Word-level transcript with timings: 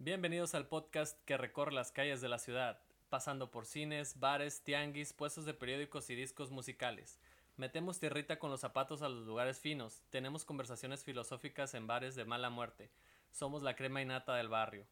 Bienvenidos 0.00 0.54
al 0.54 0.68
podcast 0.68 1.18
que 1.24 1.36
recorre 1.36 1.72
las 1.72 1.90
calles 1.90 2.20
de 2.20 2.28
la 2.28 2.38
ciudad, 2.38 2.80
pasando 3.08 3.50
por 3.50 3.66
cines, 3.66 4.20
bares, 4.20 4.62
tianguis, 4.62 5.12
puestos 5.12 5.44
de 5.44 5.54
periódicos 5.54 6.08
y 6.08 6.14
discos 6.14 6.52
musicales. 6.52 7.18
Metemos 7.56 7.98
tierrita 7.98 8.38
con 8.38 8.48
los 8.48 8.60
zapatos 8.60 9.02
a 9.02 9.08
los 9.08 9.26
lugares 9.26 9.58
finos, 9.58 10.04
tenemos 10.10 10.44
conversaciones 10.44 11.02
filosóficas 11.02 11.74
en 11.74 11.88
bares 11.88 12.14
de 12.14 12.24
mala 12.24 12.48
muerte, 12.48 12.92
somos 13.32 13.64
la 13.64 13.74
crema 13.74 14.00
innata 14.00 14.36
del 14.36 14.46
barrio. 14.46 14.86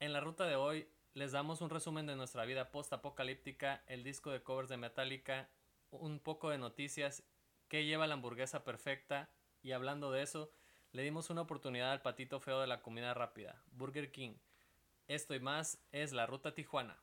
En 0.00 0.12
la 0.12 0.18
ruta 0.18 0.44
de 0.44 0.56
hoy 0.56 0.88
les 1.14 1.30
damos 1.30 1.60
un 1.60 1.70
resumen 1.70 2.08
de 2.08 2.16
nuestra 2.16 2.44
vida 2.44 2.72
post-apocalíptica, 2.72 3.84
el 3.86 4.02
disco 4.02 4.32
de 4.32 4.42
covers 4.42 4.68
de 4.68 4.76
Metallica, 4.76 5.50
un 5.92 6.18
poco 6.18 6.50
de 6.50 6.58
noticias, 6.58 7.22
qué 7.68 7.84
lleva 7.84 8.08
la 8.08 8.14
hamburguesa 8.14 8.64
perfecta 8.64 9.30
y 9.62 9.70
hablando 9.70 10.10
de 10.10 10.22
eso, 10.22 10.50
le 10.92 11.02
dimos 11.02 11.30
una 11.30 11.40
oportunidad 11.40 11.90
al 11.90 12.02
patito 12.02 12.38
feo 12.38 12.60
de 12.60 12.66
la 12.66 12.82
comida 12.82 13.14
rápida, 13.14 13.56
Burger 13.72 14.12
King. 14.12 14.34
Esto 15.08 15.34
y 15.34 15.40
más 15.40 15.78
es 15.90 16.12
la 16.12 16.26
Ruta 16.26 16.54
Tijuana. 16.54 16.98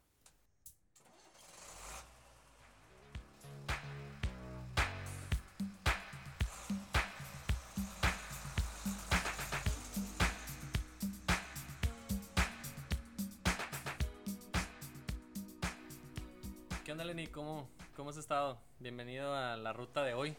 ¿Qué 16.85 16.91
onda, 16.91 17.03
Lenny? 17.03 17.27
¿Cómo, 17.27 17.67
¿Cómo 17.95 18.11
has 18.11 18.17
estado? 18.17 18.61
Bienvenido 18.79 19.33
a 19.33 19.57
la 19.57 19.73
ruta 19.73 20.03
de 20.03 20.13
hoy. 20.13 20.35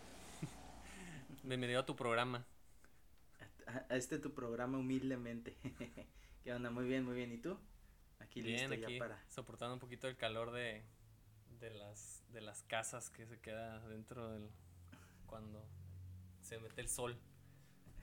Bienvenido 1.42 1.80
a 1.80 1.86
tu 1.86 1.96
programa. 1.96 2.44
A 3.88 3.96
este 3.96 4.18
tu 4.18 4.34
programa 4.34 4.78
humildemente. 4.78 5.56
¿Qué 6.42 6.52
onda? 6.52 6.70
Muy 6.70 6.86
bien, 6.86 7.04
muy 7.04 7.14
bien. 7.14 7.32
¿Y 7.32 7.38
tú? 7.38 7.58
Aquí 8.18 8.42
listo 8.42 8.74
ya 8.74 8.88
para. 8.98 9.22
Soportando 9.28 9.74
un 9.74 9.80
poquito 9.80 10.08
el 10.08 10.16
calor 10.16 10.52
de, 10.52 10.82
de 11.60 11.70
las 11.70 12.24
de 12.32 12.40
las 12.40 12.62
casas 12.64 13.10
que 13.10 13.26
se 13.26 13.40
queda 13.40 13.80
dentro 13.88 14.30
del 14.32 14.50
cuando 15.26 15.64
se 16.40 16.58
mete 16.58 16.80
el 16.80 16.88
sol. 16.88 17.18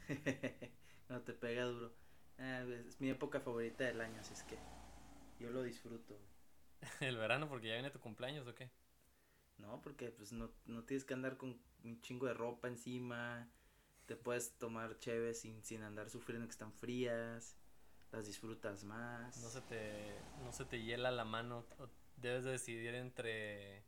no 1.09 1.21
te 1.21 1.33
pega 1.33 1.65
duro. 1.65 1.93
Ah, 2.37 2.61
es 2.61 3.01
mi 3.01 3.09
época 3.09 3.39
favorita 3.39 3.83
del 3.83 3.99
año, 4.01 4.19
así 4.19 4.33
es 4.33 4.43
que 4.43 4.57
yo 5.39 5.49
lo 5.49 5.63
disfruto. 5.63 6.17
¿El 7.01 7.17
verano 7.17 7.49
porque 7.49 7.67
ya 7.67 7.73
viene 7.73 7.91
tu 7.91 7.99
cumpleaños 7.99 8.47
o 8.47 8.55
qué? 8.55 8.69
No, 9.57 9.81
porque 9.81 10.11
pues 10.11 10.31
no, 10.31 10.51
no 10.65 10.83
tienes 10.83 11.03
que 11.03 11.13
andar 11.15 11.37
con 11.37 11.59
un 11.83 12.01
chingo 12.01 12.27
de 12.27 12.33
ropa 12.33 12.67
encima. 12.67 13.49
Te 14.07 14.15
puedes 14.15 14.57
tomar 14.57 14.97
cheve 14.99 15.33
sin, 15.33 15.63
sin 15.63 15.83
andar 15.83 16.09
sufriendo 16.09 16.47
que 16.47 16.51
están 16.51 16.73
frías. 16.73 17.55
Las 18.11 18.25
disfrutas 18.25 18.83
más. 18.83 19.37
No 19.37 19.49
se 19.49 19.61
te, 19.61 20.15
no 20.43 20.51
se 20.51 20.65
te 20.65 20.81
hiela 20.81 21.11
la 21.11 21.25
mano. 21.25 21.65
Debes 22.15 22.45
de 22.45 22.51
decidir 22.51 22.95
entre, 22.95 23.83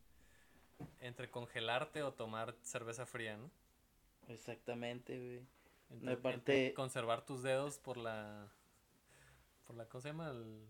entre 0.99 1.31
congelarte 1.31 2.03
o 2.03 2.13
tomar 2.13 2.55
cerveza 2.61 3.05
fría, 3.05 3.37
¿no? 3.37 3.49
Exactamente, 4.27 5.17
güey. 5.17 5.47
Entre, 5.89 6.73
conservar 6.73 7.25
tus 7.25 7.41
dedos 7.41 7.79
por 7.79 7.97
la 7.97 8.47
por 9.65 9.75
la 9.75 9.85
¿cómo 9.87 10.01
se 10.01 10.09
llama? 10.09 10.29
El, 10.29 10.67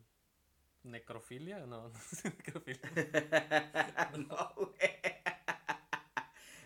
necrofilia, 0.83 1.65
no, 1.65 1.89
no 1.89 1.99
sé 1.99 2.29
necrofilia. 2.29 2.81
no, 4.17 4.53
güey. 4.55 4.73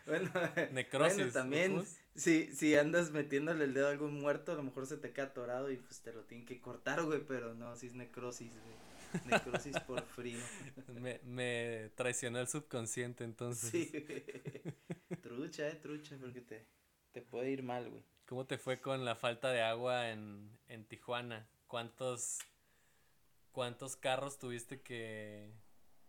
Bueno, 0.06 0.30
Necrosis. 0.72 1.32
también, 1.32 1.82
si, 2.16 2.54
si 2.56 2.76
andas 2.76 3.12
metiéndole 3.12 3.66
el 3.66 3.74
dedo 3.74 3.88
a 3.88 3.92
algún 3.92 4.20
muerto, 4.20 4.52
a 4.52 4.56
lo 4.56 4.64
mejor 4.64 4.86
se 4.86 4.98
te 4.98 5.12
queda 5.12 5.28
atorado 5.28 5.72
y 5.72 5.78
pues 5.78 6.02
te 6.02 6.14
lo 6.14 6.24
tienen 6.24 6.46
que 6.46 6.62
cortar, 6.62 7.04
güey, 7.04 7.22
pero 7.26 7.54
no, 7.54 7.76
si 7.76 7.88
es 7.88 7.94
necrosis, 7.94 8.52
güey. 8.52 9.26
Necrosis 9.26 9.80
por 9.82 10.02
frío. 10.16 10.40
Me, 10.88 11.20
me 11.24 11.92
traicionó 11.96 12.40
el 12.40 12.48
subconsciente 12.48 13.24
entonces. 13.24 13.70
Sí, 13.70 13.92
trucha, 15.22 15.68
eh, 15.68 15.76
trucha, 15.76 16.18
porque 16.20 16.42
te, 16.42 16.66
te 17.12 17.22
puede 17.22 17.52
ir 17.52 17.64
mal, 17.64 17.90
güey. 17.90 18.04
¿Cómo 18.26 18.46
te 18.48 18.58
fue 18.58 18.82
con 18.82 19.06
la 19.06 19.16
falta 19.16 19.52
de 19.52 19.62
agua 19.62 20.10
en, 20.10 20.58
en 20.68 20.86
Tijuana? 20.86 21.48
¿Cuántos, 21.68 22.40
¿Cuántos 23.52 23.96
carros 23.96 24.40
tuviste 24.40 24.82
que 24.82 25.52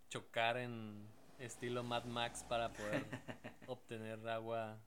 chocar 0.08 0.56
en 0.58 1.08
estilo 1.38 1.82
Mad 1.82 2.04
Max 2.04 2.44
para 2.48 2.72
poder 2.72 3.04
obtener 3.66 4.28
agua. 4.28 4.78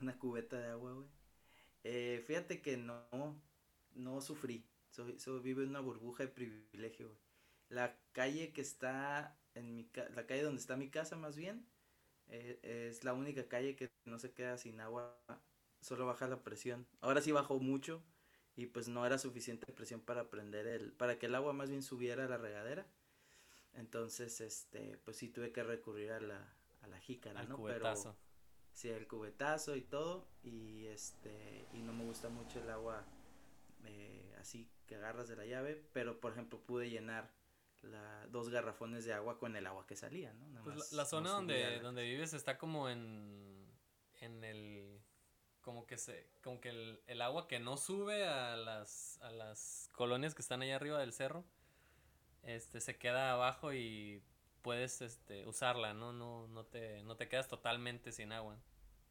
Una 0.00 0.18
cubeta 0.18 0.58
de 0.58 0.68
agua, 0.68 0.92
güey. 0.92 1.08
Eh, 1.84 2.22
fíjate 2.26 2.62
que 2.62 2.76
no, 2.76 3.40
no 3.94 4.20
sufrí. 4.20 4.64
Soy, 4.90 5.18
soy, 5.18 5.40
vivo 5.40 5.62
en 5.62 5.70
una 5.70 5.80
burbuja 5.80 6.24
de 6.24 6.28
privilegio, 6.28 7.08
güey. 7.08 7.18
La 7.68 7.98
calle 8.12 8.52
que 8.52 8.60
está 8.60 9.38
en 9.54 9.74
mi 9.74 9.88
la 10.14 10.26
calle 10.26 10.42
donde 10.42 10.60
está 10.60 10.76
mi 10.76 10.90
casa 10.90 11.16
más 11.16 11.36
bien, 11.36 11.66
eh, 12.28 12.88
es 12.90 13.04
la 13.04 13.14
única 13.14 13.48
calle 13.48 13.76
que 13.76 13.90
no 14.04 14.18
se 14.18 14.32
queda 14.32 14.58
sin 14.58 14.80
agua, 14.80 15.18
solo 15.80 16.06
baja 16.06 16.28
la 16.28 16.42
presión. 16.42 16.86
Ahora 17.00 17.22
sí 17.22 17.32
bajó 17.32 17.58
mucho 17.60 18.02
y 18.56 18.66
pues 18.66 18.88
no 18.88 19.06
era 19.06 19.16
suficiente 19.18 19.72
presión 19.72 20.00
para 20.02 20.28
prender 20.28 20.66
el, 20.66 20.92
para 20.92 21.18
que 21.18 21.26
el 21.26 21.34
agua 21.34 21.54
más 21.54 21.70
bien 21.70 21.82
subiera 21.82 22.24
a 22.24 22.28
la 22.28 22.36
regadera 22.36 22.86
entonces, 23.74 24.40
este, 24.40 24.98
pues 25.04 25.16
sí 25.16 25.28
tuve 25.28 25.52
que 25.52 25.62
recurrir 25.62 26.12
a 26.12 26.20
la, 26.20 26.54
a 26.82 26.86
la 26.88 26.98
jícara, 26.98 27.40
Al 27.40 27.48
¿no? 27.48 27.56
Cubetazo. 27.56 28.14
Pero, 28.14 28.31
sí, 28.72 28.88
el 28.88 29.06
cubetazo 29.06 29.76
y 29.76 29.82
todo. 29.82 30.26
Y 30.42 30.86
este, 30.86 31.66
y 31.72 31.78
no 31.78 31.92
me 31.92 32.04
gusta 32.04 32.28
mucho 32.28 32.60
el 32.60 32.70
agua 32.70 33.04
eh, 33.84 34.36
así 34.40 34.68
que 34.86 34.96
agarras 34.96 35.28
de 35.28 35.36
la 35.36 35.46
llave. 35.46 35.82
Pero, 35.92 36.20
por 36.20 36.32
ejemplo, 36.32 36.58
pude 36.60 36.90
llenar 36.90 37.30
la, 37.82 38.26
dos 38.28 38.48
garrafones 38.48 39.04
de 39.04 39.12
agua 39.12 39.38
con 39.38 39.56
el 39.56 39.66
agua 39.66 39.86
que 39.86 39.96
salía, 39.96 40.32
¿no? 40.34 40.48
Nada 40.48 40.64
pues 40.64 40.92
la, 40.92 41.04
zona 41.04 41.30
donde, 41.30 41.80
donde 41.80 42.04
vives 42.04 42.32
está 42.32 42.58
como 42.58 42.88
en, 42.88 43.66
en 44.20 44.44
el 44.44 45.00
como 45.60 45.86
que 45.86 45.96
se 45.96 46.28
como 46.42 46.60
que 46.60 46.70
el, 46.70 47.00
el, 47.06 47.22
agua 47.22 47.46
que 47.46 47.60
no 47.60 47.76
sube 47.76 48.26
a 48.26 48.56
las 48.56 49.20
a 49.22 49.30
las 49.30 49.88
colonias 49.92 50.34
que 50.34 50.42
están 50.42 50.62
allá 50.62 50.76
arriba 50.76 50.98
del 50.98 51.12
cerro 51.12 51.44
este, 52.42 52.80
se 52.80 52.98
queda 52.98 53.32
abajo 53.32 53.72
y 53.72 54.22
puedes 54.62 55.02
este, 55.02 55.46
usarla, 55.46 55.94
¿no? 55.94 56.12
No, 56.12 56.48
no, 56.48 56.64
te, 56.64 57.02
no 57.02 57.16
te 57.16 57.28
quedas 57.28 57.48
totalmente 57.48 58.12
sin 58.12 58.32
agua. 58.32 58.56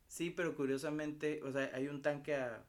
Sí, 0.07 0.29
pero 0.29 0.56
curiosamente, 0.56 1.41
o 1.44 1.51
sea, 1.51 1.69
hay 1.73 1.88
un 1.88 2.01
tanque 2.01 2.35
a 2.35 2.66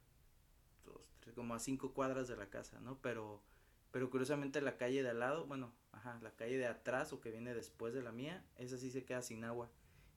dos, 0.84 1.00
tres, 1.20 1.34
como 1.34 1.54
a 1.54 1.58
cinco 1.58 1.92
cuadras 1.92 2.28
de 2.28 2.36
la 2.36 2.50
casa, 2.50 2.80
¿no? 2.80 2.98
Pero, 3.00 3.42
pero 3.90 4.10
curiosamente 4.10 4.60
la 4.60 4.76
calle 4.76 5.02
de 5.02 5.10
al 5.10 5.20
lado, 5.20 5.46
bueno, 5.46 5.72
ajá, 5.92 6.18
la 6.22 6.30
calle 6.32 6.58
de 6.58 6.66
atrás 6.66 7.12
o 7.12 7.20
que 7.20 7.30
viene 7.30 7.54
después 7.54 7.94
de 7.94 8.02
la 8.02 8.12
mía, 8.12 8.44
esa 8.58 8.76
sí 8.76 8.90
se 8.90 9.04
queda 9.04 9.22
sin 9.22 9.44
agua. 9.44 9.70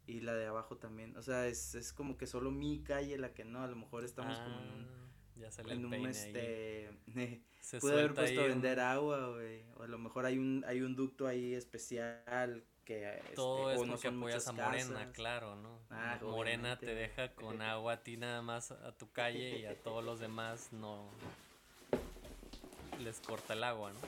Y 0.08 0.22
la 0.22 0.36
de 0.36 0.46
abajo 0.46 0.78
también. 0.78 1.18
O 1.18 1.24
sea, 1.24 1.48
es, 1.48 1.74
es 1.74 1.92
como 1.92 2.16
que 2.18 2.28
solo 2.28 2.52
mi 2.52 2.84
calle 2.84 3.18
la 3.18 3.34
que 3.34 3.44
no, 3.44 3.64
a 3.64 3.68
lo 3.68 3.76
mejor 3.76 4.04
estamos 4.04 4.38
como 4.40 4.60
en 4.60 4.70
un 4.70 4.88
ah. 4.88 5.05
Ya 5.36 5.52
sale 5.52 5.74
en 5.74 5.86
un 5.86 5.94
este 6.06 6.90
se 7.60 7.80
puede 7.80 8.00
haber 8.00 8.14
puesto 8.14 8.42
a 8.42 8.48
vender 8.48 8.80
agua, 8.80 9.30
güey, 9.32 9.64
o 9.78 9.84
a 9.84 9.88
lo 9.88 9.98
mejor 9.98 10.26
hay 10.26 10.38
un 10.38 10.64
hay 10.68 10.82
un 10.82 10.96
ducto 10.96 11.28
ahí 11.28 11.54
especial 11.54 12.64
que 12.86 13.18
este, 13.18 13.34
todo 13.34 13.72
es 13.72 13.78
porque 13.90 14.08
apoyas 14.08 14.48
a 14.48 14.52
Morena, 14.54 15.12
claro, 15.12 15.56
¿no? 15.56 15.80
Ah, 15.90 16.20
Morena 16.22 16.78
te 16.78 16.94
deja 16.94 17.34
con 17.34 17.62
agua 17.62 17.94
a 17.94 18.04
ti 18.04 18.16
nada 18.16 18.42
más 18.42 18.72
a 18.72 18.92
tu 18.96 19.12
calle 19.12 19.60
y 19.60 19.66
a 19.66 19.76
todos 19.84 20.04
los 20.04 20.20
demás 20.20 20.72
no 20.72 21.10
les 23.00 23.20
corta 23.20 23.54
el 23.54 23.64
agua, 23.64 23.92
¿no? 23.92 24.00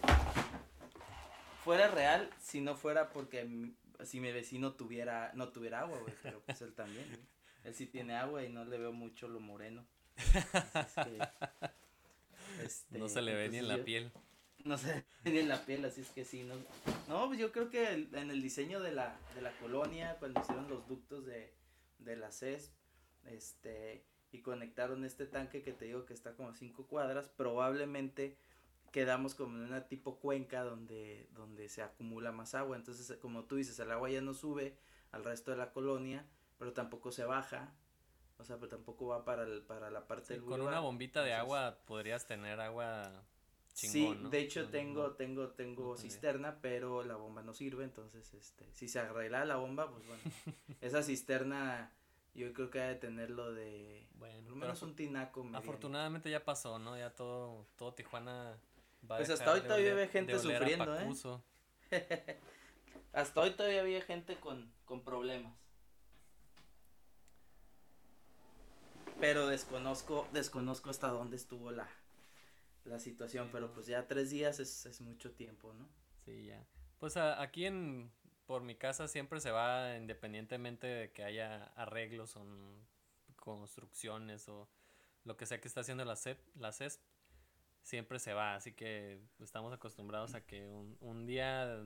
Fuera 1.63 1.89
real 1.89 2.29
si 2.39 2.61
no 2.61 2.75
fuera 2.75 3.09
porque 3.09 3.73
si 4.03 4.19
mi 4.19 4.31
vecino 4.31 4.73
tuviera 4.73 5.31
no 5.33 5.49
tuviera 5.49 5.81
agua, 5.81 5.99
güey, 5.99 6.13
pero 6.21 6.39
pues 6.41 6.61
él 6.61 6.73
también. 6.73 7.05
Él 7.63 7.73
sí 7.73 7.85
tiene 7.85 8.15
agua 8.15 8.45
y 8.45 8.49
no 8.49 8.63
le 8.63 8.77
veo 8.77 8.93
mucho 8.93 9.27
lo 9.27 9.41
moreno. 9.41 9.85
Este, 12.63 12.97
no 12.97 13.07
se 13.07 13.21
le 13.21 13.35
ve 13.35 13.49
ni 13.49 13.59
en 13.59 13.67
la 13.67 13.83
piel. 13.83 14.11
No 14.63 14.79
se 14.79 14.87
ve 15.23 15.31
ni 15.31 15.37
en 15.37 15.47
la 15.47 15.63
piel, 15.63 15.85
así 15.85 16.01
es 16.01 16.09
que 16.09 16.25
sí. 16.25 16.41
No, 16.41 16.55
no 17.07 17.27
pues 17.27 17.37
yo 17.39 17.51
creo 17.51 17.69
que 17.69 17.87
en 17.91 18.31
el 18.31 18.41
diseño 18.41 18.79
de 18.79 18.91
la, 18.91 19.15
de 19.35 19.41
la 19.41 19.51
colonia, 19.59 20.15
cuando 20.17 20.41
hicieron 20.41 20.67
los 20.67 20.87
ductos 20.87 21.25
de, 21.27 21.53
de 21.99 22.15
la 22.15 22.31
CES, 22.31 22.71
este, 23.25 24.03
y 24.31 24.41
conectaron 24.41 25.05
este 25.05 25.25
tanque 25.25 25.61
que 25.61 25.73
te 25.73 25.85
digo 25.85 26.05
que 26.05 26.13
está 26.13 26.35
como 26.35 26.49
a 26.49 26.55
cinco 26.55 26.87
cuadras, 26.87 27.29
probablemente 27.29 28.37
quedamos 28.91 29.35
como 29.35 29.57
en 29.57 29.63
una 29.63 29.87
tipo 29.87 30.19
cuenca 30.19 30.63
donde, 30.63 31.27
donde 31.33 31.69
se 31.69 31.81
acumula 31.81 32.31
más 32.31 32.55
agua. 32.55 32.75
Entonces, 32.77 33.17
como 33.17 33.45
tú 33.45 33.55
dices, 33.55 33.77
el 33.79 33.91
agua 33.91 34.09
ya 34.09 34.21
no 34.21 34.33
sube 34.33 34.77
al 35.11 35.23
resto 35.23 35.51
de 35.51 35.57
la 35.57 35.71
colonia, 35.71 36.25
pero 36.57 36.73
tampoco 36.73 37.11
se 37.11 37.23
baja. 37.25 37.73
O 38.39 38.45
sea, 38.45 38.57
pero 38.57 38.69
tampoco 38.69 39.07
va 39.07 39.25
para, 39.25 39.43
el, 39.43 39.63
para 39.63 39.89
la 39.89 40.07
parte 40.07 40.33
del 40.33 40.43
Con 40.43 40.61
una 40.61 40.79
bombita 40.79 41.23
de 41.23 41.33
agua 41.33 41.79
podrías 41.85 42.27
tener 42.27 42.59
agua 42.59 43.23
chingón, 43.73 44.17
Sí, 44.23 44.29
de 44.29 44.39
hecho 44.39 44.69
tengo, 44.69 45.11
tengo, 45.11 45.49
tengo 45.49 45.97
cisterna, 45.97 46.59
pero 46.61 47.03
la 47.03 47.15
bomba 47.15 47.41
no 47.41 47.53
sirve, 47.53 47.83
entonces, 47.83 48.33
este, 48.33 48.65
si 48.73 48.87
se 48.87 48.99
arregla 48.99 49.45
la 49.45 49.55
bomba, 49.55 49.89
pues 49.89 50.05
bueno, 50.05 50.21
esa 50.81 51.01
cisterna 51.03 51.91
yo 52.33 52.53
creo 52.53 52.69
que 52.69 52.79
ha 52.79 52.87
de 52.87 52.95
tenerlo 52.95 53.53
de, 53.53 54.07
bueno, 54.15 54.49
al 54.49 54.55
menos 54.55 54.81
un 54.83 54.95
tinaco. 54.95 55.47
Afortunadamente 55.53 56.29
ya 56.29 56.45
pasó, 56.45 56.77
¿no? 56.77 56.97
Ya 56.97 57.09
todo, 57.09 57.65
todo 57.75 57.93
Tijuana 57.93 58.57
pues 59.05 59.29
hasta 59.29 59.53
hoy 59.53 59.61
todavía 59.61 59.91
había 59.93 60.07
gente 60.07 60.37
sufriendo, 60.39 60.97
¿eh? 60.99 61.07
hasta 63.13 63.41
hoy 63.41 63.51
todavía 63.51 63.81
había 63.81 64.01
gente 64.01 64.35
con, 64.37 64.71
con 64.85 65.03
problemas. 65.03 65.53
Pero 69.19 69.47
desconozco, 69.47 70.27
desconozco 70.31 70.89
hasta 70.89 71.07
dónde 71.07 71.37
estuvo 71.37 71.71
la, 71.71 71.87
la 72.85 72.99
situación, 72.99 73.49
pero 73.51 73.73
pues 73.73 73.87
ya 73.87 74.07
tres 74.07 74.29
días 74.29 74.59
es, 74.59 74.85
es 74.85 75.01
mucho 75.01 75.31
tiempo, 75.31 75.73
¿no? 75.73 75.87
Sí, 76.25 76.45
ya. 76.45 76.65
Pues 76.99 77.17
aquí 77.17 77.65
en, 77.65 78.11
por 78.45 78.61
mi 78.61 78.75
casa 78.75 79.07
siempre 79.07 79.39
se 79.39 79.51
va 79.51 79.95
independientemente 79.97 80.87
de 80.87 81.11
que 81.11 81.23
haya 81.23 81.65
arreglos 81.75 82.35
o 82.35 82.45
construcciones 83.35 84.47
o 84.49 84.69
lo 85.23 85.35
que 85.37 85.45
sea 85.45 85.59
que 85.61 85.67
está 85.67 85.81
haciendo 85.81 86.05
la 86.05 86.15
CEP, 86.15 86.39
la 86.55 86.71
CESP, 86.71 87.01
siempre 87.81 88.19
se 88.19 88.33
va, 88.33 88.55
así 88.55 88.73
que 88.73 89.21
estamos 89.39 89.73
acostumbrados 89.73 90.35
a 90.35 90.45
que 90.45 90.67
un, 90.67 90.97
un 91.01 91.25
día 91.25 91.83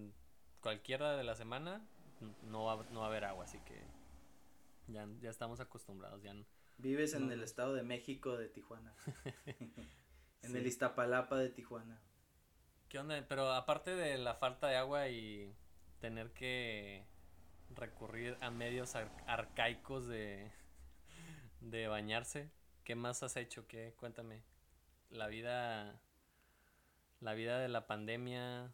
cualquiera 0.62 1.16
de 1.16 1.24
la 1.24 1.36
semana 1.36 1.86
no 2.44 2.66
va, 2.66 2.84
no 2.92 3.00
va 3.02 3.08
a 3.08 3.10
haber 3.10 3.26
agua, 3.26 3.46
así 3.46 3.60
que 3.60 3.84
ya, 4.88 5.08
ya 5.20 5.30
estamos 5.30 5.60
acostumbrados, 5.60 6.22
ya 6.24 6.34
Vives 6.82 7.14
en 7.14 7.32
el 7.32 7.44
estado 7.44 7.74
de 7.74 7.84
México 7.84 8.38
de 8.38 8.50
Tijuana. 8.50 8.94
en 10.42 10.56
el 10.56 10.66
Iztapalapa 10.66 11.38
de 11.38 11.50
Tijuana. 11.50 12.02
¿Qué 12.90 13.00
onda? 13.00 13.24
Pero 13.28 13.52
aparte 13.52 13.96
de 13.96 14.18
la 14.18 14.36
falta 14.36 14.68
de 14.68 14.76
agua 14.76 15.08
y 15.08 15.56
tener 16.00 16.32
que 16.32 17.06
recurrir 17.76 18.36
a 18.42 18.50
medios 18.50 18.96
arcaicos 18.96 20.08
de, 20.08 20.52
de 21.62 21.88
bañarse, 21.88 22.52
¿qué 22.84 22.96
más 22.96 23.22
has 23.24 23.38
hecho? 23.38 23.68
¿Qué? 23.68 23.94
Cuéntame. 23.98 24.44
La 25.10 25.28
vida 25.28 26.02
la 27.22 27.36
vida 27.36 27.60
de 27.60 27.70
la 27.70 27.88
pandemia, 27.88 28.74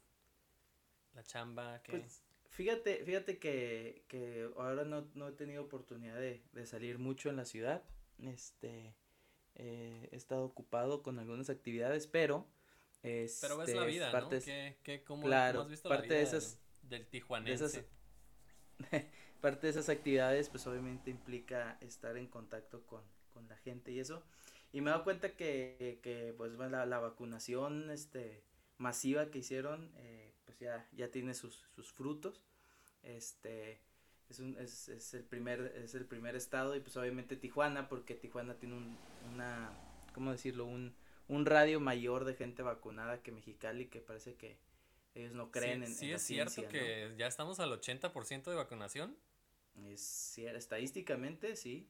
la 1.13 1.23
chamba, 1.23 1.81
¿qué? 1.83 1.91
Pues, 1.91 2.23
fíjate, 2.49 3.03
fíjate 3.03 3.37
que, 3.37 4.05
que 4.07 4.49
ahora 4.55 4.85
no, 4.85 5.09
no 5.13 5.27
he 5.27 5.33
tenido 5.33 5.63
oportunidad 5.63 6.15
de, 6.15 6.41
de 6.53 6.65
salir 6.65 6.97
mucho 6.97 7.29
en 7.29 7.35
la 7.35 7.45
ciudad. 7.45 7.83
Este, 8.19 8.95
eh, 9.55 10.09
he 10.11 10.15
estado 10.15 10.43
ocupado 10.45 11.03
con 11.03 11.19
algunas 11.19 11.49
actividades, 11.49 12.07
pero... 12.07 12.47
pero 13.01 13.27
ves 13.29 13.41
la 13.41 13.57
este, 13.63 13.85
vida, 13.85 14.11
¿no? 14.11 14.29
¿Qué, 14.29 15.03
cómo, 15.05 15.27
has 15.27 15.69
visto 15.69 15.89
parte 15.89 16.07
la 16.07 16.13
vida 16.13 16.17
de 16.17 16.23
esas, 16.23 16.59
del 16.83 17.07
tijuanense? 17.07 17.85
parte 19.41 19.67
de 19.67 19.71
esas 19.71 19.89
actividades, 19.89 20.49
pues 20.49 20.65
obviamente 20.67 21.09
implica 21.09 21.77
estar 21.81 22.17
en 22.17 22.27
contacto 22.27 22.85
con, 22.85 23.03
con 23.33 23.47
la 23.47 23.57
gente 23.57 23.91
y 23.91 23.99
eso. 23.99 24.23
Y 24.71 24.81
me 24.81 24.89
he 24.89 24.91
dado 24.91 25.03
cuenta 25.03 25.35
que, 25.35 25.99
que 26.03 26.33
pues 26.37 26.51
la, 26.53 26.85
la 26.85 26.99
vacunación 26.99 27.89
este, 27.89 28.43
masiva 28.77 29.31
que 29.31 29.39
hicieron, 29.39 29.91
eh, 29.97 30.33
pues 30.45 30.59
ya, 30.59 30.87
ya 30.91 31.09
tiene 31.09 31.33
sus, 31.33 31.65
sus 31.75 31.91
frutos. 31.91 32.41
Este, 33.03 33.81
es, 34.29 34.39
un, 34.39 34.57
es, 34.59 34.89
es, 34.89 35.13
el 35.13 35.23
primer, 35.23 35.73
es 35.83 35.95
el 35.95 36.05
primer 36.05 36.35
estado 36.35 36.75
y 36.75 36.79
pues 36.79 36.97
obviamente 36.97 37.35
Tijuana, 37.35 37.87
porque 37.87 38.15
Tijuana 38.15 38.55
tiene 38.55 38.75
un, 38.75 38.97
una, 39.33 39.71
¿cómo 40.13 40.31
decirlo? 40.31 40.65
Un, 40.65 40.95
un 41.27 41.45
radio 41.45 41.79
mayor 41.79 42.25
de 42.25 42.33
gente 42.33 42.63
vacunada 42.63 43.21
que 43.21 43.31
Mexicali, 43.31 43.87
que 43.87 44.01
parece 44.01 44.35
que 44.35 44.57
ellos 45.13 45.33
no 45.33 45.51
creen 45.51 45.83
en, 45.83 45.93
sí 45.93 46.11
es 46.11 46.21
cierto 46.21 46.67
que 46.67 47.13
ya 47.17 47.27
estamos 47.27 47.59
al 47.59 47.71
80% 47.71 48.43
de 48.43 48.55
vacunación. 48.55 49.17
Es, 49.85 50.37
estadísticamente, 50.37 51.55
sí. 51.55 51.89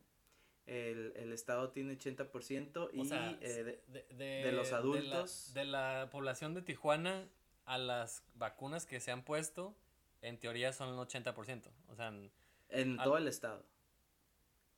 El, 0.65 1.13
el 1.15 1.31
estado 1.31 1.71
tiene 1.71 1.97
80% 1.97 2.89
y 2.91 3.07
eh, 3.41 3.81
de, 4.17 4.51
los 4.51 4.73
adultos. 4.73 5.53
De 5.53 5.63
la, 5.63 5.99
de 5.99 6.01
la 6.01 6.09
población 6.09 6.53
de 6.53 6.61
Tijuana 6.61 7.29
a 7.65 7.77
las 7.77 8.23
vacunas 8.33 8.85
que 8.85 8.99
se 8.99 9.11
han 9.11 9.23
puesto, 9.23 9.77
en 10.27 10.39
teoría 10.39 10.73
son 10.73 10.89
el 10.89 10.95
80%. 10.95 11.71
O 11.87 11.95
sea, 11.95 12.13
en, 12.69 12.97
todo 12.97 13.17
el 13.17 13.27
estado. 13.27 13.65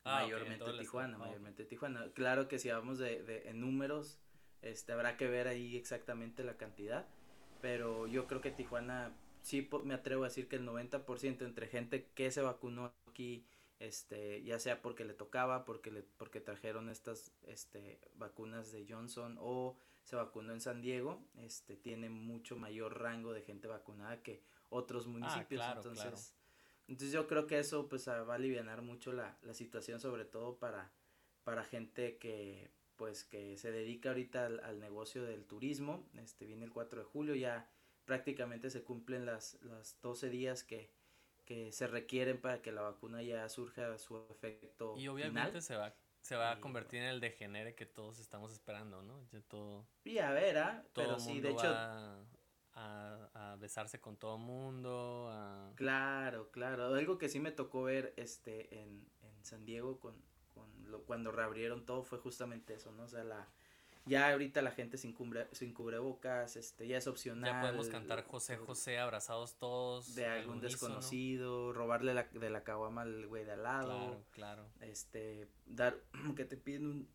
Ah, 0.03 0.21
mayormente 0.23 0.71
Tijuana, 0.79 1.17
mayormente 1.17 1.65
Tijuana. 1.65 2.11
Claro 2.13 2.47
que 2.47 2.59
si 2.59 2.69
hablamos 2.69 2.97
de, 2.99 3.21
de 3.23 3.49
en 3.49 3.59
números, 3.59 4.17
este 4.61 4.93
habrá 4.93 5.17
que 5.17 5.27
ver 5.27 5.47
ahí 5.47 5.75
exactamente 5.75 6.43
la 6.43 6.57
cantidad, 6.57 7.07
pero 7.61 8.07
yo 8.07 8.27
creo 8.27 8.41
que 8.41 8.51
Tijuana 8.51 9.13
sí 9.41 9.69
me 9.83 9.93
atrevo 9.93 10.23
a 10.23 10.27
decir 10.27 10.47
que 10.47 10.57
el 10.57 10.67
90% 10.67 11.41
entre 11.43 11.67
gente 11.67 12.07
que 12.13 12.31
se 12.31 12.41
vacunó 12.41 12.93
aquí 13.09 13.45
este 13.79 14.43
ya 14.43 14.59
sea 14.59 14.81
porque 14.81 15.05
le 15.05 15.13
tocaba, 15.13 15.65
porque 15.65 15.91
le 15.91 16.03
porque 16.03 16.41
trajeron 16.41 16.89
estas 16.89 17.31
este 17.47 17.99
vacunas 18.15 18.71
de 18.71 18.85
Johnson 18.87 19.37
o 19.39 19.77
se 20.03 20.15
vacunó 20.15 20.53
en 20.53 20.61
San 20.61 20.81
Diego, 20.81 21.23
este 21.37 21.77
tiene 21.77 22.09
mucho 22.09 22.57
mayor 22.57 22.99
rango 22.99 23.31
de 23.31 23.41
gente 23.41 23.67
vacunada 23.67 24.21
que 24.21 24.41
otros 24.69 25.05
ah, 25.05 25.09
municipios. 25.09 25.63
entonces, 25.75 26.35
entonces 26.87 27.11
yo 27.11 27.27
creo 27.27 27.47
que 27.47 27.59
eso 27.59 27.87
pues 27.87 28.07
va 28.07 28.31
a 28.31 28.35
aliviar 28.35 28.81
mucho 28.81 29.13
la, 29.13 29.37
la 29.41 29.53
situación, 29.53 29.99
sobre 29.99 30.25
todo 30.25 30.57
para, 30.57 30.91
para 31.43 31.63
gente 31.63 32.17
que 32.17 32.71
pues 32.95 33.23
que 33.23 33.55
se 33.57 33.71
dedica 33.71 34.09
ahorita 34.09 34.45
al, 34.45 34.79
negocio 34.81 35.23
del 35.23 35.45
turismo. 35.45 36.05
Este 36.17 36.45
viene 36.45 36.65
el 36.65 36.71
4 36.71 36.99
de 36.99 37.05
julio, 37.05 37.33
ya 37.33 37.69
prácticamente 38.03 38.69
se 38.69 38.83
cumplen 38.83 39.25
las, 39.25 39.57
las 39.61 40.01
12 40.01 40.29
días 40.29 40.65
que, 40.65 40.91
que 41.45 41.71
se 41.71 41.87
requieren 41.87 42.41
para 42.41 42.61
que 42.61 42.73
la 42.73 42.81
vacuna 42.81 43.23
ya 43.23 43.47
surja 43.47 43.97
su 43.97 44.17
efecto. 44.29 44.95
Y 44.97 45.07
obviamente 45.07 45.61
se 45.61 45.77
va 45.77 45.95
se 46.21 46.35
va 46.35 46.51
a 46.51 46.59
convertir 46.59 47.01
en 47.01 47.07
el 47.07 47.19
degenere 47.19 47.75
que 47.75 47.85
todos 47.85 48.19
estamos 48.19 48.51
esperando, 48.51 49.01
¿no? 49.01 49.25
Ya 49.31 49.41
todo. 49.41 49.85
Y 50.03 50.17
a 50.17 50.31
ver, 50.31 50.57
¿ah? 50.57 50.83
Pero 50.93 51.19
sí, 51.19 51.39
de 51.39 51.51
hecho 51.51 51.67
a, 51.67 52.19
besarse 53.59 53.99
con 53.99 54.17
todo 54.17 54.37
mundo. 54.37 55.31
Claro, 55.75 56.49
claro. 56.51 56.93
Algo 56.93 57.17
que 57.17 57.29
sí 57.29 57.39
me 57.39 57.51
tocó 57.51 57.83
ver 57.83 58.13
este 58.17 58.81
en, 58.81 59.05
en 59.21 59.45
San 59.45 59.65
Diego 59.65 59.99
con, 59.99 60.15
con 60.53 60.91
lo, 60.91 61.03
cuando 61.03 61.31
reabrieron 61.31 61.85
todo 61.85 62.03
fue 62.03 62.19
justamente 62.19 62.75
eso, 62.75 62.91
¿no? 62.91 63.03
O 63.03 63.07
sea, 63.07 63.23
la, 63.23 63.47
ya 64.05 64.31
ahorita 64.31 64.61
la 64.61 64.71
gente 64.71 64.97
sin, 64.97 65.13
cubre, 65.13 65.47
sin 65.51 65.73
cubrebocas, 65.73 66.55
este, 66.55 66.87
ya 66.87 66.97
es 66.97 67.07
opcional. 67.07 67.51
Ya 67.51 67.61
podemos 67.61 67.89
cantar 67.89 68.25
José 68.25 68.57
José 68.57 68.97
abrazados 68.97 69.55
todos. 69.55 70.15
De 70.15 70.25
algún 70.25 70.61
desconocido, 70.61 71.73
robarle 71.73 72.13
la, 72.13 72.23
de 72.23 72.49
la 72.49 72.63
caguama 72.63 73.03
al 73.03 73.27
güey 73.27 73.45
de 73.45 73.51
al 73.51 73.63
lado. 73.63 73.87
Claro, 73.87 74.23
claro. 74.31 74.65
Este, 74.81 75.47
dar, 75.65 75.97
que 76.35 76.45
te 76.45 76.57
piden 76.57 76.85
un, 76.87 77.09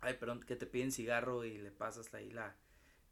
ay, 0.00 0.14
perdón, 0.14 0.40
que 0.40 0.56
te 0.56 0.66
piden 0.66 0.92
cigarro 0.92 1.44
y 1.44 1.58
le 1.58 1.70
pasas 1.70 2.12
ahí 2.14 2.30
la, 2.30 2.56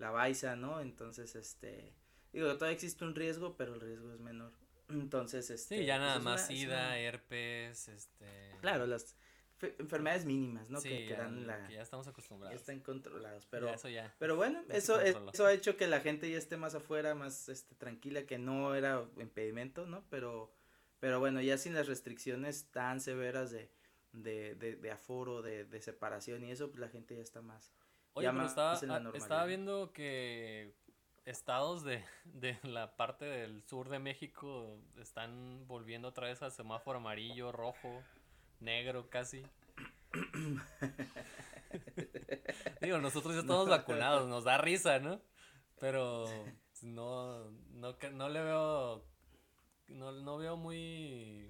la 0.01 0.11
baisa, 0.11 0.57
¿no? 0.57 0.81
Entonces, 0.81 1.37
este, 1.37 1.95
digo, 2.33 2.53
todavía 2.55 2.75
existe 2.75 3.05
un 3.05 3.15
riesgo, 3.15 3.57
pero 3.57 3.75
el 3.75 3.81
riesgo 3.81 4.13
es 4.13 4.19
menor. 4.19 4.53
Entonces, 4.89 5.51
este. 5.51 5.79
Sí, 5.79 5.85
ya 5.85 5.99
nada 5.99 6.15
pues, 6.15 6.25
más 6.25 6.47
sida, 6.47 6.99
herpes, 6.99 7.89
este. 7.89 8.57
Claro, 8.61 8.87
las 8.87 9.15
enfermedades 9.79 10.25
mínimas, 10.25 10.71
¿no? 10.71 10.81
que, 10.81 11.15
la, 11.45 11.69
ya 11.69 11.83
estamos 11.83 12.09
acostumbrados. 12.09 12.55
Ya 12.55 12.61
están 12.61 12.81
controlados, 12.81 13.47
pero. 13.47 13.69
eso 13.69 13.89
ya. 13.89 14.15
Pero 14.19 14.37
bueno, 14.37 14.63
eso, 14.71 15.01
eso 15.01 15.47
ha 15.47 15.53
hecho 15.53 15.77
que 15.77 15.87
la 15.87 16.01
gente 16.01 16.31
ya 16.31 16.39
esté 16.39 16.57
más 16.57 16.75
afuera, 16.75 17.15
más, 17.15 17.49
este, 17.51 17.75
tranquila, 17.75 18.25
que 18.25 18.39
no 18.39 18.75
era 18.75 19.05
impedimento, 19.19 19.87
¿no? 19.87 20.03
Pero, 20.09 20.51
pero 20.99 21.21
bueno, 21.21 21.43
ya 21.43 21.59
sin 21.59 21.75
las 21.75 21.89
restricciones 21.89 22.71
tan 22.71 23.03
severas 23.03 23.51
de, 23.51 23.71
de, 24.13 24.55
de, 24.55 24.77
de 24.77 24.91
aforo, 24.91 25.43
de, 25.43 25.67
de 25.67 25.83
separación 25.83 26.43
y 26.43 26.51
eso, 26.53 26.71
pues 26.71 26.81
la 26.81 26.89
gente 26.89 27.15
ya 27.15 27.23
está 27.23 27.43
más 27.43 27.71
Oye, 28.15 28.31
pero 28.31 28.45
estaba, 28.45 28.81
estaba 29.15 29.45
viendo 29.45 29.93
que 29.93 30.75
estados 31.25 31.85
de, 31.85 32.05
de 32.25 32.59
la 32.63 32.97
parte 32.97 33.25
del 33.25 33.63
sur 33.63 33.89
de 33.89 33.99
México 33.99 34.79
están 34.99 35.67
volviendo 35.67 36.09
otra 36.09 36.27
vez 36.27 36.43
al 36.43 36.53
semáforo 36.53 36.99
amarillo, 36.99 37.53
rojo, 37.53 38.03
negro 38.59 39.09
casi. 39.09 39.43
Digo, 42.81 42.99
nosotros 42.99 43.35
ya 43.35 43.41
estamos 43.41 43.69
vacunados, 43.69 44.29
nos 44.29 44.45
da 44.45 44.59
risa, 44.59 44.99
¿no? 44.99 45.21
Pero 45.79 46.27
no, 46.83 47.51
no, 47.71 47.97
no 48.13 48.29
le 48.29 48.43
veo, 48.43 49.05
no, 49.89 50.13
no 50.13 50.37
veo 50.37 50.57
muy, 50.57 51.49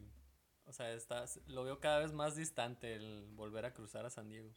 o 0.67 0.73
sea, 0.73 0.93
está, 0.93 1.25
lo 1.47 1.65
veo 1.65 1.81
cada 1.81 2.01
vez 2.01 2.13
más 2.13 2.37
distante 2.37 2.95
el 2.95 3.27
volver 3.33 3.65
a 3.65 3.73
cruzar 3.73 4.05
a 4.05 4.11
San 4.11 4.29
Diego. 4.29 4.53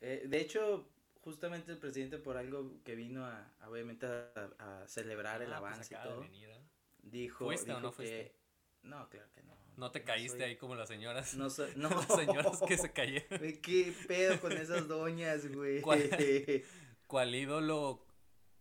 Eh, 0.00 0.24
de 0.26 0.40
hecho, 0.40 0.88
justamente 1.20 1.72
el 1.72 1.78
presidente 1.78 2.18
por 2.18 2.36
algo 2.36 2.82
que 2.84 2.94
vino 2.94 3.24
a, 3.26 3.52
obviamente 3.66 4.06
a, 4.06 4.84
celebrar 4.86 5.42
el 5.42 5.52
ah, 5.52 5.60
pues 5.60 5.72
avance 5.72 5.94
y 5.94 6.02
todo. 6.02 6.24
¿eh? 6.24 6.60
Dijo, 7.02 7.44
¿Fuiste 7.46 7.72
o 7.72 7.80
no 7.80 7.92
fuiste? 7.92 8.34
no, 8.82 9.08
claro 9.08 9.30
que 9.32 9.42
no. 9.42 9.60
¿No 9.76 9.90
te 9.90 10.04
caíste 10.04 10.44
ahí 10.44 10.56
como 10.56 10.74
las 10.74 10.88
señoras? 10.88 11.34
No 11.34 11.48
soy, 11.48 11.72
no. 11.76 11.88
las 11.88 12.06
señoras 12.06 12.60
que 12.66 12.76
se 12.76 12.92
cayeron. 12.92 13.40
¿Qué 13.62 13.94
pedo 14.06 14.40
con 14.40 14.52
esas 14.52 14.88
doñas, 14.88 15.50
güey? 15.54 15.80
¿Cuál, 17.06 17.34
ídolo 17.34 18.06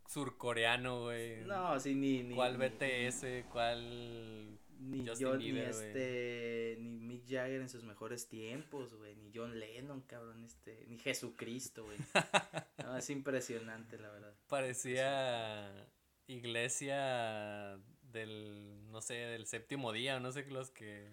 surcoreano, 0.07 1.03
güey? 1.03 1.41
No, 1.41 1.79
sí, 1.79 1.93
ni, 1.93 2.23
ni. 2.23 2.35
¿Cuál 2.35 2.57
BTS? 2.57 3.49
¿Cuál 3.51 4.58
ni 4.79 5.05
Justin 5.05 5.37
ni 5.37 5.59
este, 5.59 6.77
ni 6.79 6.99
Mick 6.99 7.27
Jagger 7.27 7.61
en 7.61 7.69
sus 7.69 7.83
mejores 7.83 8.29
tiempos, 8.29 8.93
güey, 8.95 9.15
ni 9.15 9.31
John 9.33 9.59
Lennon, 9.59 10.01
cabrón, 10.01 10.43
este, 10.45 10.85
ni 10.87 10.97
Jesucristo, 10.97 11.83
güey. 11.83 11.97
no, 12.83 12.97
es 12.97 13.09
impresionante, 13.09 13.97
la 13.97 14.09
verdad. 14.09 14.33
Parecía 14.47 15.87
iglesia 16.27 17.79
del, 18.03 18.89
no 18.91 19.01
sé, 19.01 19.15
del 19.15 19.45
séptimo 19.47 19.91
día, 19.91 20.19
no 20.19 20.31
sé, 20.31 20.45
los 20.45 20.71
que, 20.71 21.09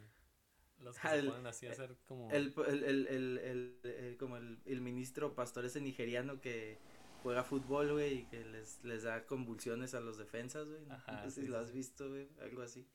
los 0.78 0.99
que 0.99 1.08
se 1.08 1.23
ponen 1.25 1.46
así 1.46 1.66
a 1.66 1.73
hacer 1.73 1.96
como... 2.06 2.30
El, 2.30 2.54
el, 2.68 2.85
el, 2.85 3.38
el, 3.38 3.80
el 3.85 4.16
como 4.16 4.37
el, 4.37 4.61
el 4.64 4.80
ministro 4.80 5.35
pastor 5.35 5.64
ese 5.64 5.80
nigeriano 5.80 6.40
que 6.40 6.78
juega 7.23 7.42
fútbol, 7.42 7.92
güey, 7.92 8.18
y 8.18 8.23
que 8.26 8.44
les, 8.44 8.85
les 8.85 9.02
da 9.02 9.26
convulsiones 9.26 9.94
a 9.94 10.00
los 10.00 10.18
defensas, 10.18 10.68
güey. 10.68 10.87
no 10.87 11.30
sé 11.30 11.42
si 11.42 11.49
lo 11.49 11.58
has 11.58 11.73
visto, 11.73 12.08
güey, 12.08 12.28
algo 12.40 12.62
así. 12.62 12.87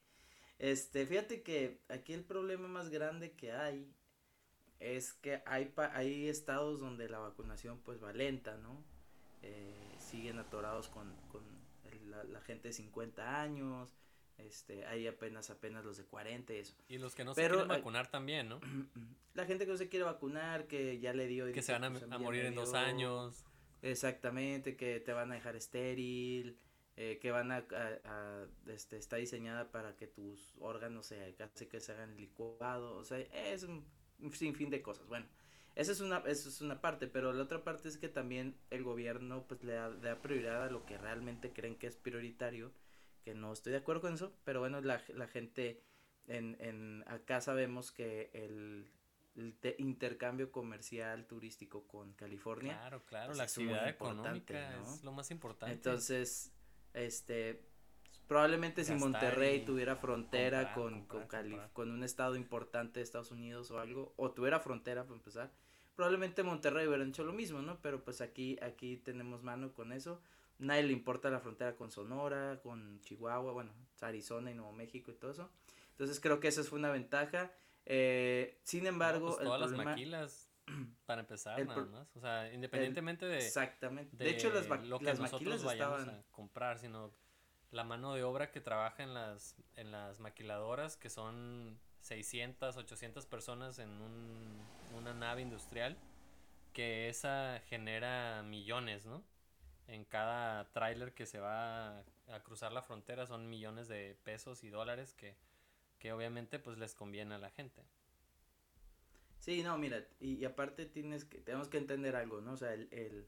Este, 0.62 1.08
fíjate 1.08 1.42
que 1.42 1.80
aquí 1.90 2.14
el 2.14 2.24
problema 2.24 2.68
más 2.68 2.92
grande 2.92 3.32
que 3.32 3.52
hay 3.52 3.92
es 4.80 5.12
que 5.12 5.42
hay, 5.48 5.74
hay 5.76 6.28
estados 6.28 6.80
donde 6.80 7.10
la 7.10 7.18
vacunación 7.18 7.80
pues 7.80 8.02
va 8.02 8.14
lenta, 8.14 8.58
¿no? 8.58 8.84
Eh, 9.42 9.74
siguen 9.98 10.38
atorados 10.38 10.88
con, 10.88 11.16
con 11.32 11.42
la, 12.32 12.42
gente 12.42 12.68
de 12.68 12.74
50 12.76 13.42
años, 13.42 13.90
este, 14.38 14.86
hay 14.86 15.08
apenas, 15.08 15.50
apenas 15.50 15.84
los 15.84 15.98
de 15.98 16.04
40 16.04 16.54
y 16.54 16.58
eso. 16.58 16.76
Y 16.90 17.00
los 17.00 17.16
que 17.16 17.24
no 17.26 17.34
se 17.34 17.42
quieren 17.42 17.68
vacunar 17.68 18.12
también, 18.12 18.48
¿no? 18.48 18.60
La 19.34 19.48
gente 19.48 19.66
que 19.66 19.72
no 19.72 19.78
se 19.80 19.90
quiere 19.90 20.06
vacunar, 20.06 20.68
que 20.68 21.00
ya 21.00 21.12
le 21.14 21.26
dio. 21.26 21.52
Que 21.52 21.64
se 21.64 21.72
van 21.72 21.86
a, 21.86 21.90
pues, 21.90 22.08
morir 22.20 22.46
en 22.46 22.54
dos 22.54 22.76
años. 22.76 23.46
Exactamente, 23.82 24.76
que 24.76 25.00
te 25.00 25.12
van 25.12 25.32
a 25.32 25.36
dejar 25.36 25.56
estéril, 25.56 26.60
eh, 27.04 27.18
que 27.18 27.32
van 27.32 27.52
a, 27.52 27.66
a, 28.06 28.46
este, 28.68 28.98
está 28.98 29.16
diseñada 29.16 29.72
para 29.72 29.96
que 29.96 30.06
tus 30.06 30.54
órganos 30.60 31.08
se, 31.08 31.34
casi 31.34 31.66
que 31.66 31.80
se 31.80 31.94
hagan 31.94 32.16
licuados, 32.16 32.96
o 32.96 33.04
sea, 33.04 33.18
es 33.18 33.64
un, 33.64 33.84
sinfín 34.34 34.70
de 34.70 34.84
cosas. 34.84 35.08
Bueno, 35.08 35.26
esa 35.74 35.94
es 35.94 36.00
una, 36.00 36.20
eso 36.28 36.48
es 36.48 36.62
una 36.62 36.80
parte, 36.80 37.08
pero 37.08 37.34
la 37.34 37.42
otra 37.42 37.64
parte 37.64 37.88
es 37.90 37.98
que 37.98 38.08
también 38.08 38.56
el 38.70 38.84
gobierno 38.84 39.48
pues 39.48 39.64
le 39.64 39.74
da, 39.74 40.22
prioridad 40.22 40.62
a 40.62 40.70
lo 40.70 40.86
que 40.86 41.00
realmente 41.00 41.52
creen 41.52 41.76
que 41.76 41.88
es 41.88 41.96
prioritario, 41.96 42.72
que 43.24 43.34
no 43.34 43.52
estoy 43.52 43.72
de 43.72 43.80
acuerdo 43.80 44.02
con 44.02 44.14
eso, 44.14 44.36
pero 44.44 44.60
bueno, 44.60 44.80
la, 44.80 45.02
la 45.16 45.28
gente 45.28 45.82
en, 46.28 46.56
en 46.60 47.04
acá 47.08 47.42
sabemos 47.42 47.92
que 47.92 48.30
el, 48.36 48.92
intercambio 49.80 50.52
comercial 50.52 51.26
turístico 51.26 51.88
con 51.88 52.14
California. 52.14 52.78
Claro, 52.78 53.04
claro, 53.06 53.28
pues, 53.30 53.38
la 53.40 53.46
actividad 53.46 53.90
económica 53.90 54.80
es 54.82 55.04
lo 55.04 55.14
más 55.14 55.32
importante. 55.32 55.74
Entonces, 55.74 56.54
este, 56.94 57.62
probablemente 58.28 58.84
si 58.84 58.94
Monterrey 58.94 59.66
tuviera 59.66 59.96
frontera 59.96 60.74
con, 60.74 61.06
con, 61.06 61.28
con 61.74 61.92
un 61.92 62.04
estado 62.04 62.36
importante 62.36 63.00
de 63.00 63.04
Estados 63.04 63.32
Unidos 63.32 63.72
o 63.72 63.80
algo, 63.80 64.14
o 64.18 64.32
tuviera 64.32 64.60
frontera 64.60 65.04
para 65.04 65.16
empezar, 65.16 65.52
probablemente 65.96 66.44
Monterrey 66.44 66.88
hubiera 66.88 67.04
hecho 67.04 67.24
lo 67.24 67.34
mismo, 67.34 67.62
¿no? 67.62 67.80
Pero 67.82 68.04
pues 68.04 68.22
aquí, 68.22 68.58
aquí 68.62 68.98
tenemos 68.98 69.44
mano 69.44 69.74
con 69.74 69.92
eso. 69.92 70.22
Nadie 70.60 70.84
le 70.84 70.94
importa 70.94 71.30
la 71.30 71.40
frontera 71.40 71.76
con 71.76 71.92
Sonora, 71.92 72.60
con 72.62 73.02
Chihuahua, 73.02 73.52
bueno, 73.52 73.72
Arizona 74.02 74.52
y 74.52 74.54
Nuevo 74.54 74.72
México 74.74 75.12
y 75.12 75.16
todo 75.16 75.32
eso. 75.32 75.50
Entonces 75.92 76.20
creo 76.20 76.40
que 76.40 76.48
esa 76.48 76.64
fue 76.64 76.80
una 76.80 76.92
ventaja. 76.92 77.52
Eh, 77.86 78.60
sin 78.64 78.86
embargo, 78.86 79.36
pues, 79.36 79.40
todas 79.40 79.60
las 79.60 79.72
maquilas 79.72 80.51
para 81.06 81.22
empezar 81.22 81.66
nada 81.66 81.86
más, 81.86 82.16
o 82.16 82.20
sea, 82.20 82.52
independientemente 82.54 83.26
de 83.26 83.38
exactamente. 83.38 84.16
De, 84.18 84.30
hecho 84.30 84.52
las, 84.52 84.68
lo 84.86 85.00
que 85.00 85.06
las 85.06 85.20
nosotros 85.20 85.64
vayamos 85.64 86.08
a 86.08 86.24
comprar, 86.32 86.80
sino 86.80 87.12
la 87.72 87.84
mano 87.84 88.14
de 88.14 88.24
obra 88.24 88.52
que 88.52 88.60
trabaja 88.62 89.04
en 89.04 89.14
las 89.14 89.56
en 89.76 89.92
las 89.92 90.20
maquiladoras 90.20 90.98
que 90.98 91.10
son 91.10 91.80
600, 92.02 92.78
800 92.78 93.26
personas 93.26 93.80
en 93.80 93.90
un, 93.90 94.60
una 94.98 95.14
nave 95.14 95.42
industrial 95.42 95.98
que 96.74 97.10
esa 97.10 97.62
genera 97.68 98.44
millones, 98.44 99.06
¿no? 99.06 99.24
En 99.88 100.06
cada 100.06 100.72
tráiler 100.72 101.14
que 101.14 101.26
se 101.26 101.40
va 101.40 102.00
a, 102.00 102.40
cruzar 102.44 102.72
la 102.72 102.82
frontera 102.82 103.28
son 103.28 103.50
millones 103.50 103.88
de 103.88 104.18
pesos 104.24 104.64
y 104.64 104.70
dólares 104.70 105.14
que, 105.14 105.36
que 106.00 106.14
obviamente 106.14 106.60
pues 106.60 106.78
les 106.78 106.96
conviene 106.96 107.36
a 107.36 107.40
la 107.40 107.50
gente. 107.50 107.84
Sí, 109.42 109.64
no, 109.64 109.76
mira, 109.80 110.08
y, 110.20 110.46
aparte 110.46 110.86
tienes 110.86 111.26
que, 111.26 111.40
tenemos 111.40 111.68
que 111.68 111.80
entender 111.80 112.16
algo, 112.16 112.42
¿no? 112.42 112.54
O 112.54 112.58
sea, 112.58 112.76
el, 112.76 112.88
el 112.92 113.28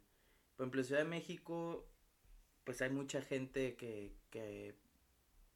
por 0.56 0.66
ejemplo, 0.66 0.82
en 0.82 0.86
Ciudad 0.86 1.02
de 1.02 1.10
México, 1.10 1.90
pues 2.64 2.84
hay 2.84 2.92
mucha 2.92 3.20
gente 3.24 3.76
que, 3.76 4.16
que 4.30 4.76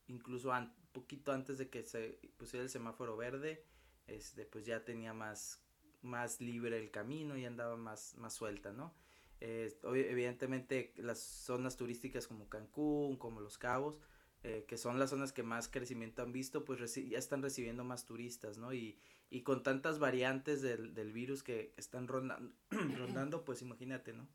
incluso 0.08 0.52
poquito 0.94 1.32
antes 1.32 1.60
de 1.60 1.70
que 1.70 1.84
se 1.84 2.20
pusiera 2.38 2.64
el 2.64 2.72
semáforo 2.72 3.16
verde, 3.16 3.64
este, 4.08 4.48
pues 4.48 4.66
ya 4.66 4.84
tenía 4.84 5.14
más, 5.14 5.62
más 6.02 6.42
libre 6.42 6.80
el 6.80 6.90
camino 6.90 7.38
y 7.38 7.46
andaba 7.46 7.78
más, 7.78 8.16
más 8.16 8.34
suelta, 8.34 8.74
¿no? 8.74 8.96
Eh, 9.40 9.78
evidentemente 9.84 10.92
las 10.98 11.20
zonas 11.20 11.78
turísticas 11.78 12.28
como 12.28 12.50
Cancún, 12.50 13.18
como 13.18 13.42
Los 13.42 13.60
Cabos, 13.60 14.00
eh, 14.42 14.66
que 14.68 14.78
son 14.78 14.98
las 14.98 15.12
zonas 15.12 15.32
que 15.34 15.44
más 15.44 15.68
crecimiento 15.68 16.24
han 16.24 16.32
visto, 16.32 16.66
pues 16.66 16.96
ya 16.96 17.20
están 17.20 17.44
recibiendo 17.44 17.84
más 17.84 18.06
turistas, 18.06 18.58
¿no? 18.58 18.74
Y, 18.74 19.00
y 19.30 19.42
con 19.42 19.64
tantas 19.64 20.00
variantes 20.00 20.62
del, 20.62 20.94
del 20.94 21.12
virus 21.12 21.44
que 21.44 21.74
están 21.78 22.08
rondando, 22.08 22.52
rondando, 22.98 23.44
pues 23.44 23.62
imagínate, 23.62 24.14
¿no? 24.14 24.28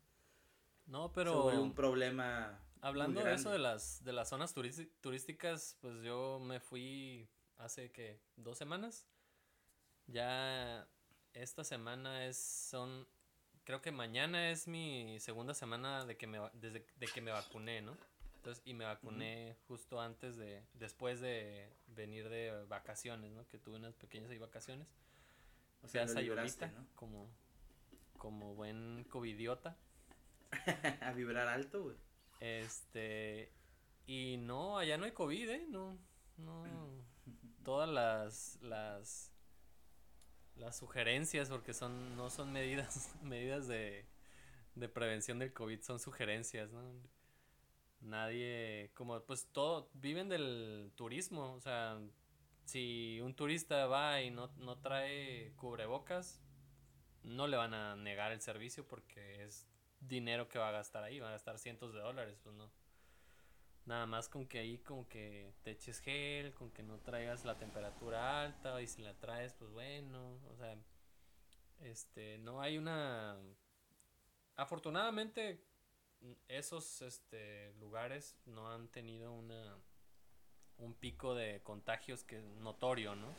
No, 0.85 1.11
pero... 1.13 1.47
un 1.47 1.73
problema... 1.73 2.59
Hablando 2.81 3.23
de 3.23 3.33
eso 3.33 3.49
de 3.49 3.59
las, 3.59 4.03
de 4.03 4.11
las 4.11 4.27
zonas 4.27 4.53
turísticas, 4.53 5.77
pues 5.79 6.03
yo 6.03 6.41
me 6.41 6.59
fui 6.59 7.29
hace 7.55 7.93
que 7.93 8.19
dos 8.35 8.57
semanas. 8.57 9.07
Ya 10.07 10.85
esta 11.33 11.63
semana 11.63 12.25
es, 12.25 12.35
son, 12.35 13.07
creo 13.63 13.81
que 13.81 13.93
mañana 13.93 14.51
es 14.51 14.67
mi 14.67 15.17
segunda 15.21 15.53
semana 15.53 16.05
de 16.05 16.17
que 16.17 16.27
me, 16.27 16.39
desde 16.53 16.85
de 16.97 17.07
que 17.07 17.21
me 17.21 17.31
vacuné, 17.31 17.81
¿no? 17.81 17.97
Entonces, 18.43 18.61
y 18.65 18.73
me 18.73 18.83
vacuné 18.83 19.55
justo 19.69 20.01
antes 20.01 20.35
de, 20.35 20.65
después 20.73 21.21
de 21.21 21.71
venir 21.87 22.27
de 22.27 22.65
vacaciones, 22.67 23.31
¿no? 23.31 23.47
Que 23.47 23.57
tuve 23.57 23.77
unas 23.77 23.95
pequeñas 23.95 24.29
ahí 24.31 24.37
vacaciones. 24.37 24.85
O 25.81 25.87
sea, 25.87 26.09
sayulita, 26.09 26.67
¿no? 26.67 26.85
Como, 26.93 27.29
como 28.17 28.53
buen 28.53 29.05
covidiota. 29.05 29.77
a 30.99 31.13
vibrar 31.13 31.47
alto, 31.47 31.83
güey. 31.83 31.95
Este, 32.41 33.53
y 34.07 34.35
no, 34.35 34.77
allá 34.77 34.97
no 34.97 35.05
hay 35.05 35.13
COVID, 35.13 35.49
¿eh? 35.49 35.65
No, 35.69 35.97
no. 36.35 36.65
Todas 37.63 37.87
las, 37.87 38.61
las, 38.61 39.31
las 40.57 40.75
sugerencias, 40.75 41.47
porque 41.47 41.73
son, 41.73 42.17
no 42.17 42.29
son 42.29 42.51
medidas, 42.51 43.09
medidas 43.23 43.69
de, 43.69 44.05
de 44.75 44.89
prevención 44.89 45.39
del 45.39 45.53
COVID, 45.53 45.79
son 45.79 45.97
sugerencias, 45.97 46.73
¿no? 46.73 47.12
Nadie, 48.03 48.91
como 48.93 49.19
pues 49.21 49.47
todo, 49.51 49.89
viven 49.93 50.29
del 50.29 50.91
turismo, 50.95 51.53
o 51.53 51.59
sea, 51.61 51.99
si 52.65 53.19
un 53.21 53.35
turista 53.35 53.87
va 53.87 54.21
y 54.21 54.31
no, 54.31 54.51
no 54.57 54.77
trae 54.79 55.53
cubrebocas, 55.55 56.41
no 57.23 57.47
le 57.47 57.57
van 57.57 57.73
a 57.73 57.95
negar 57.95 58.31
el 58.31 58.41
servicio 58.41 58.87
porque 58.87 59.43
es 59.43 59.67
dinero 59.99 60.47
que 60.49 60.59
va 60.59 60.69
a 60.69 60.73
gastar 60.73 61.03
ahí, 61.03 61.19
va 61.19 61.29
a 61.29 61.33
gastar 61.33 61.57
cientos 61.57 61.93
de 61.93 61.99
dólares, 61.99 62.39
pues 62.43 62.55
no. 62.55 62.71
Nada 63.85 64.05
más 64.05 64.29
con 64.29 64.47
que 64.47 64.59
ahí 64.59 64.77
como 64.77 65.07
que 65.09 65.53
te 65.63 65.71
eches 65.71 65.99
gel, 65.99 66.53
con 66.53 66.71
que 66.71 66.83
no 66.83 66.99
traigas 66.99 67.43
la 67.43 67.57
temperatura 67.57 68.41
alta 68.43 68.81
y 68.81 68.87
si 68.87 69.01
la 69.01 69.13
traes, 69.15 69.53
pues 69.55 69.71
bueno, 69.71 70.39
o 70.49 70.55
sea, 70.55 70.77
este, 71.81 72.37
no 72.39 72.61
hay 72.61 72.77
una... 72.77 73.37
Afortunadamente 74.55 75.65
esos 76.47 77.01
este, 77.01 77.73
lugares 77.73 78.37
no 78.45 78.71
han 78.71 78.87
tenido 78.89 79.31
una 79.33 79.77
un 80.77 80.93
pico 80.95 81.35
de 81.35 81.61
contagios 81.63 82.23
que 82.23 82.39
es 82.39 82.45
notorio, 82.57 83.15
¿no? 83.15 83.33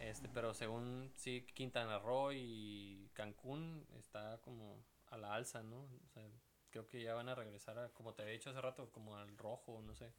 Este, 0.00 0.28
pero 0.28 0.54
según 0.54 1.12
sí 1.14 1.46
Quintana 1.54 1.98
Roo 1.98 2.32
y 2.32 3.10
Cancún 3.14 3.86
está 3.98 4.40
como 4.42 4.84
a 5.06 5.16
la 5.16 5.34
alza, 5.34 5.62
¿no? 5.62 5.82
O 5.82 6.08
sea, 6.08 6.28
creo 6.70 6.86
que 6.86 7.02
ya 7.02 7.14
van 7.14 7.28
a 7.28 7.34
regresar 7.34 7.78
a, 7.78 7.88
como 7.90 8.14
te 8.14 8.22
había 8.22 8.34
dicho 8.34 8.50
hace 8.50 8.60
rato, 8.60 8.90
como 8.90 9.16
al 9.16 9.36
rojo, 9.38 9.80
no 9.82 9.94
sé. 9.94 10.12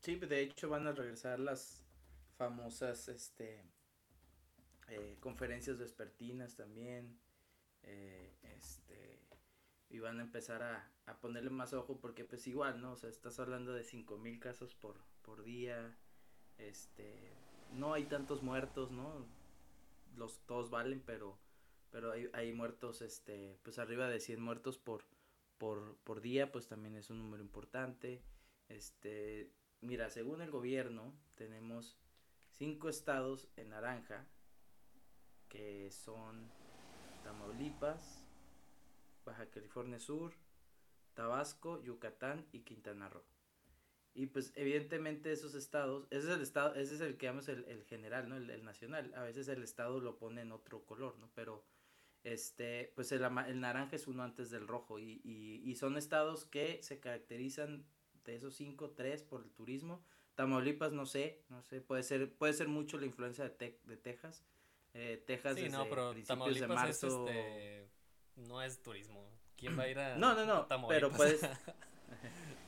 Sí, 0.00 0.16
de 0.16 0.40
hecho 0.40 0.68
van 0.68 0.86
a 0.86 0.92
regresar 0.92 1.38
las 1.38 1.84
famosas 2.36 3.08
este 3.08 3.62
eh, 4.88 5.18
conferencias 5.20 5.76
vespertinas 5.76 6.56
también. 6.56 7.20
Eh, 7.82 8.36
este 8.42 9.29
y 9.90 9.98
van 9.98 10.20
a 10.20 10.22
empezar 10.22 10.62
a, 10.62 10.88
a, 11.06 11.20
ponerle 11.20 11.50
más 11.50 11.72
ojo 11.74 11.98
porque 12.00 12.24
pues 12.24 12.46
igual, 12.46 12.80
¿no? 12.80 12.92
O 12.92 12.96
sea, 12.96 13.10
estás 13.10 13.38
hablando 13.40 13.74
de 13.74 13.84
cinco 13.84 14.16
mil 14.16 14.38
casos 14.38 14.74
por, 14.74 14.96
por 15.22 15.42
día, 15.42 15.96
este, 16.58 17.32
no 17.72 17.92
hay 17.92 18.04
tantos 18.04 18.42
muertos, 18.42 18.92
¿no? 18.92 19.26
Los, 20.16 20.40
todos 20.46 20.70
valen, 20.70 21.02
pero, 21.04 21.38
pero 21.90 22.12
hay, 22.12 22.30
hay 22.32 22.52
muertos, 22.52 23.02
este, 23.02 23.58
pues 23.62 23.78
arriba 23.78 24.08
de 24.08 24.20
100 24.20 24.40
muertos 24.40 24.78
por, 24.78 25.04
por, 25.58 25.96
por 26.04 26.20
día, 26.20 26.52
pues 26.52 26.68
también 26.68 26.96
es 26.96 27.10
un 27.10 27.18
número 27.18 27.42
importante, 27.42 28.22
este, 28.68 29.52
mira, 29.80 30.10
según 30.10 30.40
el 30.40 30.50
gobierno, 30.50 31.12
tenemos 31.34 31.98
cinco 32.50 32.88
estados 32.88 33.48
en 33.56 33.70
naranja, 33.70 34.26
que 35.48 35.90
son 35.90 36.48
Tamaulipas, 37.24 38.19
Baja 39.30 39.48
California 39.50 39.98
Sur, 39.98 40.34
Tabasco, 41.14 41.82
Yucatán 41.82 42.46
y 42.52 42.60
Quintana 42.60 43.08
Roo. 43.08 43.24
Y 44.12 44.26
pues 44.26 44.52
evidentemente 44.56 45.30
esos 45.30 45.54
estados, 45.54 46.08
ese 46.10 46.28
es 46.30 46.34
el 46.36 46.42
estado, 46.42 46.74
ese 46.74 46.96
es 46.96 47.00
el 47.00 47.16
que 47.16 47.26
llamamos 47.26 47.48
el, 47.48 47.64
el 47.66 47.84
general, 47.84 48.28
¿no? 48.28 48.36
El, 48.36 48.50
el, 48.50 48.64
nacional. 48.64 49.12
A 49.14 49.22
veces 49.22 49.46
el 49.48 49.62
estado 49.62 50.00
lo 50.00 50.18
pone 50.18 50.40
en 50.40 50.50
otro 50.50 50.84
color, 50.84 51.16
¿no? 51.18 51.30
Pero 51.34 51.64
este, 52.24 52.92
pues 52.96 53.12
el, 53.12 53.22
el 53.22 53.60
naranja 53.60 53.94
es 53.94 54.08
uno 54.08 54.24
antes 54.24 54.50
del 54.50 54.66
rojo. 54.66 54.98
Y, 54.98 55.20
y, 55.22 55.62
y, 55.64 55.76
son 55.76 55.96
estados 55.96 56.44
que 56.44 56.82
se 56.82 56.98
caracterizan 56.98 57.86
de 58.24 58.34
esos 58.34 58.56
cinco, 58.56 58.90
tres 58.90 59.22
por 59.22 59.42
el 59.44 59.52
turismo. 59.52 60.04
Tamaulipas 60.34 60.92
no 60.92 61.06
sé, 61.06 61.44
no 61.48 61.62
sé, 61.62 61.80
puede 61.80 62.02
ser, 62.02 62.34
puede 62.34 62.52
ser 62.52 62.66
mucho 62.66 62.98
la 62.98 63.06
influencia 63.06 63.44
de, 63.44 63.50
te, 63.50 63.80
de 63.84 63.96
Texas. 63.96 64.44
Eh, 64.92 65.22
Texas 65.24 65.54
sí, 65.54 65.62
desde 65.62 65.76
no, 65.76 65.88
pero 65.88 66.10
principios 66.10 66.38
Tamaulipas 66.38 66.68
de 66.68 66.74
marzo. 66.74 67.28
es 67.28 67.36
este, 67.36 67.99
no 68.36 68.62
es 68.62 68.82
turismo. 68.82 69.28
¿Quién 69.56 69.78
va 69.78 69.84
a 69.84 69.88
ir 69.88 69.98
a 69.98 70.16
No, 70.16 70.34
no, 70.34 70.46
no, 70.46 70.66
Tamaulipas? 70.66 70.96
pero 70.96 71.16
puedes... 71.16 71.40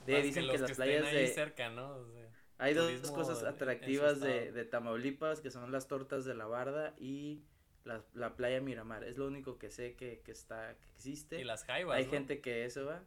De, 0.07 0.21
dicen 0.21 0.49
que, 0.51 0.59
las 0.59 0.73
playas 0.73 1.13
de... 1.13 1.29
cerca, 1.29 1.71
¿no? 1.71 1.91
O 1.95 2.11
sea, 2.11 2.29
Hay 2.59 2.75
dos 2.75 3.11
cosas 3.13 3.45
atractivas 3.45 4.21
de, 4.21 4.51
de 4.51 4.65
Tamaulipas, 4.65 5.41
que 5.41 5.51
son 5.51 5.71
las 5.71 5.87
tortas 5.87 6.25
de 6.25 6.35
la 6.35 6.47
barda 6.47 6.93
y 6.99 7.45
la, 7.85 8.05
la 8.15 8.35
playa 8.35 8.61
Miramar. 8.61 9.05
Es 9.05 9.17
lo 9.17 9.27
único 9.27 9.59
que 9.59 9.71
sé 9.71 9.95
que, 9.95 10.21
que 10.21 10.33
está, 10.33 10.77
que 10.81 10.89
existe. 10.91 11.41
y 11.41 11.45
las 11.45 11.65
jaivas, 11.65 11.97
Hay 11.97 12.07
¿no? 12.07 12.11
gente 12.11 12.41
que 12.41 12.65
eso 12.65 12.85
va, 12.85 13.05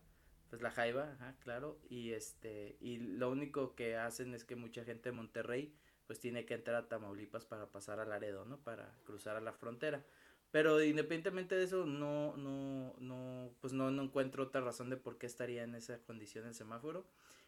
pues 0.49 0.61
la 0.61 0.71
jaiba, 0.71 1.11
ajá, 1.13 1.35
claro, 1.39 1.79
y 1.89 2.13
este, 2.13 2.77
y 2.79 2.97
lo 2.97 3.29
único 3.29 3.75
que 3.75 3.97
hacen 3.97 4.33
es 4.33 4.45
que 4.45 4.55
mucha 4.55 4.83
gente 4.85 5.09
de 5.09 5.15
Monterrey, 5.15 5.75
pues 6.07 6.19
tiene 6.19 6.45
que 6.45 6.53
entrar 6.53 6.77
a 6.77 6.87
Tamaulipas 6.87 7.45
para 7.45 7.67
pasar 7.71 7.99
a 7.99 8.05
Laredo, 8.05 8.45
¿no? 8.45 8.59
Para 8.59 8.95
cruzar 9.03 9.35
a 9.35 9.41
la 9.41 9.53
frontera. 9.53 10.05
Pero 10.51 10.81
independientemente 10.83 11.55
de 11.55 11.65
eso, 11.65 11.85
no, 11.85 12.35
no, 12.37 12.95
no, 12.99 13.51
pues 13.61 13.73
no, 13.73 13.91
no 13.91 14.03
encuentro 14.03 14.43
otra 14.43 14.61
razón 14.61 14.89
de 14.89 14.97
por 14.97 15.17
qué 15.17 15.25
estaría 15.25 15.63
en 15.63 15.75
esa 15.75 15.99
condición 15.99 16.45
el 16.45 16.53
semáforo. 16.55 17.05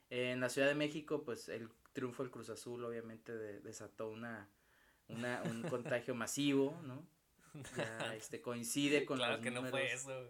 en 0.09 0.39
la 0.39 0.49
Ciudad 0.49 0.67
de 0.67 0.75
México, 0.75 1.23
pues 1.23 1.49
el 1.49 1.69
triunfo 1.93 2.23
del 2.23 2.31
Cruz 2.31 2.49
Azul 2.49 2.83
obviamente 2.85 3.33
de- 3.35 3.59
desató 3.61 4.09
una, 4.09 4.49
una, 5.09 5.41
un 5.43 5.63
contagio 5.69 6.15
masivo, 6.15 6.79
¿no? 6.83 7.05
Ya 7.75 8.13
este, 8.15 8.41
coincide 8.41 9.05
con 9.05 9.17
claro 9.17 9.35
los 9.35 9.41
que 9.43 9.51
no 9.51 9.57
números 9.57 9.71
fue 9.71 9.93
eso. 9.93 10.27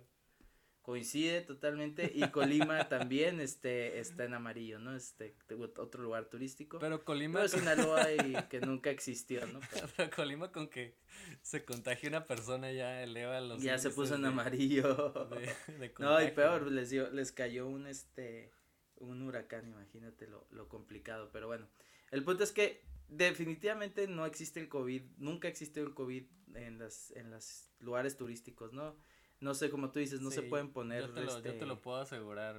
Coincide 0.87 1.41
totalmente 1.41 2.09
y 2.15 2.29
Colima 2.29 2.87
también 2.89 3.41
este 3.41 3.99
está 3.99 4.23
en 4.23 4.33
amarillo 4.33 4.79
no 4.79 4.95
este 4.95 5.35
otro 5.75 6.01
lugar 6.01 6.29
turístico. 6.29 6.79
Pero 6.79 7.03
Colima, 7.03 7.39
pero 7.41 7.49
Sinaloa 7.49 8.09
y 8.13 8.33
que 8.49 8.61
nunca 8.61 8.89
existió 8.89 9.45
no 9.47 9.59
Pero 9.69 9.87
pero 9.97 10.09
Colima 10.15 10.49
con 10.53 10.69
que 10.69 10.95
se 11.41 11.65
contagie 11.65 12.07
una 12.07 12.23
persona 12.25 12.71
ya 12.71 13.03
eleva 13.03 13.41
los 13.41 13.61
ya 13.61 13.77
se 13.77 13.89
puso 13.89 14.15
en 14.15 14.21
de- 14.21 14.27
amarillo. 14.29 15.27
de- 15.29 15.73
de 15.77 15.93
no 15.99 16.21
y 16.23 16.31
peor 16.31 16.71
les 16.71 16.89
dio 16.89 17.09
les 17.11 17.33
cayó 17.33 17.67
un 17.67 17.85
este 17.85 18.53
un 18.95 19.21
huracán 19.23 19.67
imagínate 19.67 20.25
lo, 20.25 20.47
lo 20.51 20.69
complicado 20.69 21.29
pero 21.33 21.47
bueno. 21.47 21.67
El 22.11 22.23
punto 22.23 22.45
es 22.45 22.53
que 22.53 22.85
definitivamente 23.09 24.07
no 24.07 24.25
existe 24.25 24.61
el 24.61 24.69
covid 24.69 25.01
nunca 25.17 25.49
existió 25.49 25.83
el 25.83 25.93
covid 25.93 26.23
en 26.55 26.79
las 26.79 27.11
en 27.11 27.29
los 27.29 27.71
lugares 27.81 28.15
turísticos 28.15 28.71
no 28.71 28.95
no 29.39 29.53
sé 29.53 29.69
como 29.69 29.91
tú 29.91 29.99
dices 29.99 30.21
no 30.21 30.31
se 30.31 30.41
pueden 30.43 30.71
poner 30.71 31.07
yo 31.07 31.13
te, 31.13 31.21
lo, 31.21 31.27
yo 31.27 31.37
este, 31.37 31.53
te 31.53 31.65
lo 31.65 31.81
puedo 31.81 31.97
asegurar. 31.97 32.55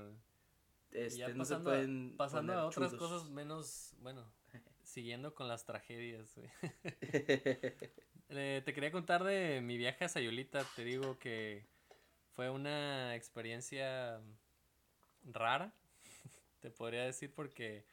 este, 0.93 1.19
ya 1.19 1.29
no 1.29 1.45
se 1.45 1.55
pasando, 1.57 1.71
a- 1.71 1.75
pueden 1.75 2.15
pasando 2.17 2.53
a 2.53 2.67
otras 2.67 2.95
cosas 2.95 3.29
menos, 3.31 3.95
bueno, 4.01 4.25
siguiendo 4.85 5.35
con 5.35 5.49
las 5.49 5.65
tragedias. 5.65 6.35
güey. 6.37 6.51
Eh, 8.31 8.61
te 8.63 8.75
quería 8.75 8.93
contar 8.93 9.25
de 9.25 9.63
mi 9.63 9.79
viaje 9.79 10.05
a 10.05 10.09
Sayulita. 10.11 10.63
Te 10.77 10.85
digo 10.85 11.19
que 11.19 11.65
fue 12.33 12.51
una 12.51 13.15
experiencia 13.17 14.21
rara, 15.25 15.73
te 16.61 16.71
podría 16.71 17.05
decir, 17.05 17.33
porque 17.35 17.87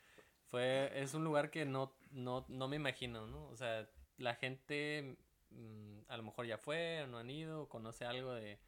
fue 0.47 0.91
es 1.01 1.13
un 1.13 1.23
lugar 1.23 1.51
que 1.51 1.63
no, 1.65 1.95
no, 2.11 2.45
no 2.49 2.67
me 2.67 2.75
imagino, 2.75 3.27
¿no? 3.27 3.47
O 3.47 3.55
sea, 3.55 3.89
la 4.17 4.35
gente 4.35 5.15
mm, 5.51 5.99
a 6.09 6.17
lo 6.17 6.23
mejor 6.23 6.45
ya 6.47 6.57
fue, 6.57 7.01
o 7.03 7.07
no 7.07 7.17
han 7.17 7.29
ido, 7.29 7.61
o 7.63 7.69
conoce 7.69 8.03
algo 8.03 8.33
de, 8.33 8.59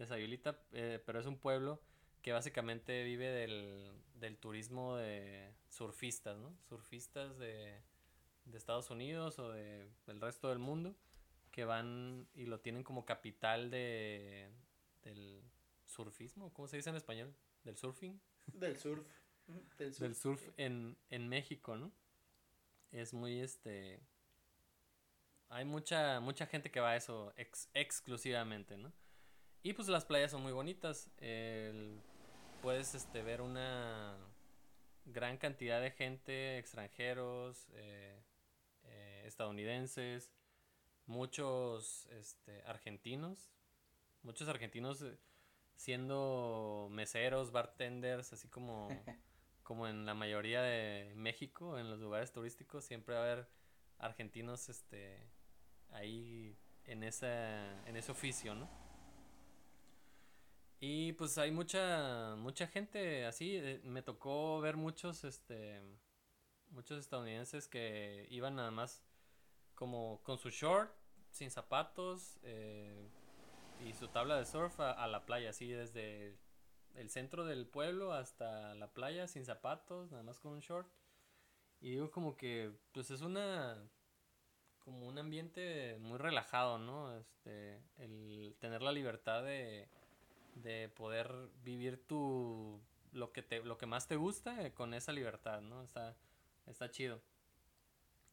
de 0.00 0.06
Sayulita, 0.06 0.58
eh, 0.72 1.00
pero 1.06 1.20
es 1.20 1.26
un 1.26 1.38
pueblo 1.38 1.80
que 2.22 2.32
básicamente 2.32 3.02
vive 3.04 3.28
del, 3.28 3.92
del 4.14 4.36
turismo 4.38 4.96
de 4.96 5.54
surfistas, 5.68 6.36
¿no? 6.38 6.54
Surfistas 6.68 7.38
de, 7.38 7.80
de 8.44 8.58
Estados 8.58 8.90
Unidos 8.90 9.38
o 9.38 9.50
de, 9.50 9.88
del 10.06 10.20
resto 10.20 10.48
del 10.48 10.58
mundo 10.58 10.96
que 11.50 11.64
van 11.64 12.28
y 12.34 12.46
lo 12.46 12.60
tienen 12.60 12.84
como 12.84 13.04
capital 13.04 13.70
de 13.70 14.50
del 15.02 15.42
surfismo, 15.86 16.52
¿cómo 16.52 16.68
se 16.68 16.76
dice 16.76 16.90
en 16.90 16.96
español? 16.96 17.34
Del 17.64 17.76
surfing, 17.76 18.20
Del 18.52 18.76
surf. 18.76 19.06
Del 19.78 19.92
surf. 19.94 20.00
del 20.00 20.14
surf 20.14 20.48
en, 20.58 20.96
en 21.08 21.28
México, 21.28 21.76
¿no? 21.76 21.90
Es 22.92 23.12
muy 23.14 23.40
este 23.40 24.00
hay 25.48 25.64
mucha 25.64 26.20
mucha 26.20 26.46
gente 26.46 26.70
que 26.70 26.80
va 26.80 26.90
a 26.90 26.96
eso 26.96 27.32
ex- 27.36 27.70
exclusivamente, 27.74 28.76
¿no? 28.76 28.92
Y 29.62 29.72
pues 29.74 29.88
las 29.88 30.04
playas 30.04 30.30
son 30.30 30.42
muy 30.42 30.52
bonitas. 30.52 31.10
el- 31.18 32.00
puedes 32.62 32.94
este 32.94 33.22
ver 33.22 33.40
una 33.40 34.16
gran 35.06 35.38
cantidad 35.38 35.80
de 35.80 35.90
gente, 35.90 36.58
extranjeros, 36.58 37.68
eh, 37.72 38.22
eh, 38.84 39.22
estadounidenses, 39.26 40.30
muchos 41.06 42.06
este, 42.12 42.62
argentinos, 42.66 43.50
muchos 44.22 44.46
argentinos 44.48 45.00
eh, 45.02 45.18
siendo 45.74 46.88
meseros, 46.90 47.50
bartenders, 47.50 48.32
así 48.34 48.48
como, 48.48 48.88
como 49.62 49.88
en 49.88 50.04
la 50.04 50.14
mayoría 50.14 50.60
de 50.62 51.12
México, 51.16 51.78
en 51.78 51.88
los 51.90 51.98
lugares 51.98 52.30
turísticos, 52.32 52.84
siempre 52.84 53.14
va 53.14 53.22
a 53.22 53.24
haber 53.32 53.48
argentinos 53.98 54.68
este, 54.68 55.30
ahí 55.90 56.56
en, 56.84 57.02
esa, 57.04 57.86
en 57.88 57.96
ese 57.96 58.12
oficio, 58.12 58.54
¿no? 58.54 58.68
Y 60.80 61.12
pues 61.12 61.36
hay 61.36 61.50
mucha 61.50 62.34
mucha 62.36 62.66
gente 62.66 63.26
así, 63.26 63.56
eh, 63.56 63.80
me 63.84 64.00
tocó 64.02 64.60
ver 64.62 64.76
muchos 64.76 65.24
este 65.24 65.82
muchos 66.70 66.98
estadounidenses 66.98 67.68
que 67.68 68.26
iban 68.30 68.56
nada 68.56 68.70
más 68.70 69.04
como 69.74 70.22
con 70.22 70.38
su 70.38 70.48
short, 70.48 70.90
sin 71.30 71.50
zapatos 71.50 72.38
eh, 72.42 73.10
y 73.84 73.92
su 73.92 74.08
tabla 74.08 74.38
de 74.38 74.46
surf 74.46 74.80
a, 74.80 74.92
a 74.92 75.06
la 75.06 75.26
playa, 75.26 75.50
así 75.50 75.70
desde 75.70 76.38
el 76.94 77.10
centro 77.10 77.44
del 77.44 77.66
pueblo 77.66 78.12
hasta 78.12 78.74
la 78.74 78.92
playa 78.92 79.28
sin 79.28 79.44
zapatos, 79.44 80.10
nada 80.10 80.22
más 80.22 80.40
con 80.40 80.52
un 80.52 80.60
short. 80.60 80.88
Y 81.80 81.90
digo 81.90 82.10
como 82.10 82.36
que 82.36 82.72
pues 82.92 83.10
es 83.10 83.20
una 83.20 83.86
como 84.78 85.06
un 85.06 85.18
ambiente 85.18 85.98
muy 86.00 86.18
relajado, 86.18 86.78
¿no? 86.78 87.16
Este 87.18 87.82
el 87.98 88.56
tener 88.58 88.80
la 88.80 88.92
libertad 88.92 89.42
de 89.42 89.88
de 90.54 90.88
poder 90.88 91.32
vivir 91.62 92.06
tu 92.06 92.80
lo 93.12 93.32
que 93.32 93.42
te 93.42 93.62
lo 93.64 93.78
que 93.78 93.86
más 93.86 94.06
te 94.06 94.16
gusta 94.16 94.64
eh, 94.64 94.72
con 94.72 94.94
esa 94.94 95.12
libertad, 95.12 95.60
¿no? 95.60 95.82
Está 95.82 96.16
está 96.66 96.90
chido. 96.90 97.20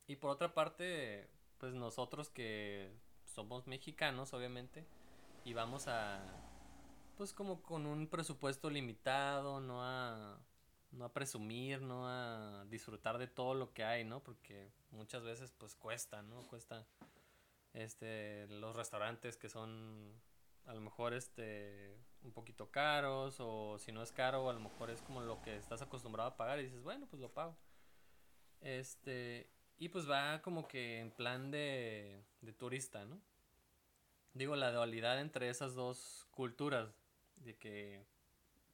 Y 0.08 0.16
por 0.16 0.30
otra 0.30 0.54
parte, 0.54 1.30
pues 1.58 1.74
nosotros 1.74 2.30
que 2.30 2.92
somos 3.26 3.68
mexicanos, 3.68 4.34
obviamente, 4.34 4.86
y 5.44 5.54
vamos 5.54 5.88
a 5.88 6.22
pues 7.18 7.34
como 7.34 7.64
con 7.64 7.86
un 7.86 8.08
presupuesto 8.08 8.70
limitado, 8.70 9.60
no 9.60 9.84
a 9.84 10.40
no 10.92 11.06
a 11.06 11.14
presumir, 11.14 11.82
no 11.82 12.08
a 12.08 12.66
disfrutar 12.66 13.18
de 13.18 13.28
todo 13.28 13.54
lo 13.54 13.74
que 13.74 13.84
hay, 13.84 14.04
¿no? 14.06 14.24
Porque 14.24 14.72
muchas 14.92 15.24
veces 15.24 15.52
pues 15.58 15.76
cuesta, 15.76 16.22
¿no? 16.22 16.42
Cuesta 16.44 16.86
este 17.74 18.48
los 18.48 18.76
restaurantes 18.76 19.38
que 19.38 19.50
son 19.50 20.14
a 20.68 20.74
lo 20.74 20.82
mejor 20.82 21.14
este 21.14 21.98
un 22.24 22.32
poquito 22.32 22.70
caros 22.70 23.38
o 23.40 23.78
si 23.80 23.92
no 23.92 24.04
es 24.04 24.12
caro 24.12 24.50
a 24.50 24.54
lo 24.54 24.60
mejor 24.60 24.90
es 24.90 25.02
como 25.02 25.22
lo 25.22 25.42
que 25.42 25.58
estás 25.58 25.82
acostumbrado 25.82 26.30
a 26.30 26.38
pagar 26.38 26.60
y 26.60 26.64
dices 26.64 26.84
bueno 26.84 27.08
pues 27.08 27.22
lo 27.22 27.32
pago 27.34 27.56
este 28.62 29.50
y 29.80 29.90
pues 29.90 30.10
va 30.10 30.42
como 30.42 30.68
que 30.68 31.00
en 31.00 31.12
plan 31.12 31.52
de, 31.52 32.22
de 32.42 32.54
turista 32.54 33.06
no 33.06 33.20
digo 34.34 34.56
la 34.56 34.72
dualidad 34.72 35.20
entre 35.20 35.50
esas 35.50 35.74
dos 35.74 36.28
culturas 36.32 36.90
de 37.38 37.56
que 37.58 38.06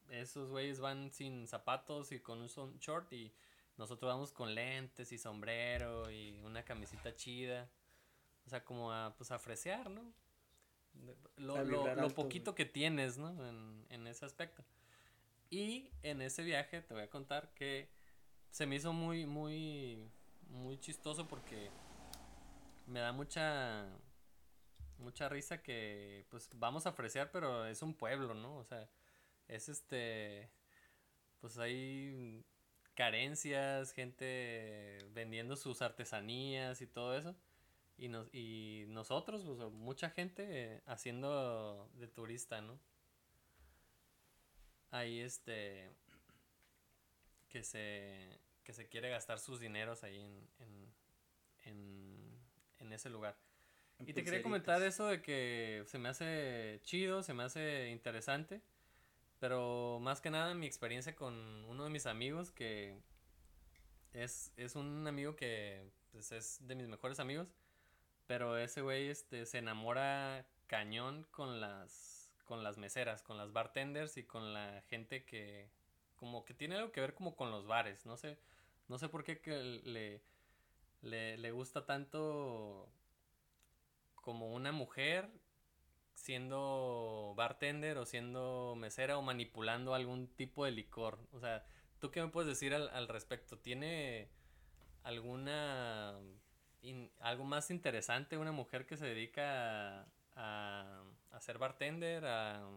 esos 0.10 0.50
güeyes 0.50 0.80
van 0.80 1.12
sin 1.12 1.48
zapatos 1.48 2.12
y 2.12 2.20
con 2.20 2.42
un 2.42 2.48
short 2.48 3.12
y 3.14 3.34
nosotros 3.78 4.12
vamos 4.12 4.32
con 4.32 4.54
lentes 4.54 5.12
y 5.12 5.18
sombrero 5.18 6.12
y 6.12 6.40
una 6.44 6.64
camisita 6.64 7.16
chida. 7.16 7.70
O 8.46 8.50
sea 8.50 8.64
como 8.64 8.92
a 8.92 9.16
pues 9.18 9.32
a 9.32 9.40
fresear 9.40 9.90
no 9.90 10.14
lo, 11.38 11.56
lo- 11.66 11.84
poquito 12.16 12.56
que 12.56 12.66
tienes, 12.66 13.18
¿no? 13.18 13.30
En, 13.48 13.86
en 13.90 14.08
ese 14.08 14.26
aspecto. 14.26 14.64
Y 15.50 15.90
en 16.02 16.22
ese 16.22 16.44
viaje 16.44 16.82
te 16.82 16.94
voy 16.94 17.04
a 17.04 17.10
contar 17.10 17.54
que 17.54 17.90
se 18.50 18.66
me 18.66 18.76
hizo 18.76 18.94
muy, 18.94 19.26
muy, 19.26 20.10
muy 20.50 20.80
chistoso 20.80 21.28
porque 21.28 21.70
me 22.88 23.00
da 23.00 23.12
mucha, 23.12 23.88
mucha 24.98 25.30
risa 25.30 25.62
que 25.62 26.26
pues 26.30 26.50
vamos 26.56 26.86
a 26.86 26.90
ofrecer, 26.90 27.32
pero 27.32 27.66
es 27.66 27.82
un 27.82 27.94
pueblo, 27.94 28.34
¿no? 28.34 28.58
O 28.58 28.64
sea, 28.64 28.90
es 29.48 29.70
este, 29.70 30.50
pues 31.40 31.58
hay 31.58 32.44
carencias, 32.96 33.92
gente 33.94 35.00
vendiendo 35.12 35.56
sus 35.56 35.82
artesanías 35.82 36.82
y 36.82 36.88
todo 36.88 37.18
eso. 37.18 37.36
Y, 37.98 38.08
nos, 38.08 38.34
y 38.34 38.86
nosotros, 38.88 39.44
pues, 39.46 39.60
mucha 39.72 40.10
gente 40.10 40.82
haciendo 40.86 41.90
de 41.94 42.08
turista, 42.08 42.62
¿no? 42.62 42.80
Ahí 44.92 45.20
este, 45.20 45.90
que 47.50 47.64
se, 47.64 48.40
que 48.64 48.74
se 48.74 48.88
quiere 48.88 49.10
gastar 49.10 49.40
sus 49.40 49.60
dineros 49.60 50.04
ahí 50.04 50.20
en, 50.20 50.50
en, 50.60 50.94
en, 51.64 52.40
en 52.80 52.94
ese 52.94 53.10
lugar. 53.10 53.38
Y 54.00 54.14
te 54.14 54.24
quería 54.24 54.42
comentar 54.42 54.82
eso 54.82 55.08
de 55.08 55.22
que 55.22 55.84
se 55.86 55.98
me 55.98 56.10
hace 56.10 56.80
chido, 56.84 57.24
se 57.24 57.34
me 57.34 57.44
hace 57.44 57.90
interesante, 57.90 58.62
pero 59.40 60.00
más 60.02 60.20
que 60.20 60.30
nada 60.30 60.54
mi 60.56 60.66
experiencia 60.66 61.16
con 61.16 61.34
uno 61.66 61.84
de 61.84 61.90
mis 61.90 62.06
amigos 62.06 62.52
que 62.52 62.98
es, 64.14 64.52
es 64.58 64.76
un 64.76 65.08
amigo 65.08 65.36
que 65.36 65.90
pues, 66.12 66.32
es 66.32 66.66
de 66.68 66.76
mis 66.76 66.88
mejores 66.88 67.20
amigos, 67.20 67.48
pero 68.34 68.58
ese 68.58 68.82
güey 68.82 69.10
este, 69.10 69.46
se 69.46 69.60
enamora 69.60 70.48
cañón 70.66 71.28
con 71.30 71.62
las, 71.62 72.32
con 72.46 72.64
las 72.64 72.80
meseras, 72.80 73.22
con 73.22 73.38
las 73.38 73.54
bartenders 73.54 74.18
y 74.18 74.24
con 74.24 74.56
la 74.56 74.82
gente 74.90 75.24
que 75.24 75.70
como 76.16 76.44
que 76.44 76.56
tiene 76.56 76.78
algo 76.78 76.92
que 76.92 77.00
ver 77.00 77.14
como 77.14 77.36
con 77.36 77.52
los 77.52 77.68
bares, 77.68 78.08
no 78.08 78.18
sé, 78.18 78.40
no 78.88 78.98
sé 78.98 79.08
por 79.08 79.24
qué 79.24 79.40
le, 79.84 80.24
le, 81.04 81.38
le 81.38 81.52
gusta 81.52 81.86
tanto 81.86 82.92
como 84.16 84.52
una 84.52 84.72
mujer 84.72 85.30
siendo 86.16 87.36
bartender 87.38 88.00
o 88.00 88.06
siendo 88.08 88.74
mesera 88.76 89.20
o 89.20 89.22
manipulando 89.22 89.94
algún 89.94 90.28
tipo 90.28 90.66
de 90.66 90.72
licor. 90.72 91.20
O 91.34 91.40
sea, 91.40 91.68
¿tú 92.00 92.10
qué 92.10 92.20
me 92.20 92.30
puedes 92.30 92.50
decir 92.50 92.74
al, 92.74 93.08
respecto? 93.08 93.60
¿Tiene 93.60 94.28
alguna... 95.04 96.18
algo 97.20 97.44
más 97.44 97.72
interesante 97.72 98.38
una 98.38 98.52
mujer 98.52 98.86
que 98.86 98.98
se 98.98 99.06
dedica 99.06 100.06
a, 100.36 101.04
a, 101.32 101.40
ser 101.40 101.58
bartender, 101.58 102.26
a, 102.26 102.68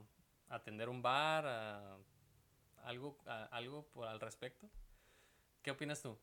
atender 0.48 0.88
un 0.88 1.02
bar, 1.02 1.46
a, 1.46 1.98
algo, 2.84 3.18
algo 3.50 3.86
por 3.88 4.06
al 4.06 4.20
respecto? 4.20 4.68
¿Qué 5.62 5.70
opinas 5.72 6.02
tú? 6.02 6.16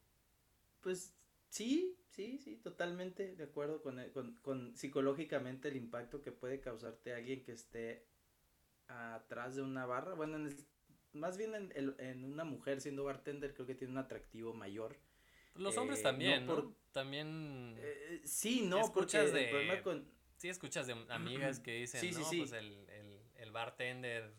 Pues 0.82 1.14
Sí, 1.54 2.00
sí, 2.10 2.40
sí, 2.40 2.56
totalmente 2.56 3.36
de 3.36 3.44
acuerdo 3.44 3.84
con, 3.84 4.04
con, 4.10 4.34
con, 4.42 4.76
psicológicamente 4.76 5.68
el 5.68 5.76
impacto 5.76 6.24
que 6.24 6.32
puede 6.32 6.60
causarte 6.60 7.14
alguien 7.14 7.44
que 7.44 7.52
esté 7.52 8.08
atrás 8.88 9.56
de 9.56 9.62
una 9.62 9.86
barra. 9.86 10.16
Bueno, 10.16 10.50
más 11.14 11.38
bien 11.38 11.54
en, 11.54 11.96
en, 12.00 12.26
una 12.26 12.44
mujer 12.44 12.82
siendo 12.82 13.04
bartender 13.04 13.54
creo 13.54 13.68
que 13.68 13.76
tiene 13.76 13.94
un 13.94 14.00
atractivo 14.00 14.56
mayor. 14.56 14.98
Los 15.56 15.78
hombres 15.78 16.00
eh, 16.00 16.04
también, 16.04 16.46
¿no? 16.46 16.76
También... 16.92 17.76
Eh, 17.80 18.22
sí, 18.24 18.62
no, 18.62 18.80
escuchas 18.80 19.32
de... 19.34 19.82
con... 19.84 20.12
Sí, 20.38 20.50
escuchas 20.50 20.88
de 20.88 20.94
amigas 21.10 21.60
que 21.60 21.74
dicen, 21.74 22.02
sí, 22.02 22.12
no, 22.12 22.28
pues 22.28 22.52
el, 22.52 22.90
el, 22.90 23.22
el 23.36 23.52
bartender 23.52 24.34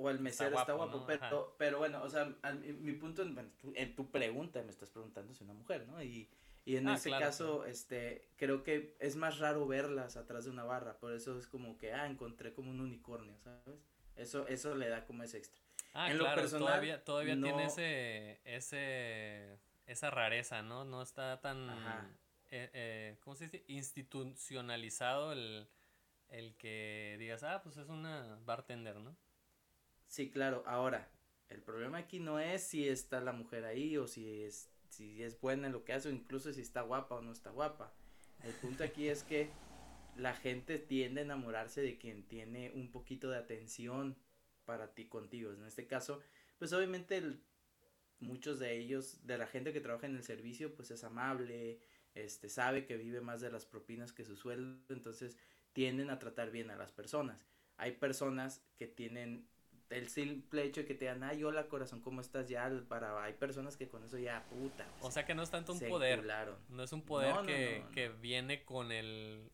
o 0.00 0.08
el 0.08 0.18
mesero 0.18 0.58
está 0.58 0.72
guapo, 0.72 1.04
pero, 1.06 1.54
pero 1.58 1.78
bueno, 1.78 2.02
o 2.02 2.08
sea, 2.08 2.34
mi, 2.80 2.92
punto, 2.94 3.22
en, 3.22 3.94
tu 3.94 4.10
pregunta 4.10 4.62
me 4.62 4.70
estás 4.70 4.88
preguntando 4.88 5.34
si 5.34 5.44
una 5.44 5.52
mujer, 5.52 5.86
¿no? 5.86 6.02
Y, 6.02 6.30
y 6.64 6.76
en 6.76 6.88
ah, 6.88 6.94
ese 6.94 7.10
caso, 7.10 7.66
este, 7.66 8.30
creo 8.36 8.62
que 8.62 8.96
es 8.98 9.16
más 9.16 9.38
raro 9.38 9.66
verlas 9.66 10.16
atrás 10.16 10.46
de 10.46 10.50
una 10.50 10.64
barra, 10.64 10.98
por 10.98 11.12
eso 11.12 11.38
es 11.38 11.46
como 11.46 11.76
que, 11.76 11.92
ah, 11.92 12.06
encontré 12.06 12.54
como 12.54 12.70
un 12.70 12.80
unicornio, 12.80 13.36
¿sabes? 13.44 13.78
Eso, 14.16 14.46
eso 14.48 14.74
le 14.74 14.88
da 14.88 15.04
como 15.04 15.22
ese 15.22 15.36
extra. 15.36 15.60
Ah, 15.92 16.10
en 16.10 16.16
claro, 16.16 16.34
lo 16.34 16.42
personal, 16.42 16.66
todavía, 16.66 17.04
todavía 17.04 17.34
tiene 17.34 17.64
ese, 17.66 18.40
ese, 18.44 19.58
esa 19.90 20.10
rareza, 20.10 20.62
¿no? 20.62 20.84
No 20.84 21.02
está 21.02 21.40
tan, 21.40 21.68
eh, 22.50 22.70
eh, 22.72 23.16
¿cómo 23.20 23.34
se 23.34 23.44
dice? 23.44 23.64
Institucionalizado 23.66 25.32
el, 25.32 25.68
el 26.28 26.54
que 26.56 27.16
digas, 27.18 27.42
ah, 27.42 27.60
pues 27.62 27.76
es 27.76 27.88
una 27.88 28.38
bartender, 28.44 28.96
¿no? 28.96 29.16
Sí, 30.06 30.30
claro. 30.30 30.62
Ahora, 30.66 31.08
el 31.48 31.60
problema 31.62 31.98
aquí 31.98 32.20
no 32.20 32.38
es 32.38 32.62
si 32.62 32.88
está 32.88 33.20
la 33.20 33.32
mujer 33.32 33.64
ahí 33.64 33.96
o 33.96 34.06
si 34.06 34.42
es, 34.42 34.70
si 34.88 35.22
es 35.22 35.40
buena 35.40 35.66
en 35.66 35.72
lo 35.72 35.84
que 35.84 35.92
hace 35.92 36.08
o 36.08 36.12
incluso 36.12 36.52
si 36.52 36.60
está 36.60 36.82
guapa 36.82 37.16
o 37.16 37.20
no 37.20 37.32
está 37.32 37.50
guapa. 37.50 37.92
El 38.44 38.52
punto 38.54 38.84
aquí 38.84 39.08
es 39.08 39.24
que 39.24 39.50
la 40.16 40.34
gente 40.34 40.78
tiende 40.78 41.20
a 41.20 41.24
enamorarse 41.24 41.80
de 41.82 41.98
quien 41.98 42.22
tiene 42.26 42.70
un 42.74 42.90
poquito 42.90 43.28
de 43.30 43.38
atención 43.38 44.16
para 44.64 44.94
ti 44.94 45.06
contigo. 45.06 45.52
En 45.52 45.64
este 45.64 45.86
caso, 45.86 46.22
pues 46.58 46.72
obviamente 46.72 47.40
muchos 48.20 48.58
de 48.58 48.76
ellos, 48.76 49.26
de 49.26 49.38
la 49.38 49.46
gente 49.46 49.72
que 49.72 49.80
trabaja 49.80 50.06
en 50.06 50.16
el 50.16 50.22
servicio, 50.22 50.74
pues 50.74 50.90
es 50.90 51.04
amable, 51.04 51.80
este, 52.14 52.48
sabe 52.48 52.86
que 52.86 52.96
vive 52.96 53.20
más 53.20 53.40
de 53.40 53.50
las 53.50 53.66
propinas 53.66 54.12
que 54.12 54.24
su 54.24 54.36
sueldo, 54.36 54.94
entonces 54.94 55.36
tienden 55.72 56.10
a 56.10 56.18
tratar 56.18 56.50
bien 56.50 56.70
a 56.70 56.76
las 56.76 56.92
personas. 56.92 57.46
Hay 57.76 57.92
personas 57.92 58.62
que 58.76 58.86
tienen 58.86 59.48
el 59.90 60.08
simple 60.08 60.62
hecho 60.62 60.82
de 60.82 60.86
que 60.86 60.94
te 60.94 61.06
digan, 61.06 61.22
ay, 61.24 61.42
hola 61.42 61.66
corazón, 61.66 62.00
¿cómo 62.00 62.20
estás? 62.20 62.48
Ya, 62.48 62.70
para, 62.88 63.22
hay 63.24 63.32
personas 63.32 63.76
que 63.76 63.88
con 63.88 64.04
eso 64.04 64.18
ya, 64.18 64.44
puta. 64.48 64.86
O 65.00 65.10
sea 65.10 65.24
que 65.24 65.34
no 65.34 65.42
es 65.42 65.50
tanto 65.50 65.72
un 65.72 65.80
poder. 65.80 66.22
No 66.68 66.82
es 66.82 66.92
un 66.92 67.02
poder 67.02 67.34
que, 67.44 67.84
que, 67.92 68.08
viene 68.08 68.64
con 68.64 68.92
el, 68.92 69.50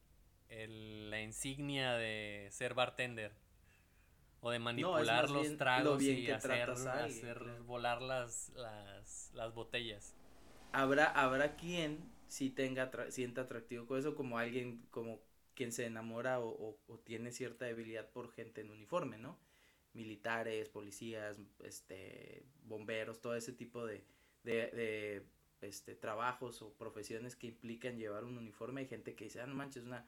el, 0.49 1.11
la 1.11 1.23
insignia 1.23 1.95
de 1.95 2.49
ser 2.51 2.75
bartender. 2.75 3.33
O 4.47 4.51
de 4.51 4.59
manipular 4.59 5.29
los 5.31 5.57
tragos 5.57 6.03
y 6.03 6.31
hacer, 6.31 6.71
hacer 6.71 7.45
volar 7.67 8.01
las, 8.01 8.51
las, 8.55 9.31
las 9.35 9.55
botellas. 9.55 10.15
Habrá, 10.73 11.07
habrá 11.07 11.57
quien 11.57 11.99
sí 12.29 12.51
tenga, 12.51 12.91
sienta 13.11 13.43
atractivo 13.43 13.87
con 13.87 13.99
eso, 13.99 14.15
como 14.15 14.39
alguien, 14.39 14.87
como 14.91 15.21
quien 15.55 15.73
se 15.73 15.87
enamora 15.87 16.39
o, 16.41 16.79
o 16.87 16.99
tiene 16.99 17.33
cierta 17.33 17.65
debilidad 17.65 18.09
por 18.11 18.31
gente 18.31 18.61
en 18.61 18.71
uniforme, 18.71 19.19
¿no? 19.19 19.39
militares, 19.97 20.69
policías, 20.69 21.39
este, 21.65 22.45
bomberos, 22.65 23.21
todo 23.21 23.35
ese 23.35 23.53
tipo 23.53 23.85
de, 23.85 24.05
de, 24.45 24.71
de 24.71 25.27
este, 25.63 25.97
trabajos 25.97 26.63
o 26.63 26.73
profesiones 26.75 27.35
que 27.35 27.49
implican 27.49 27.99
llevar 27.99 28.25
un 28.25 28.39
uniforme. 28.39 28.83
Hay 28.83 28.87
gente 28.87 29.15
que 29.15 29.25
dice, 29.25 29.41
ah, 29.41 29.47
no 29.47 29.55
manches, 29.55 29.85
una, 29.85 30.07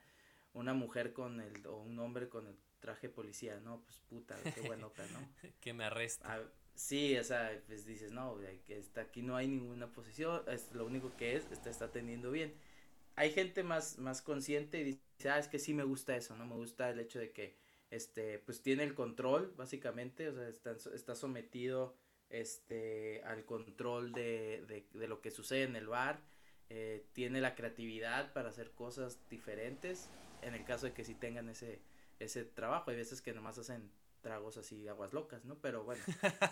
una 0.53 0.75
mujer 0.75 1.13
con 1.13 1.41
el, 1.41 1.67
o 1.67 1.79
un 1.79 1.99
hombre 1.99 2.29
con 2.29 2.47
el 2.47 2.57
traje 2.81 3.09
policía, 3.09 3.61
no, 3.61 3.83
pues 3.83 4.01
puta, 4.09 4.37
qué 4.55 4.61
bueno, 4.63 4.93
¿no? 5.13 5.29
que 5.61 5.73
me 5.73 5.85
arresta. 5.85 6.35
Ah, 6.35 6.43
sí, 6.75 7.17
o 7.17 7.25
sea, 7.25 7.61
pues 7.67 7.87
dices, 7.87 8.13
no, 8.13 8.39
está, 8.69 9.03
aquí 9.03 9.23
no 9.23 9.37
hay 9.37 9.49
ninguna 9.49 9.93
posición, 9.93 10.43
es 10.49 10.73
lo 10.73 10.87
único 10.87 11.17
que 11.17 11.37
es, 11.37 11.51
está, 11.51 11.71
está 11.71 11.87
atendiendo 11.87 12.31
bien. 12.31 12.55
Hay 13.17 13.33
gente 13.33 13.63
más, 13.65 13.99
más 13.99 14.23
consciente 14.23 14.81
y 14.81 14.85
dice, 14.85 15.31
ah, 15.31 15.39
es 15.39 15.49
que 15.49 15.59
sí 15.59 15.75
me 15.75 15.83
gusta 15.85 16.17
eso, 16.17 16.37
¿no? 16.37 16.47
Me 16.47 16.55
gusta 16.55 16.91
el 16.91 17.01
hecho 17.01 17.19
de 17.19 17.33
que 17.33 17.57
este, 17.91 18.39
pues 18.41 18.63
tiene 18.63 18.85
el 18.85 18.95
control, 18.95 19.55
básicamente, 19.57 20.29
o 20.29 20.35
sea, 20.35 20.49
está, 20.49 20.73
está 20.95 21.15
sometido 21.15 21.97
este, 22.31 23.23
al 23.25 23.45
control 23.45 24.13
de, 24.13 24.65
de, 24.69 24.87
de, 24.93 25.09
lo 25.09 25.21
que 25.21 25.31
sucede 25.31 25.63
en 25.63 25.77
el 25.77 25.87
bar, 25.87 26.21
eh, 26.71 27.07
tiene 27.15 27.41
la 27.41 27.55
creatividad 27.55 28.33
para 28.33 28.51
hacer 28.51 28.73
cosas 28.73 29.19
diferentes, 29.31 30.11
en 30.43 30.55
el 30.55 30.65
caso 30.65 30.87
de 30.87 30.93
que 30.93 31.05
sí 31.05 31.15
tengan 31.15 31.49
ese, 31.49 31.81
ese 32.19 32.45
trabajo, 32.45 32.91
hay 32.91 32.97
veces 32.97 33.23
que 33.23 33.33
nomás 33.33 33.59
hacen 33.59 33.93
tragos 34.21 34.57
así, 34.57 34.89
aguas 34.89 35.13
locas, 35.13 35.45
¿no? 35.45 35.61
Pero 35.61 35.85
bueno, 35.85 36.03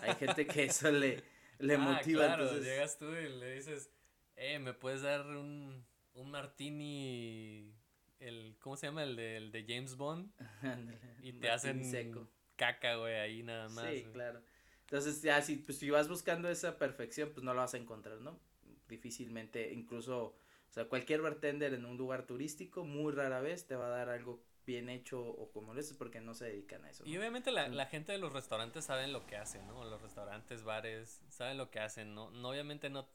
hay 0.01 0.15
gente 0.15 0.47
que 0.47 0.65
eso 0.65 0.91
le, 0.91 1.23
le 1.59 1.73
ah, 1.75 1.77
motiva. 1.77 2.25
Claro, 2.25 2.43
entonces... 2.43 2.65
llegas 2.65 2.97
tú 2.97 3.13
y 3.13 3.29
le 3.29 3.55
dices, 3.55 3.91
eh, 4.35 4.59
¿me 4.59 4.73
puedes 4.73 5.01
dar 5.01 5.25
un, 5.25 5.85
un 6.13 6.31
martini 6.31 7.73
el 8.19 8.55
¿cómo 8.59 8.75
se 8.75 8.87
llama? 8.87 9.03
El 9.03 9.15
de, 9.15 9.37
el 9.37 9.51
de 9.51 9.65
James 9.67 9.95
Bond. 9.95 10.31
y 11.21 11.33
te 11.33 11.49
hacen 11.49 11.83
seco. 11.83 12.27
caca, 12.55 12.95
güey, 12.95 13.15
ahí 13.15 13.43
nada 13.43 13.69
más. 13.69 13.87
Sí, 13.89 14.05
claro. 14.11 14.41
Entonces, 14.81 15.21
ya 15.21 15.41
si, 15.41 15.57
pues, 15.57 15.77
si 15.77 15.89
vas 15.89 16.07
buscando 16.07 16.49
esa 16.49 16.77
perfección, 16.77 17.31
pues 17.33 17.43
no 17.43 17.53
la 17.53 17.61
vas 17.61 17.73
a 17.73 17.77
encontrar, 17.77 18.21
¿no? 18.21 18.39
Difícilmente, 18.87 19.73
incluso, 19.73 20.23
o 20.25 20.71
sea, 20.71 20.85
cualquier 20.85 21.21
bartender 21.21 21.73
en 21.73 21.85
un 21.85 21.97
lugar 21.97 22.25
turístico, 22.25 22.85
muy 22.85 23.11
rara 23.11 23.41
vez 23.41 23.67
te 23.67 23.75
va 23.75 23.87
a 23.87 23.89
dar 23.89 24.09
algo 24.09 24.46
bien 24.67 24.89
hecho 24.89 25.19
o 25.19 25.51
como 25.51 25.73
lo 25.73 25.79
es 25.79 25.91
porque 25.93 26.21
no 26.21 26.35
se 26.35 26.45
dedican 26.45 26.85
a 26.85 26.91
eso. 26.91 27.03
Y 27.07 27.17
obviamente 27.17 27.51
la, 27.51 27.67
la, 27.69 27.87
gente 27.87 28.11
de 28.11 28.19
los 28.19 28.33
restaurantes 28.33 28.85
saben 28.85 29.11
lo 29.13 29.25
que 29.25 29.37
hacen, 29.37 29.65
¿no? 29.65 29.83
Los 29.85 30.01
restaurantes, 30.01 30.63
bares, 30.63 31.23
saben 31.29 31.57
lo 31.57 31.71
que 31.71 31.79
hacen, 31.79 32.13
¿no? 32.13 32.29
no 32.29 32.49
obviamente 32.49 32.89
no, 32.91 33.07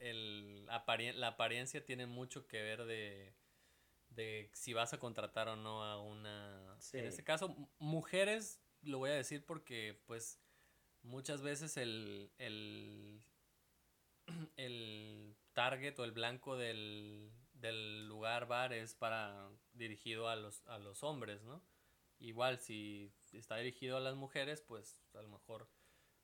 el, 0.00 0.66
la 0.66 1.28
apariencia 1.28 1.84
tiene 1.84 2.06
mucho 2.06 2.46
que 2.46 2.60
ver 2.60 2.84
de 2.84 3.32
de 4.16 4.50
si 4.54 4.72
vas 4.72 4.92
a 4.92 4.98
contratar 4.98 5.48
o 5.48 5.56
no 5.56 5.84
a 5.84 6.00
una... 6.00 6.76
En 6.92 7.04
este 7.04 7.22
caso, 7.22 7.54
mujeres, 7.78 8.60
lo 8.82 8.98
voy 8.98 9.10
a 9.10 9.14
decir 9.14 9.44
porque 9.44 10.02
pues 10.06 10.40
muchas 11.02 11.42
veces 11.42 11.76
el, 11.76 12.32
el, 12.38 13.22
el 14.56 15.36
target 15.52 15.98
o 15.98 16.04
el 16.04 16.12
blanco 16.12 16.56
del, 16.56 17.30
del 17.60 18.08
lugar 18.08 18.46
bar 18.46 18.72
es 18.72 18.94
para 18.94 19.48
dirigido 19.72 20.28
a 20.28 20.36
los, 20.36 20.66
a 20.66 20.78
los 20.78 21.02
hombres, 21.02 21.42
¿no? 21.42 21.62
Igual 22.18 22.58
si 22.58 23.12
está 23.32 23.56
dirigido 23.56 23.96
a 23.96 24.00
las 24.00 24.14
mujeres, 24.14 24.62
pues 24.62 25.02
a 25.14 25.22
lo 25.22 25.28
mejor 25.28 25.68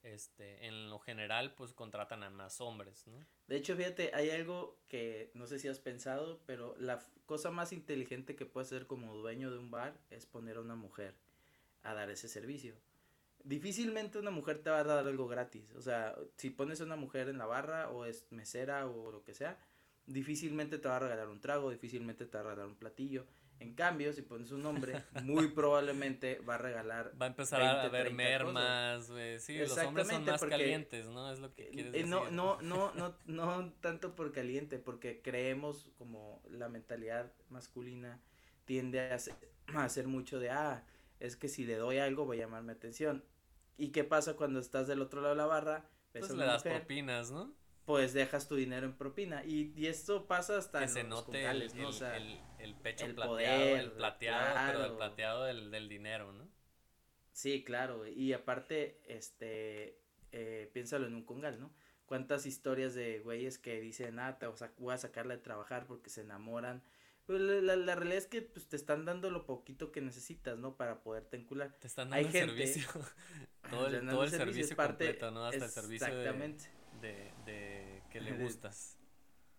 este, 0.03 0.67
en 0.67 0.91
lo 0.91 0.99
general, 0.99 1.55
pues 1.55 1.73
contratan 1.73 2.23
a 2.25 2.31
más 2.31 2.61
hombres, 2.61 3.07
¿no? 3.07 3.25
De 3.47 3.57
hecho, 3.57 3.77
fíjate, 3.77 4.11
hay 4.15 4.31
algo 4.31 4.79
que 4.89 5.31
no 5.35 5.47
sé 5.47 5.59
si 5.59 5.69
has 5.69 5.79
pensado, 5.79 6.41
pero 6.47 6.75
la 6.79 7.01
cosa 7.27 7.51
más 7.51 7.73
inteligente 7.73 8.35
que 8.35 8.47
puedes 8.47 8.69
hacer 8.69 8.87
como 8.87 9.15
dueño 9.15 9.51
de 9.51 9.59
un 9.59 9.71
bar 9.71 9.97
es 10.11 10.27
poner 10.27 10.57
a 10.57 10.61
una 10.61 10.75
mujer 10.75 11.15
a 11.83 11.95
dar 11.95 12.11
ese 12.11 12.29
servicio. 12.29 12.75
Difícilmente 13.45 14.19
una 14.19 14.31
mujer 14.31 14.63
te 14.63 14.71
va 14.71 14.81
a 14.81 14.85
dar 14.85 15.07
algo 15.07 15.29
gratis. 15.29 15.73
O 15.75 15.83
sea, 15.83 16.17
si 16.37 16.51
pones 16.51 16.81
a 16.81 16.85
una 16.85 16.97
mujer 16.97 17.29
en 17.29 17.39
la 17.39 17.47
barra 17.47 17.91
o 17.91 18.05
es 18.05 18.27
mesera 18.31 18.87
o 18.87 19.11
lo 19.11 19.23
que 19.25 19.35
sea, 19.35 19.59
difícilmente 20.07 20.79
te 20.79 20.89
va 20.89 20.97
a 20.97 21.01
regalar 21.01 21.29
un 21.29 21.41
trago, 21.41 21.71
difícilmente 21.71 22.27
te 22.27 22.37
va 22.37 22.41
a 22.41 22.43
regalar 22.45 22.67
un 22.67 22.77
platillo. 22.77 23.27
En 23.63 23.75
cambio, 23.75 24.13
si 24.13 24.23
pones 24.23 24.51
un 24.51 24.67
hombre, 24.67 25.05
muy 25.23 25.49
probablemente 25.55 26.41
va 26.41 26.57
a 26.57 26.59
regalar. 26.59 27.13
Va 27.21 27.27
a 27.27 27.29
empezar 27.29 27.63
a 27.63 27.83
haber 27.83 28.13
mermas, 28.13 29.09
güey. 29.09 29.39
Sí, 29.39 29.57
los 29.57 29.79
hombres 29.79 30.09
son 30.09 30.25
más 30.25 30.45
calientes, 30.45 31.07
¿no? 31.07 31.33
Es 31.33 31.39
lo 31.39 31.55
que 31.55 31.69
quieres 31.69 31.93
decir. 31.93 32.09
No, 32.09 32.29
no, 32.31 32.61
no, 32.61 32.93
no, 32.95 33.17
no 33.27 33.73
tanto 33.81 34.17
por 34.17 34.33
caliente, 34.33 34.79
porque 34.79 35.23
creemos 35.23 35.93
como 35.97 36.43
la 36.51 36.69
mentalidad 36.69 37.33
masculina 37.51 38.21
tiende 38.65 39.01
a 39.01 39.15
hacer, 39.15 39.35
a 39.75 39.85
hacer 39.85 40.09
mucho 40.09 40.41
de, 40.41 40.51
ah, 40.51 40.85
es 41.21 41.37
que 41.37 41.49
si 41.49 41.65
le 41.65 41.77
doy 41.77 41.99
algo 41.99 42.25
voy 42.25 42.39
a 42.39 42.47
llamarme 42.47 42.73
atención. 42.73 43.25
¿Y 43.77 43.89
qué 43.89 44.03
pasa 44.03 44.35
cuando 44.35 44.59
estás 44.59 44.89
del 44.89 45.01
otro 45.01 45.21
lado 45.21 45.35
de 45.35 45.39
la 45.39 45.47
barra? 45.47 45.89
Pues 46.13 46.31
le 46.33 46.45
das 46.45 46.65
propinas, 46.65 47.31
¿no? 47.31 47.55
Pues 47.85 48.13
dejas 48.13 48.49
tu 48.49 48.57
dinero 48.57 48.87
en 48.87 48.97
propina. 48.97 49.45
Y, 49.45 49.73
y 49.77 49.87
esto 49.87 50.27
pasa 50.27 50.57
hasta 50.57 50.81
que 50.81 50.89
se 50.89 51.05
note 51.05 51.45
el, 51.45 51.63
el, 52.59 52.75
pecho 52.77 53.13
plateado, 53.15 53.77
el 53.77 53.93
plateado, 53.93 54.61
pero 54.67 54.85
el 54.85 54.93
plateado 54.93 55.45
del, 55.45 55.71
del 55.71 55.89
dinero, 55.89 56.33
¿no? 56.33 56.49
Sí, 57.33 57.65
claro. 57.65 58.07
Y 58.07 58.33
aparte, 58.33 59.01
este, 59.07 59.99
eh, 60.31 60.71
piénsalo 60.73 61.07
en 61.07 61.15
un 61.15 61.25
congal, 61.25 61.59
¿no? 61.59 61.73
¿Cuántas 62.07 62.47
historias 62.47 62.95
de 62.95 63.21
güeyes 63.21 63.59
que 63.59 63.81
dicen, 63.81 64.19
ah, 64.19 64.39
te 64.39 64.47
voy 64.79 64.95
a 64.95 64.99
sacarla 64.99 65.35
de 65.35 65.43
trabajar 65.43 65.87
porque 65.87 66.11
se 66.11 66.21
enamoran 66.21 66.83
pues 67.27 67.41
la, 67.41 67.77
la, 67.77 67.95
realidad 67.95 68.19
es 68.19 68.27
que 68.27 68.43
pues, 68.43 68.67
te 68.67 68.77
están 68.77 69.05
dando 69.05 69.31
lo 69.31 69.47
poquito 69.47 69.93
que 69.93 70.01
necesitas, 70.01 70.59
¿no? 70.59 70.77
Para 70.77 71.03
poderte 71.03 71.37
encular. 71.37 71.73
Te 71.79 71.87
están 71.87 72.11
dando 72.11 72.27
el 72.27 72.33
servicio. 72.33 72.89
todo 73.71 73.87
el, 73.87 74.09
todo 74.09 74.25
el 74.25 74.31
servicio, 74.31 74.77
completo, 74.77 75.31
¿no? 75.31 75.47
Hasta 75.47 75.65
el 75.65 75.71
servicio 75.71 76.07
exactamente. 76.09 76.65
De, 77.03 77.31
de, 77.45 78.03
que 78.11 78.21
le 78.21 78.33
gustas. 78.43 78.97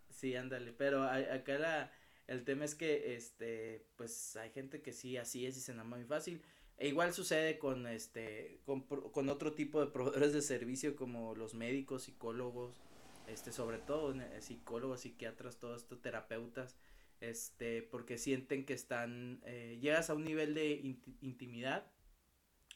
Sí, 0.10 0.36
ándale. 0.36 0.74
Pero 0.74 1.04
acá 1.04 1.60
la, 1.60 1.92
el 2.26 2.44
tema 2.44 2.66
es 2.66 2.74
que, 2.74 3.16
este, 3.16 3.86
pues 3.96 4.36
hay 4.36 4.50
gente 4.50 4.82
que 4.82 4.92
sí, 4.92 5.18
así 5.18 5.46
es 5.46 5.58
y 5.58 5.62
se 5.62 5.74
enamora 5.74 6.00
muy 6.00 6.08
fácil. 6.08 6.42
E 6.78 6.88
igual 6.88 7.14
sucede 7.14 7.60
con, 7.60 7.86
este, 7.86 8.62
con, 8.66 8.82
con 8.82 9.30
otro 9.30 9.54
tipo 9.54 9.80
de 9.80 9.92
proveedores 9.92 10.34
de 10.34 10.42
servicio 10.42 10.96
como 10.96 11.36
los 11.36 11.54
médicos, 11.54 12.04
psicólogos, 12.04 12.82
este, 13.28 13.52
sobre 13.52 13.78
todo 13.78 14.16
psicólogos, 14.40 15.02
psiquiatras, 15.02 15.60
todos 15.60 15.84
estos 15.84 16.02
terapeutas 16.02 16.76
este, 17.24 17.82
porque 17.84 18.18
sienten 18.18 18.66
que 18.66 18.74
están, 18.74 19.40
eh, 19.46 19.80
llegas 19.82 20.10
a 20.10 20.14
un 20.14 20.26
nivel 20.26 20.54
de 20.54 20.98
intimidad, 21.22 21.90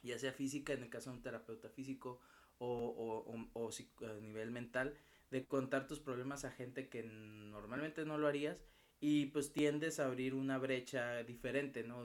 ya 0.03 0.17
sea 0.17 0.31
física, 0.31 0.71
en 0.71 0.83
el 0.83 0.89
caso 0.89 1.09
de 1.09 1.17
un 1.17 1.21
terapeuta 1.21 1.69
físico, 1.69 2.21
o, 2.59 3.23
o, 3.25 3.49
o, 3.53 3.69
a 3.69 4.19
nivel 4.21 4.51
mental, 4.51 4.95
de 5.31 5.45
contar 5.45 5.87
tus 5.87 5.99
problemas 5.99 6.45
a 6.45 6.51
gente 6.51 6.89
que 6.89 7.03
normalmente 7.03 8.05
no 8.05 8.17
lo 8.17 8.27
harías 8.27 8.63
y 8.99 9.27
pues 9.27 9.51
tiendes 9.51 9.99
a 9.99 10.05
abrir 10.05 10.33
una 10.33 10.57
brecha 10.57 11.23
diferente, 11.23 11.83
¿no? 11.83 12.03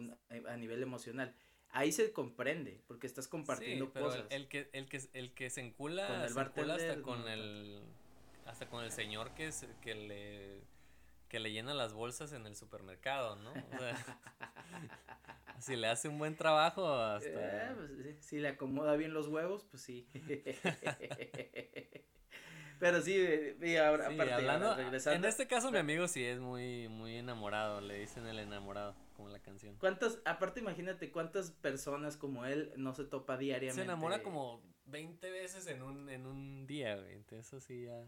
A 0.49 0.57
nivel 0.57 0.83
emocional. 0.83 1.35
Ahí 1.71 1.91
se 1.91 2.13
comprende, 2.13 2.83
porque 2.87 3.07
estás 3.07 3.29
compartiendo 3.29 3.87
sí, 3.87 3.91
pero 3.95 4.13
El 4.29 4.49
que, 4.49 4.69
el 4.73 4.89
que, 4.89 5.01
el 5.15 5.33
que 5.33 5.49
se 5.49 5.63
encula, 5.63 6.07
con 6.07 6.21
el 6.21 6.33
se 6.33 6.41
encula 6.41 6.75
hasta 6.75 7.03
con 7.03 7.29
el, 7.29 7.83
hasta 8.45 8.69
con 8.69 8.85
el 8.85 8.93
señor 8.93 9.33
que, 9.35 9.47
es, 9.47 9.67
que 9.81 9.95
le 9.95 10.73
que 11.33 11.41
le 11.41 11.51
llena 11.51 11.73
las 11.73 11.95
bolsas 11.95 12.35
en 12.35 12.47
el 12.47 12.55
supermercado, 12.57 13.37
¿no? 13.37 13.53
O 13.53 13.79
sea, 13.79 13.97
si 15.63 15.77
le 15.77 15.89
hace 15.89 16.09
un 16.09 16.19
buen 16.19 16.37
trabajo, 16.37 16.93
hasta... 16.93 17.29
Eh, 17.29 17.75
pues, 17.75 18.25
si 18.25 18.39
le 18.39 18.49
acomoda 18.49 18.97
bien 18.97 19.15
los 19.15 19.29
huevos, 19.29 19.65
pues 19.65 19.83
sí. 19.83 20.09
Pero 22.79 23.01
sí, 23.01 23.17
y 23.63 23.77
ahora, 23.77 24.09
aparte, 24.09 24.33
hablando, 24.33 24.75
regresando. 24.75 25.17
En 25.17 25.25
este 25.25 25.47
caso, 25.47 25.71
mi 25.71 25.79
amigo 25.79 26.09
sí 26.09 26.25
es 26.25 26.41
muy, 26.41 26.89
muy 26.89 27.17
enamorado, 27.17 27.81
le 27.81 28.01
dicen 28.01 28.27
el 28.27 28.41
enamorado, 28.41 28.97
como 29.15 29.29
la 29.29 29.39
canción. 29.39 29.77
¿Cuántas, 29.77 30.19
aparte, 30.25 30.59
imagínate 30.59 31.13
cuántas 31.13 31.53
personas 31.53 32.17
como 32.17 32.45
él 32.45 32.73
no 32.77 32.93
se 32.93 33.05
topa 33.05 33.37
diariamente? 33.37 33.83
Se 33.83 33.85
enamora 33.85 34.25
como 34.25 34.61
20 34.87 35.31
veces 35.31 35.69
en 35.69 35.81
un, 35.81 36.11
en 36.11 36.27
un 36.27 36.67
día, 36.67 36.97
güey, 36.97 37.13
entonces 37.15 37.47
eso 37.47 37.61
sí 37.61 37.85
ya. 37.85 38.05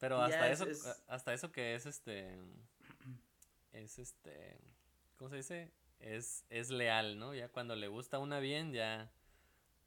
Pero 0.00 0.20
hasta 0.20 0.50
eso, 0.50 0.66
hasta 1.06 1.32
eso 1.32 1.52
que 1.52 1.76
es 1.76 1.86
este, 1.86 2.36
es 3.72 4.00
este, 4.00 4.58
¿cómo 5.16 5.30
se 5.30 5.36
dice? 5.36 5.70
Es, 6.02 6.44
es 6.50 6.70
leal, 6.70 7.18
¿no? 7.18 7.34
Ya 7.34 7.48
cuando 7.48 7.76
le 7.76 7.88
gusta 7.88 8.18
una 8.18 8.40
bien, 8.40 8.72
ya, 8.72 9.10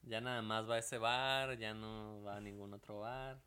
ya 0.01 0.21
nada 0.21 0.41
más 0.41 0.67
va 0.69 0.75
a 0.75 0.79
ese 0.79 0.97
bar, 0.97 1.57
ya 1.57 1.73
no 1.73 2.23
va 2.23 2.37
a 2.37 2.41
ningún 2.41 2.73
otro 2.73 3.01
bar. 3.01 3.39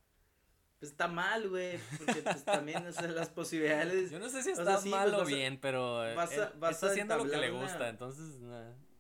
Pues 0.79 0.93
está 0.93 1.09
mal, 1.09 1.49
güey, 1.49 1.79
porque 1.99 2.23
pues 2.23 2.45
también 2.45 2.87
o 2.87 3.07
las 3.09 3.31
posibilidades. 3.31 4.13
Yo 4.13 4.21
no 4.21 4.29
sé 4.29 4.43
si 4.43 4.51
está 4.51 4.81
mal 4.83 5.13
o 5.15 5.25
bien, 5.25 5.59
pero 5.61 5.97
vas 6.15 6.31
está 6.31 6.87
haciendo 6.87 7.17
lo 7.17 7.29
que 7.29 7.37
le 7.37 7.51
gusta, 7.51 7.89
entonces 7.89 8.39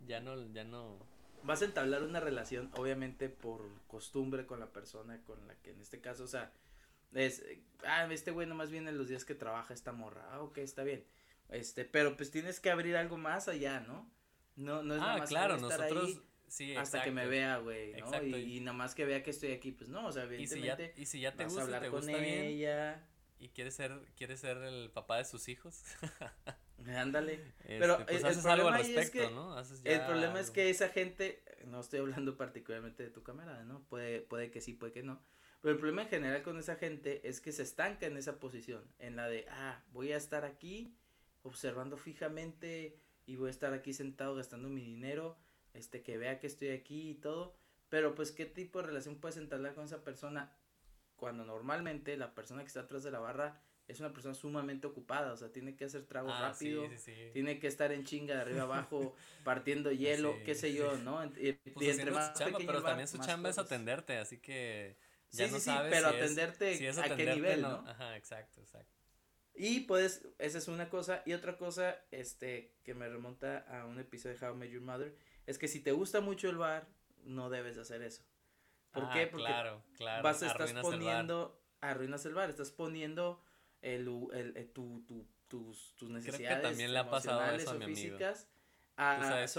ya 0.06 0.20
no, 0.20 0.50
ya 0.52 0.64
no. 0.64 0.98
Vas 1.44 1.62
a 1.62 1.66
entablar 1.66 2.02
una 2.02 2.18
relación, 2.18 2.70
obviamente 2.76 3.28
por 3.28 3.62
costumbre 3.86 4.44
con 4.44 4.58
la 4.58 4.72
persona 4.72 5.22
con 5.22 5.46
la 5.46 5.54
que 5.56 5.70
en 5.70 5.80
este 5.80 6.00
caso, 6.00 6.24
o 6.24 6.26
sea, 6.26 6.52
es, 7.14 7.44
ah, 7.84 8.08
este 8.10 8.32
güey 8.32 8.48
nomás 8.48 8.70
viene 8.70 8.90
los 8.90 9.08
días 9.08 9.24
que 9.24 9.36
trabaja 9.36 9.72
esta 9.72 9.92
morra. 9.92 10.26
Ah, 10.32 10.40
ok, 10.40 10.58
está 10.58 10.82
bien. 10.82 11.04
Este, 11.48 11.84
pero 11.84 12.16
pues 12.16 12.30
tienes 12.30 12.60
que 12.60 12.70
abrir 12.70 12.96
algo 12.96 13.16
más 13.16 13.48
allá, 13.48 13.80
¿no? 13.80 14.10
No, 14.56 14.82
no 14.82 14.94
es 14.94 15.00
nada 15.00 15.14
ah, 15.14 15.18
más 15.18 15.28
claro, 15.28 15.54
estar 15.54 15.78
nosotros, 15.78 16.20
sí, 16.48 16.74
hasta 16.76 17.02
que 17.02 17.10
me 17.10 17.26
vea, 17.26 17.58
güey, 17.58 17.92
¿no? 17.92 18.22
Y, 18.22 18.56
y, 18.56 18.60
nada 18.60 18.76
más 18.76 18.94
que 18.94 19.04
vea 19.04 19.22
que 19.22 19.30
estoy 19.30 19.52
aquí, 19.52 19.72
pues 19.72 19.88
no, 19.88 20.06
o 20.06 20.12
sea, 20.12 20.24
evidentemente. 20.24 20.94
Y 20.96 21.06
si 21.06 21.20
ya, 21.20 21.32
te 21.32 21.44
gusta, 21.44 21.62
hablar 21.62 21.82
te 21.82 21.90
con 21.90 22.08
ella. 22.10 23.06
y 23.38 23.48
quieres 23.50 23.74
ser, 23.74 23.98
quieres 24.16 24.40
ser 24.40 24.58
el 24.58 24.90
papá 24.90 25.18
de 25.18 25.24
sus 25.24 25.48
hijos. 25.48 25.82
Ándale. 26.86 27.34
Este, 27.60 27.78
pero 27.78 28.04
pues 28.04 28.24
el, 28.24 28.42
problema 28.42 28.80
es 28.80 29.10
que, 29.10 29.30
¿no? 29.30 29.58
el 29.84 30.00
problema 30.06 30.40
es 30.40 30.50
que 30.50 30.70
esa 30.70 30.88
gente, 30.88 31.42
no 31.64 31.80
estoy 31.80 32.00
hablando 32.00 32.36
particularmente 32.36 33.02
de 33.04 33.10
tu 33.10 33.22
cámara, 33.22 33.64
¿no? 33.64 33.84
Puede, 33.88 34.20
puede 34.20 34.50
que 34.50 34.60
sí, 34.60 34.74
puede 34.74 34.92
que 34.92 35.02
no 35.02 35.22
pero 35.60 35.72
el 35.74 35.78
problema 35.78 36.02
en 36.02 36.08
general 36.08 36.42
con 36.42 36.58
esa 36.58 36.76
gente 36.76 37.28
es 37.28 37.40
que 37.40 37.52
se 37.52 37.62
estanca 37.62 38.06
en 38.06 38.16
esa 38.16 38.38
posición, 38.38 38.84
en 38.98 39.16
la 39.16 39.28
de, 39.28 39.46
ah, 39.50 39.82
voy 39.90 40.12
a 40.12 40.16
estar 40.16 40.44
aquí 40.44 40.94
observando 41.48 41.96
fijamente 41.96 42.96
y 43.26 43.36
voy 43.36 43.48
a 43.48 43.50
estar 43.50 43.72
aquí 43.72 43.92
sentado 43.92 44.34
gastando 44.34 44.68
mi 44.68 44.82
dinero, 44.82 45.36
este, 45.74 46.02
que 46.02 46.16
vea 46.16 46.38
que 46.38 46.46
estoy 46.46 46.70
aquí 46.70 47.10
y 47.10 47.14
todo, 47.14 47.54
pero 47.88 48.14
pues 48.14 48.32
qué 48.32 48.46
tipo 48.46 48.80
de 48.80 48.86
relación 48.86 49.16
puedes 49.16 49.36
entablar 49.36 49.74
con 49.74 49.84
esa 49.84 50.02
persona 50.04 50.52
cuando 51.16 51.44
normalmente 51.44 52.16
la 52.16 52.34
persona 52.34 52.62
que 52.62 52.68
está 52.68 52.80
atrás 52.80 53.02
de 53.02 53.10
la 53.10 53.18
barra 53.18 53.60
es 53.88 54.00
una 54.00 54.12
persona 54.12 54.34
sumamente 54.34 54.86
ocupada, 54.86 55.32
o 55.32 55.36
sea, 55.36 55.50
tiene 55.50 55.74
que 55.74 55.86
hacer 55.86 56.04
trago 56.04 56.30
ah, 56.30 56.50
rápido, 56.50 56.86
tiene 57.32 57.58
que 57.58 57.66
estar 57.66 57.90
en 57.90 58.04
chinga 58.04 58.34
de 58.34 58.40
arriba 58.42 58.62
abajo, 58.62 59.14
partiendo 59.44 59.90
hielo, 59.90 60.36
qué 60.44 60.54
sé 60.54 60.74
yo, 60.74 60.96
¿no? 60.98 61.24
Y, 61.40 61.52
pues 61.52 61.98
entre 61.98 62.10
más 62.10 62.34
chamba, 62.34 62.58
pero 62.58 62.82
también 62.82 63.08
su 63.08 63.18
chamba 63.18 63.48
es 63.48 63.58
atenderte, 63.58 64.18
así 64.18 64.38
que 64.38 64.96
ya 65.30 65.46
sí, 65.46 65.52
no 65.52 65.58
sí, 65.58 65.64
sabes 65.64 65.90
pero 65.90 66.08
atenderte 66.08 66.88
a 66.90 67.16
qué 67.16 67.34
nivel, 67.34 67.62
no. 67.62 67.84
Ajá, 67.86 68.16
exacto, 68.16 68.60
exacto. 68.60 68.97
Y 69.58 69.80
pues, 69.80 70.26
esa 70.38 70.58
es 70.58 70.68
una 70.68 70.88
cosa. 70.88 71.22
Y 71.26 71.32
otra 71.32 71.58
cosa, 71.58 72.00
este, 72.10 72.72
que 72.84 72.94
me 72.94 73.08
remonta 73.08 73.66
a 73.68 73.86
un 73.86 73.98
episodio 73.98 74.38
de 74.38 74.46
How 74.46 74.54
I 74.54 74.56
Met 74.56 74.70
Your 74.70 74.82
Mother, 74.82 75.16
es 75.46 75.58
que 75.58 75.68
si 75.68 75.80
te 75.80 75.92
gusta 75.92 76.20
mucho 76.20 76.48
el 76.48 76.56
bar, 76.56 76.86
no 77.24 77.50
debes 77.50 77.76
hacer 77.76 78.02
eso. 78.02 78.22
¿Por 78.92 79.04
ah, 79.04 79.10
qué? 79.12 79.26
Porque 79.26 79.46
claro, 79.46 79.82
claro. 79.96 80.22
vas, 80.22 80.42
estás 80.42 80.72
poniendo, 80.74 81.60
arruinas 81.80 82.24
el 82.24 82.34
bar, 82.34 82.48
estás 82.48 82.70
poniendo 82.70 83.42
el, 83.82 84.08
el, 84.32 84.56
el 84.56 84.70
tu, 84.70 85.04
tu, 85.06 85.26
tus, 85.48 85.94
tus 85.96 86.08
necesidades 86.08 86.46
Creo 86.46 86.56
que 86.56 86.68
también 86.68 86.92
le 86.92 86.98
ha 86.98 87.10
pasado 87.10 87.54
eso 87.54 87.70
a 87.70 87.74
mi 87.74 87.84
o 87.84 87.88
físicas 87.88 88.48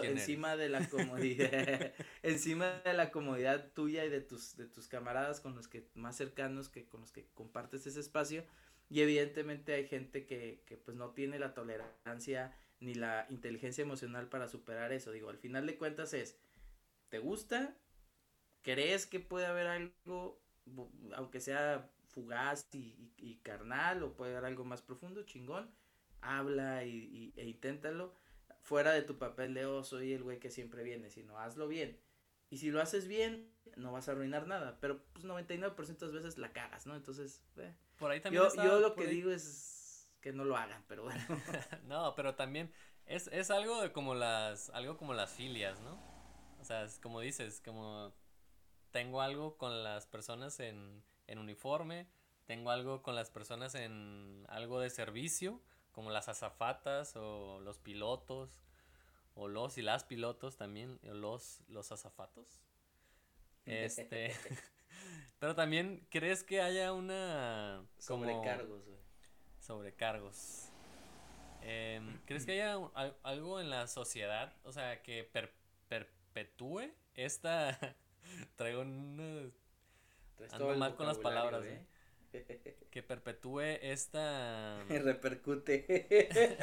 encima 0.04 0.58
de 0.58 0.70
la 0.70 0.88
comodidad, 0.90 1.94
encima 2.24 2.82
de 2.84 2.94
la 2.94 3.10
comodidad 3.12 3.72
tuya 3.74 4.04
y 4.04 4.10
de 4.10 4.22
tus, 4.22 4.58
de 4.58 4.66
tus 4.66 4.88
camaradas 4.88 5.40
con 5.40 5.56
los 5.56 5.68
que 5.68 5.88
más 5.94 6.18
cercanos 6.18 6.68
que 6.70 6.88
con 6.88 7.02
los 7.02 7.12
que 7.12 7.28
compartes 7.34 7.88
ese 7.88 8.02
espacio 8.02 8.44
y 8.90 9.02
evidentemente 9.02 9.74
hay 9.74 9.88
gente 9.88 10.26
que, 10.26 10.64
que 10.66 10.78
pues 10.78 10.98
no 10.98 11.12
tiene 11.12 11.40
la 11.40 11.54
tolerancia 11.54 12.56
ni 12.80 12.94
la 12.94 13.26
inteligencia 13.30 13.82
emocional 13.82 14.30
para 14.30 14.48
superar 14.48 14.92
eso, 14.94 15.12
digo, 15.12 15.30
al 15.30 15.38
final 15.38 15.68
de 15.68 15.78
cuentas 15.78 16.14
es, 16.14 16.40
¿te 17.10 17.20
gusta? 17.20 17.76
¿Crees 18.62 19.06
que 19.06 19.20
puede 19.20 19.46
haber 19.46 19.68
algo, 19.68 20.42
aunque 21.14 21.40
sea 21.40 21.90
fugaz 22.08 22.68
y, 22.74 23.40
carnal 23.44 24.04
o 24.04 24.16
puede 24.16 24.32
haber 24.32 24.46
algo 24.46 24.66
más 24.66 24.82
profundo, 24.82 25.24
chingón? 25.24 25.74
habla 26.22 26.84
y, 26.86 27.34
e 27.36 27.46
inténtalo. 27.46 28.14
Fuera 28.62 28.92
de 28.92 29.02
tu 29.02 29.18
papel 29.18 29.54
de, 29.54 29.66
oh, 29.66 29.84
soy 29.84 30.14
el 30.14 30.24
güey 30.24 30.40
que 30.40 30.52
siempre 30.52 30.84
viene, 30.84 31.10
sino 31.10 31.40
hazlo 31.40 31.68
bien. 31.68 31.98
Y 32.50 32.58
si 32.58 32.72
lo 32.72 32.82
haces 32.82 33.08
bien, 33.08 33.50
no 33.78 33.92
vas 33.92 34.10
a 34.10 34.12
arruinar 34.12 34.48
nada. 34.48 34.80
Pero 34.82 35.04
pues 35.14 35.26
99% 35.26 35.98
de 35.98 36.06
las 36.06 36.14
veces 36.14 36.38
la 36.38 36.52
cagas, 36.52 36.86
¿no? 36.86 36.96
Entonces, 36.96 37.44
eh. 37.58 37.74
Por 38.00 38.12
ahí 38.12 38.22
también 38.22 38.44
yo, 38.44 38.64
yo 38.64 38.80
lo 38.80 38.96
que 38.96 39.08
digo 39.08 39.32
es 39.32 40.10
que 40.22 40.34
no 40.34 40.44
lo 40.44 40.58
hagan, 40.58 40.84
pero 40.88 41.04
bueno. 41.04 41.22
no, 41.84 42.16
pero 42.16 42.36
también 42.36 42.72
es, 43.06 43.28
es 43.28 43.52
algo 43.52 43.82
de 43.82 43.92
como 43.92 44.16
las, 44.16 44.70
algo 44.72 44.98
como 44.98 45.14
las 45.14 45.32
filias, 45.32 45.80
¿no? 45.82 46.00
O 46.60 46.64
sea, 46.64 46.84
es 46.84 47.00
como 47.00 47.22
dices, 47.22 47.62
como 47.64 48.14
tengo 48.92 49.22
algo 49.22 49.58
con 49.58 49.84
las 49.84 50.08
personas 50.08 50.60
en, 50.60 51.04
en 51.28 51.40
uniforme, 51.40 52.08
tengo 52.46 52.72
algo 52.72 53.02
con 53.02 53.16
las 53.16 53.30
personas 53.30 53.76
en 53.76 54.46
algo 54.50 54.80
de 54.80 54.90
servicio, 54.90 55.62
como 55.92 56.12
las 56.12 56.30
azafatas 56.30 57.16
o 57.16 57.60
los 57.62 57.80
pilotos, 57.80 58.58
o 59.36 59.48
los 59.48 59.78
y 59.78 59.82
las 59.82 60.04
pilotos 60.04 60.58
también, 60.58 61.00
o 61.04 61.14
los, 61.14 61.62
los 61.68 61.92
azafatos. 61.92 62.62
Este, 63.66 64.34
pero 65.40 65.56
también, 65.56 66.06
¿crees 66.10 66.44
que 66.44 66.62
haya 66.62 66.94
una... 66.94 67.84
Sobrecargos, 67.98 68.86
güey. 68.86 69.00
Sobrecargos. 69.60 70.70
Em, 71.62 72.20
¿Crees 72.26 72.46
que 72.46 72.54
haya 72.54 72.78
algo 73.24 73.60
en 73.60 73.70
la 73.70 73.88
sociedad, 73.88 74.54
o 74.64 74.72
sea, 74.72 75.02
que 75.02 75.24
perpetúe 75.88 76.92
esta... 77.16 77.78
Traigo 78.56 78.82
un... 78.82 79.54
Ando 80.52 80.76
mal 80.76 80.96
con 80.96 81.08
las 81.08 81.18
palabras, 81.18 81.66
¿eh? 81.66 81.86
Que 82.92 83.04
perpetúe 83.04 83.62
esta... 83.82 84.84
Repercute. 84.90 86.28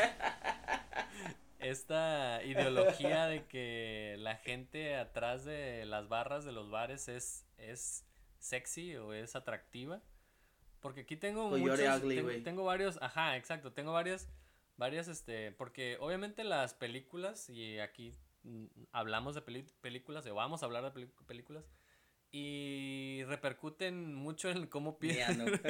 esta 1.59 2.43
ideología 2.45 3.27
de 3.27 3.47
que 3.47 4.17
la 4.19 4.37
gente 4.37 4.97
atrás 4.97 5.45
de 5.45 5.85
las 5.87 6.09
barras 6.09 6.45
de 6.45 6.53
los 6.53 6.71
bares 6.71 7.09
es, 7.09 7.47
es 7.59 8.05
sexy 8.47 8.97
o 8.97 9.13
es 9.13 9.37
atractiva. 9.37 10.03
Porque 10.81 11.01
aquí 11.03 11.17
tengo 11.17 11.51
muchos, 11.51 11.81
tengo, 12.45 12.65
varios, 12.65 12.99
ajá, 13.03 13.37
exacto, 13.37 13.73
tengo 13.73 13.93
varias, 13.93 14.29
varias, 14.77 15.09
este, 15.09 15.51
porque 15.53 15.97
obviamente 16.01 16.45
las 16.45 16.75
películas, 16.75 17.49
y 17.51 17.79
aquí 17.81 18.15
mm, 18.45 18.67
hablamos 18.93 19.35
de 19.35 19.43
películas, 19.81 20.27
o 20.27 20.35
vamos 20.35 20.63
a 20.63 20.67
hablar 20.67 20.85
de 20.85 21.09
películas, 21.27 21.65
y 22.31 23.25
repercuten 23.25 24.15
mucho 24.15 24.51
en 24.51 24.67
cómo 24.67 24.99
piensan. 24.99 25.47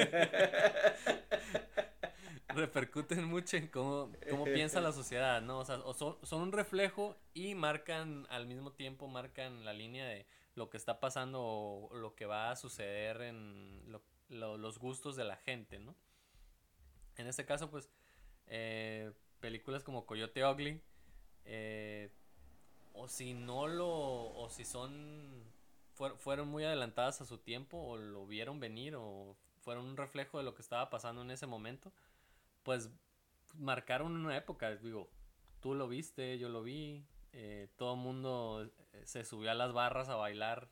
repercuten 2.49 3.23
mucho 3.23 3.57
en 3.57 3.67
cómo, 3.67 4.11
cómo 4.29 4.43
piensa 4.45 4.81
la 4.81 4.91
sociedad, 4.91 5.41
¿no? 5.41 5.59
O 5.59 5.65
sea, 5.65 5.79
son, 5.95 6.17
son, 6.21 6.41
un 6.41 6.51
reflejo 6.51 7.17
y 7.33 7.55
marcan, 7.55 8.27
al 8.29 8.45
mismo 8.45 8.73
tiempo, 8.73 9.07
marcan 9.07 9.63
la 9.63 9.73
línea 9.73 10.05
de 10.05 10.27
lo 10.57 10.69
que 10.71 10.77
está 10.77 10.99
pasando 10.99 11.39
o 11.41 11.95
lo 11.95 12.15
que 12.15 12.25
va 12.25 12.49
a 12.49 12.55
suceder 12.55 13.21
en 13.21 13.83
los 14.29 14.79
gustos 14.79 15.15
de 15.15 15.23
la 15.23 15.37
gente, 15.37 15.77
¿no? 15.79 15.95
En 17.15 17.27
este 17.27 17.45
caso, 17.45 17.69
pues, 17.69 17.89
eh, 18.47 19.13
películas 19.39 19.83
como 19.83 20.07
Coyote 20.07 20.43
Ugly, 20.43 20.81
eh, 21.45 22.11
o 22.93 23.07
si 23.07 23.35
no 23.35 23.67
lo, 23.67 23.87
o 23.87 24.49
si 24.49 24.65
son, 24.65 25.43
fueron 25.93 26.47
muy 26.47 26.63
adelantadas 26.63 27.21
a 27.21 27.25
su 27.25 27.37
tiempo, 27.37 27.77
o 27.77 27.97
lo 27.97 28.25
vieron 28.25 28.59
venir, 28.59 28.95
o 28.95 29.37
fueron 29.61 29.85
un 29.85 29.95
reflejo 29.95 30.39
de 30.39 30.43
lo 30.43 30.55
que 30.55 30.63
estaba 30.63 30.89
pasando 30.89 31.21
en 31.21 31.29
ese 31.29 31.45
momento, 31.45 31.93
pues 32.63 32.89
marcaron 33.53 34.15
una 34.15 34.35
época, 34.35 34.75
digo, 34.75 35.07
tú 35.61 35.75
lo 35.75 35.87
viste, 35.87 36.39
yo 36.39 36.49
lo 36.49 36.63
vi, 36.63 37.05
eh, 37.33 37.69
todo 37.75 37.93
el 37.93 37.99
mundo 37.99 38.69
eh, 38.93 39.01
se 39.05 39.23
subió 39.23 39.51
a 39.51 39.53
las 39.53 39.73
barras 39.73 40.09
a 40.09 40.15
bailar 40.15 40.69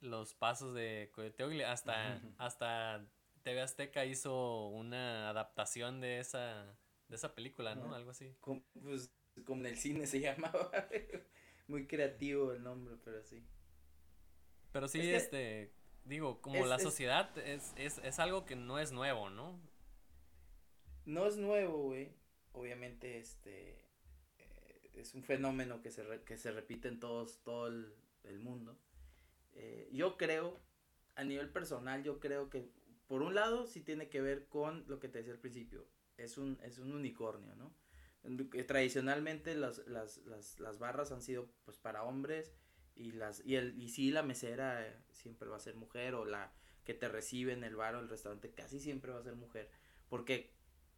los 0.00 0.34
pasos 0.34 0.74
de 0.74 1.10
Coyote 1.14 1.64
hasta, 1.64 2.20
hasta 2.38 3.06
TV 3.42 3.60
Azteca 3.60 4.04
hizo 4.04 4.68
una 4.68 5.30
adaptación 5.30 6.00
de 6.00 6.20
esa, 6.20 6.76
de 7.08 7.16
esa 7.16 7.34
película, 7.34 7.74
¿no? 7.74 7.94
Algo 7.94 8.10
así. 8.10 8.34
Como, 8.40 8.62
pues, 8.82 9.10
como 9.44 9.60
en 9.60 9.66
el 9.66 9.76
cine 9.76 10.06
se 10.06 10.20
llamaba, 10.20 10.70
muy 11.68 11.86
creativo 11.86 12.52
el 12.52 12.62
nombre, 12.62 12.96
pero 13.04 13.22
sí. 13.22 13.44
Pero 14.72 14.88
sí, 14.88 15.00
este, 15.00 15.72
digo, 16.04 16.40
como 16.40 16.66
la 16.66 16.78
sociedad 16.78 17.36
es, 17.38 17.72
es, 17.76 17.98
es 17.98 18.18
algo 18.18 18.44
que 18.44 18.56
no 18.56 18.78
es 18.78 18.92
nuevo, 18.92 19.30
¿no? 19.30 19.58
No 21.04 21.26
es 21.26 21.36
nuevo, 21.36 21.84
güey. 21.84 22.12
Obviamente, 22.52 23.18
este. 23.18 23.85
Eh, 24.96 25.00
es 25.00 25.14
un 25.14 25.22
fenómeno 25.22 25.82
que 25.82 25.90
se, 25.90 26.04
que 26.24 26.36
se 26.36 26.50
repite 26.52 26.88
en 26.88 27.00
todos, 27.00 27.42
todo 27.42 27.68
el, 27.68 28.38
mundo. 28.40 28.78
Eh, 29.52 29.88
yo 29.92 30.16
creo, 30.16 30.60
a 31.14 31.24
nivel 31.24 31.50
personal, 31.50 32.02
yo 32.02 32.18
creo 32.18 32.50
que, 32.50 32.70
por 33.06 33.22
un 33.22 33.34
lado, 33.34 33.66
sí 33.66 33.80
tiene 33.80 34.08
que 34.08 34.20
ver 34.20 34.48
con 34.48 34.84
lo 34.88 34.98
que 34.98 35.08
te 35.08 35.18
decía 35.18 35.32
al 35.32 35.38
principio. 35.38 35.86
Es 36.16 36.38
un, 36.38 36.58
es 36.62 36.78
un 36.78 36.92
unicornio, 36.92 37.54
¿no? 37.54 37.74
Tradicionalmente 38.66 39.54
las, 39.54 39.86
las, 39.86 40.18
las, 40.26 40.58
las 40.58 40.78
barras 40.80 41.12
han 41.12 41.22
sido 41.22 41.48
pues 41.64 41.78
para 41.78 42.02
hombres 42.02 42.52
y 42.96 43.12
las 43.12 43.44
y 43.44 43.54
el 43.54 43.80
y 43.80 43.88
sí 43.88 44.10
la 44.10 44.24
mesera 44.24 44.84
eh, 44.84 44.96
siempre 45.12 45.48
va 45.48 45.56
a 45.56 45.60
ser 45.60 45.76
mujer 45.76 46.14
o 46.14 46.24
la 46.24 46.52
que 46.84 46.94
te 46.94 47.08
recibe 47.08 47.52
en 47.52 47.62
el 47.62 47.76
bar 47.76 47.94
o 47.94 48.00
el 48.00 48.08
restaurante 48.08 48.50
casi 48.50 48.80
siempre 48.80 49.12
va 49.12 49.20
a 49.20 49.22
ser 49.22 49.36
mujer 49.36 49.70
porque 50.08 50.55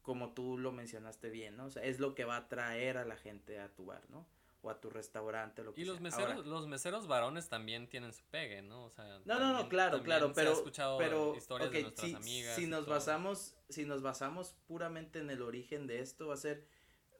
como 0.08 0.32
tú 0.32 0.56
lo 0.56 0.72
mencionaste 0.72 1.28
bien, 1.28 1.58
¿no? 1.58 1.66
O 1.66 1.70
sea, 1.70 1.82
es 1.82 2.00
lo 2.00 2.14
que 2.14 2.24
va 2.24 2.36
a 2.36 2.38
atraer 2.38 2.96
a 2.96 3.04
la 3.04 3.18
gente 3.18 3.60
a 3.60 3.68
tu 3.68 3.84
bar, 3.84 4.08
¿no? 4.08 4.26
O 4.62 4.70
a 4.70 4.80
tu 4.80 4.88
restaurante, 4.88 5.62
lo 5.62 5.74
que 5.74 5.82
Y 5.82 5.84
los 5.84 6.00
meseros, 6.00 6.46
los 6.46 6.66
meseros 6.66 7.06
varones 7.06 7.50
también 7.50 7.90
tienen 7.90 8.14
su 8.14 8.24
pegue, 8.24 8.62
¿no? 8.62 8.86
O 8.86 8.90
sea, 8.90 9.04
no, 9.26 9.38
no, 9.38 9.52
no, 9.52 9.68
claro, 9.68 10.02
claro, 10.02 10.32
pero, 10.34 10.64
pero, 10.96 11.36
historias 11.36 11.70
de 11.70 11.82
nuestras 11.82 12.08
si, 12.08 12.16
amigas 12.16 12.56
si 12.56 12.66
nos 12.66 12.86
basamos, 12.86 13.54
si 13.68 13.84
nos 13.84 14.00
basamos 14.00 14.56
puramente 14.66 15.18
en 15.18 15.28
el 15.28 15.42
origen 15.42 15.86
de 15.86 16.00
esto, 16.00 16.28
va 16.28 16.34
a 16.34 16.38
ser 16.38 16.64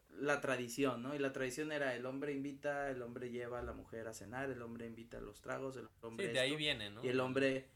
la 0.08 0.40
tradición, 0.40 1.02
¿no? 1.02 1.14
Y 1.14 1.18
la 1.18 1.34
tradición 1.34 1.72
era 1.72 1.94
el 1.94 2.06
hombre 2.06 2.32
invita, 2.32 2.88
el 2.88 3.02
hombre 3.02 3.28
lleva 3.28 3.58
a 3.58 3.62
la 3.62 3.74
mujer 3.74 4.08
a 4.08 4.14
cenar, 4.14 4.48
el 4.48 4.62
hombre 4.62 4.86
invita 4.86 5.18
a 5.18 5.20
los 5.20 5.42
tragos, 5.42 5.76
el 5.76 5.90
hombre. 6.00 6.28
Sí, 6.28 6.32
de 6.32 6.40
ahí 6.40 6.56
viene, 6.56 6.88
¿no? 6.88 7.04
Y 7.04 7.08
el 7.08 7.20
hombre 7.20 7.68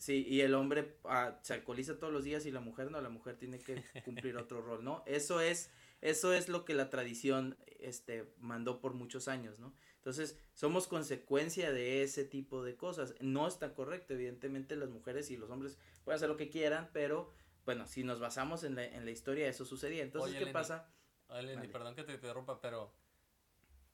Sí, 0.00 0.26
y 0.26 0.40
el 0.40 0.54
hombre 0.54 0.96
ah, 1.04 1.38
se 1.42 1.52
alcoholiza 1.52 1.98
todos 1.98 2.10
los 2.10 2.24
días 2.24 2.46
y 2.46 2.50
la 2.50 2.60
mujer 2.60 2.90
no, 2.90 3.02
la 3.02 3.10
mujer 3.10 3.36
tiene 3.36 3.58
que 3.58 3.84
cumplir 4.02 4.38
otro 4.38 4.62
rol, 4.62 4.82
¿no? 4.82 5.04
Eso 5.04 5.42
es, 5.42 5.70
eso 6.00 6.32
es 6.32 6.48
lo 6.48 6.64
que 6.64 6.72
la 6.72 6.88
tradición, 6.88 7.58
este, 7.80 8.32
mandó 8.38 8.80
por 8.80 8.94
muchos 8.94 9.28
años, 9.28 9.58
¿no? 9.58 9.74
Entonces, 9.96 10.38
somos 10.54 10.88
consecuencia 10.88 11.70
de 11.70 12.02
ese 12.02 12.24
tipo 12.24 12.64
de 12.64 12.78
cosas. 12.78 13.14
No 13.20 13.46
está 13.46 13.74
correcto, 13.74 14.14
evidentemente 14.14 14.74
las 14.74 14.88
mujeres 14.88 15.30
y 15.30 15.36
los 15.36 15.50
hombres 15.50 15.76
pueden 16.02 16.16
hacer 16.16 16.30
lo 16.30 16.38
que 16.38 16.48
quieran, 16.48 16.88
pero, 16.94 17.34
bueno, 17.66 17.86
si 17.86 18.02
nos 18.02 18.20
basamos 18.20 18.64
en 18.64 18.76
la, 18.76 18.86
en 18.86 19.04
la 19.04 19.10
historia, 19.10 19.48
eso 19.48 19.66
sucedía. 19.66 20.02
Entonces, 20.02 20.34
¿qué 20.42 20.46
pasa? 20.46 20.90
Oye, 21.28 21.58
perdón 21.68 21.94
que 21.94 22.04
te 22.04 22.14
interrumpa, 22.14 22.58
pero 22.62 22.96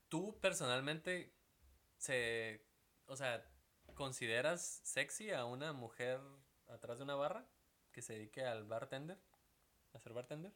tú 0.08 0.38
personalmente 0.40 1.34
se, 1.96 2.64
o 3.06 3.16
sea, 3.16 3.44
¿Consideras 3.96 4.82
sexy 4.84 5.30
a 5.30 5.46
una 5.46 5.72
mujer 5.72 6.20
atrás 6.68 6.98
de 6.98 7.04
una 7.04 7.14
barra 7.14 7.46
que 7.92 8.02
se 8.02 8.12
dedique 8.12 8.44
al 8.44 8.64
bartender? 8.64 9.16
¿A 9.94 9.98
ser 9.98 10.12
bartender? 10.12 10.52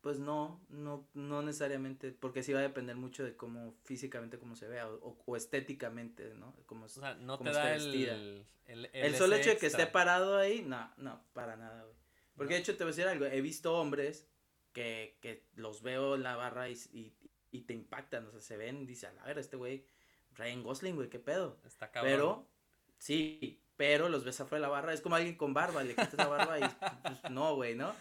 Pues 0.00 0.20
no, 0.20 0.64
no, 0.68 1.08
no 1.14 1.42
necesariamente, 1.42 2.12
porque 2.12 2.44
sí 2.44 2.52
va 2.52 2.60
a 2.60 2.62
depender 2.62 2.94
mucho 2.94 3.24
de 3.24 3.36
cómo 3.36 3.74
físicamente 3.82 4.38
cómo 4.38 4.54
se 4.54 4.68
vea 4.68 4.86
o, 4.86 5.36
estéticamente, 5.36 6.32
¿no? 6.34 6.54
Como, 6.66 6.84
o 6.84 6.88
sea, 6.88 7.14
no 7.14 7.40
te 7.40 7.50
da 7.50 7.74
el, 7.74 8.46
el, 8.66 8.90
el, 8.92 9.16
solo 9.16 9.34
hecho 9.34 9.50
de 9.50 9.56
que 9.56 9.66
esté 9.66 9.88
parado 9.88 10.36
ahí, 10.36 10.62
no, 10.62 10.92
no, 10.96 11.24
para 11.32 11.56
nada, 11.56 11.82
güey. 11.82 11.96
Porque 12.36 12.54
de 12.54 12.60
hecho 12.60 12.76
te 12.76 12.84
voy 12.84 12.92
a 12.92 12.94
decir 12.94 13.08
algo, 13.08 13.24
he 13.24 13.40
visto 13.40 13.74
hombres 13.74 14.28
que, 14.72 15.18
que 15.20 15.44
los 15.56 15.82
veo 15.82 16.14
en 16.14 16.22
la 16.22 16.36
barra 16.36 16.68
y, 16.68 16.74
y, 16.92 17.12
y 17.50 17.62
te 17.62 17.72
impactan, 17.72 18.26
o 18.28 18.30
sea, 18.30 18.40
se 18.40 18.56
ven, 18.56 18.86
dice, 18.86 19.08
a 19.08 19.24
ver, 19.24 19.38
este 19.38 19.56
güey 19.56 19.86
Ryan 20.36 20.62
Gosling, 20.62 20.96
güey, 20.96 21.08
qué 21.08 21.18
pedo. 21.18 21.58
Está 21.64 21.90
cabrón. 21.90 22.12
Pero, 22.12 22.46
sí, 23.04 23.60
pero 23.76 24.08
los 24.08 24.24
ves 24.24 24.40
afuera 24.40 24.60
de 24.60 24.62
la 24.62 24.68
barra, 24.68 24.94
es 24.94 25.02
como 25.02 25.16
alguien 25.16 25.36
con 25.36 25.52
barba, 25.52 25.82
le 25.82 25.90
quitas 25.90 26.14
la 26.14 26.26
barba 26.26 26.58
y 26.58 26.62
pues, 26.62 27.30
no, 27.30 27.54
güey, 27.54 27.74
¿no? 27.74 27.94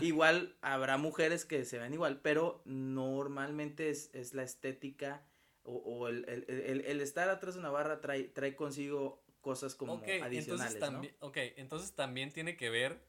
Igual 0.00 0.54
habrá 0.60 0.98
mujeres 0.98 1.44
que 1.44 1.64
se 1.64 1.78
ven 1.78 1.92
igual, 1.92 2.20
pero 2.20 2.62
normalmente 2.64 3.90
es, 3.90 4.14
es 4.14 4.34
la 4.34 4.44
estética 4.44 5.26
o, 5.64 5.74
o 5.74 6.08
el, 6.08 6.28
el, 6.28 6.44
el, 6.48 6.80
el, 6.82 7.00
estar 7.00 7.28
atrás 7.28 7.54
de 7.54 7.60
una 7.60 7.70
barra 7.70 8.00
trae, 8.00 8.24
trae 8.24 8.54
consigo 8.54 9.24
cosas 9.40 9.74
como 9.74 9.94
adicionales, 9.94 10.74
entonces 10.74 10.92
¿no? 11.20 11.26
Ok, 11.26 11.38
entonces 11.56 11.92
también 11.94 12.30
tiene 12.30 12.56
que 12.56 12.70
ver 12.70 13.00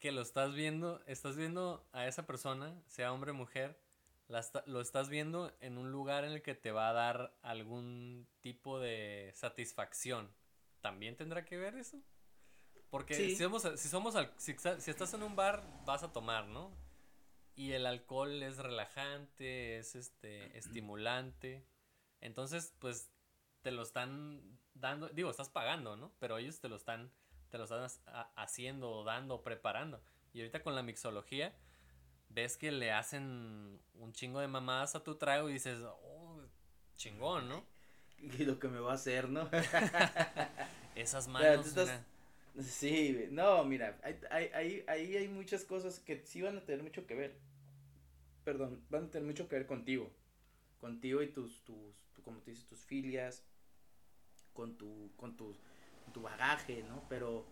que 0.00 0.12
lo 0.12 0.22
estás 0.22 0.54
viendo, 0.54 1.02
estás 1.06 1.36
viendo 1.36 1.86
a 1.92 2.06
esa 2.06 2.26
persona, 2.26 2.74
sea 2.86 3.12
hombre 3.12 3.32
o 3.32 3.34
mujer, 3.34 3.78
lo 4.66 4.80
estás 4.80 5.08
viendo 5.10 5.52
en 5.60 5.76
un 5.76 5.92
lugar 5.92 6.24
en 6.24 6.32
el 6.32 6.42
que 6.42 6.54
te 6.54 6.70
va 6.70 6.88
a 6.88 6.92
dar 6.94 7.36
algún 7.42 8.26
tipo 8.40 8.80
de 8.80 9.30
satisfacción. 9.34 10.30
¿También 10.84 11.16
tendrá 11.16 11.46
que 11.46 11.56
ver 11.56 11.76
eso? 11.76 11.96
Porque 12.90 13.14
si 13.14 13.36
somos, 13.36 13.62
si, 13.62 13.88
somos 13.88 14.14
si, 14.36 14.52
estás 14.52 15.14
en 15.14 15.22
un 15.22 15.34
bar, 15.34 15.64
vas 15.86 16.02
a 16.02 16.12
tomar, 16.12 16.46
¿no? 16.46 16.76
y 17.56 17.72
el 17.72 17.86
alcohol 17.86 18.42
es 18.42 18.58
relajante, 18.58 19.78
es 19.78 19.94
este 19.94 20.58
estimulante. 20.58 21.66
Entonces, 22.20 22.74
pues 22.80 23.10
te 23.62 23.70
lo 23.70 23.80
están 23.80 24.58
dando, 24.74 25.08
digo, 25.08 25.30
estás 25.30 25.48
pagando, 25.48 25.96
¿no? 25.96 26.12
Pero 26.18 26.36
ellos 26.36 26.60
te 26.60 26.68
lo 26.68 26.76
están 26.76 27.10
te 27.48 27.56
lo 27.56 27.64
están 27.64 27.88
haciendo, 28.36 29.04
dando, 29.04 29.42
preparando. 29.42 30.02
Y 30.34 30.40
ahorita 30.40 30.62
con 30.62 30.74
la 30.74 30.82
mixología 30.82 31.56
ves 32.28 32.58
que 32.58 32.70
le 32.72 32.92
hacen 32.92 33.80
un 33.94 34.12
chingo 34.12 34.40
de 34.40 34.48
mamadas 34.48 34.96
a 34.96 35.02
tu 35.02 35.14
trago 35.14 35.48
y 35.48 35.54
dices, 35.54 35.78
"Oh, 35.80 36.42
chingón, 36.96 37.48
¿no?" 37.48 37.64
Y 38.38 38.44
lo 38.44 38.58
que 38.58 38.68
me 38.68 38.80
va 38.80 38.92
a 38.92 38.94
hacer, 38.94 39.28
¿no? 39.28 39.48
Esas 40.94 41.28
manos. 41.28 41.74
Sí, 42.62 43.28
no, 43.30 43.64
mira, 43.64 43.98
ahí 44.02 44.50
hay, 44.54 44.84
hay, 44.86 45.16
hay 45.16 45.28
muchas 45.28 45.64
cosas 45.64 45.98
que 45.98 46.22
sí 46.24 46.40
van 46.40 46.56
a 46.56 46.64
tener 46.64 46.82
mucho 46.82 47.06
que 47.06 47.14
ver. 47.14 47.36
Perdón, 48.44 48.80
van 48.90 49.06
a 49.06 49.10
tener 49.10 49.26
mucho 49.26 49.48
que 49.48 49.56
ver 49.56 49.66
contigo. 49.66 50.10
Contigo 50.80 51.22
y 51.22 51.28
tus, 51.28 51.64
tus, 51.64 51.96
como 52.24 52.38
tú 52.40 52.50
dices, 52.50 52.66
tus 52.66 52.84
filias, 52.84 53.44
con 54.52 54.78
tu, 54.78 55.10
con 55.16 55.36
tu, 55.36 55.56
tu 56.12 56.22
bagaje, 56.22 56.84
¿no? 56.84 57.02
Pero 57.08 57.44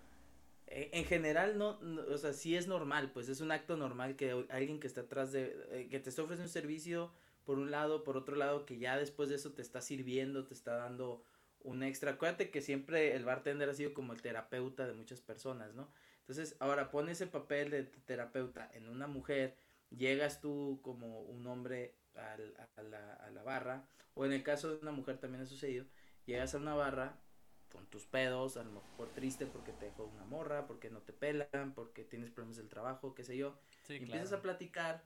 eh, 0.68 0.90
en 0.92 1.04
general 1.04 1.58
no, 1.58 1.80
o 2.08 2.16
sea, 2.16 2.32
sí 2.32 2.56
es 2.56 2.66
normal, 2.66 3.10
pues 3.12 3.28
es 3.28 3.40
un 3.40 3.50
acto 3.50 3.76
normal 3.76 4.16
que 4.16 4.46
alguien 4.50 4.80
que 4.80 4.86
está 4.86 5.02
atrás 5.02 5.32
de, 5.32 5.54
eh, 5.70 5.88
que 5.90 5.98
te 5.98 6.10
está 6.10 6.22
ofreciendo 6.22 6.48
un 6.48 6.52
servicio 6.52 7.12
por 7.44 7.58
un 7.58 7.70
lado, 7.70 8.04
por 8.04 8.16
otro 8.16 8.36
lado, 8.36 8.66
que 8.66 8.78
ya 8.78 8.96
después 8.96 9.28
de 9.28 9.36
eso 9.36 9.52
te 9.52 9.62
está 9.62 9.80
sirviendo, 9.80 10.46
te 10.46 10.54
está 10.54 10.76
dando 10.76 11.24
un 11.60 11.82
extra. 11.82 12.12
Acuérdate 12.12 12.50
que 12.50 12.60
siempre 12.60 13.14
el 13.14 13.24
bartender 13.24 13.68
ha 13.68 13.74
sido 13.74 13.94
como 13.94 14.12
el 14.12 14.22
terapeuta 14.22 14.86
de 14.86 14.94
muchas 14.94 15.20
personas, 15.20 15.74
¿no? 15.74 15.90
Entonces, 16.20 16.56
ahora 16.60 16.90
pone 16.90 17.12
ese 17.12 17.26
papel 17.26 17.70
de 17.70 17.84
terapeuta 17.84 18.70
en 18.74 18.88
una 18.88 19.06
mujer, 19.06 19.56
llegas 19.90 20.40
tú 20.40 20.80
como 20.82 21.22
un 21.22 21.46
hombre 21.46 21.96
al, 22.14 22.54
a, 22.76 22.82
la, 22.82 23.14
a 23.14 23.30
la 23.30 23.42
barra, 23.42 23.88
o 24.14 24.24
en 24.24 24.32
el 24.32 24.42
caso 24.42 24.70
de 24.70 24.80
una 24.80 24.92
mujer 24.92 25.18
también 25.18 25.42
ha 25.42 25.46
sucedido, 25.46 25.86
llegas 26.26 26.54
a 26.54 26.58
una 26.58 26.74
barra 26.74 27.18
con 27.70 27.86
tus 27.86 28.04
pedos, 28.04 28.56
a 28.56 28.64
lo 28.64 28.72
mejor 28.72 29.08
triste 29.14 29.46
porque 29.46 29.72
te 29.72 29.86
dejó 29.86 30.04
una 30.04 30.24
morra, 30.24 30.66
porque 30.66 30.90
no 30.90 31.00
te 31.00 31.12
pelan, 31.12 31.72
porque 31.74 32.04
tienes 32.04 32.30
problemas 32.30 32.58
del 32.58 32.68
trabajo, 32.68 33.14
qué 33.14 33.24
sé 33.24 33.36
yo, 33.36 33.58
y 33.88 33.96
empiezas 33.96 34.32
a 34.32 34.42
platicar 34.42 35.02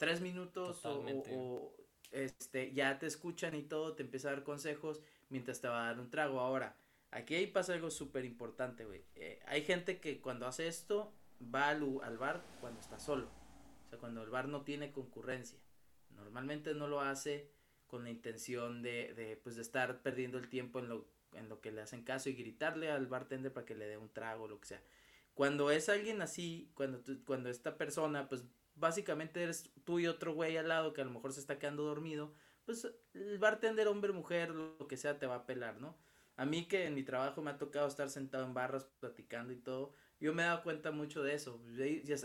tres 0.00 0.22
minutos 0.22 0.82
o, 0.86 1.04
o, 1.30 1.76
este 2.10 2.72
ya 2.72 2.98
te 2.98 3.06
escuchan 3.06 3.54
y 3.54 3.62
todo, 3.62 3.94
te 3.94 4.02
empieza 4.02 4.28
a 4.28 4.32
dar 4.32 4.44
consejos 4.44 5.02
mientras 5.28 5.60
te 5.60 5.68
va 5.68 5.84
a 5.84 5.86
dar 5.88 6.00
un 6.00 6.08
trago. 6.08 6.40
Ahora, 6.40 6.74
aquí 7.10 7.34
ahí 7.34 7.46
pasa 7.46 7.74
algo 7.74 7.90
súper 7.90 8.24
importante, 8.24 8.86
güey. 8.86 9.04
Eh, 9.14 9.40
hay 9.46 9.62
gente 9.62 10.00
que 10.00 10.22
cuando 10.22 10.46
hace 10.46 10.66
esto 10.68 11.12
va 11.54 11.68
al, 11.68 12.00
al, 12.02 12.16
bar 12.16 12.42
cuando 12.62 12.80
está 12.80 12.98
solo. 12.98 13.28
O 13.86 13.90
sea, 13.90 13.98
cuando 13.98 14.22
el 14.22 14.30
bar 14.30 14.48
no 14.48 14.62
tiene 14.62 14.90
concurrencia. 14.90 15.58
Normalmente 16.16 16.74
no 16.74 16.88
lo 16.88 17.02
hace 17.02 17.50
con 17.86 18.02
la 18.02 18.10
intención 18.10 18.82
de, 18.82 19.12
de, 19.12 19.36
pues, 19.36 19.56
de 19.56 19.62
estar 19.62 20.00
perdiendo 20.00 20.38
el 20.38 20.48
tiempo 20.48 20.78
en 20.78 20.88
lo, 20.88 21.06
en 21.34 21.50
lo 21.50 21.60
que 21.60 21.72
le 21.72 21.82
hacen 21.82 22.04
caso 22.04 22.30
y 22.30 22.34
gritarle 22.34 22.90
al 22.90 23.06
bartender 23.06 23.52
para 23.52 23.66
que 23.66 23.74
le 23.74 23.86
dé 23.86 23.98
un 23.98 24.08
trago 24.08 24.44
o 24.44 24.48
lo 24.48 24.60
que 24.60 24.68
sea. 24.68 24.82
Cuando 25.34 25.70
es 25.70 25.90
alguien 25.90 26.22
así, 26.22 26.70
cuando, 26.74 27.02
cuando 27.26 27.50
esta 27.50 27.76
persona, 27.76 28.28
pues 28.28 28.44
básicamente 28.80 29.42
eres 29.42 29.70
tú 29.84 30.00
y 30.00 30.06
otro 30.06 30.34
güey 30.34 30.56
al 30.56 30.68
lado 30.68 30.92
que 30.92 31.02
a 31.02 31.04
lo 31.04 31.10
mejor 31.10 31.32
se 31.32 31.40
está 31.40 31.58
quedando 31.58 31.84
dormido, 31.84 32.32
pues 32.64 32.90
el 33.14 33.38
bartender, 33.38 33.86
hombre, 33.88 34.12
mujer, 34.12 34.50
lo 34.50 34.88
que 34.88 34.96
sea, 34.96 35.18
te 35.18 35.26
va 35.26 35.36
a 35.36 35.46
pelar, 35.46 35.80
¿no? 35.80 35.96
A 36.36 36.46
mí 36.46 36.66
que 36.66 36.86
en 36.86 36.94
mi 36.94 37.02
trabajo 37.02 37.42
me 37.42 37.50
ha 37.50 37.58
tocado 37.58 37.86
estar 37.86 38.08
sentado 38.08 38.46
en 38.46 38.54
barras 38.54 38.86
platicando 38.98 39.52
y 39.52 39.56
todo, 39.56 39.94
yo 40.18 40.32
me 40.32 40.42
he 40.42 40.46
dado 40.46 40.62
cuenta 40.62 40.90
mucho 40.90 41.22
de 41.22 41.34
eso. 41.34 41.60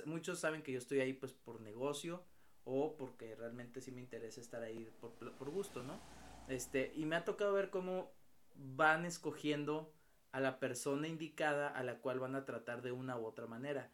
muchos 0.05 0.39
saben 0.39 0.63
que 0.63 0.71
yo 0.71 0.77
estoy 0.77 1.01
ahí 1.01 1.13
pues 1.13 1.33
por 1.33 1.59
negocio 1.61 2.23
o 2.63 2.95
porque 2.97 3.35
realmente 3.35 3.81
sí 3.81 3.91
me 3.91 4.01
interesa 4.01 4.41
estar 4.41 4.63
ahí 4.63 4.89
por, 4.99 5.11
por 5.13 5.49
gusto, 5.49 5.83
¿no? 5.83 5.99
Este, 6.47 6.93
y 6.95 7.05
me 7.05 7.15
ha 7.15 7.25
tocado 7.25 7.53
ver 7.53 7.69
cómo 7.69 8.11
van 8.55 9.05
escogiendo 9.05 9.93
a 10.31 10.39
la 10.39 10.59
persona 10.59 11.07
indicada 11.07 11.67
a 11.67 11.83
la 11.83 11.99
cual 11.99 12.19
van 12.19 12.35
a 12.35 12.45
tratar 12.45 12.81
de 12.81 12.91
una 12.91 13.17
u 13.17 13.25
otra 13.25 13.47
manera 13.47 13.91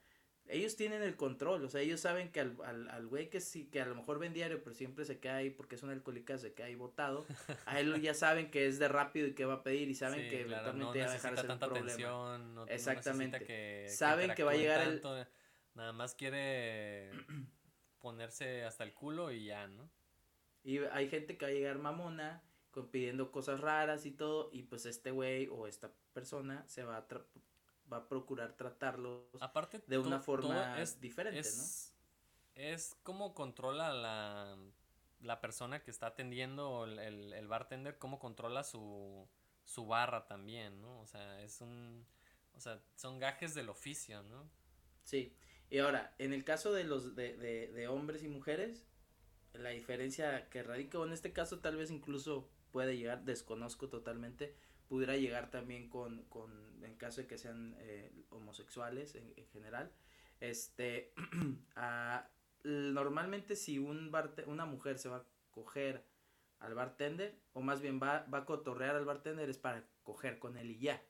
ellos 0.52 0.76
tienen 0.76 1.02
el 1.02 1.16
control, 1.16 1.64
o 1.64 1.70
sea, 1.70 1.82
ellos 1.82 2.02
saben 2.02 2.32
que 2.32 2.42
al, 2.42 2.58
al, 2.66 2.90
al 2.90 3.08
güey 3.08 3.30
que 3.30 3.40
sí, 3.40 3.66
que 3.66 3.82
a 3.82 3.86
lo 3.86 3.96
mejor 3.96 4.20
ven 4.20 4.34
diario, 4.34 4.62
pero 4.64 4.76
siempre 4.76 5.06
se 5.06 5.20
queda 5.20 5.38
ahí 5.38 5.50
porque 5.50 5.76
es 5.76 5.84
un 5.84 5.90
alcohólica, 5.90 6.38
se 6.38 6.54
queda 6.54 6.68
ahí 6.68 6.76
botado, 6.76 7.26
a 7.66 7.80
él 7.80 8.02
ya 8.02 8.14
saben 8.14 8.52
que 8.52 8.68
es 8.68 8.78
de 8.78 8.88
rápido 8.88 9.28
y 9.28 9.34
que 9.34 9.46
va 9.46 9.56
a 9.56 9.64
pedir 9.64 9.90
y 9.90 9.96
saben 9.96 10.30
que 10.30 10.42
eventualmente 10.42 11.00
va 11.04 11.10
a 11.10 11.14
dejar 11.14 11.36
de 11.36 11.42
ser 11.42 11.52
un 11.52 11.60
problema. 11.60 12.38
no, 12.38 12.68
Exactamente. 12.68 13.44
que, 13.46 13.88
saben 13.90 14.34
que, 14.36 14.44
va 14.44 14.52
a 14.52 14.56
llegar 14.56 14.88
el... 14.88 15.02
Nada 15.74 15.94
más 15.94 16.16
quiere 16.16 17.12
ponerse 18.02 18.66
hasta 18.66 18.84
el 18.84 18.94
culo 18.94 19.32
y 19.32 19.46
ya, 19.46 19.68
¿no? 19.68 19.90
Y 20.64 20.80
hay 20.80 21.10
gente 21.10 21.38
que 21.38 21.46
va 21.46 21.52
a 21.52 21.54
llegar 21.54 21.80
mamona, 21.80 22.44
pidiendo 22.92 23.32
cosas 23.32 23.60
raras 23.60 24.06
y 24.06 24.12
todo, 24.12 24.50
y 24.52 24.64
pues 24.64 24.86
este 24.86 25.12
güey 25.12 25.48
o 25.48 25.68
esta 25.68 25.92
persona 26.14 26.64
se 26.68 26.84
va 26.84 26.98
a 26.98 27.08
va 27.92 27.98
a 27.98 28.08
procurar 28.08 28.56
tratarlos 28.56 29.24
Aparte, 29.40 29.84
de 29.88 29.98
una 29.98 30.20
forma 30.20 30.76
diferente, 31.00 31.40
es, 31.40 31.94
¿no? 32.56 32.62
Es 32.64 32.96
como 33.04 33.34
controla 33.34 33.94
la, 33.94 34.58
la 35.22 35.42
persona 35.42 35.84
que 35.84 35.92
está 35.92 36.08
atendiendo 36.08 36.86
el, 36.86 37.34
el, 37.34 37.48
bartender, 37.48 37.98
cómo 37.98 38.20
controla 38.20 38.64
su, 38.64 39.28
su 39.64 39.86
barra 39.88 40.26
también, 40.28 40.82
¿no? 40.82 41.00
O 41.02 41.06
sea, 41.06 41.42
es 41.42 41.62
un, 41.62 42.06
o 42.54 42.60
sea, 42.60 42.82
son 42.96 43.20
gajes 43.20 43.54
del 43.54 43.70
oficio, 43.70 44.24
¿no? 44.24 44.50
Sí, 45.04 45.36
y 45.70 45.80
ahora, 45.80 46.14
en 46.20 46.34
el 46.34 46.44
caso 46.44 46.74
de 46.74 46.84
los, 46.84 47.16
de, 47.16 47.38
de, 47.38 47.72
de 47.72 47.88
hombres 47.88 48.24
y 48.24 48.28
mujeres, 48.28 48.86
la 49.54 49.70
diferencia 49.70 50.50
que 50.50 50.64
radica, 50.64 50.98
en 51.00 51.12
este 51.12 51.34
caso 51.34 51.60
tal 51.60 51.78
vez 51.78 51.92
incluso 51.92 52.50
puede 52.72 52.98
llegar, 52.98 53.24
desconozco 53.24 53.90
totalmente, 53.90 54.56
pudiera 54.92 55.16
llegar 55.16 55.50
también 55.50 55.88
con, 55.88 56.24
con 56.24 56.52
en 56.84 56.98
caso 56.98 57.22
de 57.22 57.28
que 57.28 57.38
sean 57.38 57.78
eh, 57.80 58.12
homosexuales 58.30 59.16
en, 59.16 59.48
general, 59.54 59.90
este, 60.42 61.14
a, 61.78 62.28
normalmente 62.66 63.56
si 63.56 63.80
un 63.80 64.12
una 64.48 64.66
mujer 64.66 65.00
se 65.00 65.08
va 65.08 65.18
a 65.18 65.26
coger 65.50 66.04
al 66.60 66.74
bartender, 66.74 67.40
o 67.54 67.62
más 67.62 67.80
bien 67.80 68.02
va, 68.04 68.26
va 68.34 68.40
a 68.40 68.46
cotorrear 68.46 68.98
al 68.98 69.06
bartender, 69.06 69.50
es 69.50 69.58
para 69.58 69.88
coger 70.04 70.40
con 70.40 70.58
él 70.58 70.72
y 70.72 70.80
ya. 70.80 71.02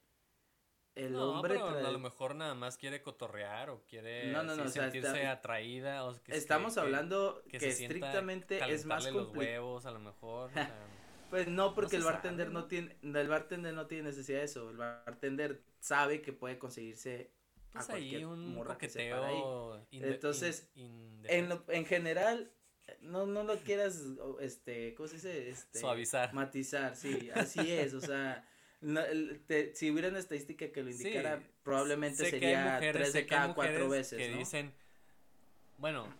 El 0.93 1.15
hombre 1.15 1.59
a 1.59 1.91
lo 1.91 1.97
mejor 1.97 2.35
nada 2.35 2.53
más 2.53 2.77
quiere 2.77 3.01
cotorrear 3.01 3.71
o 3.71 3.83
quiere 3.87 4.31
sentirse 4.69 5.25
atraída 5.25 6.05
o 6.05 6.21
que 6.21 6.35
estamos 6.35 6.77
hablando 6.77 7.41
que, 7.49 7.57
estrictamente 7.57 8.59
es 8.71 8.85
más 8.85 9.11
los 9.11 9.29
huevos 9.35 9.87
a 9.87 9.91
lo 9.91 9.99
mejor 9.99 10.51
Pues 11.31 11.47
no, 11.47 11.73
porque 11.73 11.95
el 11.95 12.03
bartender 12.03 12.51
no 12.51 12.65
tiene, 12.65 12.97
el 13.01 13.27
bartender 13.29 13.73
no 13.73 13.87
tiene 13.87 14.09
necesidad 14.09 14.39
de 14.39 14.45
eso. 14.45 14.69
El 14.69 14.75
bartender 14.75 15.63
sabe 15.79 16.21
que 16.21 16.33
puede 16.33 16.59
conseguirse 16.59 17.31
pues 17.71 17.85
a 17.85 17.87
cualquier 17.87 18.25
un 18.25 18.53
morra 18.53 18.77
que 18.77 18.89
se 18.89 19.13
ahí. 19.13 19.41
Entonces, 19.91 20.69
en, 20.75 21.47
lo, 21.47 21.63
en 21.69 21.85
general, 21.85 22.51
no, 22.99 23.25
no 23.25 23.45
lo 23.45 23.55
quieras, 23.59 24.03
este, 24.41 24.93
¿cómo 24.95 25.07
se 25.07 25.15
dice? 25.15 25.49
Este, 25.49 25.79
Suavizar. 25.79 26.33
Matizar, 26.33 26.97
sí, 26.97 27.29
así 27.33 27.71
es, 27.71 27.93
o 27.93 28.01
sea, 28.01 28.45
no, 28.81 29.01
te, 29.47 29.73
si 29.73 29.89
hubiera 29.89 30.09
una 30.09 30.19
estadística 30.19 30.69
que 30.69 30.83
lo 30.83 30.89
indicara, 30.89 31.41
probablemente 31.63 32.29
sería 32.29 32.77
tres 32.79 33.13
de 33.13 33.25
cada 33.25 33.53
cuatro 33.53 33.87
veces, 33.87 34.17
que 34.17 34.35
dicen, 34.35 34.73
bueno, 35.77 36.13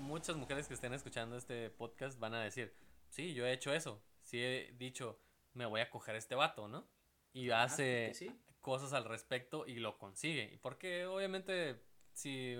muchas 0.00 0.34
mujeres 0.34 0.66
que 0.66 0.74
estén 0.74 0.92
escuchando 0.92 1.36
este 1.36 1.70
podcast 1.70 2.18
van 2.18 2.34
a 2.34 2.42
decir, 2.42 2.72
sí, 3.10 3.32
yo 3.32 3.46
he 3.46 3.52
hecho 3.52 3.72
eso, 3.72 4.02
sí 4.26 4.42
he 4.42 4.74
dicho, 4.76 5.18
me 5.54 5.66
voy 5.66 5.80
a 5.80 5.88
coger 5.88 6.16
a 6.16 6.18
este 6.18 6.34
vato, 6.34 6.68
¿no? 6.68 6.86
Y 7.32 7.50
hace 7.50 8.12
cosas 8.60 8.92
al 8.92 9.04
respecto 9.04 9.66
y 9.66 9.76
lo 9.76 9.96
consigue. 9.98 10.50
Y 10.52 10.56
porque 10.58 11.06
obviamente 11.06 11.80
si 12.12 12.56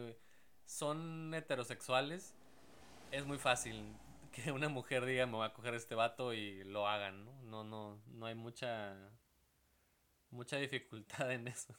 son 0.65 1.35
heterosexuales, 1.35 2.37
es 3.11 3.27
muy 3.27 3.39
fácil 3.39 3.97
que 4.33 4.53
una 4.53 4.69
mujer 4.69 5.05
diga, 5.05 5.27
me 5.27 5.33
voy 5.33 5.47
a 5.47 5.53
coger 5.53 5.75
a 5.75 5.77
este 5.77 5.95
vato 5.95 6.33
y 6.33 6.63
lo 6.65 6.87
hagan, 6.87 7.25
¿no? 7.25 7.43
No, 7.43 7.65
no, 7.65 8.03
no 8.07 8.27
hay 8.27 8.35
mucha, 8.35 9.11
mucha 10.31 10.59
dificultad 10.59 11.33
en 11.33 11.49
eso. 11.49 11.75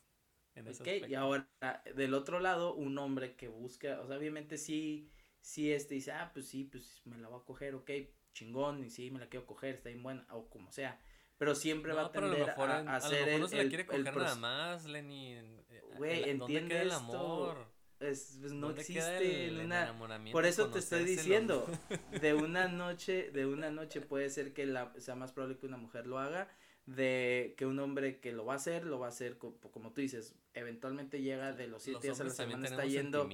En 0.56 0.68
y 1.08 1.14
ahora, 1.14 1.48
del 1.96 2.16
otro 2.16 2.40
lado, 2.40 2.74
un 2.74 2.98
hombre 2.98 3.36
que 3.36 3.48
busca, 3.48 4.02
o 4.02 4.08
sea, 4.08 4.18
obviamente 4.18 4.58
sí, 4.58 5.12
sí, 5.40 5.72
este 5.72 5.94
dice, 5.94 6.12
ah, 6.12 6.32
pues 6.34 6.48
sí, 6.48 6.64
pues 6.64 7.00
me 7.06 7.20
la 7.20 7.28
voy 7.28 7.40
a 7.40 7.46
coger, 7.46 7.76
ok, 7.76 7.92
chingón 8.38 8.84
y 8.84 8.90
sí, 8.90 9.10
me 9.12 9.20
la 9.20 9.28
quiero 9.28 9.46
coger, 9.46 9.76
está 9.76 9.90
bien 9.90 10.04
buena, 10.04 10.26
o 10.32 10.50
como 10.50 10.72
sea. 10.72 11.00
Pero 11.38 11.56
siempre 11.56 11.94
va 11.94 12.06
a 12.06 12.12
tender 12.12 12.50
a, 12.50 12.96
hacer 12.96 13.30
el, 13.30 13.42
no 13.42 13.48
se 13.48 13.64
la 13.64 13.70
quiere 13.70 13.86
coger 13.86 14.16
nada 14.16 14.36
más, 14.36 14.86
Lenny. 14.86 15.34
Eh, 15.34 15.82
Güey, 15.98 16.30
entiende 16.30 16.82
el 16.82 16.92
amor? 16.92 17.66
Es, 18.00 18.38
pues 18.40 18.54
no 18.54 18.70
existe 18.70 19.60
una 19.60 19.92
por 20.32 20.46
eso 20.46 20.70
te 20.70 20.78
estoy 20.78 21.04
diciendo 21.04 21.66
de 22.22 22.36
una 22.36 22.68
noche 22.68 23.32
de 23.32 23.48
una 23.48 23.72
noche 23.72 24.02
puede 24.02 24.30
ser 24.30 24.54
que 24.54 24.68
la 24.68 24.94
sea 25.00 25.16
más 25.16 25.32
probable 25.32 25.58
que 25.58 25.66
una 25.66 25.78
mujer 25.78 26.06
lo 26.06 26.20
haga 26.20 26.48
de 26.86 27.56
que 27.58 27.66
un 27.66 27.80
hombre 27.80 28.20
que 28.20 28.34
lo 28.34 28.46
va 28.46 28.54
a 28.54 28.58
hacer 28.58 28.86
lo 28.86 29.00
va 29.00 29.08
a 29.08 29.10
hacer 29.10 29.40
como, 29.40 29.94
tú 29.94 30.02
dices 30.02 30.36
eventualmente 30.54 31.24
llega 31.24 31.54
de 31.54 31.66
los 31.66 31.82
siete 31.82 32.02
días 32.02 32.22
a 32.22 32.26
la 32.26 32.30
semana 32.30 32.68
está 32.68 32.86
yendo 32.86 33.28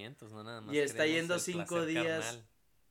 y 0.71 0.77
está 0.77 1.05
yendo 1.07 1.39
cinco 1.39 1.85
días 1.85 2.41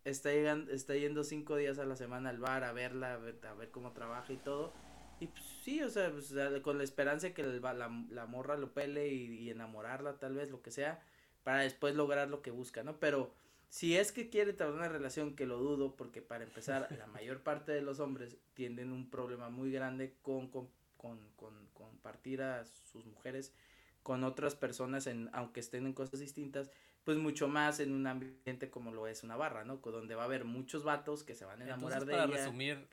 está, 0.05 0.31
llegando, 0.31 0.73
está 0.73 0.95
yendo 0.95 1.25
cinco 1.25 1.57
días 1.57 1.79
a 1.79 1.85
la 1.85 1.97
semana 1.97 2.31
al 2.31 2.39
bar 2.39 2.65
a 2.65 2.73
verla, 2.73 3.15
a 3.15 3.17
ver, 3.19 3.39
a 3.47 3.55
ver 3.55 3.71
cómo 3.71 3.93
trabaja 3.93 4.33
y 4.33 4.39
todo. 4.39 4.73
Y 5.21 5.29
pues, 5.29 5.45
sí, 5.63 5.83
o 5.83 5.89
sea, 5.89 6.11
pues, 6.11 6.35
con 6.63 6.79
la 6.79 6.85
esperanza 6.85 7.29
de 7.29 7.35
que 7.35 7.43
la, 7.43 7.75
la, 8.11 8.27
morra 8.27 8.57
lo 8.57 8.73
pele 8.73 9.09
y, 9.09 9.39
y, 9.39 9.51
enamorarla, 9.51 10.19
tal 10.19 10.35
vez, 10.35 10.51
lo 10.51 10.63
que 10.63 10.71
sea, 10.71 11.01
para 11.45 11.61
después 11.61 11.95
lograr 11.95 12.29
lo 12.29 12.43
que 12.43 12.51
busca, 12.51 12.83
¿no? 12.83 12.99
Pero 12.99 13.33
si 13.69 13.97
es 13.97 14.13
que 14.13 14.29
quiere 14.29 14.53
tener 14.53 14.73
una 14.73 14.89
relación, 14.89 15.37
que 15.37 15.47
lo 15.47 15.59
dudo, 15.59 15.95
porque 15.97 16.23
para 16.23 16.45
empezar, 16.45 16.89
la 16.99 17.07
mayor 17.09 17.41
parte 17.41 17.73
de 17.73 17.83
los 17.83 18.01
hombres 18.01 18.37
tienen 18.55 18.93
un 18.93 19.11
problema 19.11 19.49
muy 19.49 19.71
grande 19.71 20.15
con, 20.23 20.49
con, 20.49 20.69
con, 20.97 21.19
con 21.37 21.55
compartir 21.73 22.43
a 22.43 22.65
sus 22.67 23.07
mujeres 23.07 23.55
con 24.03 24.25
otras 24.25 24.55
personas, 24.55 25.07
en, 25.07 25.31
aunque 25.33 25.61
estén 25.61 25.87
en 25.87 25.93
cosas 25.93 26.21
distintas, 26.21 26.71
pues 27.05 27.19
mucho 27.19 27.49
más 27.49 27.81
en 27.81 27.93
un 27.93 28.07
ambiente 28.07 28.71
como 28.71 28.93
lo 28.93 29.07
es 29.07 29.23
una 29.23 29.37
barra, 29.37 29.65
¿no? 29.65 29.77
Donde 29.77 30.15
va 30.15 30.23
a 30.23 30.27
haber 30.27 30.45
muchos 30.45 30.85
vatos 30.85 31.25
que 31.25 31.35
se 31.35 31.45
van 31.45 31.61
a 31.61 31.65
enamorar 31.65 32.05
de 32.05 32.13
para 32.13 32.27
resumir, 32.27 32.89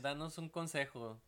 danos 0.00 0.38
un 0.38 0.48
consejo, 0.48 1.20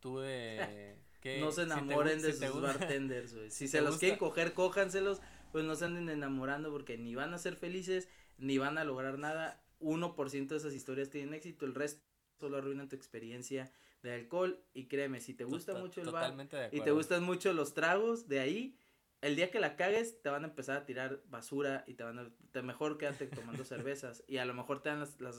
tú 0.00 0.18
de... 0.18 0.96
Que 1.22 1.38
no 1.38 1.52
se 1.52 1.62
enamoren 1.62 2.20
de 2.20 2.32
sus 2.32 2.60
bartenders, 2.60 3.32
güey. 3.32 3.48
Si, 3.50 3.68
se 3.68 3.80
los 3.80 3.98
quieren 3.98 4.18
coger, 4.18 4.54
cójanselos, 4.54 5.20
pues 5.52 5.64
no 5.64 5.76
se 5.76 5.84
anden 5.84 6.08
enamorando 6.08 6.72
porque 6.72 6.98
ni 6.98 7.14
van 7.14 7.32
a 7.32 7.38
ser 7.38 7.54
felices, 7.54 8.08
ni 8.38 8.58
van 8.58 8.76
a 8.76 8.82
lograr 8.82 9.20
nada. 9.20 9.62
1% 9.78 10.48
de 10.48 10.56
esas 10.56 10.74
historias 10.74 11.10
tienen 11.10 11.32
éxito, 11.32 11.64
el 11.64 11.76
resto 11.76 12.02
solo 12.40 12.56
arruinan 12.56 12.88
tu 12.88 12.96
experiencia 12.96 13.70
de 14.02 14.14
alcohol 14.14 14.62
y 14.74 14.86
créeme, 14.86 15.20
si 15.20 15.34
te 15.34 15.44
gusta 15.44 15.74
mucho 15.74 16.00
el 16.00 16.10
bar 16.10 16.34
y 16.72 16.80
te 16.80 16.90
gustan 16.90 17.22
mucho 17.22 17.52
los 17.52 17.72
tragos 17.72 18.28
de 18.28 18.40
ahí, 18.40 18.76
el 19.20 19.36
día 19.36 19.50
que 19.50 19.60
la 19.60 19.76
cagues 19.76 20.20
te 20.20 20.28
van 20.28 20.44
a 20.44 20.48
empezar 20.48 20.76
a 20.76 20.84
tirar 20.84 21.22
basura 21.26 21.84
y 21.86 21.94
te 21.94 22.02
van 22.02 22.18
a 22.18 22.28
te 22.50 22.62
mejor 22.62 22.98
quédate 22.98 23.26
tomando 23.28 23.64
cervezas 23.64 24.24
y 24.26 24.38
a 24.38 24.44
lo 24.44 24.54
mejor 24.54 24.82
te 24.82 24.88
dan 24.88 25.00
las, 25.00 25.20
las 25.20 25.36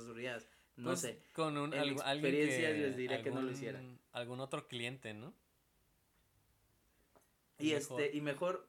no 0.76 0.90
pues, 0.90 1.02
sé. 1.02 1.22
Con 1.34 1.58
un 1.58 1.74
en 1.74 1.90
experiencia 1.90 2.72
les 2.72 2.98
diré 2.98 3.22
que 3.22 3.30
no 3.30 3.42
lo 3.42 3.52
hicieran. 3.52 4.00
Algún 4.12 4.40
otro 4.40 4.68
cliente, 4.68 5.14
¿no? 5.14 5.34
Y 7.60 7.74
este 7.74 8.16
y 8.16 8.22
mejor 8.22 8.68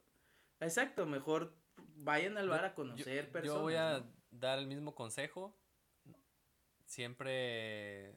exacto, 0.60 1.06
mejor 1.06 1.54
vayan 1.96 2.36
al 2.36 2.48
bar 2.48 2.64
a 2.64 2.74
conocer 2.74 3.30
personas. 3.30 3.56
Yo 3.56 3.62
voy 3.62 3.74
a 3.74 4.04
dar 4.30 4.58
el 4.58 4.66
mismo 4.66 4.94
consejo. 4.94 5.56
Siempre 6.84 8.14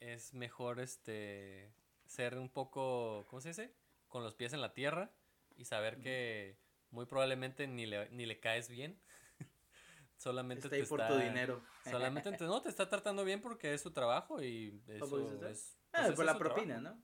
es 0.00 0.34
mejor 0.34 0.80
este 0.80 1.72
ser 2.06 2.38
un 2.38 2.48
poco, 2.48 3.26
¿cómo 3.28 3.40
se 3.40 3.48
dice? 3.48 3.74
Con 4.08 4.24
los 4.24 4.34
pies 4.34 4.52
en 4.52 4.60
la 4.60 4.74
tierra 4.74 5.12
y 5.56 5.64
saber 5.64 6.00
que 6.00 6.58
muy 6.90 7.06
probablemente 7.06 7.66
ni 7.66 7.86
le, 7.86 8.08
ni 8.10 8.26
le 8.26 8.40
caes 8.40 8.68
bien. 8.68 9.00
solamente 10.16 10.66
está 10.66 10.76
te 10.76 10.84
por 10.86 11.06
tu 11.06 11.16
dinero. 11.16 11.62
solamente 11.90 12.36
no 12.40 12.62
te 12.62 12.68
está 12.68 12.88
tratando 12.88 13.24
bien 13.24 13.40
porque 13.40 13.74
es 13.74 13.80
su 13.80 13.92
trabajo 13.92 14.42
y 14.42 14.82
eso 14.88 15.46
es 15.46 15.76
ah, 15.92 16.02
pues 16.06 16.16
por 16.16 16.24
la 16.24 16.38
propina, 16.38 16.80
¿no? 16.80 17.00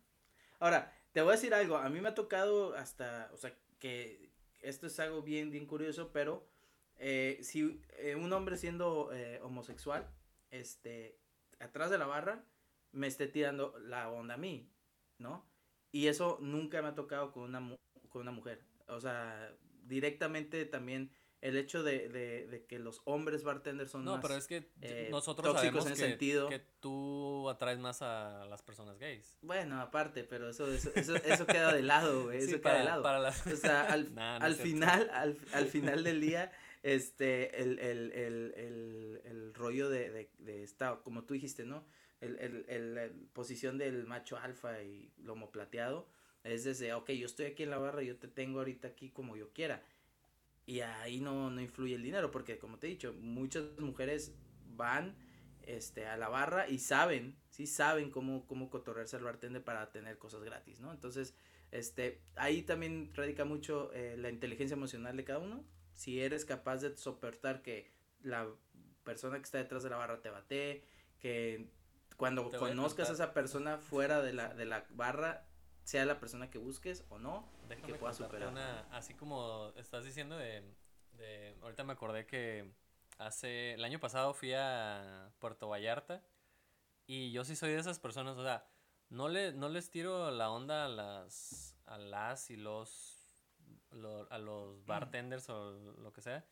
Ahora, 0.59 0.93
te 1.13 1.21
voy 1.21 1.31
a 1.31 1.37
decir 1.37 1.55
algo, 1.55 1.77
a 1.77 1.89
mí 1.91 2.01
me 2.01 2.09
ha 2.09 2.15
tocado 2.15 2.75
hasta, 2.75 3.31
o 3.33 3.37
sea, 3.37 3.55
que 3.79 4.31
esto 4.61 4.87
es 4.87 4.99
algo 4.99 5.23
bien 5.23 5.51
bien 5.51 5.67
curioso, 5.67 6.11
pero 6.13 6.49
eh, 6.99 7.39
si 7.43 7.83
eh, 7.99 8.15
un 8.15 8.33
hombre 8.33 8.57
siendo 8.57 9.11
eh, 9.13 9.39
homosexual, 9.43 10.09
este, 10.51 11.19
atrás 11.61 11.91
de 11.91 11.99
la 11.99 12.07
barra, 12.07 12.45
me 12.97 13.07
esté 13.07 13.29
tirando 13.29 13.79
la 13.79 14.11
onda 14.11 14.35
a 14.35 14.39
mí, 14.39 14.73
¿no? 15.19 15.47
Y 15.93 16.09
eso 16.09 16.39
nunca 16.41 16.83
me 16.83 16.89
ha 16.89 16.95
tocado 16.95 17.33
con 17.33 17.45
una, 17.45 17.77
con 18.09 18.23
una 18.23 18.33
mujer. 18.33 18.65
O 18.89 19.01
sea, 19.01 19.55
directamente 19.85 20.65
también 20.65 21.13
el 21.43 21.57
hecho 21.57 21.83
de, 21.83 22.09
de, 22.09 22.47
de 22.47 22.67
que 22.67 22.79
los 22.79 23.03
hombres 23.05 23.45
bartenders 23.45 23.91
son 23.91 24.05
no, 24.05 24.21
pero 24.21 24.35
es 24.37 24.47
que 24.47 24.71
eh, 24.81 25.09
nosotros 25.11 25.55
sabemos 25.55 25.87
en 25.87 25.93
que, 25.93 25.97
sentido. 25.99 26.49
que 26.49 26.59
tú 26.81 27.49
atraes 27.51 27.79
más 27.79 28.03
a 28.03 28.47
las 28.47 28.63
personas 28.63 28.99
gays. 28.99 29.39
Bueno, 29.43 29.81
aparte, 29.81 30.25
pero 30.25 30.49
eso 30.49 30.67
eso, 30.73 30.91
eso, 30.97 31.47
queda 31.47 31.73
de 31.73 31.83
lado, 31.83 32.25
güey, 32.25 32.39
eso 32.39 32.61
queda 32.61 32.79
de 32.79 32.85
lado. 32.85 33.05
O 33.53 33.57
sea, 33.57 33.83
al, 33.83 34.11
al 34.19 34.55
final, 34.55 35.11
al, 35.13 35.39
al 35.53 35.67
final 35.67 36.03
del 36.03 36.21
día 36.21 36.51
este, 36.83 37.63
el, 37.63 37.79
el, 37.79 38.13
el, 38.13 38.55
el, 38.57 39.21
el 39.25 39.55
rollo 39.55 39.89
de, 39.91 40.11
de, 40.11 40.31
de 40.39 40.63
esta, 40.63 40.97
como 41.03 41.25
tú 41.25 41.35
dijiste, 41.35 41.65
¿no? 41.65 41.85
El, 42.21 42.39
el, 42.39 42.65
el, 42.69 42.95
la 42.95 43.09
posición 43.33 43.79
del 43.79 44.07
macho 44.07 44.37
alfa 44.39 44.83
y 44.83 45.13
lomo 45.19 45.51
plateado 45.51 46.09
es 46.45 46.65
desde, 46.65 46.93
ok, 46.95 47.11
yo 47.11 47.27
estoy 47.27 47.47
aquí 47.47 47.65
en 47.65 47.71
la 47.71 47.79
barra, 47.79 48.03
yo 48.03 48.17
te 48.17 48.29
tengo 48.29 48.61
ahorita 48.61 48.89
aquí 48.89 49.11
como 49.11 49.37
yo 49.37 49.53
quiera. 49.53 49.83
Y 50.65 50.81
ahí 50.81 51.21
no, 51.21 51.51
no 51.51 51.61
influye 51.61 51.95
el 51.95 52.03
dinero, 52.03 52.31
porque 52.31 52.59
como 52.59 52.79
te 52.79 52.87
he 52.87 52.91
dicho, 52.91 53.13
muchas 53.15 53.65
mujeres 53.79 54.35
van 54.77 55.17
este, 55.63 56.07
a 56.07 56.17
la 56.17 56.29
barra 56.29 56.69
y 56.69 56.79
saben, 56.79 57.37
sí 57.51 57.67
saben 57.67 58.11
cómo, 58.11 58.47
cómo 58.47 58.71
cotorrearse 58.71 59.17
al 59.17 59.25
bartender 59.25 59.63
para 59.63 59.91
tener 59.91 60.19
cosas 60.19 60.43
gratis, 60.43 60.81
¿no? 60.81 60.93
Entonces, 60.93 61.35
este, 61.73 62.21
ahí 62.37 62.63
también 62.63 63.11
radica 63.15 63.45
mucho 63.45 63.93
eh, 63.93 64.17
la 64.17 64.31
inteligencia 64.31 64.75
emocional 64.75 65.17
de 65.17 65.25
cada 65.25 65.41
uno. 65.41 65.65
Si 65.95 66.21
eres 66.21 66.45
capaz 66.45 66.79
de 66.79 66.97
soportar 66.97 67.63
que 67.63 67.91
la 68.23 68.49
persona 69.05 69.37
que 69.37 69.45
está 69.45 69.59
detrás 69.59 69.83
de 69.83 69.91
la 69.91 69.97
barra 69.97 70.21
te 70.21 70.31
bate, 70.31 70.85
que 71.19 71.69
cuando 72.17 72.51
conozcas 72.51 73.11
a, 73.11 73.13
esa 73.13 73.33
persona 73.33 73.79
fuera 73.79 74.23
de 74.23 74.33
la, 74.33 74.55
de 74.55 74.65
la 74.65 74.87
barra, 74.91 75.47
sea 75.85 76.05
la 76.05 76.19
persona 76.19 76.51
que 76.51 76.59
busques 76.59 77.05
o 77.11 77.19
no, 77.19 77.49
que 77.85 77.95
pueda 77.95 78.13
superar. 78.13 78.87
así 78.91 79.15
como 79.15 79.73
estás 79.77 80.05
diciendo 80.05 80.37
de, 80.37 80.65
ahorita 81.63 81.85
me 81.85 81.93
acordé 81.93 82.27
que 82.27 82.73
hace, 83.19 83.75
el 83.75 83.85
año 83.85 84.01
pasado 84.01 84.35
fui 84.35 84.53
a 84.55 85.31
Puerto 85.39 85.69
Vallarta 85.69 86.25
y 87.07 87.31
yo 87.33 87.45
sí 87.45 87.55
soy 87.55 87.71
de 87.71 87.79
esas 87.79 88.01
personas, 88.01 88.37
o 88.37 88.43
sea, 88.43 88.67
no, 89.11 89.29
le, 89.29 89.53
no 89.53 89.69
les 89.69 89.91
tiro 89.91 90.31
la 90.31 90.51
onda 90.51 90.87
a 90.87 90.89
las, 90.89 91.77
a 91.87 91.99
las 91.99 92.51
y 92.51 92.57
los, 92.57 93.39
a 94.31 94.39
los 94.39 94.85
bartenders 94.87 95.49
o 95.51 95.73
lo 95.99 96.13
que 96.13 96.21
sea, 96.21 96.45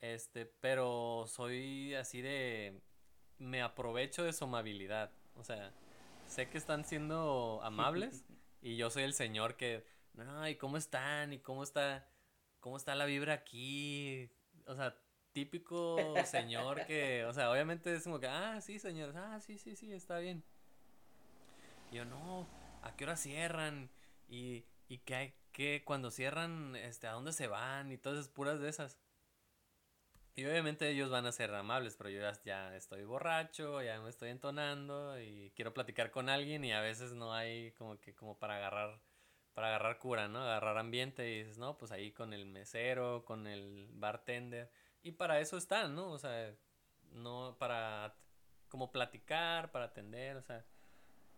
este, 0.00 0.46
pero 0.46 1.24
soy 1.26 1.94
así 1.94 2.22
de 2.22 2.80
me 3.38 3.62
aprovecho 3.62 4.24
de 4.24 4.32
su 4.32 4.44
amabilidad. 4.44 5.10
O 5.36 5.44
sea, 5.44 5.72
sé 6.26 6.48
que 6.48 6.58
están 6.58 6.84
siendo 6.84 7.60
amables 7.62 8.24
y 8.62 8.76
yo 8.76 8.90
soy 8.90 9.04
el 9.04 9.14
señor 9.14 9.56
que, 9.56 9.84
no, 10.14 10.48
¿y 10.48 10.56
cómo 10.56 10.76
están? 10.76 11.32
¿Y 11.32 11.38
cómo 11.38 11.62
está, 11.62 12.08
cómo 12.60 12.76
está 12.76 12.94
la 12.94 13.04
vibra 13.04 13.34
aquí? 13.34 14.30
O 14.66 14.74
sea, 14.74 14.96
típico 15.32 15.96
señor 16.26 16.86
que, 16.86 17.24
o 17.24 17.32
sea, 17.32 17.50
obviamente 17.50 17.94
es 17.94 18.04
como 18.04 18.20
que, 18.20 18.28
ah, 18.28 18.60
sí, 18.60 18.78
señor, 18.78 19.16
ah, 19.16 19.40
sí, 19.40 19.58
sí, 19.58 19.76
sí, 19.76 19.92
está 19.92 20.18
bien. 20.18 20.44
Y 21.90 21.96
yo, 21.96 22.04
no, 22.04 22.46
¿a 22.82 22.94
qué 22.96 23.04
hora 23.04 23.16
cierran? 23.16 23.90
Y, 24.28 24.64
y 24.88 24.98
qué, 24.98 25.34
qué, 25.52 25.82
cuando 25.84 26.10
cierran, 26.10 26.76
este, 26.76 27.06
¿a 27.06 27.12
dónde 27.12 27.32
se 27.32 27.46
van? 27.46 27.92
Y 27.92 27.98
todas 27.98 28.18
esas 28.18 28.30
puras 28.30 28.60
de 28.60 28.68
esas. 28.68 28.98
Y 30.34 30.46
obviamente 30.46 30.88
ellos 30.88 31.10
van 31.10 31.26
a 31.26 31.32
ser 31.32 31.54
amables, 31.54 31.96
pero 31.96 32.08
yo 32.08 32.20
ya, 32.44 32.74
estoy 32.74 33.04
borracho, 33.04 33.82
ya 33.82 34.00
me 34.00 34.08
estoy 34.08 34.30
entonando 34.30 35.20
y 35.20 35.52
quiero 35.54 35.74
platicar 35.74 36.10
con 36.10 36.30
alguien 36.30 36.64
y 36.64 36.72
a 36.72 36.80
veces 36.80 37.12
no 37.12 37.34
hay 37.34 37.72
como 37.72 38.00
que 38.00 38.14
como 38.14 38.38
para 38.38 38.56
agarrar 38.56 39.00
para 39.54 39.68
agarrar 39.68 39.98
cura, 39.98 40.28
¿no? 40.28 40.40
Agarrar 40.40 40.78
ambiente 40.78 41.30
y 41.30 41.38
dices, 41.40 41.58
"No, 41.58 41.76
pues 41.76 41.92
ahí 41.92 42.12
con 42.12 42.32
el 42.32 42.46
mesero, 42.46 43.24
con 43.26 43.46
el 43.46 43.88
bartender." 43.92 44.70
Y 45.02 45.12
para 45.12 45.40
eso 45.40 45.58
están, 45.58 45.94
¿no? 45.94 46.10
O 46.10 46.18
sea, 46.18 46.54
no 47.12 47.56
para 47.58 48.14
como 48.68 48.90
platicar, 48.92 49.70
para 49.72 49.86
atender, 49.86 50.36
o 50.38 50.42
sea, 50.42 50.64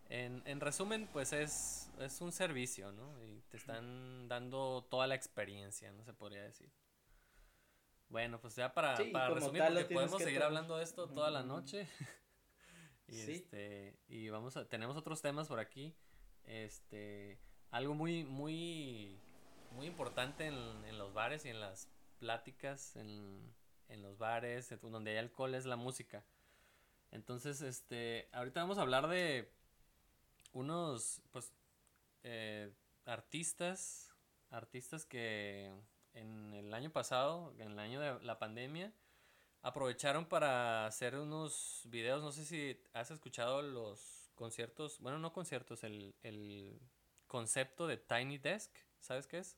en, 0.09 0.43
en 0.45 0.61
resumen, 0.61 1.07
pues 1.11 1.33
es, 1.33 1.91
es 1.99 2.21
un 2.21 2.31
servicio, 2.31 2.91
¿no? 2.93 3.21
Y 3.23 3.41
te 3.49 3.57
están 3.57 4.27
dando 4.29 4.87
toda 4.89 5.07
la 5.07 5.15
experiencia, 5.15 5.91
no 5.91 6.03
se 6.05 6.13
podría 6.13 6.43
decir. 6.43 6.71
Bueno, 8.09 8.39
pues 8.39 8.55
ya 8.55 8.73
para, 8.73 8.97
para 9.11 9.29
resumir, 9.29 9.63
porque 9.63 9.93
podemos 9.93 10.21
seguir 10.21 10.43
hablando 10.43 10.77
de 10.77 10.83
esto 10.83 11.07
toda 11.07 11.31
la 11.31 11.43
noche. 11.43 11.87
y 13.07 13.19
este, 13.19 13.97
y 14.07 14.29
vamos 14.29 14.57
a, 14.57 14.67
tenemos 14.67 14.95
otros 14.95 15.21
temas 15.21 15.47
por 15.47 15.59
aquí. 15.59 15.95
Este, 16.43 17.39
algo 17.71 17.93
muy, 17.93 18.23
muy, 18.23 19.19
muy 19.71 19.87
importante 19.87 20.45
en, 20.47 20.55
en 20.85 20.97
los 20.97 21.13
bares 21.13 21.45
y 21.45 21.49
en 21.49 21.59
las 21.59 21.89
pláticas, 22.19 22.95
en, 22.95 23.53
en 23.89 24.01
los 24.01 24.17
bares, 24.17 24.73
donde 24.81 25.11
hay 25.11 25.17
alcohol, 25.17 25.55
es 25.55 25.65
la 25.65 25.75
música. 25.75 26.25
Entonces, 27.11 27.61
este, 27.61 28.29
ahorita 28.33 28.61
vamos 28.61 28.77
a 28.77 28.81
hablar 28.81 29.07
de 29.07 29.51
unos, 30.53 31.21
pues, 31.31 31.53
eh, 32.23 32.73
artistas, 33.05 34.11
artistas 34.49 35.05
que 35.05 35.73
en 36.15 36.53
el 36.53 36.73
año 36.73 36.91
pasado, 36.91 37.53
en 37.59 37.71
el 37.71 37.79
año 37.79 37.99
de 38.01 38.23
la 38.23 38.39
pandemia, 38.39 38.91
aprovecharon 39.61 40.25
para 40.25 40.87
hacer 40.87 41.15
unos 41.15 41.83
videos. 41.85 42.23
No 42.23 42.31
sé 42.31 42.45
si 42.45 42.81
has 42.93 43.11
escuchado 43.11 43.61
los 43.61 44.31
conciertos, 44.35 44.99
bueno, 44.99 45.19
no 45.19 45.31
conciertos, 45.31 45.83
el, 45.83 46.15
el 46.23 46.79
concepto 47.27 47.87
de 47.87 47.97
Tiny 47.97 48.37
Desk. 48.37 48.71
¿Sabes 48.99 49.27
qué 49.27 49.39
es? 49.39 49.57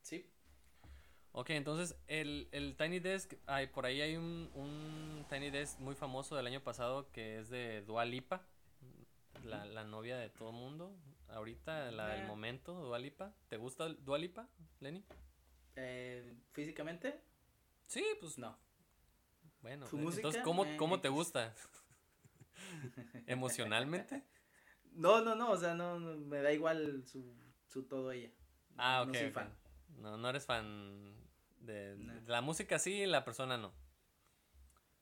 Sí. 0.00 0.30
Ok, 1.32 1.50
entonces 1.50 1.94
el, 2.06 2.48
el 2.52 2.76
Tiny 2.76 2.98
Desk, 2.98 3.34
hay, 3.46 3.66
por 3.66 3.84
ahí 3.84 4.00
hay 4.00 4.16
un, 4.16 4.50
un 4.54 5.26
Tiny 5.28 5.50
Desk 5.50 5.78
muy 5.80 5.94
famoso 5.94 6.34
del 6.34 6.46
año 6.46 6.62
pasado 6.62 7.12
que 7.12 7.38
es 7.38 7.50
de 7.50 7.82
Dua 7.82 8.06
Lipa, 8.06 8.46
la, 9.44 9.66
la 9.66 9.84
novia 9.84 10.16
de 10.16 10.30
todo 10.30 10.52
mundo, 10.52 10.96
ahorita, 11.28 11.90
la 11.90 12.08
del 12.08 12.26
momento, 12.26 12.72
Dua 12.72 12.98
Lipa. 12.98 13.34
¿Te 13.48 13.58
gusta 13.58 13.88
Dua 13.88 14.16
Lipa, 14.16 14.48
Lenny? 14.80 15.04
Eh, 15.76 16.34
¿Físicamente? 16.52 17.20
Sí, 17.86 18.04
pues 18.20 18.38
No. 18.38 18.58
bueno. 19.60 19.86
¿Su 19.86 19.96
Entonces, 19.98 20.24
música? 20.24 20.42
¿cómo, 20.42 20.64
Eh, 20.64 20.76
cómo 20.76 21.00
te 21.00 21.08
gusta? 21.08 21.54
¿Emocionalmente? 23.26 24.22
No, 24.92 25.20
no, 25.22 25.34
no, 25.34 25.50
o 25.50 25.56
sea, 25.56 25.74
no, 25.74 25.98
no, 26.00 26.16
me 26.16 26.40
da 26.40 26.52
igual 26.52 27.04
su, 27.06 27.34
su 27.68 27.84
todo 27.84 28.12
ella. 28.12 28.30
Ah, 28.78 29.02
ok. 29.02 29.08
No 29.08 29.14
soy 29.14 29.30
fan. 29.30 29.54
No, 29.98 30.16
no 30.16 30.28
eres 30.30 30.46
fan 30.46 31.14
de, 31.60 31.96
No. 31.98 32.14
de 32.14 32.28
la 32.30 32.40
música 32.40 32.78
sí, 32.78 33.04
la 33.06 33.24
persona 33.24 33.56
no. 33.58 33.72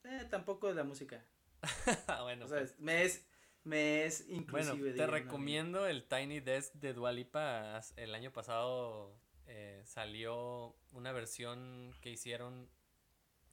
Eh, 0.03 0.27
tampoco 0.29 0.67
de 0.67 0.75
la 0.75 0.83
música. 0.83 1.25
bueno, 2.23 2.45
o 2.45 2.47
sea, 2.47 2.59
pues. 2.59 2.71
es- 2.71 2.79
me 2.79 3.03
es, 3.03 3.25
me 3.63 4.05
es 4.05 4.29
inclusive. 4.29 4.75
Bueno, 4.75 4.95
te 4.95 5.07
recomiendo 5.07 5.87
el 5.87 6.07
Tiny 6.07 6.41
Desk 6.41 6.73
de 6.75 6.93
Dualipa. 6.93 7.79
El 7.95 8.13
año 8.13 8.31
pasado 8.31 9.17
eh, 9.47 9.81
salió 9.85 10.75
una 10.91 11.11
versión 11.11 11.93
que 12.01 12.09
hicieron 12.09 12.69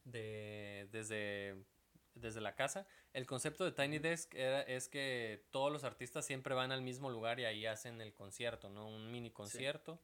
de 0.04 0.88
desde, 0.90 1.64
desde 2.14 2.40
la 2.40 2.54
casa. 2.54 2.86
El 3.12 3.26
concepto 3.26 3.64
de 3.64 3.72
Tiny 3.72 3.98
Desk 3.98 4.34
era, 4.34 4.62
es 4.62 4.88
que 4.88 5.46
todos 5.50 5.72
los 5.72 5.84
artistas 5.84 6.24
siempre 6.24 6.54
van 6.54 6.72
al 6.72 6.82
mismo 6.82 7.10
lugar 7.10 7.38
y 7.40 7.44
ahí 7.44 7.66
hacen 7.66 8.00
el 8.00 8.14
concierto, 8.14 8.70
¿no? 8.70 8.88
Un 8.88 9.10
mini 9.10 9.30
concierto. 9.30 10.02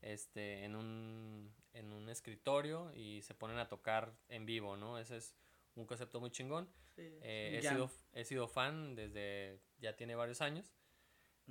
Este, 0.00 0.64
en 0.64 0.76
un, 0.76 1.52
en 1.72 1.92
un 1.92 2.08
escritorio 2.08 2.92
y 2.94 3.20
se 3.22 3.34
ponen 3.34 3.58
a 3.58 3.68
tocar 3.68 4.16
en 4.28 4.46
vivo, 4.46 4.76
¿no? 4.76 4.96
Ese 4.96 5.16
es 5.16 5.34
un 5.74 5.86
concepto 5.86 6.20
muy 6.20 6.30
chingón. 6.30 6.68
Sí, 6.94 7.02
Eh, 7.22 7.58
he, 7.58 7.68
sido, 7.68 7.90
he 8.12 8.24
sido 8.24 8.46
fan 8.46 8.94
desde 8.94 9.60
ya 9.78 9.96
tiene 9.96 10.14
varios 10.14 10.40
años. 10.40 10.72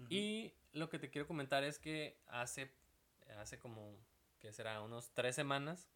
Y 0.10 0.54
lo 0.74 0.90
que 0.90 1.00
te 1.00 1.10
quiero 1.10 1.28
comentar 1.28 1.64
es 1.64 1.80
que 1.80 2.22
hace, 2.28 2.72
hace 3.34 3.60
como, 3.60 3.96
que 4.40 4.52
será? 4.54 4.82
Unos 4.82 5.12
tres 5.14 5.36
semanas, 5.36 5.90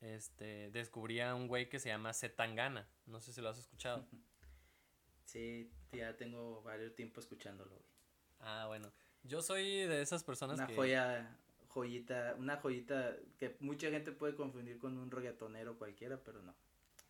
este, 0.00 0.70
descubrí 0.70 1.20
a 1.20 1.34
un 1.34 1.48
güey 1.48 1.68
que 1.68 1.78
se 1.78 1.88
llama 1.88 2.12
Zetangana. 2.12 2.88
No 3.06 3.20
sé 3.20 3.32
si 3.32 3.40
lo 3.40 3.48
has 3.48 3.58
escuchado. 3.58 4.06
Sí, 5.24 5.72
ya 5.90 6.16
tengo 6.16 6.62
varios 6.62 6.94
tiempo 6.94 7.18
escuchándolo, 7.18 7.72
güey. 7.74 7.88
Ah, 8.38 8.66
bueno. 8.68 8.92
Yo 9.24 9.42
soy 9.42 9.64
de 9.80 10.00
esas 10.00 10.22
personas 10.22 10.56
Una 10.58 10.68
que... 10.68 10.76
joya, 10.76 11.36
joyita, 11.66 12.36
una 12.38 12.58
joyita 12.58 13.16
que 13.36 13.56
mucha 13.58 13.90
gente 13.90 14.12
puede 14.12 14.36
confundir 14.36 14.78
con 14.78 14.96
un 14.96 15.10
reggaetonero 15.10 15.76
cualquiera, 15.78 16.22
pero 16.22 16.42
no. 16.42 16.54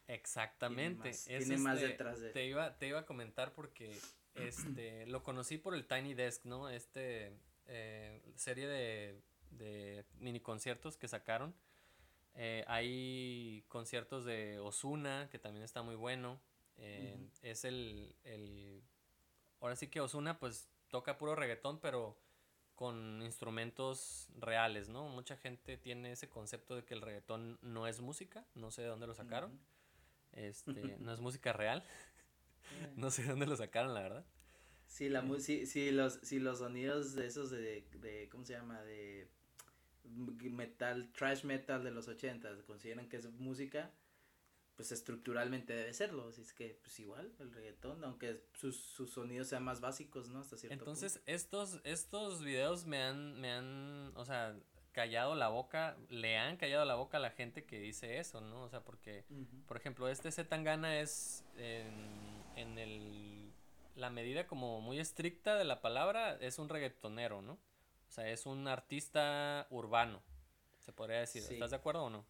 Exactamente. 0.08 1.10
más- 1.10 1.24
tiene 1.26 1.58
más 1.58 1.76
este, 1.76 1.88
detrás 1.88 2.18
de- 2.20 2.30
Te 2.30 2.46
iba, 2.46 2.78
te 2.78 2.88
iba 2.88 3.00
a 3.00 3.04
comentar 3.06 3.52
porque 3.52 3.94
este 4.34 5.04
lo 5.06 5.22
conocí 5.22 5.58
por 5.58 5.74
el 5.74 5.86
Tiny 5.86 6.14
Desk, 6.14 6.46
¿no? 6.46 6.70
Este 6.70 7.36
eh, 7.68 8.22
serie 8.36 8.66
de, 8.66 9.20
de 9.50 10.04
mini 10.18 10.40
conciertos 10.40 10.96
que 10.96 11.08
sacaron. 11.08 11.54
Eh, 12.34 12.64
hay 12.68 13.64
conciertos 13.68 14.24
de 14.24 14.58
Osuna, 14.58 15.28
que 15.30 15.38
también 15.38 15.64
está 15.64 15.82
muy 15.82 15.94
bueno. 15.94 16.40
Eh. 16.76 17.18
Es 17.42 17.64
el, 17.64 18.14
el. 18.24 18.82
Ahora 19.60 19.76
sí 19.76 19.88
que 19.88 20.00
Osuna, 20.00 20.38
pues 20.38 20.68
toca 20.88 21.16
puro 21.16 21.34
reggaetón, 21.34 21.80
pero 21.80 22.18
con 22.74 23.22
instrumentos 23.22 24.28
reales, 24.38 24.88
¿no? 24.90 25.08
Mucha 25.08 25.36
gente 25.38 25.78
tiene 25.78 26.12
ese 26.12 26.28
concepto 26.28 26.76
de 26.76 26.84
que 26.84 26.92
el 26.92 27.00
reggaetón 27.00 27.58
no 27.62 27.86
es 27.86 28.00
música, 28.02 28.46
no 28.54 28.70
sé 28.70 28.82
de 28.82 28.88
dónde 28.88 29.06
lo 29.06 29.14
sacaron. 29.14 29.58
Este, 30.32 30.70
no 31.00 31.12
es 31.12 31.20
música 31.20 31.52
real. 31.52 31.82
No 32.96 33.10
sé 33.10 33.22
de 33.22 33.28
dónde 33.28 33.46
lo 33.46 33.56
sacaron, 33.56 33.94
la 33.94 34.02
verdad. 34.02 34.26
Sí, 34.86 35.08
la 35.08 35.20
mu- 35.22 35.40
sí, 35.40 35.66
sí, 35.66 35.90
los, 35.90 36.14
sí, 36.22 36.38
los 36.38 36.58
sonidos 36.58 37.14
de 37.14 37.26
esos 37.26 37.50
de, 37.50 37.84
de, 38.00 38.28
¿cómo 38.30 38.44
se 38.44 38.54
llama? 38.54 38.82
De 38.82 39.28
metal, 40.50 41.10
trash 41.12 41.44
metal 41.44 41.82
de 41.82 41.90
los 41.90 42.08
ochentas, 42.08 42.62
consideran 42.62 43.08
que 43.08 43.16
es 43.16 43.30
música, 43.30 43.90
pues 44.76 44.92
estructuralmente 44.92 45.74
debe 45.74 45.92
serlo, 45.92 46.28
así 46.28 46.42
es 46.42 46.52
que, 46.52 46.78
pues 46.82 46.98
igual, 47.00 47.32
el 47.40 47.52
reggaetón, 47.52 48.04
aunque 48.04 48.42
sus, 48.52 48.76
sus 48.76 49.10
sonidos 49.10 49.48
sean 49.48 49.64
más 49.64 49.80
básicos, 49.80 50.28
¿no? 50.28 50.40
Hasta 50.40 50.56
cierto 50.56 50.74
Entonces, 50.74 51.20
estos, 51.26 51.80
estos 51.84 52.42
videos 52.42 52.86
me 52.86 53.02
han, 53.02 53.40
me 53.40 53.50
han, 53.50 54.12
o 54.16 54.24
sea, 54.24 54.54
callado 54.92 55.34
la 55.34 55.48
boca, 55.48 55.96
le 56.08 56.36
han 56.38 56.56
callado 56.56 56.84
la 56.84 56.94
boca 56.94 57.16
a 57.16 57.20
la 57.20 57.30
gente 57.30 57.64
que 57.64 57.78
dice 57.78 58.18
eso, 58.18 58.40
¿no? 58.40 58.62
O 58.62 58.68
sea, 58.68 58.82
porque, 58.82 59.24
punto. 59.28 59.56
Por 59.66 59.76
ejemplo, 59.76 60.08
este 60.08 60.30
Zetangana 60.30 61.00
es 61.00 61.44
en, 61.56 62.44
en 62.56 62.78
el, 62.78 63.35
la 63.96 64.10
medida 64.10 64.46
como 64.46 64.80
muy 64.80 65.00
estricta 65.00 65.56
de 65.56 65.64
la 65.64 65.80
palabra, 65.80 66.36
es 66.40 66.58
un 66.60 66.68
reggaetonero, 66.68 67.42
¿no? 67.42 67.54
O 68.08 68.12
sea, 68.12 68.30
es 68.30 68.46
un 68.46 68.68
artista 68.68 69.66
urbano, 69.70 70.22
se 70.78 70.92
podría 70.92 71.18
decir. 71.20 71.42
Sí. 71.42 71.54
¿Estás 71.54 71.70
de 71.70 71.76
acuerdo 71.76 72.04
o 72.04 72.10
no? 72.10 72.24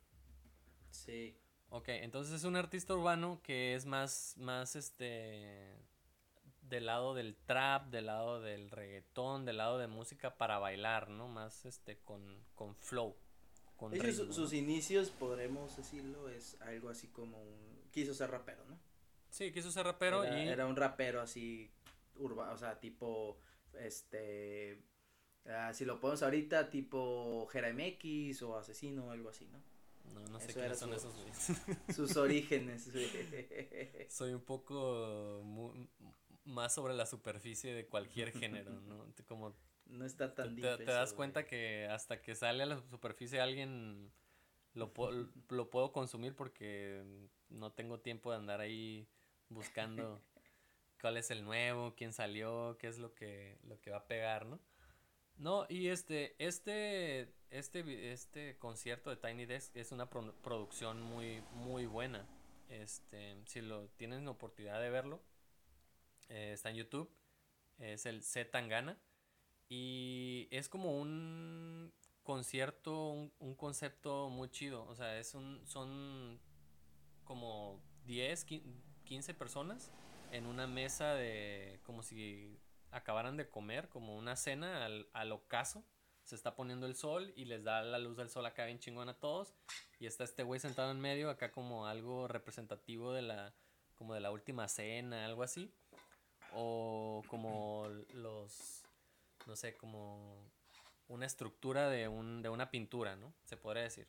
Sí, 0.91 1.37
Ok, 1.69 1.89
entonces 1.89 2.33
es 2.33 2.45
un 2.45 2.55
artista 2.57 2.95
urbano 2.95 3.41
que 3.43 3.75
es 3.75 3.87
más, 3.87 4.35
más 4.39 4.77
este, 4.77 5.75
del 6.63 6.87
lado 6.87 7.13
del 7.13 7.35
trap, 7.37 7.89
del 7.91 8.07
lado 8.07 8.41
del 8.41 8.71
reggaetón, 8.71 9.45
del 9.45 9.57
lado 9.59 9.77
de 9.79 9.89
música 9.89 10.39
para 10.39 10.59
bailar, 10.61 11.09
¿no? 11.11 11.27
Más 11.29 11.65
este, 11.67 11.99
con, 11.99 12.45
con 12.55 12.77
flow, 12.77 13.17
con 13.77 13.91
de 13.91 13.99
hecho, 13.99 14.13
su- 14.13 14.21
ritmo, 14.23 14.33
sus 14.33 14.53
inicios, 14.53 15.11
podremos 15.11 15.77
decirlo, 15.77 16.29
es 16.29 16.57
algo 16.63 16.89
así 16.89 17.09
como 17.09 17.43
un, 17.43 17.83
quiso 17.91 18.15
ser 18.15 18.31
rapero, 18.31 18.65
¿no? 18.67 18.79
Sí, 19.37 19.53
quiso 19.53 19.71
ser 19.71 19.85
rapero 19.85 20.25
era, 20.25 20.43
y... 20.43 20.49
era 20.49 20.67
un 20.67 20.77
rapero 20.77 21.21
así 21.21 21.71
urbano, 22.15 22.53
o 22.55 22.57
sea, 22.57 22.81
tipo, 22.81 23.37
este, 23.79 24.81
ah, 25.45 25.75
si 25.75 25.85
lo 25.85 26.01
ponemos 26.01 26.23
ahorita, 26.23 26.71
tipo 26.71 27.47
X 27.53 28.41
o 28.41 28.57
Asesino 28.57 29.09
o 29.09 29.11
algo 29.11 29.29
así, 29.29 29.47
¿no? 29.49 29.59
No, 30.15 30.21
no 30.31 30.41
sé 30.41 30.55
quiénes 30.55 30.79
son 30.79 30.89
su- 30.89 30.97
esos. 30.97 31.15
Sus 31.95 32.17
orígenes. 32.17 32.89
Soy 34.09 34.33
un 34.33 34.41
poco 34.41 35.43
más 36.45 36.73
sobre 36.75 36.95
la 36.95 37.05
superficie 37.05 37.75
de 37.75 37.87
cualquier 37.87 38.33
género, 38.33 38.71
¿no? 38.81 39.05
Te- 39.13 39.25
Como 39.25 39.55
no 39.85 40.07
está 40.07 40.31
te, 40.31 40.43
tan 40.45 40.57
te- 40.57 40.63
te 40.63 40.83
eso, 40.85 40.93
das 40.93 41.11
güey. 41.11 41.17
cuenta 41.17 41.45
que 41.47 41.87
hasta 41.91 42.23
que 42.23 42.35
sale 42.35 42.63
a 42.63 42.67
la 42.67 42.81
superficie 42.89 43.39
alguien 43.41 44.11
lo, 44.73 44.95
po- 44.95 45.11
lo 45.51 45.69
puedo 45.69 45.93
consumir 45.93 46.35
porque 46.35 47.05
no 47.51 47.73
tengo 47.73 48.01
tiempo 48.01 48.31
de 48.31 48.39
andar 48.39 48.61
ahí 48.61 49.07
buscando 49.49 50.23
cuál 51.01 51.17
es 51.19 51.31
el 51.31 51.45
nuevo, 51.45 51.95
quién 51.97 52.13
salió, 52.13 52.77
qué 52.79 52.89
es 52.89 52.99
lo 52.99 53.15
que, 53.15 53.59
lo 53.65 53.81
que 53.81 53.91
va 53.91 53.99
a 53.99 54.09
pegar, 54.09 54.47
¿no? 54.47 54.61
No, 55.39 55.67
y 55.69 55.89
este, 55.89 56.35
este, 56.45 57.35
este, 57.51 58.13
este 58.13 58.59
concierto 58.59 59.11
de 59.11 59.17
Tiny 59.17 59.47
Desk 59.47 59.77
es 59.77 59.93
una 59.93 60.09
pro- 60.11 60.35
producción 60.43 61.03
muy, 61.03 61.43
muy 61.53 61.87
buena. 61.87 62.27
Este, 62.69 63.37
si 63.47 63.61
lo 63.61 63.89
tienen 63.91 64.25
la 64.25 64.33
oportunidad 64.33 64.81
de 64.81 64.91
verlo, 64.91 65.23
eh, 66.29 66.53
está 66.53 66.71
en 66.71 66.77
YouTube, 66.77 67.11
es 67.79 68.07
el 68.07 68.23
Z 68.23 68.51
Tangana. 68.51 68.99
Y 69.69 70.49
es 70.51 70.69
como 70.69 71.01
un 71.01 71.93
concierto, 72.23 73.11
un, 73.39 73.55
concepto 73.57 74.31
muy 74.31 74.51
chido. 74.51 74.87
O 74.87 74.97
sea, 74.97 75.19
es 75.19 75.35
un, 75.35 75.63
son 75.67 76.41
como 77.25 77.83
10, 78.07 78.47
quin- 78.47 78.63
15 79.07 79.33
personas 79.33 79.91
en 80.33 80.47
una 80.47 80.67
mesa 80.67 81.15
de 81.15 81.81
como 81.85 82.03
si 82.03 82.61
acabaran 82.91 83.37
de 83.37 83.49
comer, 83.49 83.89
como 83.89 84.17
una 84.17 84.37
cena 84.37 84.85
al, 84.85 85.09
al 85.15 85.33
ocaso. 85.33 85.85
Se 86.25 86.35
está 86.35 86.57
poniendo 86.57 86.87
el 86.87 86.97
sol 86.97 87.33
y 87.37 87.45
les 87.45 87.63
da 87.63 87.83
la 87.83 87.99
luz 87.99 88.17
del 88.17 88.29
sol 88.29 88.45
acá 88.47 88.67
bien 88.67 88.81
chingón 88.81 89.09
a 89.09 89.19
todos. 89.19 89.55
Y 90.01 90.07
está 90.07 90.25
este 90.25 90.43
güey 90.43 90.61
sentado 90.61 90.91
en 90.91 91.01
medio, 91.01 91.31
acá 91.31 91.53
como 91.53 91.87
algo 91.87 92.27
representativo 92.27 93.13
de 93.13 93.23
la, 93.23 93.55
como 93.95 94.13
de 94.13 94.21
la 94.21 94.31
última 94.33 94.69
cena, 94.69 95.25
algo 95.25 95.43
así. 95.43 95.73
O 96.53 97.23
como 97.29 97.89
los, 98.13 98.83
no 99.47 99.55
sé, 99.55 99.77
como 99.77 100.51
una 101.09 101.27
estructura 101.27 101.89
de, 101.89 102.09
un, 102.09 102.43
de 102.43 102.49
una 102.49 102.71
pintura, 102.71 103.15
¿no? 103.15 103.33
Se 103.45 103.57
podría 103.57 103.85
decir. 103.85 104.09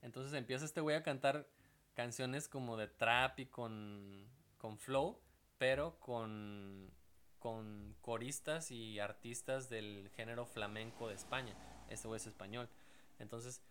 Entonces 0.00 0.32
empieza 0.32 0.64
este 0.64 0.80
güey 0.80 0.96
a 0.96 1.02
cantar 1.02 1.48
canciones 1.94 2.48
como 2.48 2.76
de 2.76 2.86
trap 2.86 3.40
y 3.40 3.46
con, 3.46 4.28
con 4.58 4.78
flow, 4.78 5.20
pero 5.56 5.98
con, 6.00 6.92
con 7.38 7.96
coristas 8.00 8.70
y 8.70 8.98
artistas 8.98 9.68
del 9.68 10.10
género 10.10 10.44
flamenco 10.46 11.08
de 11.08 11.14
España. 11.14 11.56
Este 11.88 12.06
güey 12.08 12.18
es 12.18 12.26
español. 12.26 12.68
Entonces, 13.18 13.62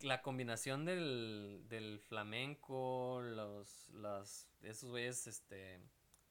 la 0.00 0.22
combinación 0.22 0.84
del, 0.84 1.64
del 1.68 2.00
flamenco, 2.00 3.20
los, 3.22 3.90
las, 3.90 4.48
esos 4.62 4.90
güeyes, 4.90 5.26
este, 5.26 5.78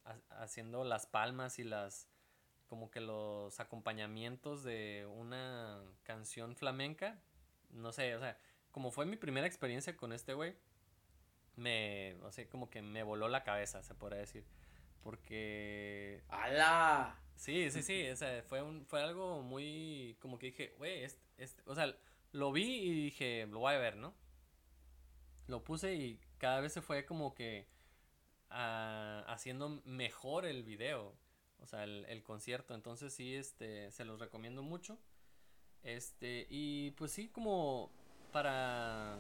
ha- 0.06 0.42
haciendo 0.42 0.84
las 0.84 1.06
palmas 1.06 1.60
y 1.60 1.64
las, 1.64 2.10
como 2.68 2.90
que 2.90 3.00
los 3.00 3.60
acompañamientos 3.60 4.64
de 4.64 5.06
una 5.10 5.82
canción 6.04 6.56
flamenca, 6.56 7.22
no 7.70 7.92
sé, 7.92 8.16
o 8.16 8.20
sea, 8.20 8.40
como 8.72 8.92
fue 8.92 9.06
mi 9.06 9.18
primera 9.18 9.46
experiencia 9.48 9.96
con 9.96 10.14
este 10.14 10.34
güey, 10.34 10.56
me, 11.60 12.16
o 12.24 12.32
sea, 12.32 12.48
como 12.50 12.70
que 12.70 12.82
me 12.82 13.04
voló 13.04 13.28
la 13.28 13.44
cabeza, 13.44 13.84
se 13.84 13.94
podría 13.96 14.20
decir. 14.20 14.44
Porque... 15.04 16.22
¡Hala! 16.30 17.20
Sí, 17.36 17.72
sí, 17.72 17.84
sí, 17.84 18.10
o 18.10 18.16
sea, 18.16 18.44
fue, 18.44 18.62
un, 18.62 18.86
fue 18.86 19.02
algo 19.02 19.42
muy, 19.42 20.18
como 20.20 20.38
que 20.38 20.48
dije, 20.48 20.74
güey, 20.78 21.04
este, 21.04 21.22
este, 21.38 21.62
o 21.66 21.74
sea, 21.74 21.96
lo 22.34 22.52
vi 22.52 22.66
y 22.66 23.04
dije, 23.06 23.48
lo 23.48 23.60
voy 23.60 23.74
a 23.74 23.78
ver, 23.78 23.96
¿no? 23.96 24.14
Lo 25.48 25.64
puse 25.64 25.96
y 25.96 26.20
cada 26.38 26.60
vez 26.60 26.74
se 26.74 26.82
fue 26.82 27.06
como 27.06 27.34
que 27.34 27.66
ah, 28.50 29.24
haciendo 29.28 29.82
mejor 29.86 30.46
el 30.46 30.64
video, 30.64 31.16
o 31.60 31.66
sea, 31.66 31.86
el, 31.86 32.06
el, 32.10 32.24
concierto. 32.24 32.76
Entonces 32.76 33.14
sí, 33.14 33.36
este, 33.36 33.90
se 33.92 34.06
los 34.06 34.20
recomiendo 34.20 34.62
mucho. 34.62 35.00
Este, 35.84 36.46
y 36.50 36.92
pues 36.92 37.12
sí, 37.12 37.30
como 37.30 37.90
para, 38.32 39.18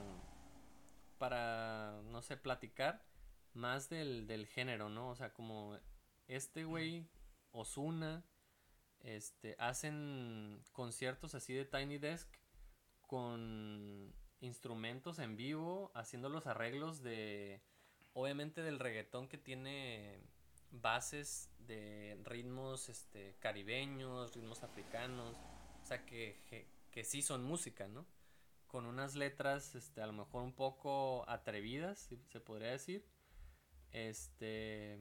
para, 1.19 2.01
no 2.05 2.23
sé, 2.23 2.37
platicar 2.37 3.05
más 3.53 3.89
del, 3.89 4.25
del 4.25 4.47
género, 4.47 4.89
¿no? 4.89 5.09
O 5.09 5.15
sea, 5.15 5.33
como 5.33 5.77
este 6.27 6.63
güey, 6.63 7.07
Osuna, 7.51 8.25
este, 9.01 9.55
hacen 9.59 10.63
conciertos 10.71 11.35
así 11.35 11.53
de 11.53 11.65
Tiny 11.65 11.99
Desk 11.99 12.27
con 13.01 14.13
instrumentos 14.41 15.19
en 15.19 15.35
vivo, 15.35 15.91
haciendo 15.95 16.29
los 16.29 16.47
arreglos 16.47 17.01
de, 17.01 17.61
obviamente 18.13 18.61
del 18.61 18.79
reggaetón 18.79 19.27
que 19.27 19.37
tiene 19.37 20.21
bases 20.71 21.49
de 21.59 22.19
ritmos 22.23 22.89
este, 22.89 23.35
caribeños, 23.39 24.35
ritmos 24.35 24.63
africanos, 24.63 25.35
o 25.81 25.85
sea 25.85 26.05
que, 26.05 26.41
que, 26.91 27.03
sí 27.03 27.21
son 27.21 27.45
música, 27.45 27.87
¿no? 27.87 28.05
Con 28.69 28.85
unas 28.85 29.15
letras, 29.15 29.75
este, 29.75 30.01
a 30.01 30.07
lo 30.07 30.13
mejor 30.13 30.43
un 30.43 30.53
poco 30.53 31.27
atrevidas, 31.27 32.09
se 32.29 32.39
podría 32.39 32.71
decir. 32.71 33.05
Este, 33.91 34.97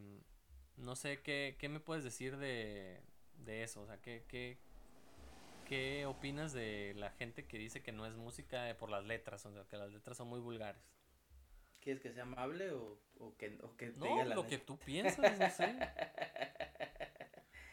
no 0.76 0.96
sé, 0.96 1.20
¿qué, 1.22 1.56
qué 1.58 1.68
me 1.68 1.78
puedes 1.78 2.02
decir 2.02 2.38
de, 2.38 3.00
de 3.36 3.62
eso? 3.62 3.82
O 3.82 3.86
sea, 3.86 4.00
¿qué, 4.00 4.24
qué, 4.26 4.58
¿Qué 5.68 6.06
opinas 6.06 6.54
de 6.54 6.94
la 6.96 7.10
gente 7.10 7.44
que 7.44 7.58
dice 7.58 7.82
que 7.82 7.92
no 7.92 8.06
es 8.06 8.16
música 8.16 8.74
por 8.78 8.88
las 8.88 9.04
letras? 9.04 9.44
O 9.44 9.52
sea, 9.52 9.64
que 9.68 9.76
las 9.76 9.92
letras 9.92 10.16
son 10.16 10.28
muy 10.28 10.40
vulgares. 10.40 10.82
¿Quieres 11.80 12.00
que 12.02 12.10
sea 12.10 12.22
amable 12.22 12.72
o, 12.72 12.98
o 13.18 13.36
que, 13.36 13.58
o 13.62 13.76
que 13.76 13.88
no, 13.88 14.06
diga 14.06 14.24
la 14.24 14.34
lo 14.34 14.46
que 14.46 14.56
tú 14.56 14.78
piensas, 14.78 15.38
no 15.38 15.50
sé. 15.50 15.78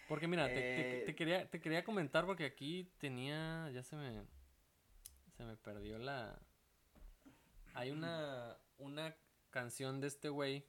Porque 0.10 0.28
mira, 0.28 0.48
te, 0.48 0.54
te, 0.54 1.10
eh, 1.10 1.16
quería, 1.16 1.50
te 1.50 1.62
quería 1.62 1.86
comentar 1.86 2.26
porque 2.26 2.44
aquí 2.44 2.92
tenía, 3.00 3.72
ya 3.72 3.82
se 3.82 3.96
me, 3.96 4.24
se 5.38 5.44
me 5.44 5.56
perdió 5.58 5.98
la... 5.98 6.40
Hay 7.74 7.92
una, 7.92 8.58
una 8.78 9.16
canción 9.50 10.00
de 10.00 10.08
este 10.08 10.30
güey, 10.30 10.66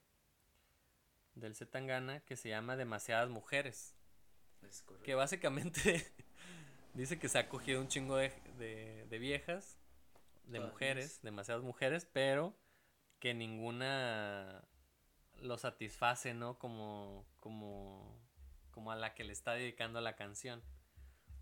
del 1.34 1.54
Zetangana, 1.54 2.20
que 2.20 2.36
se 2.36 2.48
llama 2.48 2.76
Demasiadas 2.76 3.28
Mujeres. 3.28 3.94
que 5.04 5.14
básicamente 5.14 6.12
Dice 6.96 7.18
que 7.18 7.28
se 7.28 7.38
ha 7.38 7.48
cogido 7.50 7.82
un 7.82 7.88
chingo 7.88 8.16
de, 8.16 8.32
de, 8.58 9.18
viejas, 9.18 9.78
de 10.46 10.60
mujeres, 10.60 11.20
demasiadas 11.22 11.62
mujeres, 11.62 12.08
pero 12.10 12.56
que 13.18 13.34
ninguna 13.34 14.64
lo 15.42 15.58
satisface, 15.58 16.32
¿no? 16.32 16.58
Como, 16.58 17.26
como, 17.38 18.18
como 18.70 18.92
a 18.92 18.96
la 18.96 19.12
que 19.12 19.24
le 19.24 19.34
está 19.34 19.52
dedicando 19.52 20.00
la 20.00 20.16
canción. 20.16 20.62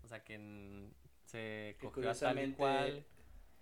O 0.03 0.09
sea, 0.09 0.25
que 0.25 0.89
se 1.23 1.77
cogió 1.79 2.11
a 2.11 2.15
tal 2.15 2.53
cual. 2.57 3.05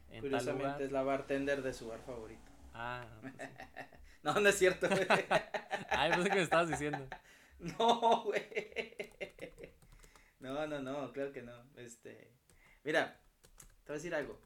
En 0.10 0.22
curiosamente 0.22 0.86
es 0.86 0.92
la 0.92 1.04
bartender 1.04 1.62
de 1.62 1.74
su 1.74 1.88
bar 1.88 2.02
favorito. 2.02 2.52
Ah, 2.74 3.06
pues 3.22 3.34
no, 4.24 4.40
no 4.40 4.50
es 4.50 4.58
cierto, 4.58 4.88
güey. 4.90 5.08
Ay, 5.90 6.12
pues 6.16 6.30
que 6.30 6.36
me 6.36 6.42
estabas 6.42 6.70
diciendo. 6.70 7.06
No, 7.60 8.24
güey. 8.24 8.44
No, 10.42 10.68
no, 10.68 10.82
no, 10.82 11.14
claro 11.14 11.32
que 11.32 11.42
no. 11.42 11.54
Este, 11.78 12.30
mira, 12.84 13.18
te 13.86 13.88
voy 13.88 13.94
a 13.94 13.94
decir 13.94 14.14
algo. 14.14 14.38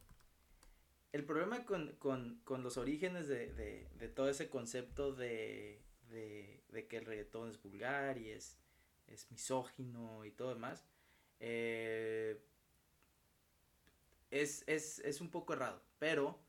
El 1.12 1.24
problema 1.26 1.66
con, 1.66 1.94
con, 1.94 2.40
con 2.44 2.62
los 2.62 2.78
orígenes 2.78 3.28
de, 3.28 3.52
de, 3.54 3.88
de, 3.98 4.08
todo 4.08 4.30
ese 4.30 4.52
concepto 4.52 5.14
de, 5.14 5.82
de, 6.10 6.64
de, 6.70 6.88
que 6.88 6.98
el 6.98 7.06
reggaetón 7.06 7.50
es 7.50 7.60
vulgar 7.60 8.20
y 8.20 8.30
es, 8.30 8.60
es 9.08 9.32
misógino 9.32 10.24
y 10.26 10.30
todo 10.30 10.54
demás, 10.54 10.86
eh, 11.40 12.40
es, 14.32 14.64
es, 14.68 15.00
es 15.00 15.22
un 15.22 15.30
poco 15.30 15.54
errado, 15.54 15.82
pero 16.00 16.40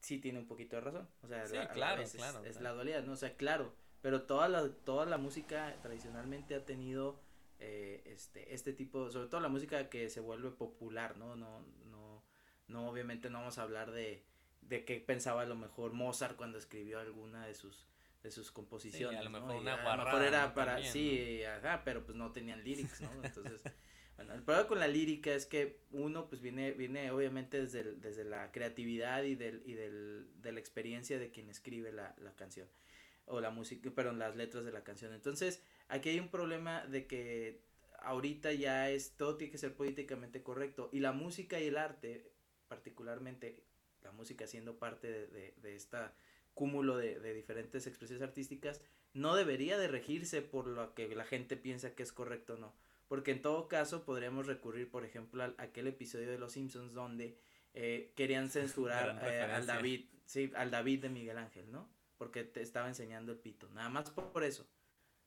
sí 0.00 0.18
tiene 0.18 0.38
un 0.38 0.46
poquito 0.46 0.76
de 0.76 0.82
razón. 0.82 1.08
O 1.22 1.28
sea, 1.28 1.44
claro, 1.68 2.02
es, 2.02 2.12
claro, 2.12 2.44
es, 2.44 2.60
la 2.60 2.72
dualidad, 2.72 3.04
¿no? 3.04 3.12
O 3.12 3.16
sea, 3.16 3.36
claro, 3.36 3.74
pero 4.00 4.22
toda 4.22 4.48
la, 4.48 4.68
toda 4.68 5.06
la 5.06 5.18
música 5.18 5.76
tradicionalmente 5.82 6.54
ha 6.54 6.64
tenido 6.64 7.20
eh, 7.58 8.02
este, 8.06 8.52
este 8.52 8.72
tipo, 8.72 9.10
sobre 9.10 9.28
todo 9.28 9.40
la 9.40 9.48
música 9.48 9.88
que 9.88 10.10
se 10.10 10.20
vuelve 10.20 10.50
popular, 10.50 11.16
¿no? 11.16 11.36
No, 11.36 11.60
no, 11.90 12.24
no, 12.68 12.88
obviamente 12.88 13.30
no 13.30 13.38
vamos 13.38 13.58
a 13.58 13.62
hablar 13.62 13.92
de, 13.92 14.24
de 14.62 14.84
qué 14.84 14.96
pensaba 15.00 15.42
a 15.42 15.46
lo 15.46 15.54
mejor 15.54 15.92
Mozart 15.92 16.36
cuando 16.36 16.58
escribió 16.58 16.98
alguna 16.98 17.46
de 17.46 17.54
sus 17.54 17.86
de 18.22 18.30
sus 18.30 18.52
composiciones. 18.52 19.18
a 19.18 19.24
lo 19.24 19.30
mejor 19.30 19.56
una 19.56 19.74
a 19.74 19.96
lo 19.96 20.04
mejor 20.04 20.22
era 20.22 20.54
para, 20.54 20.82
sí, 20.84 21.42
ajá, 21.42 21.82
pero 21.84 22.04
pues 22.04 22.16
no 22.16 22.30
tenían 22.30 22.62
lyrics, 22.62 23.00
¿no? 23.00 23.10
Entonces, 23.22 23.62
bueno, 24.16 24.34
el 24.34 24.42
problema 24.42 24.68
con 24.68 24.78
la 24.80 24.88
lírica 24.88 25.34
es 25.34 25.46
que 25.46 25.80
uno 25.90 26.28
pues 26.28 26.40
viene, 26.40 26.72
viene 26.72 27.10
obviamente 27.10 27.60
desde, 27.60 27.94
desde 27.94 28.24
la 28.24 28.52
creatividad 28.52 29.22
y 29.22 29.34
del, 29.34 29.62
y 29.64 29.74
del, 29.74 30.28
de 30.40 30.52
la 30.52 30.60
experiencia 30.60 31.18
de 31.18 31.30
quien 31.30 31.48
escribe 31.48 31.92
la, 31.92 32.14
la 32.18 32.32
canción 32.34 32.68
o 33.26 33.40
la 33.40 33.50
música, 33.50 33.90
perdón, 33.90 34.18
las 34.18 34.36
letras 34.36 34.64
de 34.64 34.72
la 34.72 34.82
canción. 34.84 35.14
Entonces, 35.14 35.62
Aquí 35.92 36.08
hay 36.08 36.20
un 36.20 36.28
problema 36.28 36.86
de 36.86 37.06
que 37.06 37.60
ahorita 37.98 38.50
ya 38.54 38.88
es 38.88 39.12
todo 39.18 39.36
tiene 39.36 39.50
que 39.52 39.58
ser 39.58 39.74
políticamente 39.74 40.42
correcto 40.42 40.88
y 40.90 41.00
la 41.00 41.12
música 41.12 41.60
y 41.60 41.66
el 41.66 41.76
arte, 41.76 42.32
particularmente 42.66 43.62
la 44.02 44.10
música 44.10 44.46
siendo 44.46 44.78
parte 44.78 45.10
de, 45.10 45.26
de, 45.26 45.54
de 45.60 45.76
este 45.76 45.98
cúmulo 46.54 46.96
de, 46.96 47.20
de, 47.20 47.34
diferentes 47.34 47.86
expresiones 47.86 48.22
artísticas, 48.22 48.80
no 49.12 49.36
debería 49.36 49.76
de 49.76 49.86
regirse 49.86 50.40
por 50.40 50.66
lo 50.66 50.94
que 50.94 51.14
la 51.14 51.26
gente 51.26 51.58
piensa 51.58 51.94
que 51.94 52.02
es 52.02 52.12
correcto 52.12 52.54
o 52.54 52.56
no. 52.56 52.72
Porque 53.12 53.32
en 53.32 53.42
todo 53.42 53.68
caso 53.68 54.06
podríamos 54.06 54.46
recurrir, 54.46 54.88
por 54.90 55.04
ejemplo, 55.04 55.44
a 55.44 55.52
aquel 55.58 55.86
episodio 55.86 56.30
de 56.30 56.38
Los 56.38 56.52
Simpsons 56.52 56.94
donde 56.94 57.36
eh, 57.74 58.10
querían 58.16 58.48
censurar 58.50 59.20
eh, 59.22 59.42
al 59.42 59.66
David, 59.66 60.06
sí, 60.24 60.50
al 60.56 60.70
David 60.70 61.02
de 61.02 61.08
Miguel 61.10 61.36
Ángel, 61.36 61.70
¿no? 61.70 61.90
Porque 62.16 62.42
te 62.42 62.62
estaba 62.62 62.88
enseñando 62.88 63.32
el 63.32 63.38
pito. 63.38 63.68
Nada 63.68 63.90
más 63.90 64.08
por 64.08 64.42
eso. 64.44 64.66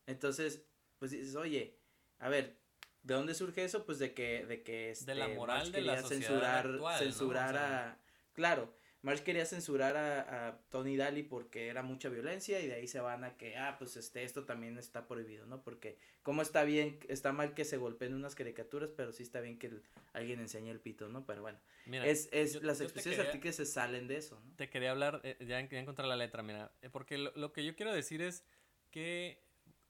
Entonces, 0.08 0.66
pues 0.98 1.12
dices, 1.12 1.36
oye, 1.36 1.78
a 2.18 2.28
ver, 2.28 2.58
¿de 3.04 3.14
dónde 3.14 3.36
surge 3.36 3.64
eso? 3.64 3.86
Pues 3.86 4.00
de 4.00 4.16
que, 4.16 4.48
de 4.48 4.64
que 4.64 4.90
este, 4.90 5.12
de 5.14 5.20
la 5.20 5.28
moral 5.28 5.72
de 5.72 5.82
la 5.82 6.02
censurar, 6.02 6.80
censurar 6.98 7.56
a, 7.56 8.00
claro, 8.34 8.75
Marx 9.06 9.22
quería 9.22 9.46
censurar 9.46 9.96
a, 9.98 10.48
a, 10.48 10.58
Tony 10.72 10.98
Daly 10.98 11.22
porque 11.22 11.68
era 11.68 11.84
mucha 11.84 12.10
violencia 12.10 12.60
y 12.60 12.68
de 12.68 12.74
ahí 12.74 12.88
se 12.88 13.00
van 13.00 13.24
a 13.24 13.38
que, 13.38 13.56
ah, 13.56 13.76
pues 13.78 13.98
este, 13.98 14.24
esto 14.24 14.46
también 14.46 14.80
está 14.80 15.08
prohibido, 15.08 15.46
¿no? 15.46 15.62
Porque 15.62 16.00
como 16.24 16.42
está 16.42 16.64
bien, 16.64 16.98
está 17.08 17.32
mal 17.32 17.54
que 17.54 17.66
se 17.66 17.78
golpeen 17.78 18.16
unas 18.16 18.34
caricaturas, 18.34 18.90
pero 18.98 19.12
sí 19.12 19.22
está 19.22 19.42
bien 19.42 19.60
que 19.60 19.70
alguien 20.14 20.40
enseñe 20.40 20.72
el 20.72 20.80
pito, 20.80 21.08
¿no? 21.08 21.24
Pero 21.24 21.44
bueno, 21.44 21.60
es, 21.86 22.30
es, 22.32 22.64
las 22.64 22.82
expresiones 22.82 23.20
artísticas 23.20 23.58
se 23.58 23.68
salen 23.68 24.08
de 24.08 24.18
eso, 24.18 24.42
¿no? 24.44 24.56
Te 24.56 24.72
quería 24.72 24.90
hablar, 24.90 25.22
eh, 25.24 25.38
ya, 25.42 25.62
ya 25.62 25.80
encontrar 25.80 26.08
la 26.08 26.16
letra, 26.16 26.42
mira, 26.42 26.72
eh, 26.82 26.90
porque 26.90 27.20
lo, 27.20 27.32
lo 27.36 27.54
que 27.54 27.64
yo 27.64 27.76
quiero 27.76 27.94
decir 27.94 28.24
es 28.24 28.44
que 28.90 29.40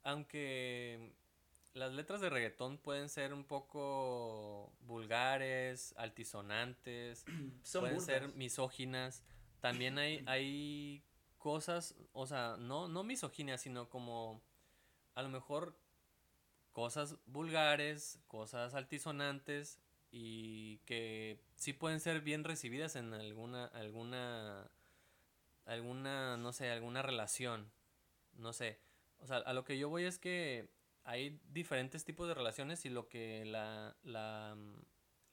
aunque 0.04 1.14
las 1.76 1.92
letras 1.92 2.22
de 2.22 2.30
reggaetón 2.30 2.78
pueden 2.78 3.10
ser 3.10 3.34
un 3.34 3.44
poco 3.44 4.74
vulgares, 4.82 5.94
altisonantes, 5.98 7.26
pueden 7.74 8.02
ser 8.02 8.30
misóginas, 8.30 9.24
también 9.60 10.00
hay, 10.00 10.24
hay 10.28 11.04
cosas, 11.38 11.94
o 12.14 12.26
sea, 12.26 12.56
no, 12.58 12.88
no 12.88 13.04
misoginia, 13.04 13.58
sino 13.58 13.90
como 13.90 14.42
a 15.16 15.22
lo 15.22 15.30
mejor 15.30 15.78
cosas 16.72 17.18
vulgares, 17.26 18.20
cosas 18.28 18.74
altisonantes 18.74 19.80
y 20.12 20.78
que 20.86 21.42
sí 21.56 21.74
pueden 21.74 22.00
ser 22.00 22.22
bien 22.22 22.46
recibidas 22.46 22.96
en 22.96 23.14
alguna, 23.14 23.66
alguna, 23.66 24.72
alguna, 25.66 26.38
no 26.38 26.54
sé, 26.54 26.72
alguna 26.72 27.02
relación, 27.02 27.70
no 28.34 28.54
sé. 28.54 28.80
O 29.20 29.28
sea, 29.28 29.38
a 29.38 29.54
lo 29.54 29.66
que 29.66 29.78
yo 29.78 29.90
voy 29.90 30.06
es 30.06 30.20
que 30.20 30.70
hay 31.06 31.40
diferentes 31.50 32.04
tipos 32.04 32.28
de 32.28 32.34
relaciones 32.34 32.84
y 32.86 32.90
lo 32.90 33.08
que 33.08 33.46
la, 33.46 33.96
la, 34.04 34.58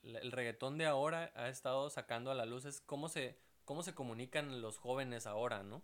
el 0.03 0.31
reggaetón 0.31 0.77
de 0.77 0.87
ahora 0.87 1.33
ha 1.35 1.49
estado 1.49 1.89
sacando 1.89 2.31
a 2.31 2.35
la 2.35 2.45
luz 2.45 2.67
es 2.67 2.81
cómo 2.83 3.09
se, 3.09 3.39
cómo 3.65 3.83
se 3.83 3.95
comunican 3.95 4.61
los 4.61 4.77
jóvenes 4.77 5.27
ahora, 5.27 5.63
¿no? 5.63 5.83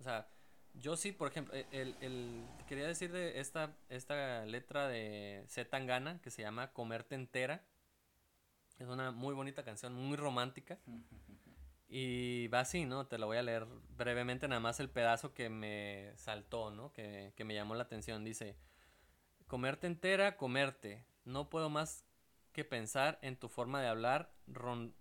O 0.00 0.02
sea, 0.02 0.28
yo 0.72 0.96
sí, 0.96 1.12
por 1.12 1.28
ejemplo, 1.28 1.54
e, 1.54 1.66
el, 1.72 1.94
el, 2.00 2.46
quería 2.66 2.86
decir 2.86 3.12
de 3.12 3.38
esta, 3.38 3.76
esta 3.90 4.46
letra 4.46 4.88
de 4.88 5.44
Z 5.46 5.68
Tangana 5.68 6.20
que 6.22 6.30
se 6.30 6.40
llama 6.40 6.72
Comerte 6.72 7.14
entera. 7.14 7.66
Es 8.78 8.88
una 8.88 9.10
muy 9.10 9.34
bonita 9.34 9.62
canción, 9.62 9.94
muy 9.94 10.16
romántica. 10.16 10.78
Y 11.90 12.48
va 12.48 12.60
así, 12.60 12.84
¿no? 12.84 13.06
Te 13.06 13.16
lo 13.16 13.28
voy 13.28 13.38
a 13.38 13.42
leer 13.42 13.64
brevemente, 13.96 14.46
nada 14.46 14.60
más 14.60 14.78
el 14.78 14.90
pedazo 14.90 15.32
que 15.32 15.48
me 15.48 16.12
saltó, 16.16 16.70
¿no? 16.70 16.92
Que, 16.92 17.32
que 17.34 17.44
me 17.44 17.54
llamó 17.54 17.74
la 17.76 17.84
atención. 17.84 18.24
Dice, 18.24 18.58
comerte 19.48 19.88
entera, 19.88 20.36
comerte. 20.36 21.04
No 21.24 21.50
puedo 21.50 21.68
más 21.70 22.04
que 22.52 22.64
pensar 22.64 23.18
en 23.22 23.36
tu 23.36 23.48
forma 23.48 23.80
de 23.82 23.88
hablar 23.88 24.32
ron, 24.46 24.94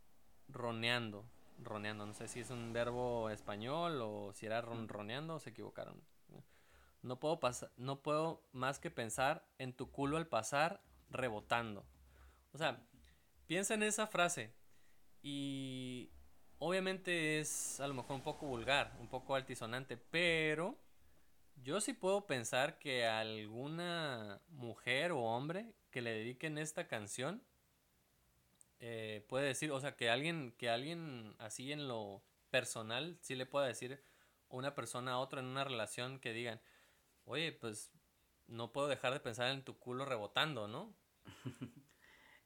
roneando. 0.48 1.30
Roneando, 1.60 2.06
no 2.06 2.14
sé 2.14 2.28
si 2.28 2.40
es 2.40 2.50
un 2.50 2.74
verbo 2.74 3.30
español 3.30 4.02
o 4.02 4.32
si 4.34 4.46
era 4.46 4.62
ronroneando 4.62 5.36
o 5.36 5.40
se 5.40 5.52
equivocaron. 5.52 6.02
No 7.02 7.20
puedo, 7.20 7.40
no 7.78 8.02
puedo 8.02 8.44
más 8.52 8.80
que 8.80 8.90
pensar 8.90 9.48
en 9.60 9.74
tu 9.74 9.92
culo 9.92 10.18
al 10.18 10.28
pasar 10.28 10.82
rebotando. 11.10 11.86
O 12.54 12.58
sea, 12.58 12.82
piensa 13.46 13.76
en 13.76 13.84
esa 13.84 14.08
frase 14.08 14.54
y 15.22 16.12
obviamente 16.60 17.40
es 17.40 17.80
a 17.80 17.88
lo 17.88 17.94
mejor 17.94 18.16
un 18.16 18.24
poco 18.24 18.46
vulgar, 18.46 18.96
un 19.00 19.08
poco 19.08 19.36
altisonante, 19.36 19.98
pero 19.98 20.78
yo 21.64 21.82
sí 21.82 21.94
puedo 21.94 22.26
pensar 22.26 22.80
que 22.80 23.06
alguna 23.06 24.42
mujer 24.50 25.12
o 25.12 25.20
hombre 25.20 25.74
que 25.92 26.02
le 26.02 26.12
dediquen 26.12 26.58
esta 26.58 26.88
canción 26.88 27.42
eh, 28.80 29.26
puede 29.28 29.48
decir, 29.48 29.72
o 29.72 29.80
sea, 29.80 29.96
que 29.96 30.10
alguien, 30.10 30.54
que 30.58 30.70
alguien 30.70 31.36
así 31.40 31.72
en 31.72 31.88
lo 31.88 32.22
personal 32.52 33.18
sí 33.22 33.36
le 33.36 33.46
pueda 33.46 33.66
decir 33.66 34.02
una 34.50 34.76
persona 34.76 35.14
a 35.14 35.20
otra 35.20 35.40
en 35.42 35.48
una 35.48 35.64
relación 35.64 36.20
que 36.20 36.34
digan, 36.34 36.62
oye, 37.26 37.52
pues 37.52 37.92
no 38.48 38.72
puedo 38.72 38.88
dejar 38.88 39.14
de 39.14 39.20
pensar 39.20 39.52
en 39.52 39.64
tu 39.64 39.78
culo 39.78 40.06
rebotando, 40.06 40.68
¿no? 40.68 40.94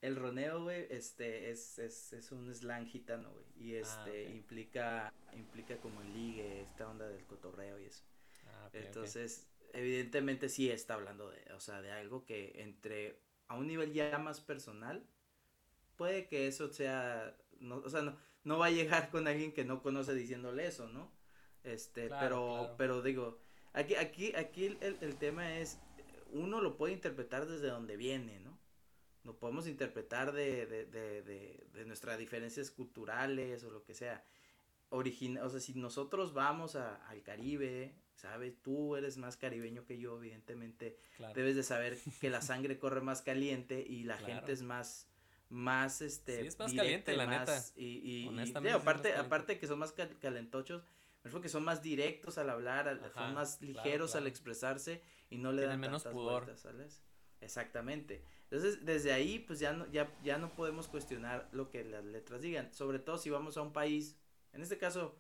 El 0.02 0.16
roneo, 0.16 0.64
güey, 0.64 0.88
este, 0.90 1.52
es, 1.52 1.78
es, 1.78 2.12
es 2.14 2.32
un 2.32 2.52
slang 2.52 2.88
gitano, 2.88 3.30
güey, 3.32 3.46
y 3.56 3.76
ah, 3.76 3.82
este, 3.82 4.32
implica, 4.32 5.14
implica 5.34 5.78
como 5.78 6.02
el 6.02 6.12
ligue, 6.12 6.62
esta 6.62 6.90
onda 6.90 7.08
del 7.08 7.24
cotorreo 7.26 7.80
y 7.80 7.86
eso. 7.86 8.04
Entonces, 8.74 9.48
evidentemente 9.74 10.50
sí 10.50 10.70
está 10.70 10.96
hablando 10.96 11.30
de, 11.30 11.54
o 11.54 11.60
sea, 11.60 11.82
de 11.82 11.92
algo 11.92 12.26
que 12.26 12.62
entre, 12.62 13.20
a 13.48 13.56
un 13.56 13.68
nivel 13.68 13.94
ya 13.94 14.18
más 14.18 14.42
personal, 14.42 15.06
puede 15.98 16.28
que 16.28 16.48
eso 16.48 16.72
sea, 16.72 17.36
no, 17.60 17.78
o 17.78 17.90
sea, 17.90 18.02
no, 18.02 18.18
no 18.44 18.58
va 18.58 18.68
a 18.68 18.72
llegar 18.72 19.10
con 19.10 19.28
alguien 19.28 19.54
que 19.54 19.66
no 19.66 19.82
conoce 19.82 20.14
diciéndole 20.14 20.66
eso, 20.68 20.88
¿no? 20.88 21.12
Este, 21.64 22.10
pero, 22.10 22.74
pero 22.78 23.02
digo, 23.02 23.40
aquí, 23.74 23.96
aquí, 23.96 24.34
aquí 24.36 24.78
el, 24.82 24.98
el 25.02 25.16
tema 25.18 25.58
es, 25.58 25.80
uno 26.32 26.62
lo 26.62 26.78
puede 26.78 26.94
interpretar 26.94 27.46
desde 27.46 27.68
donde 27.68 27.98
viene, 27.98 28.40
¿no? 28.40 28.58
Lo 29.24 29.38
podemos 29.38 29.68
interpretar 29.68 30.32
de, 30.32 30.66
de, 30.66 30.86
de, 30.86 31.22
de, 31.72 31.86
nuestras 31.86 32.18
diferencias 32.18 32.72
culturales 32.72 33.64
o 33.64 33.70
lo 33.70 33.84
que 33.84 33.94
sea. 33.94 34.26
Origina, 34.90 35.44
o 35.44 35.50
sea, 35.50 35.60
si 35.60 35.76
nosotros 35.76 36.34
vamos 36.34 36.76
a, 36.76 36.96
al 37.08 37.22
Caribe, 37.22 37.94
¿sabes? 38.22 38.62
Tú 38.62 38.96
eres 38.96 39.18
más 39.18 39.38
caribeño 39.38 39.86
que 39.86 39.98
yo, 39.98 40.18
evidentemente. 40.18 40.98
Debes 41.36 41.56
de 41.56 41.64
saber 41.64 41.98
que 42.20 42.30
la 42.30 42.42
sangre 42.42 42.80
corre 42.80 43.02
más 43.02 43.22
caliente 43.22 43.86
y 43.88 44.04
la 44.04 44.18
gente 44.18 44.52
es 44.52 44.62
más 44.62 45.08
más 45.50 46.02
este 46.02 46.40
sí, 46.40 46.48
es 46.48 46.58
más 46.58 46.74
caliente 46.74 47.14
la 47.14 47.26
neta 47.26 47.62
y, 47.76 48.30
y, 48.30 48.70
aparte 48.70 49.14
aparte 49.16 49.60
que 49.60 49.68
son 49.68 49.80
más 49.80 49.92
calentochos 50.22 50.82
que 51.42 51.50
son 51.50 51.66
más 51.66 51.82
directos 51.82 52.38
al 52.38 52.50
hablar 52.50 53.12
son 53.14 53.34
más 53.34 53.62
ligeros 53.62 54.16
al 54.16 54.28
expresarse 54.28 55.04
y 55.30 55.40
no 55.40 55.52
le 55.52 55.64
dan 55.64 55.78
menos 55.78 56.06
pudor 56.06 56.58
¿sabes? 56.58 57.04
exactamente 57.42 58.24
entonces, 58.52 58.86
desde 58.86 59.14
ahí, 59.14 59.40
pues 59.40 59.60
ya 59.60 59.72
no, 59.72 59.90
ya, 59.92 60.14
ya 60.24 60.38
no 60.38 60.54
podemos 60.54 60.90
cuestionar 60.90 61.48
lo 61.54 61.70
que 61.70 61.86
las 61.86 62.04
letras 62.04 62.42
digan. 62.42 62.74
Sobre 62.74 63.00
todo 63.00 63.18
si 63.18 63.30
vamos 63.30 63.56
a 63.56 63.62
un 63.62 63.72
país, 63.72 64.18
en 64.52 64.62
este 64.62 64.78
caso, 64.78 65.18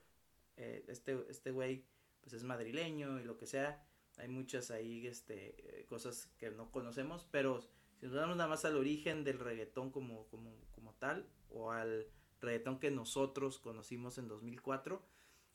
eh, 0.57 0.83
este, 0.89 1.17
este 1.29 1.51
güey, 1.51 1.85
pues 2.21 2.33
es 2.33 2.43
madrileño 2.43 3.19
y 3.19 3.23
lo 3.23 3.37
que 3.37 3.47
sea. 3.47 3.83
Hay 4.17 4.27
muchas 4.27 4.71
ahí, 4.71 5.07
este, 5.07 5.81
eh, 5.81 5.85
cosas 5.87 6.27
que 6.37 6.51
no 6.51 6.71
conocemos, 6.71 7.27
pero 7.31 7.61
si 7.99 8.05
nos 8.05 8.15
damos 8.15 8.37
nada 8.37 8.49
más 8.49 8.65
al 8.65 8.77
origen 8.77 9.23
del 9.23 9.39
reggaetón 9.39 9.91
como, 9.91 10.27
como, 10.27 10.53
como 10.71 10.93
tal, 10.95 11.27
o 11.49 11.71
al 11.71 12.07
reggaetón 12.39 12.79
que 12.79 12.91
nosotros 12.91 13.59
conocimos 13.59 14.17
en 14.17 14.27
2004, 14.27 15.01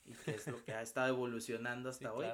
y 0.04 0.12
que 0.12 0.32
es 0.32 0.46
lo 0.46 0.64
que 0.64 0.72
ha 0.72 0.82
estado 0.82 1.08
evolucionando 1.08 1.88
hasta 1.90 2.12
hoy 2.12 2.26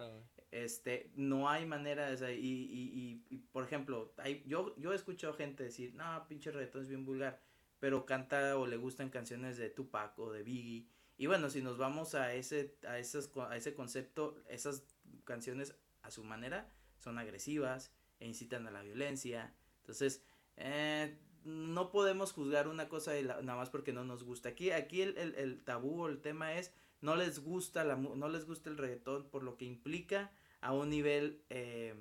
este, 0.53 1.11
no 1.17 1.49
hay 1.49 1.65
manera 1.65 2.15
de, 2.15 2.37
y, 2.37 2.45
y, 2.47 3.25
y, 3.31 3.39
por 3.39 3.65
ejemplo, 3.65 4.13
hay, 4.19 4.45
yo, 4.47 4.77
yo 4.77 4.93
he 4.93 4.97
escuchado 4.97 5.33
gente 5.33 5.65
decir, 5.65 5.95
no, 5.95 6.27
pinche 6.29 6.53
reggaetón 6.53 6.83
es 6.83 6.89
bien 6.89 7.07
vulgar, 7.07 7.41
pero 7.81 8.05
canta 8.05 8.57
o 8.59 8.67
le 8.67 8.77
gustan 8.77 9.09
canciones 9.09 9.57
de 9.57 9.71
Tupac 9.71 10.17
o 10.19 10.31
de 10.31 10.43
Biggie, 10.43 10.87
y 11.23 11.27
bueno, 11.29 11.51
si 11.51 11.63
nos 11.63 11.79
vamos 11.79 12.17
a 12.17 12.35
ese, 12.35 12.75
a 12.85 12.99
esas, 12.99 13.31
a 13.49 13.57
ese 13.57 13.75
concepto, 13.75 14.43
esas 14.49 14.83
canciones 15.23 15.73
a 16.03 16.11
su 16.11 16.25
manera 16.25 16.69
son 16.99 17.17
agresivas 17.17 17.93
e 18.19 18.27
incitan 18.27 18.67
a 18.67 18.73
la 18.73 18.83
violencia, 18.83 19.55
entonces, 19.83 20.25
eh, 20.57 21.17
no 21.45 21.93
podemos 21.93 22.33
juzgar 22.33 22.67
una 22.67 22.89
cosa 22.89 23.13
nada 23.23 23.57
más 23.57 23.71
porque 23.71 23.93
no 23.93 24.03
nos 24.03 24.25
gusta. 24.25 24.49
Aquí, 24.49 24.73
aquí 24.73 25.03
el, 25.03 25.17
el, 25.17 25.63
tabú 25.63 26.03
o 26.03 26.09
el 26.09 26.21
tema 26.21 26.55
es 26.55 26.75
no 27.01 27.15
les 27.15 27.39
gusta 27.39 27.85
la 27.85 27.95
no 27.95 28.29
les 28.29 28.45
gusta 28.45 28.69
el 28.69 28.77
reggaetón 28.77 29.31
por 29.31 29.45
lo 29.45 29.57
que 29.57 29.65
implica 29.65 30.33
a 30.61 30.73
un 30.73 30.91
nivel, 30.91 31.41
eh, 31.51 31.95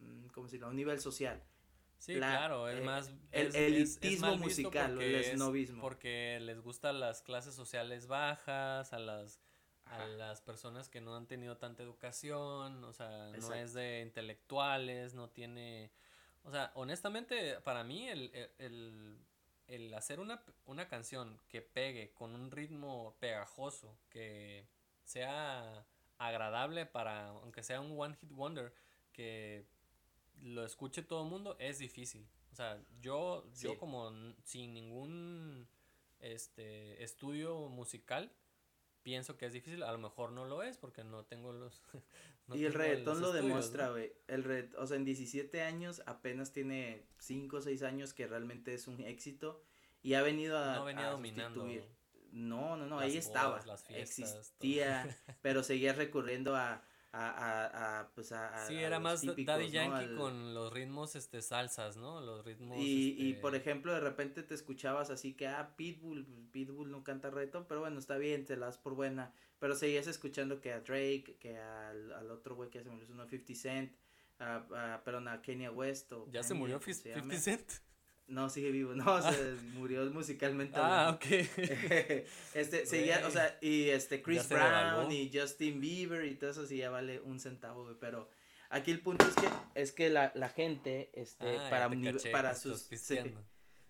mm. 0.00 0.62
A 0.62 0.66
un 0.66 0.76
nivel 0.76 1.00
social. 1.00 1.42
Sí, 1.98 2.14
claro, 2.14 2.68
es 2.68 2.78
eh, 2.78 2.82
más... 2.82 3.10
El 3.32 3.54
elitismo 3.54 4.36
musical, 4.36 5.00
el 5.00 5.14
esnovismo. 5.16 5.80
porque 5.80 6.38
les 6.40 6.60
gustan 6.60 7.00
las 7.00 7.22
clases 7.22 7.54
sociales 7.54 8.06
bajas, 8.06 8.92
a 8.92 8.98
las, 8.98 9.40
a 9.86 10.06
las 10.06 10.40
personas 10.40 10.88
que 10.88 11.00
no 11.00 11.16
han 11.16 11.26
tenido 11.26 11.56
tanta 11.56 11.82
educación, 11.82 12.84
o 12.84 12.92
sea, 12.92 13.32
no 13.38 13.54
es 13.54 13.72
de 13.74 14.02
intelectuales, 14.02 15.14
no 15.14 15.28
tiene... 15.30 15.90
O 16.44 16.50
sea, 16.50 16.70
honestamente, 16.74 17.60
para 17.62 17.82
mí 17.82 18.08
el, 18.08 18.30
el, 18.58 19.18
el 19.68 19.94
hacer 19.94 20.20
una, 20.20 20.42
una 20.66 20.88
canción 20.88 21.40
que 21.48 21.60
pegue 21.60 22.12
con 22.12 22.34
un 22.34 22.50
ritmo 22.50 23.16
pegajoso, 23.18 23.98
que 24.10 24.66
sea 25.04 25.84
agradable 26.18 26.86
para, 26.86 27.28
aunque 27.28 27.62
sea 27.62 27.80
un 27.80 27.98
one 27.98 28.14
hit 28.16 28.30
wonder, 28.30 28.72
que 29.12 29.66
lo 30.42 30.64
escuche 30.64 31.02
todo 31.02 31.22
el 31.24 31.30
mundo, 31.30 31.56
es 31.58 31.78
difícil. 31.78 32.26
O 32.52 32.56
sea, 32.56 32.80
yo, 33.00 33.44
yo 33.58 33.76
como 33.78 34.10
sin 34.44 34.72
ningún 34.72 35.68
este 36.20 37.02
estudio 37.02 37.68
musical, 37.68 38.32
pienso 39.02 39.36
que 39.36 39.46
es 39.46 39.52
difícil, 39.52 39.82
a 39.82 39.92
lo 39.92 39.98
mejor 39.98 40.32
no 40.32 40.46
lo 40.46 40.62
es 40.62 40.78
porque 40.78 41.04
no 41.04 41.24
tengo 41.24 41.52
los... 41.52 41.82
y 42.54 42.64
el 42.64 42.74
reggaetón 42.74 43.20
lo 43.20 43.32
demuestra, 43.32 43.90
güey. 43.90 44.12
El 44.26 44.72
o 44.78 44.86
sea, 44.86 44.96
en 44.96 45.04
17 45.04 45.62
años 45.62 46.02
apenas 46.06 46.52
tiene 46.52 47.06
5 47.18 47.56
o 47.56 47.60
6 47.60 47.82
años 47.82 48.14
que 48.14 48.26
realmente 48.26 48.74
es 48.74 48.88
un 48.88 49.00
éxito 49.00 49.62
y 50.02 50.14
ha 50.14 50.22
venido 50.22 50.58
a, 50.58 50.76
no 50.76 50.86
a 50.86 51.10
dominando. 51.10 51.66
No, 52.32 52.76
no, 52.76 52.86
no, 52.86 52.98
ahí 52.98 53.16
estaba. 53.16 53.62
existía, 53.90 55.16
pero 55.42 55.62
seguía 55.62 55.92
recurriendo 55.92 56.54
a, 56.54 56.82
a, 57.18 57.30
a, 57.30 58.00
a 58.00 58.08
pues 58.10 58.32
a, 58.32 58.66
sí 58.66 58.76
era 58.76 59.00
más 59.00 59.24
Daddy 59.24 59.70
Yankee 59.70 60.14
con 60.16 60.54
los 60.54 60.72
ritmos 60.72 61.16
este 61.16 61.40
salsas 61.40 61.96
no 61.96 62.20
los 62.20 62.44
ritmos 62.44 62.78
y, 62.78 63.14
y 63.18 63.30
este 63.30 63.40
por 63.40 63.54
ejemplo 63.54 63.92
de 63.94 64.00
repente 64.00 64.42
te 64.42 64.54
escuchabas 64.54 65.10
así 65.10 65.34
que 65.34 65.48
ah 65.48 65.74
Pitbull 65.76 66.26
Pitbull 66.52 66.90
no 66.90 67.02
canta 67.04 67.30
reggaetón 67.30 67.66
pero 67.66 67.80
bueno 67.80 67.98
está 67.98 68.16
bien 68.18 68.44
te 68.44 68.56
las 68.56 68.78
por 68.78 68.94
buena. 68.94 69.32
Pero 69.58 69.74
seguías 69.74 70.06
escuchando 70.06 70.60
que 70.60 70.72
a 70.72 70.80
Drake 70.80 71.36
que 71.40 71.56
al, 71.58 72.12
al 72.12 72.30
otro 72.30 72.54
güey 72.54 72.70
que 72.70 72.82
se 72.82 72.90
me 72.90 72.96
olvidó 72.96 73.28
50 73.28 73.54
Cent 73.54 73.92
a, 74.38 75.00
perdón 75.04 75.28
a 75.28 75.40
Kenya 75.40 75.70
West 75.70 76.12
o 76.12 76.30
ya 76.30 76.42
se 76.42 76.54
murió 76.54 76.80
50 76.80 77.38
Cent 77.38 77.72
no, 78.28 78.48
sigue 78.48 78.70
vivo. 78.70 78.92
No, 78.94 79.22
se 79.22 79.54
murió 79.74 80.04
musicalmente. 80.10 80.78
Ah, 80.80 81.12
ok. 81.14 81.24
este, 82.54 82.86
seguía, 82.86 83.26
o 83.26 83.30
sea, 83.30 83.58
y 83.60 83.88
este 83.88 84.22
Chris 84.22 84.48
Brown 84.48 85.10
y 85.12 85.30
Justin 85.32 85.80
Bieber 85.80 86.24
y 86.24 86.34
todo 86.34 86.50
eso 86.50 86.66
sí 86.66 86.78
ya 86.78 86.90
vale 86.90 87.20
un 87.20 87.40
centavo, 87.40 87.96
pero 88.00 88.28
aquí 88.70 88.90
el 88.90 89.00
punto 89.00 89.26
es 89.26 89.34
que 89.34 89.48
es 89.74 89.92
que 89.92 90.10
la, 90.10 90.32
la 90.34 90.48
gente 90.48 91.10
este 91.12 91.58
ah, 91.58 91.70
para 91.70 91.90
para 92.32 92.54
sus 92.54 92.88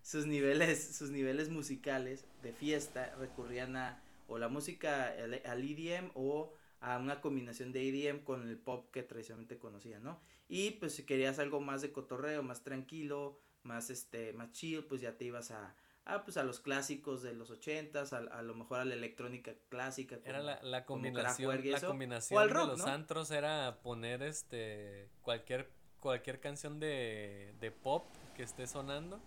sus 0.01 0.25
niveles 0.25 0.95
sus 0.95 1.09
niveles 1.09 1.49
musicales 1.49 2.25
de 2.43 2.53
fiesta 2.53 3.13
recurrían 3.17 3.75
a 3.75 4.01
o 4.27 4.37
la 4.37 4.49
música 4.49 5.13
al 5.45 5.63
EDM 5.63 6.11
o 6.13 6.53
a 6.79 6.97
una 6.97 7.21
combinación 7.21 7.71
de 7.71 7.87
EDM 7.87 8.19
con 8.19 8.47
el 8.47 8.57
pop 8.57 8.91
que 8.91 9.03
tradicionalmente 9.03 9.57
conocían, 9.57 10.03
¿no? 10.03 10.19
Y 10.47 10.71
pues 10.71 10.93
si 10.93 11.03
querías 11.03 11.39
algo 11.39 11.59
más 11.59 11.81
de 11.81 11.91
cotorreo, 11.91 12.43
más 12.43 12.63
tranquilo, 12.63 13.39
más 13.67 13.89
este 13.89 14.33
más 14.33 14.51
chill, 14.51 14.83
pues 14.85 15.01
ya 15.01 15.17
te 15.17 15.25
ibas 15.25 15.51
a 15.51 15.75
ah, 16.05 16.23
pues 16.23 16.37
a 16.37 16.43
los 16.43 16.59
clásicos 16.59 17.21
de 17.21 17.33
los 17.33 17.51
ochentas, 17.51 18.13
a, 18.13 18.17
a 18.17 18.41
lo 18.41 18.55
mejor 18.55 18.79
a 18.79 18.85
la 18.85 18.95
electrónica 18.95 19.53
clásica. 19.69 20.17
era 20.25 20.39
la, 20.39 20.61
la 20.63 20.85
combinación, 20.85 21.61
la 21.69 21.81
combinación 21.81 22.47
de 22.47 22.53
los 22.53 22.85
antros 22.85 23.29
era 23.31 23.79
poner 23.83 24.23
este 24.23 25.09
cualquier 25.21 25.69
cualquier 25.99 26.39
canción 26.39 26.79
de, 26.79 27.53
de 27.59 27.71
pop 27.71 28.05
que 28.35 28.43
esté 28.43 28.67
sonando 28.67 29.21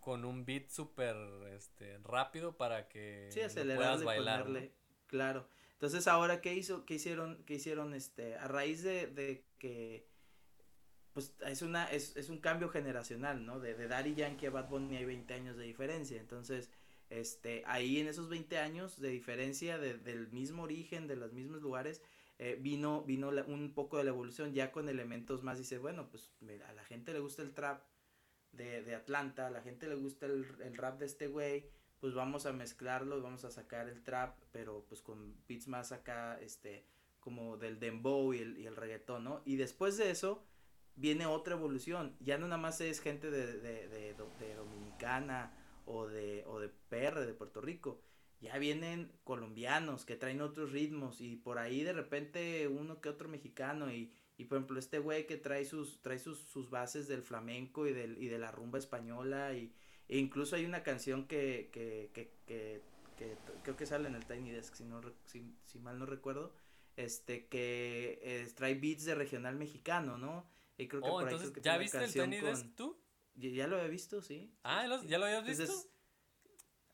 con 0.00 0.24
un 0.24 0.44
beat 0.44 0.68
súper 0.68 1.16
este 1.54 1.98
rápido 1.98 2.56
para 2.56 2.88
que 2.88 3.28
sí, 3.30 3.40
puedas 3.76 4.04
bailar. 4.04 4.46
Claro. 5.06 5.46
Entonces, 5.74 6.06
ahora, 6.06 6.40
¿qué 6.40 6.54
hizo? 6.54 6.84
¿Qué 6.84 6.94
hicieron? 6.94 7.42
¿Qué 7.44 7.54
hicieron? 7.54 7.94
Este, 7.94 8.36
a 8.36 8.46
raíz 8.46 8.82
de, 8.82 9.08
de 9.08 9.44
que, 9.58 10.06
pues, 11.12 11.34
es 11.46 11.62
una, 11.62 11.84
es, 11.86 12.16
es 12.16 12.28
un 12.30 12.38
cambio 12.38 12.68
generacional, 12.68 13.44
¿no? 13.44 13.60
De, 13.60 13.74
de 13.74 13.88
Daddy 13.88 14.14
Yankee 14.14 14.46
a 14.46 14.50
Bad 14.50 14.68
Bunny 14.68 14.96
hay 14.96 15.04
20 15.04 15.34
años 15.34 15.56
de 15.56 15.64
diferencia. 15.64 16.20
Entonces, 16.20 16.70
este, 17.10 17.62
ahí 17.66 18.00
en 18.00 18.08
esos 18.08 18.28
20 18.28 18.58
años 18.58 19.00
de 19.00 19.10
diferencia, 19.10 19.78
de, 19.78 19.98
del 19.98 20.28
mismo 20.32 20.62
origen, 20.62 21.06
de 21.06 21.16
los 21.16 21.32
mismos 21.32 21.60
lugares, 21.60 22.02
eh, 22.38 22.58
vino, 22.60 23.02
vino 23.02 23.30
un 23.46 23.72
poco 23.74 23.98
de 23.98 24.04
la 24.04 24.10
evolución 24.10 24.54
ya 24.54 24.72
con 24.72 24.88
elementos 24.88 25.42
más, 25.42 25.58
dice, 25.58 25.78
bueno, 25.78 26.08
pues 26.08 26.30
a 26.68 26.72
la 26.72 26.84
gente 26.84 27.12
le 27.12 27.20
gusta 27.20 27.42
el 27.42 27.52
trap 27.52 27.84
de, 28.52 28.82
de 28.82 28.94
Atlanta, 28.94 29.46
a 29.46 29.50
la 29.50 29.60
gente 29.60 29.86
le 29.86 29.94
gusta 29.94 30.26
el, 30.26 30.46
el 30.60 30.76
rap 30.76 30.98
de 30.98 31.06
este 31.06 31.28
güey, 31.28 31.70
pues 32.00 32.14
vamos 32.14 32.46
a 32.46 32.52
mezclarlo 32.52 33.22
vamos 33.22 33.44
a 33.44 33.50
sacar 33.50 33.88
el 33.88 34.02
trap, 34.02 34.36
pero 34.50 34.84
pues 34.88 35.02
con 35.02 35.36
beats 35.46 35.68
más 35.68 35.92
acá, 35.92 36.40
este, 36.40 36.84
como 37.20 37.56
del 37.58 37.78
dembow 37.78 38.34
y 38.34 38.38
el, 38.38 38.58
y 38.58 38.66
el 38.66 38.74
reggaetón, 38.74 39.22
¿no? 39.22 39.42
Y 39.44 39.54
después 39.56 39.96
de 39.96 40.10
eso 40.10 40.44
viene 40.96 41.26
otra 41.26 41.54
evolución, 41.54 42.16
ya 42.20 42.38
no 42.38 42.46
nada 42.46 42.60
más 42.60 42.80
es 42.80 43.00
gente 43.00 43.30
de, 43.30 43.58
de, 43.58 43.88
de, 43.88 44.54
Dominicana 44.54 45.52
o 45.86 46.06
de, 46.06 46.44
o 46.46 46.60
de 46.60 46.68
PR 46.68 47.20
de 47.20 47.34
Puerto 47.34 47.60
Rico, 47.60 48.00
ya 48.40 48.58
vienen 48.58 49.12
colombianos 49.24 50.04
que 50.04 50.16
traen 50.16 50.40
otros 50.40 50.72
ritmos 50.72 51.20
y 51.20 51.36
por 51.36 51.58
ahí 51.58 51.82
de 51.84 51.92
repente 51.92 52.66
uno 52.68 53.00
que 53.00 53.08
otro 53.08 53.28
mexicano 53.28 53.92
y, 53.92 54.12
y 54.36 54.44
por 54.44 54.58
ejemplo 54.58 54.78
este 54.78 54.98
güey 54.98 55.26
que 55.26 55.36
trae 55.36 55.64
sus 55.64 56.02
trae 56.02 56.18
sus, 56.18 56.40
sus 56.40 56.68
bases 56.68 57.06
del 57.06 57.22
flamenco 57.22 57.86
y 57.86 57.92
del 57.92 58.20
y 58.20 58.26
de 58.26 58.38
la 58.38 58.50
rumba 58.50 58.80
española 58.80 59.54
y 59.54 59.72
e 60.08 60.18
incluso 60.18 60.56
hay 60.56 60.66
una 60.66 60.82
canción 60.82 61.26
que, 61.26 61.70
que, 61.72 62.10
que, 62.12 62.30
que, 62.46 62.82
que 63.16 63.36
creo 63.62 63.76
que 63.76 63.86
sale 63.86 64.08
en 64.08 64.14
el 64.14 64.26
Tiny 64.26 64.50
Desk, 64.50 64.74
si, 64.74 64.84
no, 64.84 65.00
si, 65.24 65.56
si 65.64 65.78
mal 65.78 65.98
no 65.98 66.04
recuerdo, 66.04 66.54
este, 66.96 67.46
que 67.46 68.20
eh, 68.22 68.46
trae 68.54 68.74
beats 68.74 69.04
de 69.04 69.14
regional 69.14 69.56
mexicano, 69.56 70.18
¿no? 70.18 70.46
Y 70.78 70.88
creo 70.88 71.02
que 71.02 71.08
oh, 71.08 71.12
por 71.12 71.22
entonces, 71.24 71.48
ahí 71.48 71.52
creo 71.52 71.62
que 71.62 71.68
¿ya 71.68 71.78
viste 71.78 72.04
el 72.04 72.12
Tiny 72.12 72.40
Desk 72.40 72.66
tú? 72.74 72.98
Ya, 73.34 73.50
ya, 73.50 73.66
lo 73.66 73.76
había 73.76 73.88
visto, 73.88 74.20
sí. 74.20 74.54
Ah, 74.62 74.86
¿ya 75.06 75.18
lo 75.18 75.26
habías 75.26 75.44
visto? 75.44 75.62
Entonces, 75.62 75.92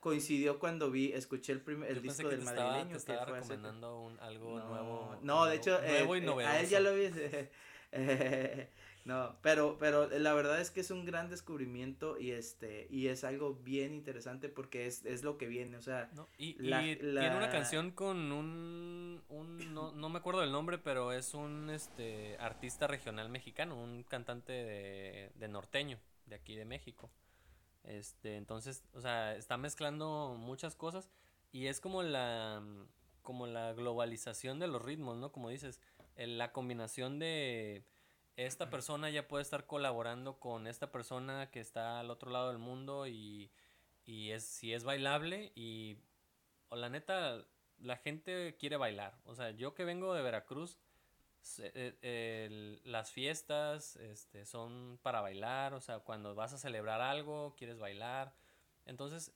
coincidió 0.00 0.58
cuando 0.58 0.90
vi, 0.90 1.12
escuché 1.12 1.52
el, 1.52 1.60
primer, 1.60 1.90
el 1.90 2.02
disco 2.02 2.28
del 2.28 2.42
madrileño. 2.42 2.90
Te 2.90 2.96
estaba, 2.96 3.26
que 3.26 3.32
fue 3.32 3.40
recomendando 3.40 4.00
un, 4.00 4.20
algo 4.20 4.58
no, 4.58 4.68
nuevo. 4.68 5.18
No, 5.22 5.46
de 5.46 5.56
hecho, 5.56 5.80
nuevo 5.80 6.14
eh, 6.14 6.42
y 6.42 6.44
a 6.44 6.60
él 6.60 6.68
ya 6.68 6.80
lo 6.80 6.94
vi. 6.94 7.10
Eh, 7.90 8.70
no, 9.08 9.38
pero, 9.40 9.78
pero 9.78 10.06
la 10.10 10.34
verdad 10.34 10.60
es 10.60 10.70
que 10.70 10.80
es 10.80 10.90
un 10.90 11.06
gran 11.06 11.30
descubrimiento 11.30 12.20
y 12.20 12.32
este, 12.32 12.86
y 12.90 13.06
es 13.06 13.24
algo 13.24 13.54
bien 13.54 13.94
interesante 13.94 14.50
porque 14.50 14.86
es, 14.86 15.02
es 15.06 15.22
lo 15.22 15.38
que 15.38 15.46
viene, 15.46 15.78
o 15.78 15.80
sea. 15.80 16.10
No, 16.14 16.28
y, 16.36 16.58
la, 16.58 16.86
y 16.86 16.94
tiene 16.94 17.34
una 17.34 17.48
canción 17.48 17.90
con 17.90 18.30
un, 18.32 19.22
un 19.30 19.72
no, 19.72 19.92
no, 19.92 20.10
me 20.10 20.18
acuerdo 20.18 20.42
del 20.42 20.52
nombre, 20.52 20.76
pero 20.76 21.12
es 21.12 21.32
un 21.32 21.70
este 21.70 22.36
artista 22.38 22.86
regional 22.86 23.30
mexicano, 23.30 23.82
un 23.82 24.02
cantante 24.02 24.52
de, 24.52 25.32
de 25.36 25.48
norteño, 25.48 25.98
de 26.26 26.34
aquí 26.34 26.54
de 26.54 26.66
México. 26.66 27.10
Este, 27.84 28.36
entonces, 28.36 28.84
o 28.92 29.00
sea, 29.00 29.36
está 29.36 29.56
mezclando 29.56 30.36
muchas 30.38 30.76
cosas 30.76 31.08
y 31.50 31.68
es 31.68 31.80
como 31.80 32.02
la 32.02 32.62
como 33.22 33.46
la 33.46 33.72
globalización 33.72 34.58
de 34.58 34.68
los 34.68 34.82
ritmos, 34.82 35.16
¿no? 35.16 35.32
Como 35.32 35.48
dices, 35.48 35.80
la 36.16 36.52
combinación 36.52 37.18
de 37.18 37.86
esta 38.38 38.70
persona 38.70 39.10
ya 39.10 39.26
puede 39.26 39.42
estar 39.42 39.66
colaborando 39.66 40.38
con 40.38 40.68
esta 40.68 40.92
persona 40.92 41.50
que 41.50 41.58
está 41.58 41.98
al 41.98 42.10
otro 42.10 42.30
lado 42.30 42.48
del 42.48 42.58
mundo 42.58 43.08
y, 43.08 43.50
y 44.04 44.30
es, 44.30 44.44
si 44.44 44.72
es 44.72 44.84
bailable 44.84 45.50
y 45.56 45.98
o 46.68 46.76
la 46.76 46.88
neta, 46.88 47.44
la 47.78 47.96
gente 47.96 48.56
quiere 48.58 48.76
bailar. 48.76 49.18
O 49.24 49.34
sea, 49.34 49.50
yo 49.50 49.74
que 49.74 49.84
vengo 49.84 50.14
de 50.14 50.22
Veracruz, 50.22 50.78
eh, 51.58 52.78
las 52.84 53.10
fiestas 53.10 53.96
este, 53.96 54.46
son 54.46 55.00
para 55.02 55.20
bailar, 55.20 55.74
o 55.74 55.80
sea, 55.80 55.98
cuando 55.98 56.34
vas 56.36 56.52
a 56.52 56.58
celebrar 56.58 57.00
algo, 57.00 57.56
quieres 57.56 57.78
bailar. 57.78 58.34
Entonces, 58.84 59.32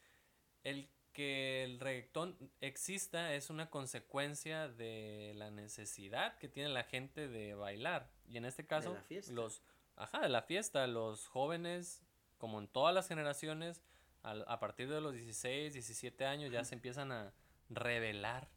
el 0.62 0.88
que 1.12 1.64
el 1.64 1.78
reggaetón 1.78 2.36
exista 2.60 3.34
es 3.34 3.50
una 3.50 3.68
consecuencia 3.68 4.68
de 4.68 5.32
la 5.36 5.50
necesidad 5.50 6.38
que 6.38 6.48
tiene 6.48 6.70
la 6.70 6.84
gente 6.84 7.28
de 7.28 7.54
bailar. 7.54 8.10
Y 8.32 8.38
en 8.38 8.46
este 8.46 8.66
caso, 8.66 8.96
los 9.30 9.62
ajá, 9.96 10.20
de 10.20 10.30
la 10.30 10.40
fiesta, 10.40 10.86
los 10.86 11.28
jóvenes, 11.28 12.02
como 12.38 12.58
en 12.58 12.66
todas 12.66 12.94
las 12.94 13.06
generaciones, 13.06 13.82
a, 14.22 14.58
partir 14.58 14.88
de 14.88 15.00
los 15.00 15.12
16, 15.12 15.74
17 15.74 16.24
años 16.24 16.50
ya 16.50 16.64
se 16.64 16.74
empiezan 16.74 17.12
a 17.12 17.34
revelar, 17.68 18.48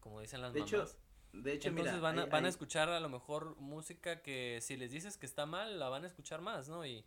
como 0.00 0.20
dicen 0.20 0.40
las 0.40 0.52
de 0.54 0.60
mamás. 0.60 0.72
Hecho, 0.72 0.98
de 1.32 1.52
hecho, 1.52 1.68
Entonces 1.68 2.00
van, 2.00 2.18
a, 2.18 2.26
van 2.26 2.46
a 2.46 2.48
escuchar 2.48 2.88
a 2.88 2.98
lo 2.98 3.08
mejor 3.08 3.56
música 3.60 4.22
que 4.22 4.58
si 4.60 4.76
les 4.76 4.90
dices 4.90 5.18
que 5.18 5.26
está 5.26 5.46
mal, 5.46 5.78
la 5.78 5.88
van 5.88 6.04
a 6.04 6.06
escuchar 6.06 6.40
más, 6.40 6.68
¿no? 6.68 6.84
Y, 6.84 7.04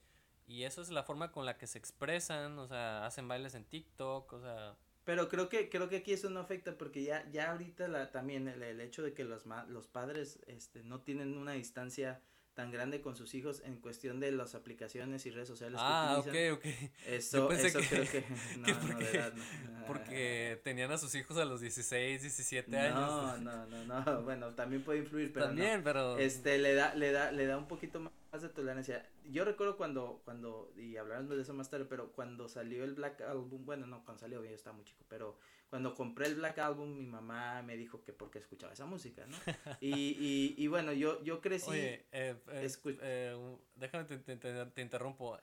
y 0.48 0.64
eso 0.64 0.82
es 0.82 0.90
la 0.90 1.04
forma 1.04 1.32
con 1.32 1.46
la 1.46 1.58
que 1.58 1.68
se 1.68 1.80
expresan, 1.80 2.58
o 2.60 2.68
sea, 2.68 3.06
hacen 3.06 3.28
bailes 3.28 3.56
en 3.56 3.66
TikTok, 3.66 4.32
o 4.32 4.40
sea... 4.40 4.78
Pero 5.10 5.28
creo 5.28 5.50
que 5.50 5.70
creo 5.70 5.90
que 5.90 5.96
aquí 5.96 6.14
eso 6.14 6.30
no 6.30 6.40
afecta 6.40 6.78
porque 6.78 7.02
ya 7.02 7.28
ya 7.32 7.50
ahorita 7.50 7.88
la 7.88 8.12
también 8.12 8.48
el, 8.48 8.62
el 8.62 8.80
hecho 8.80 9.02
de 9.02 9.16
que 9.16 9.24
los 9.24 9.44
los 9.68 9.88
padres 9.88 10.40
este 10.46 10.84
no 10.84 11.02
tienen 11.02 11.36
una 11.36 11.54
distancia 11.54 12.22
tan 12.54 12.70
grande 12.70 13.02
con 13.02 13.16
sus 13.16 13.34
hijos 13.34 13.64
en 13.66 13.78
cuestión 13.80 14.20
de 14.20 14.32
las 14.32 14.54
aplicaciones 14.54 15.26
y 15.26 15.32
redes 15.32 15.48
sociales 15.48 15.80
ah, 15.82 16.22
que 16.24 16.52
utilizan. 16.52 16.54
ok, 16.54 16.60
ok. 16.60 16.92
Eso, 17.08 17.52
eso 17.52 17.80
creo 17.90 18.06
que 18.06 18.24
no, 18.58 18.66
que 18.68 18.74
porque, 18.76 18.94
no, 18.94 19.00
de 19.00 19.18
edad, 19.18 19.34
no. 19.34 19.86
porque 19.88 20.62
tenían 20.64 20.92
a 20.92 21.00
sus 21.00 21.16
hijos 21.16 21.38
a 21.38 21.46
los 21.46 21.60
16, 21.60 22.22
17 22.22 22.78
años. 22.78 22.96
No, 22.96 23.38
no, 23.38 23.66
no, 23.66 23.86
no, 23.86 24.22
bueno, 24.22 24.54
también 24.54 24.84
puede 24.84 25.00
influir, 25.00 25.34
pero 25.34 25.48
También, 25.48 25.84
pero 25.84 26.20
este 26.20 26.60
le 26.60 26.76
da 26.76 26.94
le 26.94 27.12
da 27.12 27.32
le 27.32 27.48
da 27.48 27.58
un 27.58 27.68
poquito 27.68 28.00
más 28.00 28.14
de 28.32 28.50
tolerancia. 28.50 29.10
Yo 29.26 29.44
recuerdo 29.44 29.76
cuando 29.76 30.22
cuando 30.24 30.72
y 30.78 30.98
hablaremos 30.98 31.36
de 31.36 31.42
eso 31.42 31.54
más 31.54 31.70
tarde, 31.70 31.86
pero 31.86 32.12
cuando 32.12 32.48
salió 32.48 32.84
el 32.84 32.94
Black 32.94 33.22
Album, 33.22 33.66
bueno, 33.66 33.88
no, 33.88 34.04
cuando 34.06 34.20
salió 34.20 34.44
yo 34.44 34.52
estaba 34.52 34.76
muy 34.76 34.86
chico, 34.86 35.04
pero 35.08 35.38
cuando 35.70 35.94
compré 35.96 36.28
el 36.28 36.36
Black 36.36 36.60
Album, 36.60 36.96
mi 36.98 37.06
mamá 37.06 37.62
me 37.64 37.76
dijo 37.76 38.04
que 38.04 38.14
porque 38.14 38.40
escuchaba 38.40 38.74
esa 38.74 38.86
música, 38.86 39.26
¿no? 39.26 39.38
y, 39.82 39.94
y, 39.94 40.56
y 40.58 40.68
bueno, 40.68 40.94
yo, 40.94 41.24
yo 41.24 41.42
crecí. 41.42 41.70
Oye, 41.70 42.06
eh, 42.12 42.36
eh, 42.48 42.68
eh, 43.02 43.58
déjame 43.76 44.06
te, 44.06 44.18
te, 44.18 44.66
te, 44.66 44.82
interrumpo. 44.82 45.38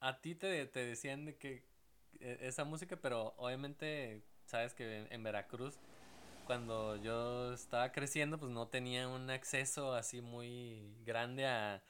A 0.00 0.20
ti 0.20 0.34
te, 0.34 0.66
te 0.66 0.80
decían 0.80 1.26
de 1.26 1.36
que 1.36 1.64
eh, 2.20 2.38
esa 2.42 2.64
música, 2.64 2.96
pero 2.96 3.34
obviamente, 3.36 4.22
sabes 4.46 4.74
que 4.74 4.98
en, 4.98 5.12
en, 5.12 5.22
Veracruz, 5.22 5.78
cuando 6.46 6.96
yo 6.96 7.52
estaba 7.52 7.92
creciendo, 7.92 8.38
pues 8.38 8.50
no 8.52 8.68
tenía 8.68 9.08
un 9.08 9.30
acceso 9.30 9.94
así 9.94 10.20
muy 10.20 10.94
grande 11.04 11.46
a 11.46 11.82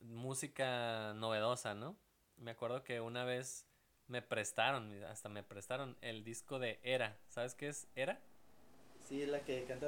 música 0.00 1.14
novedosa, 1.14 1.74
¿no? 1.74 1.96
Me 2.36 2.52
acuerdo 2.52 2.82
que 2.82 3.00
una 3.00 3.24
vez 3.24 3.66
me 4.08 4.22
prestaron, 4.22 4.92
hasta 5.04 5.28
me 5.28 5.42
prestaron 5.42 5.96
el 6.00 6.24
disco 6.24 6.58
de 6.58 6.78
Era. 6.82 7.18
¿Sabes 7.28 7.54
qué 7.54 7.68
es 7.68 7.88
Era? 7.94 8.20
Sí, 9.08 9.24
la 9.24 9.40
que 9.40 9.64
canta 9.64 9.86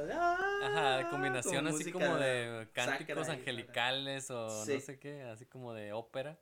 Ajá, 0.63 0.99
de 0.99 1.09
combinación 1.11 1.67
así 1.67 1.91
como 1.91 2.17
de 2.17 2.69
cánticos 2.73 3.29
angelicales 3.29 4.31
o 4.31 4.65
no 4.65 4.81
sé 4.81 4.99
qué, 4.99 5.23
así 5.23 5.45
como 5.45 5.75
de 5.75 5.93
ópera. 5.93 6.39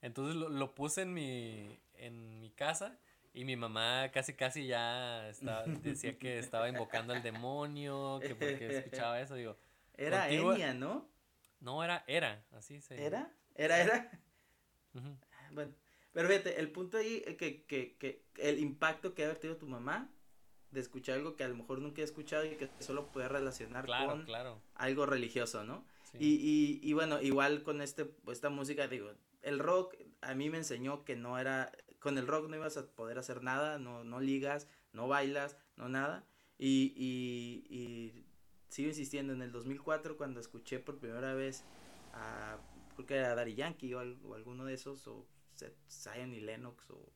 Entonces 0.00 0.34
lo, 0.34 0.48
lo, 0.48 0.74
puse 0.74 1.02
en 1.02 1.12
mi, 1.12 1.78
en 1.94 2.40
mi 2.40 2.50
casa 2.50 2.98
y 3.34 3.44
mi 3.44 3.56
mamá 3.56 4.10
casi 4.12 4.32
casi 4.32 4.66
ya 4.66 5.28
estaba, 5.28 5.64
decía 5.66 6.18
que 6.18 6.38
estaba 6.38 6.68
invocando 6.70 7.12
al 7.12 7.22
demonio, 7.22 8.18
que 8.20 8.34
porque 8.34 8.78
escuchaba 8.78 9.20
eso, 9.20 9.34
digo. 9.34 9.58
Era 9.98 10.30
Enya, 10.30 10.72
¿no? 10.72 11.06
No, 11.66 11.82
era 11.82 12.04
Era, 12.06 12.46
así 12.52 12.80
se. 12.80 13.04
¿Era? 13.04 13.28
¿Era, 13.56 13.82
era? 13.82 14.10
Bueno, 15.50 15.72
pero 16.12 16.28
fíjate, 16.28 16.60
el 16.60 16.70
punto 16.70 16.96
ahí 16.96 17.24
es 17.26 17.36
que, 17.36 17.64
que, 17.64 17.96
que 17.96 18.24
el 18.36 18.60
impacto 18.60 19.14
que 19.14 19.24
ha 19.24 19.34
tenido 19.34 19.58
tu 19.58 19.66
mamá 19.66 20.08
de 20.70 20.78
escuchar 20.78 21.16
algo 21.16 21.34
que 21.34 21.42
a 21.42 21.48
lo 21.48 21.56
mejor 21.56 21.80
nunca 21.80 22.02
he 22.02 22.04
escuchado 22.04 22.44
y 22.44 22.50
que 22.50 22.70
solo 22.78 23.10
puede 23.10 23.28
relacionar 23.28 23.84
con 23.84 24.24
claro. 24.26 24.62
algo 24.76 25.06
religioso, 25.06 25.64
¿no? 25.64 25.84
Sí. 26.12 26.18
Y, 26.20 26.34
y, 26.36 26.88
y 26.88 26.92
bueno, 26.92 27.20
igual 27.20 27.64
con 27.64 27.82
este, 27.82 28.14
esta 28.28 28.48
música, 28.48 28.86
digo, 28.86 29.10
el 29.42 29.58
rock 29.58 29.96
a 30.20 30.34
mí 30.34 30.48
me 30.50 30.58
enseñó 30.58 31.04
que 31.04 31.16
no 31.16 31.36
era, 31.36 31.72
con 31.98 32.16
el 32.16 32.28
rock 32.28 32.48
no 32.48 32.56
ibas 32.56 32.76
a 32.76 32.86
poder 32.86 33.18
hacer 33.18 33.42
nada, 33.42 33.80
no, 33.80 34.04
no 34.04 34.20
ligas, 34.20 34.68
no 34.92 35.08
bailas, 35.08 35.56
no 35.74 35.88
nada. 35.88 36.24
Y, 36.58 36.94
y, 36.96 37.66
y 37.68 38.25
sigo 38.76 38.88
insistiendo, 38.88 39.32
en 39.32 39.40
el 39.40 39.52
2004 39.52 40.18
cuando 40.18 40.38
escuché 40.38 40.78
por 40.78 40.98
primera 40.98 41.32
vez 41.34 41.64
a, 42.12 42.58
creo 42.94 43.06
que 43.06 43.14
era 43.14 43.34
Daddy 43.34 43.54
Yankee 43.54 43.94
o, 43.94 44.00
o 44.24 44.34
alguno 44.34 44.66
de 44.66 44.74
esos, 44.74 45.06
o 45.08 45.26
Zion 45.88 46.34
y 46.34 46.40
Lennox 46.40 46.90
o 46.90 47.10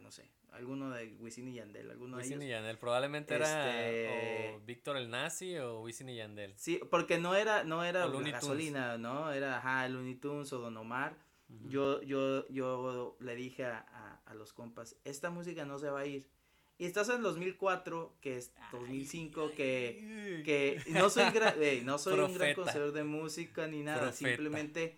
no 0.00 0.12
sé, 0.12 0.30
alguno 0.52 0.90
de 0.90 1.16
Wisin 1.18 1.48
y 1.48 1.54
Yandel, 1.54 1.90
alguno 1.90 2.16
Wisin 2.16 2.38
de 2.38 2.44
ellos. 2.44 2.46
y 2.46 2.50
Yandel, 2.50 2.78
probablemente 2.78 3.34
este... 3.34 4.44
era 4.46 4.56
o 4.56 4.60
Víctor 4.60 4.96
el 4.96 5.10
Nazi 5.10 5.58
o 5.58 5.80
Wisin 5.80 6.10
y 6.10 6.16
Yandel. 6.16 6.54
Sí, 6.56 6.78
porque 6.92 7.18
no 7.18 7.34
era 7.34 7.64
no 7.64 7.82
era 7.82 8.06
la 8.06 8.30
gasolina, 8.30 8.96
¿no? 8.96 9.32
Era 9.32 9.58
ajá, 9.58 9.88
Looney 9.88 10.14
Tunes 10.14 10.52
o 10.52 10.60
Don 10.60 10.76
Omar. 10.76 11.16
Uh 11.48 11.54
-huh. 11.54 11.68
Yo 11.70 12.02
yo 12.02 12.46
yo 12.50 13.16
le 13.18 13.34
dije 13.34 13.64
a, 13.64 13.80
a, 13.80 14.30
a, 14.30 14.34
los 14.34 14.52
compas, 14.52 14.96
esta 15.02 15.30
música 15.30 15.64
no 15.64 15.80
se 15.80 15.90
va 15.90 16.00
a 16.00 16.06
ir. 16.06 16.28
Y 16.76 16.86
estás 16.86 17.08
en 17.08 17.22
2004, 17.22 18.16
que 18.20 18.36
es 18.36 18.52
2005, 18.72 19.52
que, 19.52 20.42
que 20.44 20.80
no 20.90 21.08
soy, 21.08 21.24
no 21.84 21.98
soy 21.98 22.18
un 22.18 22.34
gran 22.34 22.54
conocedor 22.54 22.92
de 22.92 23.04
música 23.04 23.66
ni 23.68 23.82
nada, 23.82 24.12
simplemente 24.12 24.96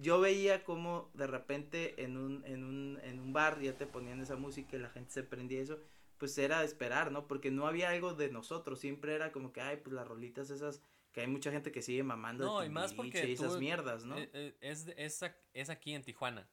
yo 0.00 0.20
veía 0.20 0.64
como 0.64 1.10
de 1.14 1.26
repente 1.26 2.02
en 2.02 2.16
un, 2.16 2.44
en, 2.44 2.64
un, 2.64 2.98
en 3.02 3.20
un 3.20 3.32
bar 3.32 3.60
ya 3.60 3.76
te 3.76 3.86
ponían 3.86 4.20
esa 4.20 4.36
música 4.36 4.76
y 4.76 4.80
la 4.80 4.90
gente 4.90 5.12
se 5.12 5.22
prendía 5.22 5.60
eso, 5.60 5.78
pues 6.18 6.36
era 6.38 6.64
esperar, 6.64 7.12
¿no? 7.12 7.26
Porque 7.26 7.50
no 7.50 7.66
había 7.66 7.90
algo 7.90 8.14
de 8.14 8.30
nosotros, 8.30 8.80
siempre 8.80 9.14
era 9.14 9.32
como 9.32 9.52
que, 9.52 9.60
ay, 9.60 9.78
pues 9.78 9.94
las 9.94 10.06
rolitas 10.06 10.50
esas, 10.50 10.82
que 11.12 11.20
hay 11.20 11.26
mucha 11.28 11.50
gente 11.52 11.70
que 11.70 11.82
sigue 11.82 12.02
mamando 12.02 12.44
no, 12.44 12.64
y 12.64 12.68
más 12.68 12.94
porque 12.94 13.32
esas 13.32 13.58
mierdas, 13.58 14.04
¿no? 14.04 14.18
Eh, 14.18 14.30
eh, 14.32 14.56
es, 14.60 14.86
es, 14.96 15.20
es, 15.52 15.70
aquí 15.70 15.94
en 15.94 16.02
Tijuana. 16.02 16.48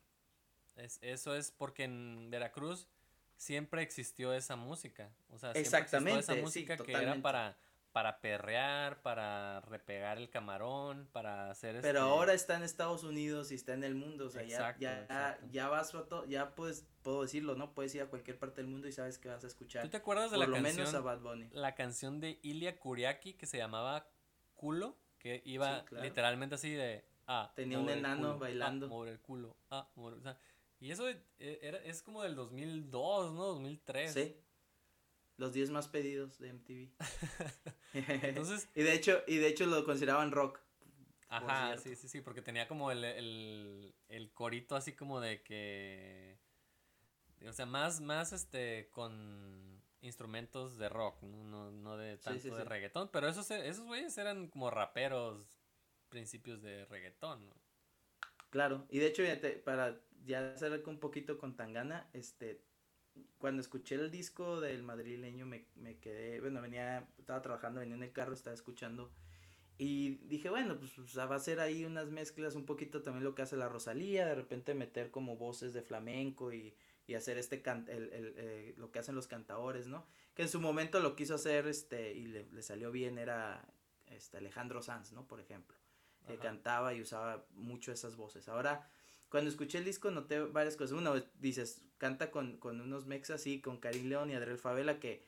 Es, 0.75 0.99
eso 1.01 1.35
es 1.35 1.51
porque 1.51 1.83
en 1.83 2.29
Veracruz 2.29 2.87
siempre 3.41 3.81
existió 3.81 4.33
esa 4.33 4.55
música. 4.55 5.09
O 5.29 5.39
sea, 5.39 5.51
siempre 5.51 5.61
Exactamente, 5.61 6.19
existió 6.19 6.35
esa 6.35 6.45
música 6.45 6.77
que 6.77 6.93
era 6.93 7.15
para 7.21 7.57
para 7.91 8.21
perrear, 8.21 9.01
para 9.01 9.59
repegar 9.61 10.17
el 10.17 10.29
camarón, 10.29 11.09
para 11.11 11.51
hacer 11.51 11.81
Pero 11.81 11.99
este 11.99 12.09
ahora 12.09 12.33
está 12.33 12.55
en 12.55 12.63
Estados 12.63 13.03
Unidos 13.03 13.51
y 13.51 13.55
está 13.55 13.73
en 13.73 13.83
el 13.83 13.95
mundo, 13.95 14.27
o 14.27 14.29
sea, 14.29 14.43
ya, 14.43 14.77
ya, 14.79 15.37
ya 15.51 15.67
vas 15.67 15.93
a 15.93 16.07
todo, 16.07 16.25
ya 16.25 16.55
puedes, 16.55 16.85
puedo 17.01 17.23
decirlo, 17.23 17.55
¿no? 17.55 17.73
Puedes 17.73 17.93
ir 17.93 18.01
a 18.03 18.05
cualquier 18.05 18.39
parte 18.39 18.61
del 18.61 18.71
mundo 18.71 18.87
y 18.87 18.93
sabes 18.93 19.17
que 19.17 19.27
vas 19.27 19.43
a 19.43 19.47
escuchar. 19.47 19.83
¿Tú 19.83 19.89
te 19.89 19.97
acuerdas 19.97 20.31
de 20.31 20.37
la 20.37 20.45
canción? 20.45 20.63
menos 20.63 20.93
a 20.93 21.01
Bad 21.01 21.19
Bunny. 21.19 21.49
La 21.51 21.75
canción 21.75 22.21
de 22.21 22.39
Ilya 22.43 22.79
Kuriaki 22.79 23.33
que 23.33 23.45
se 23.45 23.57
llamaba 23.57 24.07
Culo, 24.55 24.95
que 25.19 25.41
iba 25.43 25.83
literalmente 26.01 26.55
así 26.55 26.71
de 26.71 27.03
ah, 27.27 27.51
tenía 27.55 27.77
un 27.77 27.89
enano 27.89 28.39
bailando. 28.39 28.85
Ah, 28.85 28.89
mover 28.89 29.09
el 29.09 29.19
culo, 29.19 29.57
ah, 29.69 29.89
mover, 29.95 30.13
o 30.13 30.21
sea, 30.21 30.37
y 30.81 30.91
eso 30.91 31.07
eh, 31.07 31.59
era, 31.61 31.77
es 31.77 32.01
como 32.01 32.23
del 32.23 32.35
2002, 32.35 33.33
¿no? 33.33 33.45
2003. 33.45 34.13
Sí 34.13 34.35
los 35.41 35.53
10 35.53 35.71
más 35.71 35.87
pedidos 35.89 36.37
de 36.39 36.53
MTV. 36.53 36.89
Entonces. 38.23 38.69
y 38.75 38.83
de 38.83 38.93
hecho, 38.93 39.23
y 39.27 39.37
de 39.37 39.47
hecho 39.47 39.65
lo 39.65 39.83
consideraban 39.83 40.31
rock. 40.31 40.61
Ajá, 41.27 41.77
sí, 41.77 41.95
sí, 41.95 42.07
sí, 42.07 42.21
porque 42.21 42.41
tenía 42.41 42.67
como 42.67 42.91
el, 42.91 43.03
el, 43.03 44.31
corito 44.33 44.75
así 44.75 44.93
como 44.93 45.19
de 45.19 45.41
que. 45.43 46.39
O 47.47 47.53
sea, 47.53 47.65
más, 47.65 48.01
más 48.01 48.33
este 48.33 48.89
con 48.91 49.81
instrumentos 50.01 50.77
de 50.77 50.89
rock, 50.89 51.23
no, 51.23 51.71
no, 51.71 51.97
de 51.97 52.17
tanto 52.17 52.55
de 52.55 52.63
reggaetón. 52.63 53.09
Pero 53.11 53.27
esos, 53.27 53.49
esos 53.49 53.85
güeyes 53.85 54.17
eran 54.17 54.47
como 54.47 54.69
raperos 54.69 55.57
principios 56.09 56.61
de 56.61 56.85
reggaetón. 56.85 57.51
Claro, 58.49 58.85
y 58.89 58.99
de 58.99 59.07
hecho, 59.07 59.23
para 59.63 59.97
ya 60.25 60.51
hacer 60.53 60.83
un 60.85 60.99
poquito 60.99 61.37
con 61.37 61.55
Tangana, 61.55 62.09
este, 62.13 62.61
cuando 63.37 63.61
escuché 63.61 63.95
el 63.95 64.11
disco 64.11 64.61
del 64.61 64.83
madrileño 64.83 65.45
me, 65.45 65.65
me, 65.75 65.97
quedé, 65.97 66.39
bueno, 66.39 66.61
venía, 66.61 67.07
estaba 67.17 67.41
trabajando, 67.41 67.79
venía 67.79 67.95
en 67.95 68.03
el 68.03 68.11
carro, 68.11 68.33
estaba 68.33 68.53
escuchando 68.53 69.11
y 69.77 70.17
dije, 70.27 70.49
bueno, 70.49 70.77
pues, 70.77 70.91
va 71.17 71.35
a 71.35 71.39
ser 71.39 71.59
ahí 71.59 71.85
unas 71.85 72.09
mezclas, 72.11 72.55
un 72.55 72.67
poquito 72.67 73.01
también 73.01 73.23
lo 73.23 73.33
que 73.33 73.41
hace 73.41 73.57
la 73.57 73.67
Rosalía, 73.67 74.27
de 74.27 74.35
repente 74.35 74.75
meter 74.75 75.09
como 75.09 75.37
voces 75.37 75.73
de 75.73 75.81
flamenco 75.81 76.53
y, 76.53 76.75
y 77.07 77.15
hacer 77.15 77.39
este, 77.39 77.63
can, 77.63 77.87
el, 77.89 78.13
el, 78.13 78.33
eh, 78.37 78.73
lo 78.77 78.91
que 78.91 78.99
hacen 78.99 79.15
los 79.15 79.27
cantadores, 79.27 79.87
¿no? 79.87 80.05
Que 80.35 80.43
en 80.43 80.49
su 80.49 80.61
momento 80.61 80.99
lo 80.99 81.15
quiso 81.15 81.33
hacer, 81.33 81.65
este, 81.65 82.13
y 82.13 82.27
le, 82.27 82.45
le 82.51 82.61
salió 82.61 82.91
bien, 82.91 83.17
era, 83.17 83.73
este, 84.05 84.37
Alejandro 84.37 84.83
Sanz, 84.83 85.13
¿no? 85.13 85.27
Por 85.27 85.39
ejemplo, 85.39 85.75
que 86.27 86.37
cantaba 86.37 86.93
y 86.93 87.01
usaba 87.01 87.47
mucho 87.55 87.91
esas 87.91 88.15
voces. 88.15 88.47
Ahora, 88.47 88.87
cuando 89.31 89.49
escuché 89.49 89.79
el 89.79 89.85
disco 89.85 90.11
noté 90.11 90.39
varias 90.39 90.75
cosas. 90.75 90.97
Uno, 90.97 91.15
dices, 91.39 91.81
canta 91.97 92.29
con, 92.29 92.57
con 92.57 92.81
unos 92.81 93.07
mexas 93.07 93.47
y 93.47 93.61
con 93.61 93.79
Karim 93.79 94.09
León 94.09 94.29
y 94.29 94.35
Adriel 94.35 94.59
Favela 94.59 94.99
que 94.99 95.25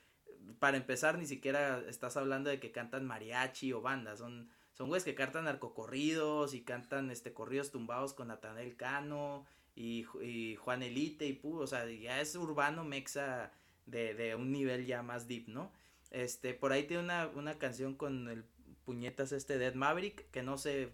para 0.60 0.78
empezar 0.78 1.18
ni 1.18 1.26
siquiera 1.26 1.82
estás 1.88 2.18
hablando 2.18 2.50
de 2.50 2.60
que 2.60 2.72
cantan 2.72 3.06
mariachi 3.08 3.72
o 3.72 3.82
bandas, 3.82 4.20
son 4.20 4.50
son 4.74 4.88
güeyes 4.88 5.06
que 5.06 5.16
cantan 5.16 5.46
narcocorridos 5.46 6.54
y 6.54 6.62
cantan 6.62 7.12
este 7.12 7.32
corridos 7.32 7.72
tumbados 7.72 8.14
con 8.14 8.30
Natanel 8.30 8.76
Cano 8.76 9.46
y, 9.76 10.06
y 10.22 10.56
Juan 10.56 10.82
Elite 10.82 11.28
y 11.28 11.34
pu, 11.34 11.60
o 11.60 11.68
sea, 11.68 11.88
ya 11.90 12.20
es 12.20 12.36
urbano 12.36 12.84
mexa 12.84 13.52
de, 13.86 14.16
de 14.16 14.36
un 14.36 14.52
nivel 14.52 14.86
ya 14.86 15.04
más 15.04 15.28
deep, 15.28 15.48
¿no? 15.48 15.72
Este, 16.10 16.54
por 16.56 16.72
ahí 16.72 16.84
tiene 16.84 17.04
una, 17.04 17.28
una 17.28 17.58
canción 17.60 17.96
con 17.96 18.28
el 18.28 18.46
puñetas 18.84 19.32
este 19.32 19.58
Dead 19.58 19.76
Maverick, 19.76 20.30
que 20.32 20.44
no 20.44 20.58
sé 20.58 20.92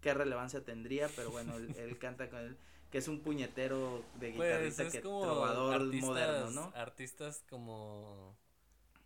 qué 0.00 0.14
relevancia 0.14 0.64
tendría, 0.64 1.08
pero 1.14 1.30
bueno, 1.30 1.56
él, 1.56 1.98
canta 1.98 2.28
con 2.28 2.40
él, 2.40 2.56
que 2.90 2.98
es 2.98 3.08
un 3.08 3.20
puñetero 3.20 4.04
de 4.18 4.32
pues, 4.32 4.48
guitarrista 4.48 4.82
pues 4.84 4.92
que 4.94 5.00
trovador 5.00 5.94
moderno, 5.94 6.50
¿no? 6.50 6.72
Artistas 6.74 7.44
como 7.48 8.36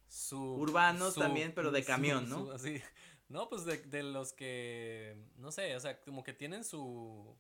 su 0.09 0.39
urbanos 0.55 1.15
también, 1.15 1.53
pero 1.55 1.71
de 1.71 1.85
camión, 1.85 2.29
¿no? 2.29 2.53
así. 2.53 2.81
No, 3.29 3.49
pues 3.49 3.65
de, 3.65 3.79
de 3.79 4.03
los 4.03 4.33
que 4.33 5.17
no 5.37 5.51
sé, 5.51 5.75
o 5.77 5.81
sea, 5.81 6.01
como 6.01 6.23
que 6.23 6.33
tienen 6.33 6.63
su 6.65 7.35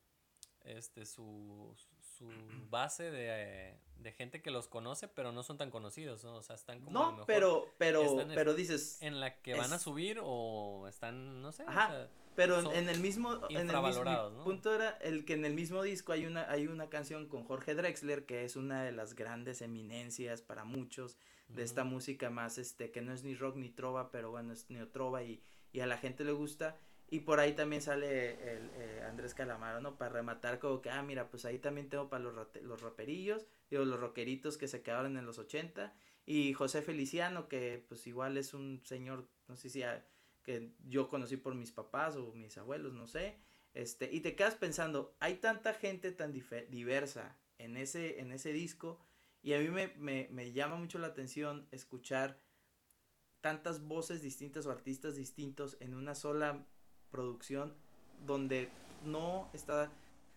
este 0.65 1.05
su 1.05 1.75
su 2.01 2.29
base 2.71 3.11
de, 3.11 3.79
de 3.99 4.13
gente 4.13 4.41
que 4.41 4.51
los 4.51 4.69
conoce, 4.69 5.09
pero 5.09 5.33
no 5.33 5.43
son 5.43 5.59
tan 5.59 5.71
conocidos, 5.71 6.25
¿no? 6.25 6.37
O 6.37 6.43
sea, 6.43 6.57
están 6.57 6.81
como 6.81 6.93
No, 6.93 7.27
pero 7.27 7.75
pero 7.79 8.27
pero 8.35 8.55
dices 8.55 8.99
en 9.03 9.21
la 9.21 9.41
que 9.41 9.55
van 9.55 9.73
a 9.73 9.79
subir 9.79 10.21
o 10.23 10.87
están, 10.89 11.43
no 11.43 11.53
sé, 11.53 11.65
Ajá. 11.67 12.09
Pero 12.37 12.72
en 12.72 12.89
el 12.89 13.01
mismo, 13.01 13.41
en 13.49 13.70
el 13.70 13.82
mismo 13.82 14.45
punto 14.45 14.74
era 14.74 14.91
el 15.03 15.24
que 15.24 15.35
en 15.35 15.45
el 15.45 15.55
mismo 15.55 15.82
disco 15.82 16.12
hay 16.12 16.26
una, 16.26 16.51
hay 16.51 16.66
una 16.66 16.89
canción 16.89 17.28
con 17.28 17.45
Jorge 17.45 17.74
Drexler 17.74 18.26
que 18.26 18.45
es 18.45 18.57
una 18.57 18.82
de 18.82 18.93
las 18.93 19.14
grandes 19.14 19.62
eminencias 19.62 20.43
para 20.43 20.64
muchos 20.64 21.16
de 21.49 21.62
esta 21.62 21.85
música 21.85 22.30
más 22.30 22.59
este 22.59 22.91
que 22.91 23.03
no 23.03 23.12
es 23.12 23.22
ni 23.22 23.35
rock 23.35 23.57
ni 23.57 23.70
trova, 23.70 24.11
pero 24.11 24.30
bueno, 24.30 24.53
es 24.53 24.68
neotrova 24.70 25.22
y, 25.22 25.43
y 25.72 25.80
a 25.80 25.87
la 25.87 25.99
gente 25.99 26.24
le 26.24 26.32
gusta. 26.32 26.76
Y 27.11 27.20
por 27.20 27.39
ahí 27.39 27.53
también 27.53 27.82
sale 27.82 28.32
el, 28.57 28.70
eh, 28.74 29.03
Andrés 29.07 29.35
Calamaro, 29.35 29.80
¿no? 29.80 29.97
Para 29.97 30.11
rematar 30.11 30.59
como 30.59 30.80
que, 30.80 30.91
ah, 30.91 31.03
mira, 31.03 31.28
pues 31.30 31.45
ahí 31.45 31.59
también 31.59 31.89
tengo 31.89 32.09
para 32.09 32.24
los, 32.24 32.35
los 32.62 32.80
raperillos, 32.80 33.47
digo, 33.70 33.85
los 33.85 34.01
rockeritos 34.01 34.57
que 34.57 34.68
se 34.68 34.82
quedaron 34.82 35.16
en 35.16 35.26
los 35.26 35.39
80. 35.39 35.95
Y 36.26 36.55
José 36.55 36.80
Feliciano, 36.80 37.49
que 37.49 37.85
pues 37.87 38.07
igual 38.07 38.39
es 38.39 38.55
un 38.55 38.80
señor, 38.85 39.28
no 39.47 39.57
sé 39.57 39.68
si 39.68 39.82
que 40.45 40.73
yo 40.87 41.09
conocí 41.09 41.37
por 41.37 41.55
mis 41.55 41.73
papás 41.73 42.17
o 42.17 42.33
mis 42.35 42.57
abuelos, 42.59 42.93
no 42.93 43.09
sé. 43.09 43.39
Este, 43.73 44.09
y 44.13 44.21
te 44.21 44.37
quedas 44.37 44.55
pensando, 44.55 45.17
hay 45.19 45.37
tanta 45.37 45.75
gente 45.75 46.13
tan 46.13 46.33
diversa 46.33 47.37
en 47.59 47.77
ese, 47.77 48.21
en 48.21 48.31
ese 48.31 48.53
disco 48.53 49.01
y 49.43 49.55
a 49.55 49.59
mí 49.59 49.69
me, 49.69 49.89
me, 49.97 50.29
me, 50.31 50.53
llama 50.53 50.77
mucho 50.77 50.99
la 50.99 51.09
atención 51.09 51.67
escuchar 51.73 52.41
tantas 53.41 53.83
voces 53.83 54.23
distintas 54.23 54.65
o 54.67 54.71
artistas 54.71 55.17
distintos 55.17 55.77
en 55.81 55.95
una 55.95 56.15
sola 56.15 56.65
producción 57.11 57.75
donde 58.25 58.71
no 59.05 59.51
está, 59.53 59.91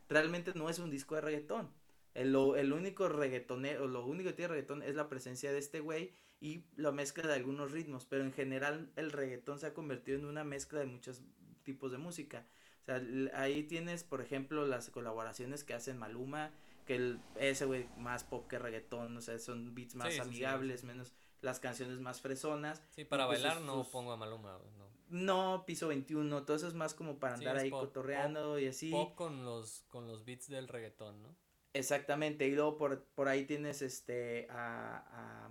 realmente 0.10 0.54
no 0.56 0.70
es 0.70 0.80
un 0.80 0.90
disco 0.90 1.16
de 1.16 1.22
reggaetón. 1.22 1.72
El, 2.18 2.36
el 2.58 2.74
único 2.74 3.08
reggaetonero, 3.10 3.88
lo 3.88 4.04
único 4.04 4.32
que 4.32 4.36
tiene 4.36 4.50
reggaetón 4.50 4.82
es 4.82 4.96
la 4.96 5.08
presencia 5.08 5.52
de 5.52 5.60
este 5.60 5.82
güey 5.82 6.14
y 6.40 6.64
la 6.76 6.92
mezcla 6.92 7.28
de 7.28 7.36
algunos 7.36 7.72
ritmos, 7.72 8.06
pero 8.06 8.24
en 8.24 8.34
general 8.34 8.92
el 8.96 9.12
reggaetón 9.12 9.60
se 9.60 9.68
ha 9.68 9.76
convertido 9.76 10.18
en 10.18 10.26
una 10.26 10.44
mezcla 10.44 10.80
de 10.80 10.88
muchos 10.88 11.22
tipos 11.62 11.92
de 11.92 12.00
música. 12.00 12.48
O 12.82 12.86
sea, 12.86 13.02
ahí 13.36 13.62
tienes, 13.64 14.04
por 14.04 14.22
ejemplo, 14.22 14.66
las 14.66 14.90
colaboraciones 14.90 15.64
que 15.64 15.76
hacen 15.76 16.00
Maluma, 16.00 16.52
que 16.88 16.96
el, 16.96 17.20
ese 17.36 17.66
güey 17.66 17.88
más 17.98 18.24
pop 18.24 18.48
que 18.48 18.58
reggaetón, 18.58 19.16
o 19.16 19.22
sea, 19.22 19.38
son 19.38 19.76
beats 19.76 19.94
más 19.94 20.18
amigables, 20.18 20.84
menos 20.84 21.14
las 21.42 21.60
canciones 21.60 22.00
más 22.00 22.20
fresonas. 22.22 22.82
Sí, 22.90 23.06
para 23.06 23.28
pues 23.28 23.44
bailar 23.44 23.62
no 23.62 23.84
pongo 23.84 24.12
a 24.12 24.18
Maluma, 24.18 24.60
no. 24.76 24.88
No, 25.10 25.66
piso 25.68 25.88
21, 25.88 26.46
todo 26.46 26.58
eso 26.58 26.68
es 26.68 26.74
más 26.74 26.96
como 26.96 27.20
para 27.20 27.36
andar 27.36 27.58
ahí 27.58 27.70
cotorreando 27.70 28.58
y 28.58 28.66
así. 28.66 28.90
Pop 28.90 29.14
con 29.14 29.46
los, 29.46 29.86
con 29.88 30.08
los 30.08 30.26
beats 30.26 30.48
del 30.48 30.68
reggaetón, 30.68 31.22
¿no? 31.22 31.47
Exactamente, 31.78 32.48
y 32.48 32.56
luego 32.56 32.78
por, 32.78 33.04
por 33.16 33.28
ahí 33.28 33.46
tienes 33.46 33.82
este 33.82 34.48
a 34.50 35.48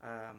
a, 0.00 0.34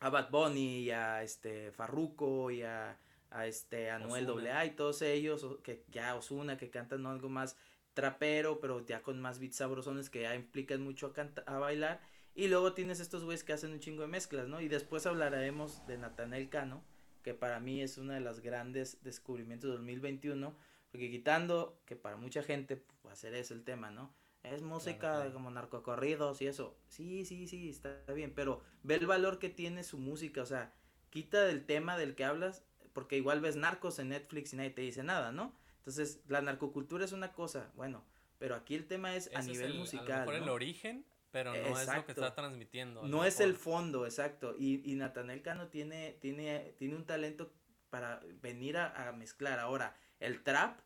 a 0.00 0.10
Bad 0.10 0.30
Bunny 0.30 0.84
y 0.84 0.90
a 0.90 1.22
este 1.22 1.70
Farruko 1.72 2.50
y 2.50 2.62
a, 2.62 2.98
a 3.30 3.46
este 3.46 3.90
Anuel 3.90 4.46
AA 4.46 4.66
y 4.66 4.70
todos 4.70 5.02
ellos 5.02 5.46
que 5.62 5.84
ya 5.90 6.14
Osuna 6.14 6.56
que 6.56 6.70
cantan 6.70 7.06
algo 7.06 7.28
más 7.28 7.56
trapero 7.94 8.60
pero 8.60 8.84
ya 8.84 9.02
con 9.02 9.20
más 9.20 9.38
beats 9.38 9.56
sabrosones 9.56 10.10
que 10.10 10.22
ya 10.22 10.34
implican 10.34 10.82
mucho 10.82 11.12
a, 11.16 11.52
a 11.52 11.58
bailar. 11.58 12.00
Y 12.34 12.46
luego 12.46 12.72
tienes 12.72 13.00
estos 13.00 13.24
güeyes 13.24 13.42
que 13.42 13.52
hacen 13.52 13.72
un 13.72 13.80
chingo 13.80 14.02
de 14.02 14.08
mezclas, 14.08 14.46
¿no? 14.46 14.60
Y 14.60 14.68
después 14.68 15.06
hablaremos 15.06 15.84
de 15.88 15.98
Natanel 15.98 16.48
Cano, 16.48 16.84
que 17.24 17.34
para 17.34 17.58
mí 17.58 17.82
es 17.82 17.98
uno 17.98 18.12
de 18.12 18.20
los 18.20 18.38
grandes 18.40 19.02
descubrimientos 19.02 19.68
de 19.70 19.76
2021, 19.76 20.56
porque 20.90 21.10
quitando 21.10 21.80
que 21.84 21.96
para 21.96 22.16
mucha 22.16 22.42
gente 22.42 22.76
pues, 22.76 23.12
hacer 23.12 23.34
es 23.34 23.50
el 23.50 23.64
tema, 23.64 23.90
¿no? 23.90 24.14
es 24.44 24.62
música 24.62 25.30
como 25.32 25.50
narcocorridos 25.50 26.40
y 26.40 26.46
eso. 26.46 26.76
Sí, 26.88 27.24
sí, 27.24 27.48
sí, 27.48 27.68
está 27.68 28.00
bien, 28.14 28.32
pero 28.34 28.62
ve 28.82 28.94
el 28.94 29.06
valor 29.06 29.38
que 29.38 29.50
tiene 29.50 29.84
su 29.84 29.98
música, 29.98 30.42
o 30.42 30.46
sea, 30.46 30.72
quita 31.10 31.42
del 31.42 31.66
tema 31.66 31.98
del 31.98 32.14
que 32.14 32.24
hablas, 32.24 32.64
porque 32.92 33.16
igual 33.16 33.40
ves 33.40 33.56
narcos 33.56 33.98
en 33.98 34.10
Netflix 34.10 34.52
y 34.52 34.56
nadie 34.56 34.70
te 34.70 34.82
dice 34.82 35.02
nada, 35.02 35.32
¿no? 35.32 35.54
Entonces, 35.78 36.22
la 36.28 36.40
narcocultura 36.40 37.04
es 37.04 37.12
una 37.12 37.32
cosa, 37.32 37.70
bueno, 37.74 38.04
pero 38.38 38.54
aquí 38.54 38.74
el 38.74 38.86
tema 38.86 39.14
es 39.14 39.30
a 39.34 39.42
nivel 39.42 39.74
musical. 39.74 40.12
A 40.12 40.24
lo 40.24 40.30
mejor 40.30 40.42
el 40.42 40.48
origen 40.48 41.04
pero 41.30 41.52
no 41.52 41.78
es 41.78 41.86
lo 41.86 42.06
que 42.06 42.12
está 42.12 42.34
transmitiendo. 42.34 43.02
No 43.02 43.24
es 43.24 43.40
el 43.40 43.54
fondo, 43.54 44.06
exacto. 44.06 44.54
Y, 44.58 44.90
y 44.90 44.94
Natanel 44.94 45.42
Cano 45.42 45.68
tiene, 45.68 46.16
tiene, 46.20 46.74
tiene 46.78 46.96
un 46.96 47.04
talento 47.04 47.52
para 47.90 48.20
venir 48.40 48.78
a, 48.78 49.12
mezclar. 49.12 49.58
Ahora, 49.58 49.94
el 50.20 50.42
trap, 50.42 50.80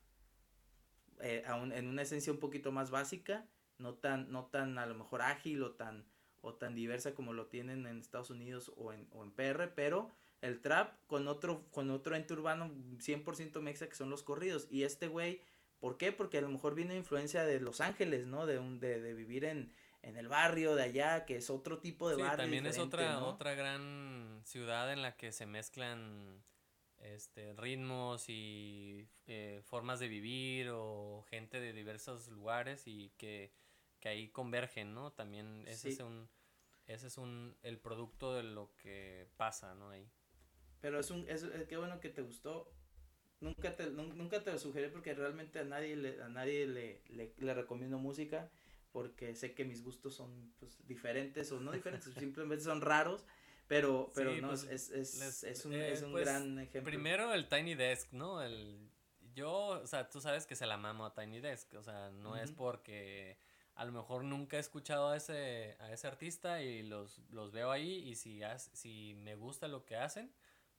eh, 1.21 1.45
en 1.47 1.87
una 1.87 2.03
esencia 2.03 2.33
un 2.33 2.39
poquito 2.39 2.73
más 2.73 2.91
básica, 2.91 3.47
no 3.79 3.95
tan, 3.95 4.31
no 4.31 4.47
tan 4.47 4.79
a 4.79 4.87
lo 4.87 4.95
mejor 4.95 5.23
ágil 5.23 5.63
o 5.63 5.73
tan, 5.73 6.07
o 6.41 6.55
tan 6.55 6.75
diversa 6.75 7.15
como 7.15 7.33
lo 7.33 7.47
tienen 7.47 7.87
en 7.87 7.99
Estados 7.99 8.31
Unidos 8.31 8.73
o 8.77 8.93
en, 8.93 9.09
o 9.13 9.23
en 9.23 9.33
PR, 9.33 9.73
pero 9.75 10.11
el 10.41 10.61
trap 10.61 10.95
con 11.07 11.29
otro, 11.29 11.65
con 11.71 11.91
otro 11.91 12.17
ente 12.17 12.33
urbano 12.35 12.71
100% 12.99 13.61
mexa 13.61 13.89
que 13.89 13.95
son 13.95 14.11
los 14.11 14.23
corridos. 14.23 14.67
Y 14.71 14.83
este 14.83 15.09
güey, 15.09 15.41
¿por 15.79 15.97
qué? 15.97 16.13
Porque 16.13 16.39
a 16.39 16.43
lo 16.43 16.49
mejor 16.49 16.75
viene 16.75 16.97
influencia 16.97 17.45
de 17.45 17.61
Los 17.61 17.81
Ángeles, 17.81 18.27
¿no? 18.27 18.47
De, 18.47 18.59
un, 18.59 18.81
de, 18.81 19.01
de 19.01 19.15
vivir 19.15 19.45
en, 19.45 19.73
en 20.03 20.17
el 20.17 20.29
barrio 20.29 20.75
de 20.75 20.83
allá, 20.83 21.25
que 21.25 21.37
es 21.37 21.49
otro 21.49 21.79
tipo 21.79 22.09
de 22.09 22.17
sí, 22.17 22.23
barrio. 22.23 22.39
También 22.39 22.67
es 22.67 22.79
otra, 22.79 23.23
otra 23.23 23.55
gran 23.55 24.41
ciudad 24.45 24.93
en 24.93 25.01
la 25.01 25.17
que 25.17 25.33
se 25.33 25.47
mezclan 25.47 26.43
este, 27.03 27.53
ritmos 27.55 28.29
y 28.29 29.09
eh, 29.27 29.61
formas 29.65 30.01
de 30.01 30.09
vivir 30.09 30.71
o 30.73 31.25
gente 31.29 31.61
de 31.61 31.73
diversos 31.73 32.29
lugares 32.29 32.87
y 32.87 33.11
que, 33.19 33.53
que 34.01 34.09
ahí 34.09 34.29
convergen, 34.29 34.95
¿no? 34.95 35.13
También 35.13 35.65
ese 35.67 35.91
es 35.91 36.01
un 36.01 36.29
ese 36.87 37.07
es 37.07 37.19
un 37.19 37.57
el 37.63 37.79
producto 37.79 38.35
de 38.35 38.43
lo 38.43 38.75
que 38.77 39.29
pasa, 39.37 39.75
¿no? 39.75 39.91
Ahí. 39.91 40.09
Pero 40.81 41.01
es 41.01 41.11
un 41.11 41.29
es, 41.29 41.45
qué 41.69 41.77
bueno 41.77 42.01
que 42.01 42.09
te 42.09 42.23
gustó. 42.23 42.73
Nunca 43.41 43.75
te 43.75 43.91
nunca 43.91 44.43
te 44.43 44.53
lo 44.53 44.59
sugerí 44.59 44.89
porque 44.89 45.15
realmente 45.15 45.59
a 45.59 45.65
nadie 45.65 45.97
le 45.97 46.23
a 46.23 46.29
nadie 46.29 46.67
le, 46.67 47.03
le, 47.09 47.35
le 47.37 47.55
recomiendo 47.55 47.99
música 47.99 48.51
porque 48.93 49.35
sé 49.35 49.55
que 49.55 49.65
mis 49.65 49.83
gustos 49.83 50.15
son 50.15 50.53
pues, 50.61 50.87
diferentes 50.87 51.51
o 51.51 51.61
no 51.61 51.73
diferentes, 51.73 52.13
simplemente 52.19 52.65
son 52.65 52.81
raros. 52.81 53.27
Pero, 53.73 54.11
pero 54.15 54.37
no, 54.37 54.49
pues, 54.49 54.65
es, 54.65 54.91
es, 54.91 55.43
es, 55.45 55.65
un, 55.65 55.73
eh, 55.73 55.93
es 55.93 56.03
un 56.03 56.13
pues, 56.13 56.27
gran 56.27 56.59
ejemplo. 56.59 56.91
Primero 56.91 57.33
el 57.33 57.49
Tiny 57.49 57.75
Desk, 57.75 58.13
¿no? 58.13 58.43
El, 58.43 58.91
yo, 59.35 59.51
o 59.51 59.87
sea, 59.87 60.11
tú 60.11 60.21
sabes 60.21 60.45
que 60.45 60.55
se 60.55 60.67
la 60.67 60.77
mamo 60.77 61.07
a 61.07 61.15
Tiny 61.15 61.41
Desk, 61.41 61.73
o 61.77 61.83
sea, 61.83 62.11
no 62.11 62.37
es 62.37 62.53
porque 62.53 63.39
a 63.75 63.87
lo 63.87 63.93
mejor 63.93 64.25
nunca 64.25 64.59
he 64.59 64.61
escuchado 64.61 65.09
a 65.09 65.17
ese, 65.17 65.79
a 65.81 65.91
ese 65.91 66.07
artista 66.07 66.61
y 66.61 66.83
los, 66.83 67.23
los 67.31 67.51
veo 67.51 67.71
ahí 67.71 68.11
y 68.11 68.15
si, 68.17 68.43
si 68.75 69.15
me 69.15 69.37
gusta 69.37 69.69
lo 69.69 69.87
que 69.87 69.97
hacen, 69.97 70.31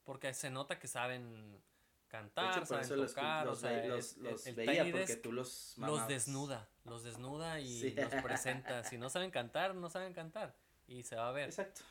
porque 0.04 0.32
se 0.32 0.50
nota 0.50 0.78
que 0.78 0.86
saben 0.86 1.60
cantar, 2.06 2.64
saben 2.64 2.88
tocar, 2.88 3.48
o 3.48 3.56
sea, 3.56 3.86
los, 3.86 4.18
los 4.18 4.46
el, 4.46 4.54
veía 4.54 4.88
porque 4.88 5.16
tú 5.16 5.32
los 5.32 5.76
los 5.78 6.06
desnuda, 6.06 6.68
los 6.84 7.02
desnuda 7.02 7.58
y 7.58 7.90
los 7.90 8.14
presenta. 8.22 8.84
Si 8.84 8.98
no 8.98 9.10
saben 9.10 9.32
cantar, 9.32 9.74
no 9.74 9.90
saben 9.90 10.12
cantar 10.12 10.54
y 10.86 11.02
se 11.02 11.16
va 11.16 11.28
a 11.28 11.32
ver. 11.32 11.48
Exacto. 11.48 11.82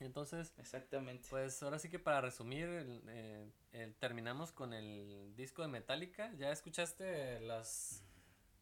Entonces, 0.00 0.54
exactamente. 0.58 1.26
Pues 1.28 1.62
ahora 1.62 1.78
sí 1.78 1.88
que 1.88 1.98
para 1.98 2.20
resumir, 2.20 2.68
eh, 3.08 3.94
terminamos 3.98 4.52
con 4.52 4.72
el 4.72 5.34
disco 5.36 5.62
de 5.62 5.68
Metallica. 5.68 6.32
¿Ya 6.34 6.52
escuchaste 6.52 7.40
las 7.40 8.04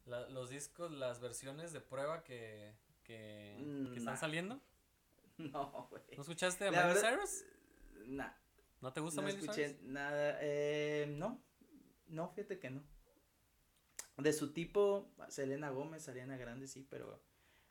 los 0.06 0.50
discos, 0.50 0.90
las 0.92 1.20
versiones 1.20 1.72
de 1.72 1.80
prueba 1.80 2.22
que, 2.22 2.74
que, 3.02 3.56
están 3.96 4.16
saliendo? 4.16 4.60
No, 5.38 5.88
güey. 5.90 6.02
¿No 6.16 6.22
escuchaste 6.22 6.66
a 6.66 6.70
Miley 6.70 6.94
Cyrus? 6.94 7.44
No. 8.06 8.32
¿No 8.80 8.92
te 8.94 9.00
gusta 9.00 9.20
no 9.20 9.28
escuché 9.28 9.78
nada, 9.82 10.38
eh, 10.40 11.06
no, 11.10 11.42
no, 12.08 12.30
fíjate 12.30 12.58
que 12.58 12.70
no. 12.70 12.82
De 14.16 14.32
su 14.32 14.52
tipo, 14.52 15.10
Selena 15.28 15.68
Gómez, 15.68 16.08
Ariana 16.08 16.38
Grande, 16.38 16.68
sí, 16.68 16.86
pero, 16.88 17.22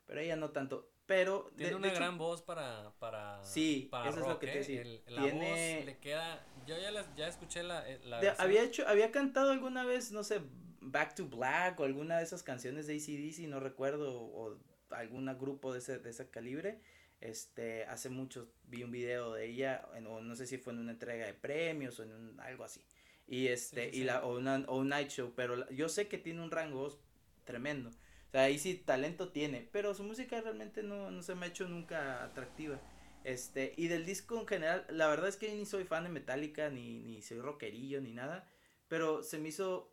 pero 0.04 0.20
ella 0.20 0.36
no 0.36 0.50
tanto. 0.50 0.92
Pero 1.06 1.50
tiene 1.56 1.76
una 1.76 1.92
gran 1.92 2.18
voz 2.18 2.42
para 2.42 2.92
para 2.98 3.42
sí 3.44 3.88
eso 4.08 4.20
es 4.20 4.26
lo 4.26 4.38
que 4.38 4.46
te 4.46 4.52
¿eh? 4.52 4.58
decía 4.58 4.84
la 5.06 5.22
tiene... 5.22 5.76
voz 5.76 5.86
le 5.86 5.98
queda 5.98 6.44
yo 6.66 6.76
ya 6.78 7.14
ya 7.14 7.28
escuché 7.28 7.62
la, 7.62 7.88
eh, 7.88 8.00
la 8.04 8.18
había 8.38 8.64
hecho 8.64 8.86
había 8.88 9.12
cantado 9.12 9.52
alguna 9.52 9.84
vez 9.84 10.10
no 10.10 10.24
sé 10.24 10.40
Back 10.80 11.14
to 11.14 11.26
Black 11.26 11.78
o 11.80 11.84
alguna 11.84 12.18
de 12.18 12.24
esas 12.24 12.42
canciones 12.42 12.86
de 12.86 12.94
ACDC 12.94 13.48
no 13.48 13.60
recuerdo 13.60 14.20
o 14.20 14.58
algún 14.90 15.26
grupo 15.38 15.72
de 15.72 15.80
ese 15.80 15.98
de 15.98 16.10
ese 16.10 16.30
calibre. 16.30 16.80
Este 17.20 17.84
hace 17.86 18.08
mucho 18.10 18.52
vi 18.64 18.82
un 18.82 18.90
video 18.90 19.32
de 19.32 19.46
ella 19.46 19.88
o 20.06 20.20
no 20.20 20.36
sé 20.36 20.46
si 20.46 20.58
fue 20.58 20.72
en 20.72 20.80
una 20.80 20.92
entrega 20.92 21.26
de 21.26 21.34
premios 21.34 21.98
o 21.98 22.02
en 22.02 22.12
un, 22.12 22.40
algo 22.40 22.64
así. 22.64 22.82
Y 23.26 23.48
este 23.48 23.90
y 23.92 24.04
la 24.04 24.24
o, 24.24 24.36
una, 24.36 24.64
o 24.68 24.78
un 24.78 24.88
night 24.88 25.08
show 25.08 25.32
pero 25.34 25.68
yo 25.70 25.88
sé 25.88 26.08
que 26.08 26.18
tiene 26.18 26.42
un 26.42 26.50
rango 26.50 26.96
tremendo 27.44 27.90
ahí 28.38 28.58
sí 28.58 28.74
talento 28.74 29.28
tiene, 29.28 29.68
pero 29.72 29.94
su 29.94 30.02
música 30.02 30.40
realmente 30.40 30.82
no, 30.82 31.10
no 31.10 31.22
se 31.22 31.34
me 31.34 31.46
ha 31.46 31.48
hecho 31.48 31.68
nunca 31.68 32.24
atractiva. 32.24 32.80
Este, 33.24 33.74
y 33.76 33.88
del 33.88 34.06
disco 34.06 34.38
en 34.38 34.46
general, 34.46 34.86
la 34.88 35.08
verdad 35.08 35.28
es 35.28 35.36
que 35.36 35.52
ni 35.52 35.66
soy 35.66 35.84
fan 35.84 36.04
de 36.04 36.10
Metallica, 36.10 36.70
ni, 36.70 37.00
ni 37.00 37.22
soy 37.22 37.40
rockerillo, 37.40 38.00
ni 38.00 38.12
nada, 38.12 38.48
pero 38.88 39.22
se 39.22 39.38
me 39.38 39.48
hizo 39.48 39.92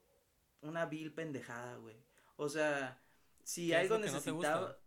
una 0.62 0.86
vil 0.86 1.14
pendejada, 1.14 1.78
güey. 1.78 1.96
O 2.36 2.50
sea, 2.50 3.02
si 3.44 3.74
algo 3.74 3.98
necesitaba, 3.98 4.78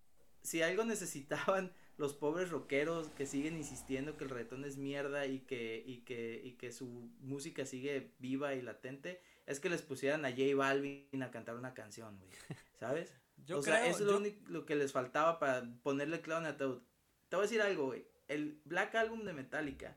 si 0.43 0.63
algo 0.63 0.85
necesitaban 0.85 1.73
los 1.97 2.15
pobres 2.15 2.51
rockeros 2.51 3.09
que 3.11 3.27
siguen 3.27 3.57
insistiendo 3.57 4.17
que 4.17 4.25
el 4.25 4.31
reggaetón 4.31 4.65
es 4.65 4.77
mierda 4.77 5.27
y 5.27 5.41
que, 5.41 5.83
y 5.85 6.03
que, 6.03 6.41
y 6.45 6.53
que 6.53 6.71
su 6.71 6.87
música 7.21 7.67
sigue 7.67 8.13
viva 8.19 8.55
y 8.55 8.63
latente, 8.63 9.21
es 9.47 9.61
que 9.61 9.71
les 9.71 9.83
pusieran 9.83 10.25
a 10.25 10.31
J 10.31 10.55
Balvin 10.55 11.23
a 11.23 11.31
cantar 11.31 11.57
una 11.57 11.75
canción, 11.75 12.19
güey. 12.19 12.31
¿Sabes? 12.79 13.13
Yo 13.45 13.59
o 13.59 13.63
sea, 13.63 13.87
eso 13.87 14.01
es 14.01 14.07
lo 14.07 14.17
único 14.17 14.43
lo 14.49 14.67
que 14.67 14.75
les 14.75 14.93
faltaba 14.93 15.39
para 15.39 15.65
ponerle 15.83 16.21
clavo 16.21 16.41
en 16.41 16.47
ataúd. 16.47 16.83
Te 17.29 17.37
voy 17.37 17.45
a 17.45 17.49
decir 17.49 17.63
algo, 17.63 17.87
güey. 17.87 18.07
El 18.29 18.61
Black 18.65 18.95
Album 18.95 19.25
de 19.25 19.33
Metallica 19.33 19.97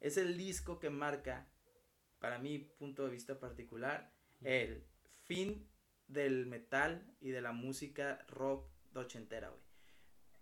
es 0.00 0.16
el 0.16 0.36
disco 0.36 0.78
que 0.78 0.90
marca, 0.90 1.48
para 2.18 2.38
mi 2.38 2.58
punto 2.58 3.04
de 3.04 3.10
vista 3.10 3.38
particular, 3.38 4.12
el 4.42 4.84
fin 5.24 5.70
del 6.08 6.46
metal 6.46 7.14
y 7.20 7.30
de 7.30 7.40
la 7.40 7.52
música 7.52 8.24
rock 8.28 8.68
de 8.92 9.00
ochentera, 9.00 9.48
güey. 9.48 9.62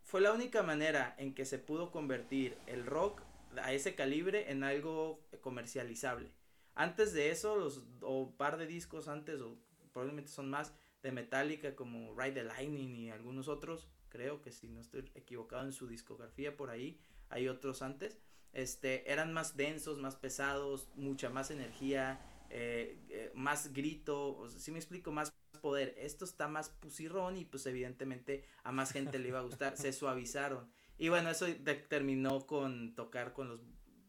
Fue 0.03 0.21
la 0.21 0.33
única 0.33 0.63
manera 0.63 1.15
en 1.19 1.35
que 1.35 1.45
se 1.45 1.59
pudo 1.59 1.91
convertir 1.91 2.57
el 2.67 2.87
rock 2.87 3.23
a 3.63 3.73
ese 3.73 3.95
calibre 3.95 4.51
en 4.51 4.65
algo 4.65 5.23
comercializable. 5.43 6.33
Antes 6.75 7.13
de 7.13 7.31
eso, 7.31 7.57
los 7.57 7.85
o 8.01 8.35
par 8.37 8.57
de 8.57 8.67
discos 8.67 9.09
antes, 9.09 9.41
o 9.41 9.59
probablemente 9.93 10.31
son 10.31 10.49
más, 10.49 10.75
de 11.03 11.13
Metallica 11.13 11.75
como 11.77 12.19
Ride 12.19 12.33
the 12.33 12.45
Lightning 12.45 12.97
y 12.97 13.11
algunos 13.11 13.49
otros, 13.49 13.89
creo 14.09 14.43
que 14.43 14.53
si 14.53 14.69
no 14.69 14.81
estoy 14.81 15.11
equivocado 15.15 15.65
en 15.65 15.73
su 15.73 15.87
discografía 15.87 16.57
por 16.57 16.71
ahí, 16.71 17.01
hay 17.29 17.49
otros 17.49 17.83
antes, 17.83 18.19
este, 18.53 19.11
eran 19.11 19.33
más 19.33 19.57
densos, 19.57 19.99
más 19.99 20.17
pesados, 20.17 20.89
mucha 20.95 21.31
más 21.31 21.51
energía, 21.51 22.21
eh, 22.51 22.99
eh, 23.11 23.31
más 23.35 23.73
grito, 23.73 24.49
si 24.51 24.71
me 24.71 24.79
explico, 24.79 25.13
más 25.13 25.33
poder. 25.61 25.95
Esto 25.99 26.25
está 26.25 26.49
más 26.49 26.71
pusirrón 26.71 27.37
y 27.37 27.45
pues 27.45 27.67
evidentemente 27.67 28.45
a 28.63 28.73
más 28.73 28.93
gente 28.93 29.19
le 29.19 29.29
iba 29.29 29.41
a 29.41 29.43
gustar, 29.43 29.77
se 29.77 29.93
suavizaron. 29.93 30.71
Y 30.97 31.09
bueno, 31.11 31.31
eso 31.31 31.47
terminó 31.89 32.47
con 32.47 32.95
tocar 32.95 33.33
con 33.33 33.49
los 33.49 33.61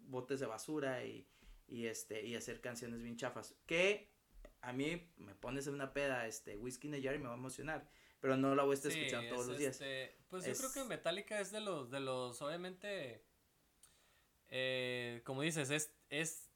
botes 0.07 0.39
de 0.39 0.45
basura 0.45 1.05
y, 1.05 1.27
y 1.67 1.85
este 1.85 2.25
y 2.25 2.35
hacer 2.35 2.61
canciones 2.61 3.01
bien 3.01 3.15
chafas 3.15 3.55
que 3.65 4.08
a 4.61 4.73
mí 4.73 5.09
me 5.17 5.35
pones 5.35 5.67
en 5.67 5.73
una 5.73 5.93
peda, 5.93 6.27
este, 6.27 6.57
whisky 6.57 6.87
in 6.87 7.01
jar 7.01 7.15
y 7.15 7.19
me 7.19 7.25
va 7.25 7.33
a 7.33 7.37
emocionar, 7.37 7.89
pero 8.19 8.37
no 8.37 8.55
la 8.55 8.63
voy 8.63 8.71
a 8.71 8.75
estar 8.75 8.91
escuchando 8.91 9.29
todos 9.29 9.47
los 9.47 9.57
días. 9.57 9.79
Este, 9.81 10.17
pues 10.29 10.45
yo 10.45 10.53
creo 10.53 10.73
que 10.73 10.83
Metallica 10.89 11.39
es 11.39 11.51
de 11.51 11.61
los, 11.61 11.89
de 11.89 11.99
los, 11.99 12.41
obviamente, 12.41 13.23
eh, 14.49 15.21
como 15.23 15.41
dices, 15.41 15.69
es, 15.69 15.91
es 16.09 16.49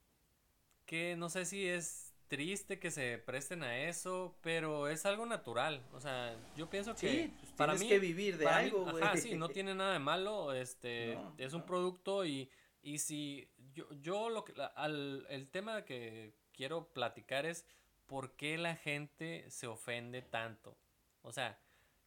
que 0.85 1.15
no 1.15 1.29
sé 1.29 1.45
si 1.45 1.67
es 1.67 2.13
triste 2.27 2.79
que 2.79 2.91
se 2.91 3.19
presten 3.19 3.63
a 3.63 3.77
eso, 3.87 4.35
pero 4.41 4.87
es 4.87 5.05
algo 5.05 5.25
natural, 5.25 5.85
o 5.93 5.99
sea, 5.99 6.35
yo 6.57 6.69
pienso 6.69 6.95
que 6.95 7.31
pues, 7.39 7.51
para 7.51 7.73
tienes 7.73 7.81
mí, 7.81 7.89
que 7.89 7.99
vivir 7.99 8.37
de 8.37 8.47
algo, 8.47 8.85
güey. 8.89 9.03
Ajá, 9.03 9.17
sí, 9.17 9.35
no 9.35 9.49
tiene 9.49 9.75
nada 9.75 9.93
de 9.93 9.99
malo, 9.99 10.51
este, 10.53 11.17
es 11.37 11.53
un 11.53 11.65
producto 11.65 12.25
y, 12.25 12.49
y 12.81 12.97
si 12.97 13.47
yo, 13.71 13.87
yo 14.01 14.29
lo 14.29 14.43
que, 14.45 14.53
al, 14.75 15.25
el 15.29 15.47
tema 15.49 15.85
que 15.85 16.33
quiero 16.53 16.91
platicar 16.91 17.45
es 17.45 17.65
por 18.05 18.35
qué 18.35 18.57
la 18.57 18.75
gente 18.75 19.49
se 19.49 19.67
ofende 19.67 20.21
tanto. 20.21 20.77
O 21.21 21.31
sea, 21.31 21.59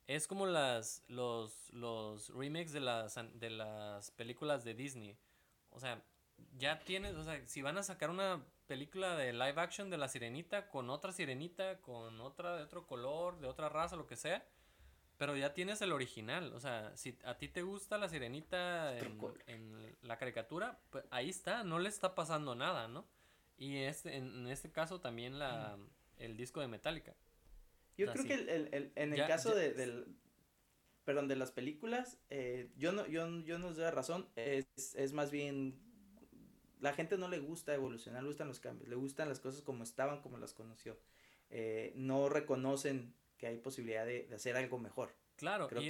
es 0.06 0.27
como 0.27 0.47
las, 0.47 1.02
los, 1.09 1.70
los 1.73 2.28
remakes 2.31 2.73
de 2.73 2.81
las, 2.81 3.18
de 3.35 3.51
las 3.51 4.10
películas 4.12 4.64
de 4.64 4.74
Disney. 4.74 5.18
O 5.70 5.81
sea, 5.81 6.02
ya 6.56 6.81
tienes, 6.81 7.14
o 7.16 7.24
sea, 7.24 7.44
si 7.47 7.62
van 7.62 7.78
a 7.78 7.82
sacar 7.82 8.10
una 8.10 8.44
película 8.66 9.16
de 9.16 9.32
live 9.32 9.60
action 9.60 9.90
de 9.90 9.98
la 9.98 10.09
sirenita 10.09 10.68
con 10.68 10.90
otra 10.90 11.12
sirenita, 11.12 11.81
con 11.81 12.20
otra 12.20 12.56
de 12.56 12.62
otro 12.62 12.86
color, 12.86 13.39
de 13.40 13.47
otra 13.47 13.68
raza, 13.68 13.97
lo 13.97 14.06
que 14.06 14.16
sea, 14.16 14.47
pero 15.16 15.36
ya 15.36 15.55
tienes 15.55 15.81
el 15.82 15.93
original. 15.93 16.52
O 16.52 16.60
sea, 16.60 16.97
si 16.97 17.18
a 17.24 17.36
ti 17.36 17.48
te 17.48 17.62
gusta 17.62 17.98
la 17.98 18.09
sirenita 18.09 18.97
en, 18.98 19.18
en 19.47 19.97
la 20.02 20.18
caricatura, 20.18 20.78
pues 20.90 21.05
ahí 21.10 21.31
está, 21.31 21.64
no 21.64 21.78
le 21.78 21.89
está 21.89 22.14
pasando 22.14 22.55
nada, 22.55 22.86
¿no? 22.89 23.06
Y 23.58 23.78
este, 23.78 24.16
en, 24.16 24.46
este 24.48 24.70
caso 24.70 25.00
también 25.00 25.38
la, 25.38 25.78
el 26.18 26.36
disco 26.36 26.60
de 26.60 26.68
Metallica. 26.68 27.14
Yo 27.96 28.12
creo 28.12 28.24
que 28.24 28.34
el, 28.34 28.68
el, 28.72 28.92
en 28.94 29.12
el 29.14 29.26
caso 29.26 29.54
de, 29.54 29.72
del... 29.72 30.14
perdón, 31.04 31.28
de 31.28 31.36
las 31.36 31.50
películas, 31.50 32.18
eh, 32.28 32.70
yo 32.76 32.92
no, 32.92 33.06
yo, 33.06 33.26
yo 33.40 33.58
no 33.58 33.72
doy 33.72 33.90
razón, 33.90 34.28
es, 34.36 34.66
es 34.76 35.12
más 35.14 35.30
bien, 35.30 35.80
la 36.80 36.92
gente 36.92 37.16
no 37.16 37.28
le 37.28 37.38
gusta 37.38 37.74
evolucionar, 37.74 38.22
le 38.22 38.28
gustan 38.28 38.48
los 38.48 38.60
cambios, 38.60 38.88
le 38.88 38.96
gustan 38.96 39.30
las 39.30 39.40
cosas 39.40 39.62
como 39.62 39.82
estaban, 39.82 40.20
como 40.20 40.36
las 40.36 40.52
conoció, 40.52 40.98
eh, 41.48 41.92
no 41.94 42.28
reconocen 42.28 43.14
que 43.38 43.46
hay 43.46 43.56
posibilidad 43.56 44.04
de, 44.04 44.26
de 44.26 44.34
hacer 44.34 44.56
algo 44.56 44.78
mejor. 44.78 45.14
Claro, 45.36 45.68
y, 45.78 45.88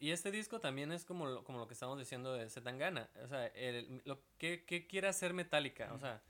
y, 0.00 0.10
este, 0.10 0.30
disco 0.30 0.58
también 0.58 0.90
es 0.90 1.04
como 1.04 1.26
lo, 1.26 1.44
como 1.44 1.58
lo 1.58 1.68
que 1.68 1.74
estamos 1.74 1.98
diciendo 1.98 2.32
de 2.32 2.48
Zetangana. 2.48 3.10
O 3.22 3.28
sea, 3.28 3.46
el, 3.48 4.00
lo, 4.06 4.22
¿qué, 4.38 4.64
¿qué, 4.64 4.86
quiere 4.86 5.06
hacer 5.06 5.34
Metallica? 5.34 5.92
O 5.92 5.98
sea, 5.98 6.22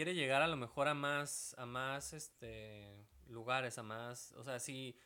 quiere 0.00 0.14
llegar 0.14 0.40
a 0.40 0.48
lo 0.48 0.56
mejor 0.56 0.88
a 0.88 0.94
más, 0.94 1.54
a 1.58 1.66
más 1.66 2.14
este, 2.14 3.06
lugares, 3.26 3.76
a 3.76 3.82
más. 3.82 4.32
O 4.32 4.42
sea, 4.42 4.58
si 4.58 4.96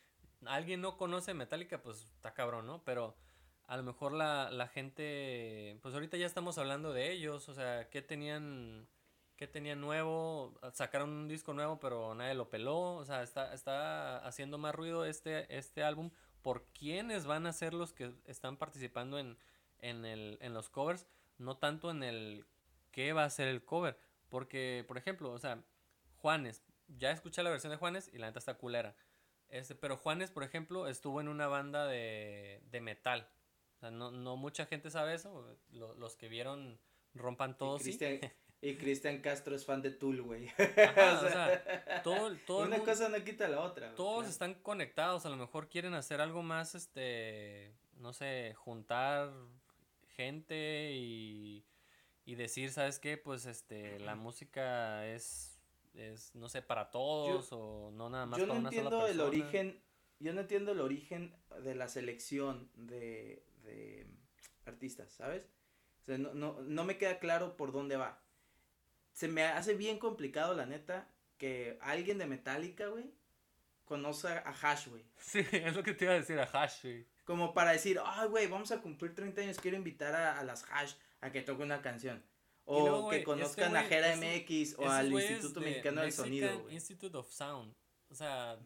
alguien 0.45 0.79
no 0.79 0.95
conoce 0.95 1.33
Metallica, 1.33 1.81
pues 1.81 2.01
está 2.01 2.33
cabrón, 2.33 2.65
¿no? 2.65 2.81
Pero 2.85 3.17
a 3.67 3.75
lo 3.75 3.83
mejor 3.83 4.13
la, 4.13 4.49
la 4.51 4.69
gente. 4.69 5.77
Pues 5.81 5.93
ahorita 5.93 6.15
ya 6.15 6.25
estamos 6.25 6.57
hablando 6.57 6.93
de 6.93 7.11
ellos. 7.11 7.49
O 7.49 7.53
sea, 7.53 7.89
¿qué 7.89 8.01
tenían. 8.01 8.87
¿Qué 9.35 9.47
tenían 9.47 9.81
nuevo? 9.81 10.57
Sacaron 10.71 11.09
un 11.09 11.27
disco 11.27 11.53
nuevo, 11.53 11.77
pero 11.77 12.15
nadie 12.15 12.33
lo 12.33 12.49
peló. 12.49 12.93
O 12.93 13.03
sea, 13.03 13.21
está, 13.21 13.53
está 13.53 14.25
haciendo 14.25 14.57
más 14.57 14.73
ruido 14.73 15.03
este, 15.03 15.57
este 15.57 15.83
álbum 15.83 16.09
por 16.41 16.67
quiénes 16.67 17.25
van 17.25 17.47
a 17.47 17.51
ser 17.51 17.73
los 17.73 17.91
que 17.91 18.13
están 18.27 18.55
participando 18.55 19.19
en, 19.19 19.37
en, 19.79 20.05
el, 20.05 20.37
en 20.39 20.53
los 20.53 20.69
covers, 20.69 21.05
no 21.37 21.57
tanto 21.57 21.91
en 21.91 22.01
el 22.01 22.45
qué 22.91 23.11
va 23.11 23.25
a 23.25 23.29
ser 23.29 23.49
el 23.49 23.65
cover. 23.65 23.99
Porque, 24.29 24.83
por 24.87 24.97
ejemplo, 24.97 25.31
o 25.31 25.39
sea, 25.39 25.63
Juanes, 26.17 26.63
ya 26.87 27.11
escuché 27.11 27.43
la 27.43 27.49
versión 27.49 27.71
de 27.71 27.77
Juanes 27.77 28.09
y 28.13 28.17
la 28.17 28.27
neta 28.27 28.39
está 28.39 28.55
culera. 28.55 28.95
Este, 29.49 29.75
pero 29.75 29.97
Juanes, 29.97 30.31
por 30.31 30.43
ejemplo, 30.43 30.87
estuvo 30.87 31.21
en 31.21 31.27
una 31.27 31.47
banda 31.47 31.85
de, 31.85 32.61
de 32.71 32.81
metal. 32.81 33.29
O 33.77 33.79
sea, 33.79 33.91
no, 33.91 34.11
no 34.11 34.37
mucha 34.37 34.65
gente 34.65 34.89
sabe 34.89 35.13
eso. 35.13 35.57
los 35.71 36.15
que 36.15 36.29
vieron 36.29 36.79
rompan 37.13 37.57
todos. 37.57 37.81
sí. 37.83 37.97
Y 38.61 38.77
Cristian 38.77 39.21
Castro 39.21 39.55
es 39.55 39.63
fan 39.63 39.83
de 39.83 39.91
Tool, 39.91 40.23
güey. 40.23 40.47
o, 40.57 41.29
sea, 41.29 42.01
todo, 42.03 42.35
todo 42.47 42.63
Una 42.63 42.79
cosa 42.79 43.09
no 43.09 43.23
quita 43.23 43.47
la 43.47 43.59
otra. 43.61 43.93
Todos 43.93 44.27
están 44.27 44.55
conectados, 44.55 45.23
a 45.27 45.29
lo 45.29 45.35
mejor 45.35 45.69
quieren 45.69 45.93
hacer 45.93 46.19
algo 46.19 46.41
más, 46.41 46.73
este, 46.73 47.75
no 47.97 48.11
sé, 48.11 48.55
juntar 48.55 49.31
gente 50.15 50.93
y, 50.93 51.63
y 52.25 52.35
decir, 52.35 52.71
¿sabes 52.71 52.99
qué? 52.99 53.17
Pues, 53.17 53.45
este, 53.45 53.99
la 53.99 54.15
música 54.15 55.05
es, 55.07 55.59
es 55.93 56.33
no 56.35 56.49
sé, 56.49 56.61
para 56.61 56.91
todos 56.91 57.49
o 57.51 57.91
no 57.91 58.09
nada 58.09 58.25
más 58.25 58.39
yo 58.39 58.47
no 58.47 58.55
entiendo 58.55 59.07
el 59.07 59.21
origen, 59.21 59.79
yo 60.19 60.33
no 60.33 60.41
entiendo 60.41 60.71
el 60.71 60.81
origen 60.81 61.35
de 61.63 61.75
la 61.75 61.87
selección 61.87 62.69
de, 62.75 63.45
de 63.63 64.07
artistas, 64.65 65.11
¿sabes? 65.11 65.49
O 66.01 66.05
sea, 66.05 66.17
no, 66.17 66.33
no, 66.33 66.61
no 66.61 66.83
me 66.83 66.97
queda 66.97 67.19
claro 67.19 67.57
por 67.57 67.71
dónde 67.71 67.97
va 67.97 68.25
se 69.15 69.29
me 69.29 69.43
hace 69.45 69.75
bien 69.75 69.97
complicado, 69.97 70.53
la 70.53 70.65
neta, 70.65 71.07
que 71.37 71.79
alguien 71.81 72.17
de 72.17 72.25
Metallica, 72.25 72.87
güey, 72.87 73.09
conozca 73.85 74.43
a 74.45 74.51
Hash, 74.51 74.89
güey. 74.89 75.05
Sí, 75.17 75.39
es 75.51 75.73
lo 75.73 75.83
que 75.83 75.93
te 75.93 76.03
iba 76.03 76.13
a 76.13 76.17
decir, 76.17 76.37
a 76.37 76.43
Hash, 76.43 76.83
güey. 76.83 77.07
Como 77.23 77.53
para 77.53 77.71
decir, 77.71 77.99
ay, 78.03 78.27
güey, 78.27 78.47
vamos 78.47 78.71
a 78.73 78.81
cumplir 78.81 79.15
30 79.15 79.41
años, 79.41 79.57
quiero 79.59 79.77
invitar 79.77 80.13
a, 80.13 80.43
las 80.43 80.65
Hash 80.69 80.95
a 81.21 81.31
que 81.31 81.41
toque 81.41 81.63
una 81.63 81.81
canción. 81.81 82.23
O 82.65 83.09
que 83.09 83.23
conozcan 83.23 83.75
a 83.75 83.83
Jera 83.83 84.15
MX 84.15 84.79
o 84.79 84.89
al 84.89 85.11
Instituto 85.11 85.61
Mexicano 85.61 86.01
del 86.01 86.11
Sonido, 86.11 86.61
güey. 86.61 86.73
Institute 86.73 87.15
of 87.15 87.31
Sound. 87.31 87.75
O 88.09 88.15
sea, 88.15 88.57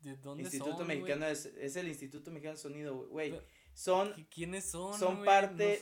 ¿de 0.00 0.16
dónde 0.16 0.44
Instituto 0.44 0.84
Mexicano 0.84 1.26
es, 1.26 1.46
es, 1.46 1.76
el 1.76 1.88
Instituto 1.88 2.30
Mexicano 2.30 2.54
del 2.54 2.60
Sonido, 2.60 3.06
güey 3.08 3.40
son 3.78 4.12
quiénes 4.24 4.68
son 4.68 4.98
son 4.98 5.24
parte 5.24 5.78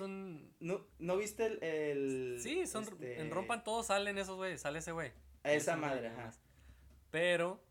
no, 0.60 0.86
no, 0.98 1.16
viste 1.16 1.46
el, 1.46 1.62
el 1.62 2.40
sí 2.42 2.66
son 2.66 2.84
este... 2.84 3.22
en 3.22 3.30
rompan 3.30 3.64
todos 3.64 3.86
salen 3.86 4.18
esos 4.18 4.36
güey 4.36 4.58
sale 4.58 4.80
ese 4.80 4.92
güey 4.92 5.12
a 5.42 5.52
esa 5.52 5.76
madre 5.76 6.08
ajá. 6.08 6.30
pero 7.10 7.64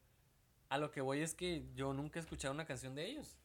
a 0.67 0.79
lo 0.79 0.89
que 0.89 1.01
voy 1.01 1.21
es 1.21 1.35
que 1.35 1.67
yo 1.75 1.93
nunca 1.93 2.17
he 2.17 2.23
escuchado 2.23 2.55
una 2.55 2.65
canción 2.65 2.95
de 2.95 3.05
ellos 3.05 3.37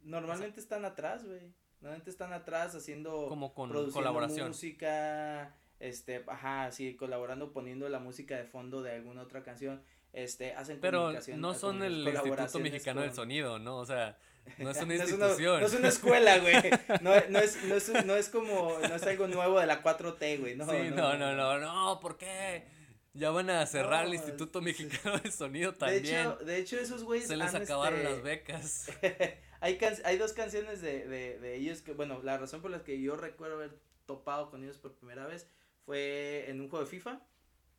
normalmente 0.00 0.58
están 0.58 0.84
atrás 0.84 1.24
güey 1.24 1.54
normalmente 1.80 2.10
están 2.10 2.32
atrás 2.32 2.74
haciendo 2.74 3.28
como 3.28 3.54
con 3.54 3.70
colaboración 3.90 4.48
música 4.48 5.54
este 5.78 6.24
ajá 6.26 6.70
sí 6.72 6.94
colaborando 6.94 7.52
poniendo 7.52 7.88
la 7.88 7.98
música 7.98 8.36
de 8.36 8.44
fondo 8.44 8.82
de 8.82 8.92
alguna 8.92 9.22
otra 9.22 9.42
canción 9.42 9.82
este 10.12 10.54
hacen 10.54 10.80
pero 10.80 11.12
no 11.36 11.54
son 11.54 11.82
el 11.82 12.06
Instituto 12.06 12.58
Mexicano 12.58 13.00
del 13.00 13.14
Sonido 13.14 13.58
no 13.58 13.78
o 13.78 13.86
sea 13.86 14.18
no 14.58 14.70
es 14.70 14.82
una 14.82 14.94
institución. 14.94 15.60
no 15.60 15.66
es 15.66 15.74
una 15.74 15.88
escuela, 15.88 16.38
güey. 16.38 16.54
No, 17.02 17.12
no, 17.28 17.38
es, 17.38 17.62
no, 17.64 17.74
es, 17.74 18.04
no 18.04 18.16
es 18.16 18.28
como, 18.28 18.78
no 18.80 18.94
es 18.94 19.02
algo 19.04 19.28
nuevo 19.28 19.60
de 19.60 19.66
la 19.66 19.82
4T, 19.82 20.40
güey. 20.40 20.56
No, 20.56 20.64
sí, 20.64 20.90
no, 20.94 21.16
no, 21.16 21.34
no, 21.34 21.58
no, 21.58 22.00
¿por 22.00 22.16
qué? 22.16 22.64
Ya 23.12 23.30
van 23.30 23.50
a 23.50 23.66
cerrar 23.66 24.06
el 24.06 24.14
Instituto 24.14 24.60
Mexicano 24.60 25.18
de 25.18 25.30
Sonido 25.30 25.74
también. 25.74 26.02
De 26.02 26.10
hecho, 26.10 26.36
de 26.36 26.58
hecho 26.58 26.78
esos 26.78 27.04
güeyes 27.04 27.28
Se 27.28 27.36
les 27.36 27.54
acabaron 27.54 28.00
este, 28.00 28.10
las 28.10 28.22
becas. 28.22 28.90
hay, 29.60 29.78
hay 30.04 30.18
dos 30.18 30.32
canciones 30.32 30.80
de, 30.80 31.06
de, 31.06 31.38
de 31.38 31.56
ellos 31.56 31.82
que, 31.82 31.92
bueno, 31.92 32.20
la 32.22 32.38
razón 32.38 32.62
por 32.62 32.70
la 32.70 32.82
que 32.82 33.00
yo 33.00 33.16
recuerdo 33.16 33.56
haber 33.56 33.78
topado 34.06 34.50
con 34.50 34.64
ellos 34.64 34.78
por 34.78 34.94
primera 34.94 35.26
vez 35.26 35.46
fue 35.84 36.46
en 36.48 36.60
un 36.60 36.68
juego 36.68 36.84
de 36.84 36.90
FIFA. 36.90 37.20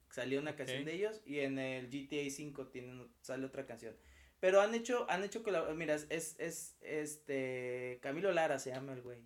Salió 0.09 0.39
una 0.39 0.55
canción 0.55 0.83
de 0.83 0.93
ellos 0.93 1.21
y 1.25 1.39
en 1.39 1.57
el 1.57 1.89
GTA 1.89 2.29
5 2.29 2.67
tienen, 2.67 3.09
sale 3.21 3.45
otra 3.45 3.65
canción. 3.65 3.95
Pero 4.39 4.59
han 4.59 4.73
hecho, 4.73 5.05
han 5.09 5.23
hecho 5.23 5.43
mira, 5.75 5.95
es, 5.95 6.35
es, 6.39 6.77
este, 6.81 7.99
Camilo 8.01 8.31
Lara 8.31 8.59
se 8.59 8.71
llama 8.71 8.93
el 8.93 9.01
güey. 9.01 9.23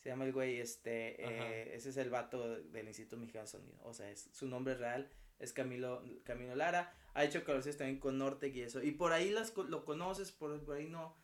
Se 0.00 0.08
llama 0.08 0.24
el 0.24 0.32
güey, 0.32 0.60
este, 0.60 1.22
eh, 1.22 1.74
ese 1.74 1.90
es 1.90 1.96
el 1.96 2.08
vato 2.08 2.56
del 2.62 2.88
Instituto 2.88 3.18
Mexicano 3.18 3.44
de 3.44 3.50
Sonido. 3.50 3.78
O 3.82 3.92
sea, 3.92 4.10
es, 4.10 4.30
su 4.32 4.46
nombre 4.46 4.74
real 4.74 5.10
es 5.38 5.52
Camilo, 5.52 6.02
Camilo 6.24 6.54
Lara. 6.54 6.94
Ha 7.14 7.24
hecho 7.24 7.40
colaboraciones 7.40 7.76
también 7.76 8.00
con 8.00 8.16
Norte 8.16 8.48
y 8.48 8.60
eso. 8.60 8.82
Y 8.82 8.92
por 8.92 9.12
ahí 9.12 9.30
las, 9.30 9.54
lo 9.56 9.84
conoces, 9.84 10.32
por, 10.32 10.64
por 10.64 10.76
ahí 10.76 10.86
no. 10.86 11.16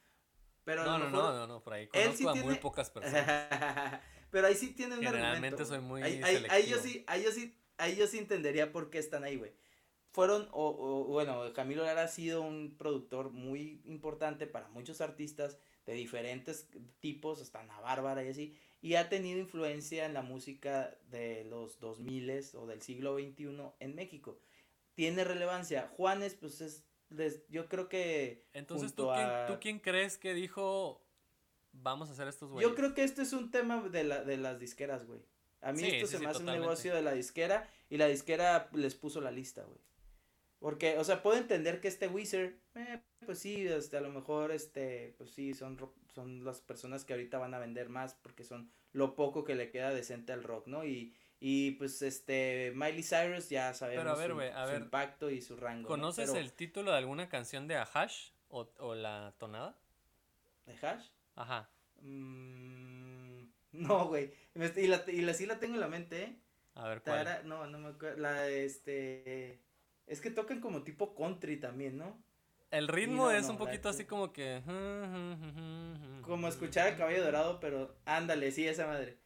Pero 0.68 0.84
no, 0.84 0.98
no, 0.98 1.08
no, 1.08 1.32
no, 1.32 1.46
no, 1.46 1.62
por 1.62 1.72
ahí 1.72 1.86
conozco 1.86 2.28
a 2.28 2.34
muy 2.34 2.56
pocas 2.56 2.90
personas. 2.94 4.02
pero 4.30 4.46
ahí 4.46 4.54
sí 4.54 4.74
tienen 4.74 4.98
un 4.98 5.04
Generalmente 5.04 5.64
soy 5.64 5.80
muy 5.80 6.02
ahí, 6.02 6.20
ahí, 6.22 6.66
yo 6.68 6.78
sí, 6.78 7.04
ahí 7.06 7.22
yo 7.22 7.32
sí, 7.32 7.56
ahí 7.78 7.96
yo 7.96 8.06
sí 8.06 8.18
entendería 8.18 8.70
por 8.70 8.90
qué 8.90 8.98
están 8.98 9.24
ahí, 9.24 9.36
güey 9.36 9.54
fueron, 10.10 10.48
o, 10.50 11.04
bueno, 11.04 11.52
Camilo 11.52 11.84
Lara 11.84 12.02
ha 12.02 12.08
sido 12.08 12.42
un 12.42 12.74
productor 12.76 13.30
muy 13.30 13.82
importante 13.84 14.48
para 14.48 14.68
muchos 14.68 15.00
artistas 15.00 15.58
de 15.86 15.94
diferentes 15.94 16.68
tipos, 16.98 17.40
hasta 17.40 17.60
Ana 17.60 17.78
Bárbara 17.80 18.24
y 18.24 18.28
así, 18.28 18.56
y 18.80 18.94
ha 18.94 19.08
tenido 19.08 19.38
influencia 19.38 20.06
en 20.06 20.14
la 20.14 20.22
música 20.22 20.96
de 21.10 21.44
los 21.44 21.78
2000 21.78 22.50
o 22.54 22.66
del 22.66 22.82
siglo 22.82 23.16
XXI 23.16 23.62
en 23.80 23.94
México. 23.94 24.40
Tiene 24.94 25.22
relevancia. 25.22 25.88
Juanes, 25.96 26.34
pues 26.34 26.60
es, 26.60 26.84
yo 27.48 27.68
creo 27.68 27.88
que... 27.88 28.46
Entonces, 28.52 28.94
¿tú, 28.94 29.08
quién, 29.14 29.28
¿tú 29.46 29.58
quién 29.60 29.78
crees 29.78 30.18
que 30.18 30.34
dijo, 30.34 31.04
vamos 31.72 32.08
a 32.08 32.12
hacer 32.12 32.28
estos 32.28 32.50
güeyes? 32.50 32.68
Yo 32.68 32.76
creo 32.76 32.94
que 32.94 33.04
esto 33.04 33.22
es 33.22 33.32
un 33.32 33.50
tema 33.50 33.82
de, 33.88 34.04
la, 34.04 34.24
de 34.24 34.36
las 34.36 34.58
disqueras, 34.58 35.06
güey. 35.06 35.20
A 35.60 35.72
mí 35.72 35.82
esto 35.82 36.06
se 36.06 36.18
me 36.18 36.26
hace 36.26 36.40
un 36.40 36.46
negocio 36.46 36.94
de 36.94 37.02
la 37.02 37.12
disquera 37.12 37.68
y 37.90 37.96
la 37.96 38.06
disquera 38.06 38.68
les 38.72 38.94
puso 38.94 39.20
la 39.20 39.30
lista, 39.30 39.64
güey. 39.64 39.80
Porque, 40.60 40.98
o 40.98 41.04
sea, 41.04 41.22
puedo 41.22 41.36
entender 41.36 41.80
que 41.80 41.88
este 41.88 42.08
Wizard, 42.08 42.52
eh, 42.74 43.00
pues 43.24 43.38
sí, 43.38 43.66
este, 43.66 43.96
a 43.96 44.00
lo 44.00 44.10
mejor, 44.10 44.50
este, 44.50 45.14
pues 45.16 45.30
sí, 45.30 45.54
son, 45.54 45.78
son 46.12 46.44
las 46.44 46.60
personas 46.60 47.04
que 47.04 47.12
ahorita 47.12 47.38
van 47.38 47.54
a 47.54 47.60
vender 47.60 47.88
más 47.88 48.14
porque 48.14 48.42
son 48.42 48.70
lo 48.92 49.14
poco 49.14 49.44
que 49.44 49.54
le 49.54 49.70
queda 49.70 49.94
decente 49.94 50.32
al 50.32 50.42
rock, 50.42 50.66
¿no? 50.66 50.84
Y, 50.84 51.14
y 51.40 51.72
pues, 51.72 52.02
este, 52.02 52.72
Miley 52.74 53.02
Cyrus 53.02 53.48
ya 53.48 53.72
sabemos 53.74 54.18
su, 54.18 54.76
impacto 54.76 55.30
y 55.30 55.40
su 55.40 55.56
rango. 55.56 55.88
¿Conoces 55.88 56.34
el 56.34 56.52
título 56.52 56.90
de 56.90 56.98
alguna 56.98 57.28
canción 57.28 57.68
de 57.68 57.76
Ahash 57.76 58.30
o, 58.48 58.68
o 58.78 58.94
la 58.94 59.34
tonada? 59.38 59.76
¿De 60.66 60.74
Hash? 60.74 61.06
Ajá. 61.36 61.70
Mm, 62.00 63.44
no, 63.72 64.06
güey. 64.06 64.32
Y 64.54 64.86
la, 64.86 65.04
y 65.06 65.20
la 65.20 65.34
sí 65.34 65.46
la 65.46 65.60
tengo 65.60 65.74
en 65.74 65.80
la 65.80 65.88
mente, 65.88 66.22
¿eh? 66.22 66.36
A 66.74 66.88
ver, 66.88 67.02
¿cuál? 67.02 67.26
no, 67.44 67.66
no 67.66 67.78
me 67.78 67.88
acuerdo. 67.88 68.18
La, 68.20 68.48
este... 68.48 69.60
Es 70.06 70.20
que 70.20 70.30
tocan 70.30 70.60
como 70.60 70.82
tipo 70.82 71.14
country 71.14 71.58
también, 71.58 71.98
¿no? 71.98 72.16
El 72.70 72.88
ritmo 72.88 73.30
es 73.30 73.48
un 73.48 73.56
poquito 73.56 73.88
así 73.88 74.04
como 74.04 74.32
que. 74.32 74.62
Como 76.22 76.48
escuchar 76.48 76.88
a 76.88 76.96
caballo 76.96 77.24
dorado, 77.24 77.60
pero 77.60 77.94
ándale, 78.04 78.52
sí, 78.52 78.66
esa 78.66 78.86
madre. 78.86 79.18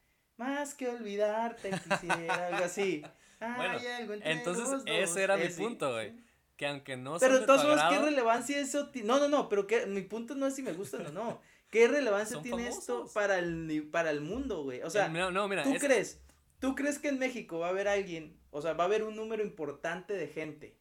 Más 0.43 0.75
que 0.75 0.89
olvidarte 0.89 1.71
quisiera, 1.71 2.49
algo 2.49 2.65
así. 2.65 3.03
bueno, 3.57 3.79
entonces 4.25 4.83
ese 4.87 5.23
era 5.23 5.37
mi 5.37 5.49
punto, 5.49 5.93
güey. 5.93 6.15
Que 6.57 6.67
aunque 6.67 6.97
no 6.97 7.19
Pero 7.19 7.41
de 7.41 7.47
todos 7.47 7.65
modos, 7.65 7.81
¿qué 7.91 7.99
relevancia 7.99 8.59
eso 8.59 8.91
tiene? 8.91 9.09
No, 9.09 9.19
no, 9.19 9.29
no, 9.29 9.49
pero 9.49 9.67
que 9.67 9.87
mi 9.87 10.03
punto 10.03 10.35
no 10.35 10.47
es 10.47 10.55
si 10.55 10.63
me 10.63 10.73
gustan 10.73 11.07
o 11.07 11.13
no. 11.13 11.41
¿Qué 11.71 11.89
relevancia 11.89 12.43
tiene 12.43 12.69
esto 12.69 13.09
para 13.15 13.39
el, 13.39 13.89
para 13.91 14.11
el 14.11 14.21
mundo, 14.21 14.63
güey? 14.63 14.83
O 14.83 14.91
sea, 14.91 15.09
no, 15.09 15.31
no, 15.31 15.49
mira, 15.49 15.63
¿tú 15.63 15.73
crees? 15.79 16.21
¿Tú 16.59 16.75
crees 16.75 16.99
que 16.99 17.09
en 17.09 17.19
México 17.19 17.59
va 17.59 17.69
a 17.69 17.71
haber 17.71 17.89
alguien, 17.89 18.39
o 18.51 18.61
sea, 18.61 18.75
va 18.75 18.85
a 18.85 18.87
haber 18.87 19.03
un 19.03 19.17
número 19.17 19.43
importante 19.43 20.15
de 20.15 20.29
gente? 20.29 20.77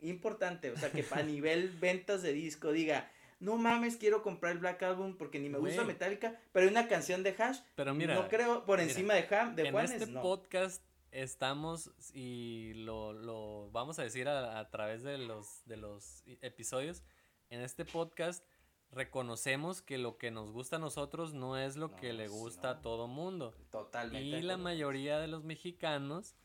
Importante, 0.00 0.70
o 0.70 0.76
sea, 0.76 0.92
que 0.92 1.04
a 1.10 1.22
nivel 1.22 1.70
ventas 1.70 2.22
de 2.22 2.32
disco 2.32 2.72
diga, 2.72 3.10
no 3.38 3.56
mames, 3.56 3.96
quiero 3.96 4.22
comprar 4.22 4.52
el 4.52 4.58
Black 4.58 4.82
Album 4.82 5.16
porque 5.16 5.38
ni 5.38 5.48
me 5.48 5.58
gusta 5.58 5.84
Metallica, 5.84 6.40
pero 6.52 6.66
hay 6.66 6.72
una 6.72 6.88
canción 6.88 7.22
de 7.22 7.34
Hash. 7.38 7.60
Pero 7.74 7.94
mira. 7.94 8.14
No 8.14 8.28
creo 8.28 8.64
por 8.64 8.80
encima 8.80 9.14
de, 9.14 9.26
Ham, 9.34 9.54
de 9.54 9.68
en 9.68 9.76
este 9.76 10.06
podcast 10.06 10.82
estamos 11.10 11.90
y 12.12 12.72
lo, 12.74 13.12
lo 13.12 13.70
vamos 13.70 13.98
a 13.98 14.02
decir 14.02 14.28
a, 14.28 14.58
a, 14.58 14.70
través 14.70 15.02
de 15.02 15.18
los, 15.18 15.62
de 15.66 15.76
los 15.76 16.22
episodios. 16.40 17.02
En 17.50 17.60
este 17.60 17.84
podcast 17.84 18.44
reconocemos 18.90 19.82
que 19.82 19.98
lo 19.98 20.18
que 20.18 20.30
nos 20.30 20.50
gusta 20.52 20.76
a 20.76 20.78
nosotros 20.78 21.34
no 21.34 21.56
es 21.56 21.76
lo 21.76 21.94
que 21.96 22.12
le 22.12 22.28
gusta 22.28 22.70
a 22.70 22.82
todo 22.82 23.06
mundo. 23.06 23.54
Totalmente. 23.70 24.38
Y 24.38 24.42
la 24.42 24.56
mayoría 24.56 25.18
de 25.18 25.28
los 25.28 25.44
mexicanos, 25.44 26.36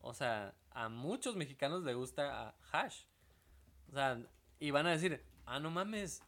o 0.00 0.14
sea, 0.14 0.54
a 0.70 0.88
muchos 0.88 1.36
mexicanos 1.36 1.84
le 1.84 1.94
gusta 1.94 2.48
a 2.48 2.54
Hash. 2.72 3.04
O 3.90 3.92
sea, 3.92 4.20
y 4.60 4.70
van 4.70 4.86
a 4.86 4.90
decir, 4.90 5.24
ah, 5.48 5.60
no 5.60 5.70
mames, 5.70 6.22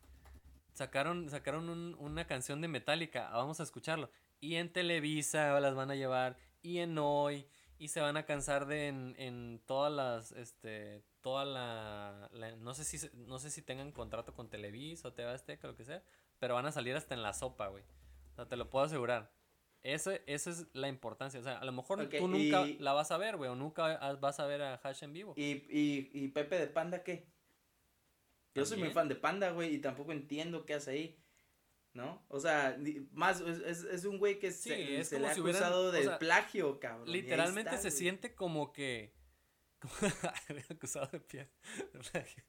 sacaron, 0.72 1.28
sacaron 1.30 1.68
una 1.98 2.26
canción 2.26 2.60
de 2.60 2.68
Metallica, 2.68 3.28
ah, 3.28 3.38
vamos 3.38 3.60
a 3.60 3.62
escucharlo. 3.62 4.10
Y 4.40 4.56
en 4.56 4.72
Televisa 4.72 5.58
las 5.60 5.74
van 5.74 5.90
a 5.90 5.94
llevar, 5.94 6.36
y 6.62 6.78
en 6.78 6.96
Hoy, 6.98 7.46
y 7.78 7.88
se 7.88 8.00
van 8.00 8.16
a 8.16 8.24
cansar 8.24 8.66
de 8.66 8.88
en, 8.88 9.14
en 9.18 9.60
todas 9.66 9.92
las, 9.92 10.32
este, 10.32 11.02
toda 11.20 11.44
la, 11.44 12.30
no 12.58 12.74
sé 12.74 12.84
si, 12.84 13.08
no 13.14 13.38
sé 13.38 13.50
si 13.50 13.62
tengan 13.62 13.92
contrato 13.92 14.34
con 14.34 14.48
Televisa 14.48 15.08
o 15.08 15.12
TV 15.12 15.30
Azteca, 15.30 15.68
lo 15.68 15.76
que 15.76 15.84
sea, 15.84 16.02
pero 16.38 16.54
van 16.54 16.66
a 16.66 16.72
salir 16.72 16.96
hasta 16.96 17.14
en 17.14 17.22
la 17.22 17.34
sopa, 17.34 17.68
güey. 17.68 17.84
O 18.32 18.34
sea, 18.34 18.48
te 18.48 18.56
lo 18.56 18.70
puedo 18.70 18.84
asegurar. 18.84 19.30
Eso, 19.82 20.12
eso 20.26 20.50
es 20.50 20.66
la 20.74 20.88
importancia. 20.88 21.40
O 21.40 21.42
sea, 21.42 21.58
a 21.58 21.64
lo 21.64 21.72
mejor 21.72 22.06
tú 22.08 22.28
nunca 22.28 22.66
la 22.78 22.92
vas 22.92 23.10
a 23.10 23.18
ver, 23.18 23.36
güey, 23.36 23.50
o 23.50 23.54
nunca 23.54 24.14
vas 24.16 24.40
a 24.40 24.46
ver 24.46 24.62
a 24.62 24.74
Hash 24.74 25.02
en 25.02 25.12
vivo. 25.12 25.34
¿Y, 25.36 25.64
y, 25.70 26.10
y 26.12 26.28
Pepe 26.28 26.58
de 26.58 26.66
Panda 26.66 27.02
qué? 27.02 27.26
Yo 28.54 28.64
soy 28.64 28.78
muy 28.78 28.90
fan 28.90 29.08
de 29.08 29.16
Panda, 29.16 29.50
güey, 29.50 29.74
y 29.74 29.78
tampoco 29.78 30.12
entiendo 30.12 30.64
qué 30.66 30.74
hace 30.74 30.90
ahí. 30.90 31.16
¿No? 31.92 32.24
O 32.28 32.38
sea, 32.38 32.78
más, 33.10 33.40
es, 33.40 33.82
es 33.82 34.04
un 34.04 34.18
güey 34.18 34.38
que 34.38 34.52
se, 34.52 34.76
le 35.18 35.26
ha 35.26 35.32
acusado 35.32 35.90
de 35.90 36.08
plagio, 36.18 36.78
cabrón. 36.78 37.10
Literalmente 37.10 37.76
se 37.78 37.90
siente 37.90 38.34
como 38.34 38.72
que. 38.72 39.12
acusado 40.70 41.08
de 41.12 41.20
plagio. 42.12 42.44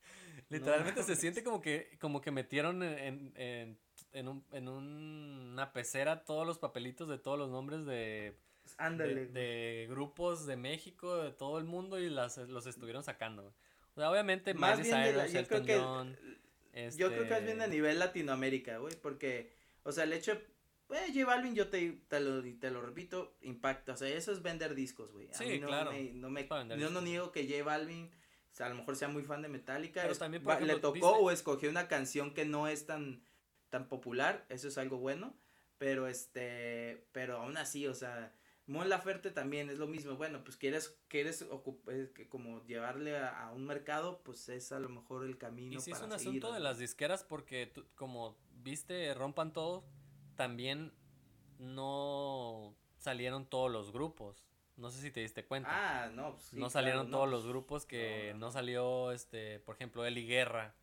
Literalmente 0.49 1.01
se 1.03 1.15
siente 1.15 1.43
como 1.43 1.61
que, 1.61 1.97
como 1.99 2.21
que 2.21 2.29
metieron 2.29 2.83
en, 2.83 3.33
en, 3.35 3.79
en, 4.11 4.27
un, 4.27 4.45
en 4.51 4.67
una 4.67 5.71
pecera 5.71 6.23
todos 6.23 6.45
los 6.45 6.59
papelitos 6.59 7.07
de 7.07 7.17
todos 7.17 7.39
los 7.39 7.49
nombres 7.49 7.85
de. 7.85 8.37
Ándale. 8.77 9.27
De, 9.27 9.87
grupos 9.89 10.45
de 10.45 10.55
México, 10.55 11.17
de 11.17 11.31
todo 11.31 11.57
el 11.57 11.65
mundo, 11.65 11.99
y 11.99 12.09
las, 12.09 12.37
los 12.37 12.67
estuvieron 12.67 13.03
sacando, 13.03 13.55
o 13.95 13.99
sea, 13.99 14.11
obviamente 14.11 14.53
más 14.53 14.81
bien 14.81 14.95
yo 15.33 15.47
creo 15.47 15.63
que 15.63 16.91
yo 16.97 17.09
creo 17.09 17.27
que 17.27 17.37
es 17.37 17.43
bien 17.43 17.61
a 17.61 17.65
este 17.65 17.75
nivel 17.75 17.99
Latinoamérica, 17.99 18.77
güey, 18.77 18.95
porque 18.95 19.51
o 19.83 19.91
sea, 19.91 20.03
el 20.03 20.13
hecho 20.13 20.39
eh, 20.91 21.07
J 21.13 21.25
Balvin, 21.25 21.55
yo 21.55 21.69
te, 21.69 22.01
te, 22.07 22.19
lo, 22.19 22.43
te 22.59 22.69
lo 22.69 22.81
repito, 22.81 23.35
impacta. 23.41 23.93
O 23.93 23.97
sea, 23.97 24.09
eso 24.09 24.31
es 24.31 24.41
vender 24.41 24.75
discos, 24.75 25.11
güey. 25.11 25.29
Sí, 25.31 25.59
no 25.59 25.67
claro. 25.67 25.91
no 26.13 26.29
me, 26.29 26.47
yo 26.77 26.89
no 26.89 27.01
niego 27.01 27.31
que 27.31 27.47
J 27.47 27.63
Balvin, 27.63 28.11
o 28.51 28.55
sea, 28.55 28.65
a 28.65 28.69
lo 28.69 28.75
mejor 28.75 28.95
sea 28.95 29.07
muy 29.07 29.23
fan 29.23 29.41
de 29.41 29.47
Metallica. 29.47 30.01
Pero 30.01 30.15
también, 30.15 30.43
le 30.61 30.79
tocó 30.79 31.11
o 31.11 31.31
escogió 31.31 31.69
una 31.69 31.87
canción 31.87 32.33
que 32.33 32.45
no 32.45 32.67
es 32.67 32.85
tan, 32.85 33.23
tan 33.69 33.87
popular. 33.87 34.45
Eso 34.49 34.67
es 34.67 34.77
algo 34.77 34.97
bueno. 34.97 35.33
Pero 35.77 36.07
este, 36.07 37.07
pero 37.11 37.37
aún 37.37 37.57
así, 37.57 37.87
o 37.87 37.95
sea, 37.95 38.33
Mon 38.67 38.87
Laferte 38.89 39.31
también 39.31 39.69
es 39.69 39.79
lo 39.79 39.87
mismo. 39.87 40.15
Bueno, 40.15 40.43
pues 40.43 40.55
quieres, 40.55 40.97
quieres 41.07 41.41
eh, 41.41 42.27
como 42.29 42.63
llevarle 42.65 43.17
a, 43.17 43.51
un 43.53 43.65
mercado, 43.65 44.21
pues 44.23 44.47
es 44.49 44.71
a 44.71 44.79
lo 44.79 44.89
mejor 44.89 45.25
el 45.25 45.37
camino. 45.37 45.77
Y 45.77 45.81
si 45.81 45.91
es 45.91 46.01
un 46.01 46.13
asunto 46.13 46.53
de 46.53 46.59
las 46.59 46.77
disqueras 46.77 47.23
porque 47.23 47.71
como 47.95 48.37
viste, 48.63 49.13
rompan 49.13 49.51
todo, 49.51 49.83
también 50.35 50.93
no 51.59 52.75
salieron 52.97 53.45
todos 53.45 53.71
los 53.71 53.91
grupos. 53.91 54.45
No 54.77 54.89
sé 54.89 55.01
si 55.01 55.11
te 55.11 55.19
diste 55.19 55.45
cuenta. 55.45 55.69
Ah, 55.71 56.09
no, 56.09 56.35
pues 56.35 56.53
No 56.53 56.69
salieron 56.69 57.11
todos 57.11 57.29
los 57.29 57.45
grupos 57.45 57.85
que 57.85 58.33
no, 58.37 58.51
salió, 58.51 59.11
este, 59.11 59.59
por 59.59 59.75
ejemplo, 59.75 60.05
Eli 60.05 60.25
Guerra. 60.25 60.75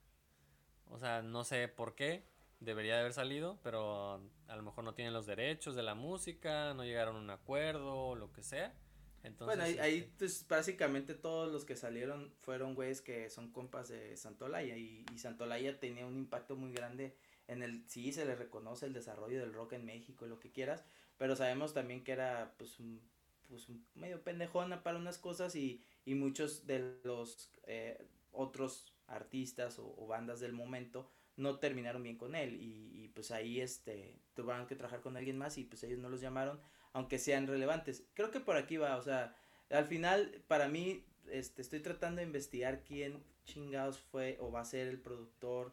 O 0.90 0.98
sea, 0.98 1.22
no 1.22 1.44
sé 1.44 1.68
por 1.68 1.94
qué 1.94 2.24
debería 2.60 2.94
de 2.94 3.00
haber 3.00 3.12
salido, 3.12 3.58
pero 3.62 4.20
a 4.46 4.56
lo 4.56 4.62
mejor 4.62 4.84
no 4.84 4.94
tienen 4.94 5.14
los 5.14 5.26
derechos 5.26 5.74
de 5.74 5.82
la 5.82 5.94
música, 5.94 6.74
no 6.74 6.84
llegaron 6.84 7.16
a 7.16 7.20
un 7.20 7.30
acuerdo, 7.30 8.14
lo 8.14 8.32
que 8.32 8.42
sea. 8.42 8.74
Entonces, 9.22 9.58
bueno, 9.58 9.64
ahí, 9.64 9.78
ahí 9.78 9.98
este 9.98 10.12
pues, 10.18 10.46
básicamente 10.48 11.14
todos 11.14 11.52
los 11.52 11.64
que 11.64 11.76
salieron 11.76 12.32
fueron 12.40 12.74
güeyes 12.74 13.00
que 13.00 13.28
son 13.30 13.50
compas 13.50 13.88
de 13.88 14.16
Santolaya 14.16 14.76
y, 14.76 15.04
y 15.12 15.18
Santolaya 15.18 15.78
tenía 15.80 16.06
un 16.06 16.16
impacto 16.16 16.56
muy 16.56 16.72
grande 16.72 17.16
en 17.48 17.62
el, 17.62 17.82
sí 17.88 18.12
se 18.12 18.24
le 18.24 18.36
reconoce 18.36 18.86
el 18.86 18.92
desarrollo 18.92 19.40
del 19.40 19.54
rock 19.54 19.72
en 19.72 19.84
México 19.84 20.24
y 20.24 20.28
lo 20.28 20.38
que 20.38 20.52
quieras, 20.52 20.84
pero 21.16 21.34
sabemos 21.34 21.74
también 21.74 22.04
que 22.04 22.12
era 22.12 22.54
pues 22.58 22.78
un, 22.78 23.00
pues, 23.48 23.66
medio 23.94 24.22
pendejona 24.22 24.82
para 24.82 24.98
unas 24.98 25.18
cosas 25.18 25.56
y, 25.56 25.82
y 26.04 26.14
muchos 26.14 26.66
de 26.66 26.98
los 27.02 27.50
eh, 27.64 28.06
otros 28.32 28.92
artistas 29.06 29.78
o, 29.78 30.06
bandas 30.06 30.40
del 30.40 30.52
momento 30.52 31.10
no 31.38 31.58
terminaron 31.58 32.02
bien 32.02 32.18
con 32.18 32.34
él. 32.34 32.60
Y, 32.60 33.04
y, 33.04 33.08
pues 33.08 33.30
ahí 33.30 33.60
este 33.60 34.20
tuvieron 34.34 34.66
que 34.66 34.76
trabajar 34.76 35.00
con 35.00 35.16
alguien 35.16 35.38
más 35.38 35.58
y 35.58 35.64
pues 35.64 35.82
ellos 35.82 35.98
no 35.98 36.08
los 36.08 36.20
llamaron 36.20 36.60
aunque 36.92 37.18
sean 37.18 37.46
relevantes. 37.46 38.04
Creo 38.14 38.30
que 38.30 38.40
por 38.40 38.56
aquí 38.56 38.76
va 38.76 38.96
o 38.96 39.02
sea 39.02 39.34
al 39.70 39.86
final 39.86 40.42
para 40.46 40.68
mí 40.68 41.04
este 41.30 41.62
estoy 41.62 41.80
tratando 41.80 42.20
de 42.20 42.26
investigar 42.26 42.84
quién 42.84 43.22
chingados 43.44 43.98
fue 43.98 44.36
o 44.40 44.52
va 44.52 44.60
a 44.60 44.64
ser 44.64 44.86
el 44.88 45.00
productor 45.00 45.72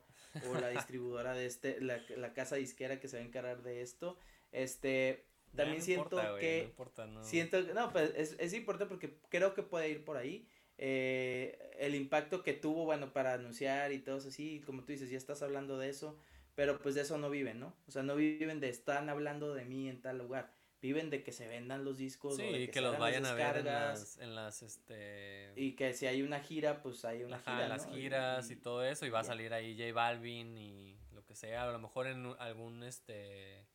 o 0.50 0.54
la 0.56 0.70
distribuidora 0.70 1.34
de 1.34 1.46
este 1.46 1.82
la, 1.82 2.02
la 2.18 2.34
casa 2.34 2.56
disquera 2.56 3.00
que 3.00 3.08
se 3.08 3.18
va 3.18 3.24
a 3.24 3.28
encargar 3.28 3.62
de 3.62 3.82
esto. 3.82 4.18
Este 4.52 5.26
también 5.56 5.82
siento 5.82 6.18
que 6.40 6.62
no 6.64 6.70
importa, 6.70 7.06
no. 7.06 7.24
siento 7.24 7.62
no 7.74 7.92
pues 7.92 8.12
es, 8.16 8.36
es 8.40 8.54
importante 8.54 8.88
porque 8.90 9.18
creo 9.30 9.54
que 9.54 9.64
puede 9.64 9.90
ir 9.90 10.04
por 10.04 10.18
ahí 10.18 10.48
eh, 10.78 11.72
el 11.80 11.96
impacto 11.96 12.44
que 12.44 12.54
tuvo, 12.54 12.86
bueno, 12.86 13.14
para 13.14 13.34
anunciar 13.34 13.92
y 13.92 14.00
todo 14.00 14.18
eso, 14.18 14.30
así, 14.30 14.62
como 14.66 14.84
tú 14.84 14.92
dices, 14.92 15.10
ya 15.10 15.18
estás 15.18 15.42
hablando 15.42 15.78
de 15.78 15.90
eso, 15.90 16.18
pero 16.56 16.80
pues 16.80 16.96
de 16.96 17.02
eso 17.02 17.18
no 17.18 17.30
viven, 17.30 17.60
¿no? 17.60 17.74
O 17.88 17.92
sea, 17.92 18.04
no 18.04 18.16
viven 18.16 18.60
de 18.60 18.70
están 18.70 19.10
hablando 19.10 19.54
de 19.54 19.66
mí 19.66 19.90
en 19.90 20.02
tal 20.02 20.18
lugar, 20.18 20.52
viven 20.82 21.10
de 21.10 21.24
que 21.24 21.32
se 21.32 21.48
vendan 21.48 21.86
los 21.86 21.98
discos, 21.98 22.38
sí, 22.38 22.44
que, 22.44 22.70
que 22.70 22.82
los 22.82 22.98
vayan 22.98 23.26
a 23.26 23.34
ver 23.34 23.58
en 23.58 23.66
las, 23.66 24.18
en 24.20 24.36
las, 24.36 24.62
este... 24.64 25.54
Y 25.56 25.74
que 25.74 25.94
si 25.94 26.08
hay 26.08 26.22
una 26.22 26.40
gira, 26.40 26.82
pues 26.82 27.06
hay 27.06 27.24
una 27.24 27.40
gira, 27.40 27.68
las 27.68 27.88
giras 27.88 28.52
y, 28.52 28.56
todo 28.56 28.84
eso, 28.84 29.06
y 29.06 29.10
va 29.10 29.22
a 29.22 29.24
salir 29.24 29.54
ahí 29.54 29.78
J 29.78 29.94
Balvin 29.94 30.58
y 30.58 30.98
lo 31.14 31.26
que 31.26 31.36
sea, 31.36 31.64
a 31.64 31.72
lo 31.72 31.80
mejor 31.80 32.08
en 32.08 32.36
algún, 32.40 32.84
este, 32.84 33.66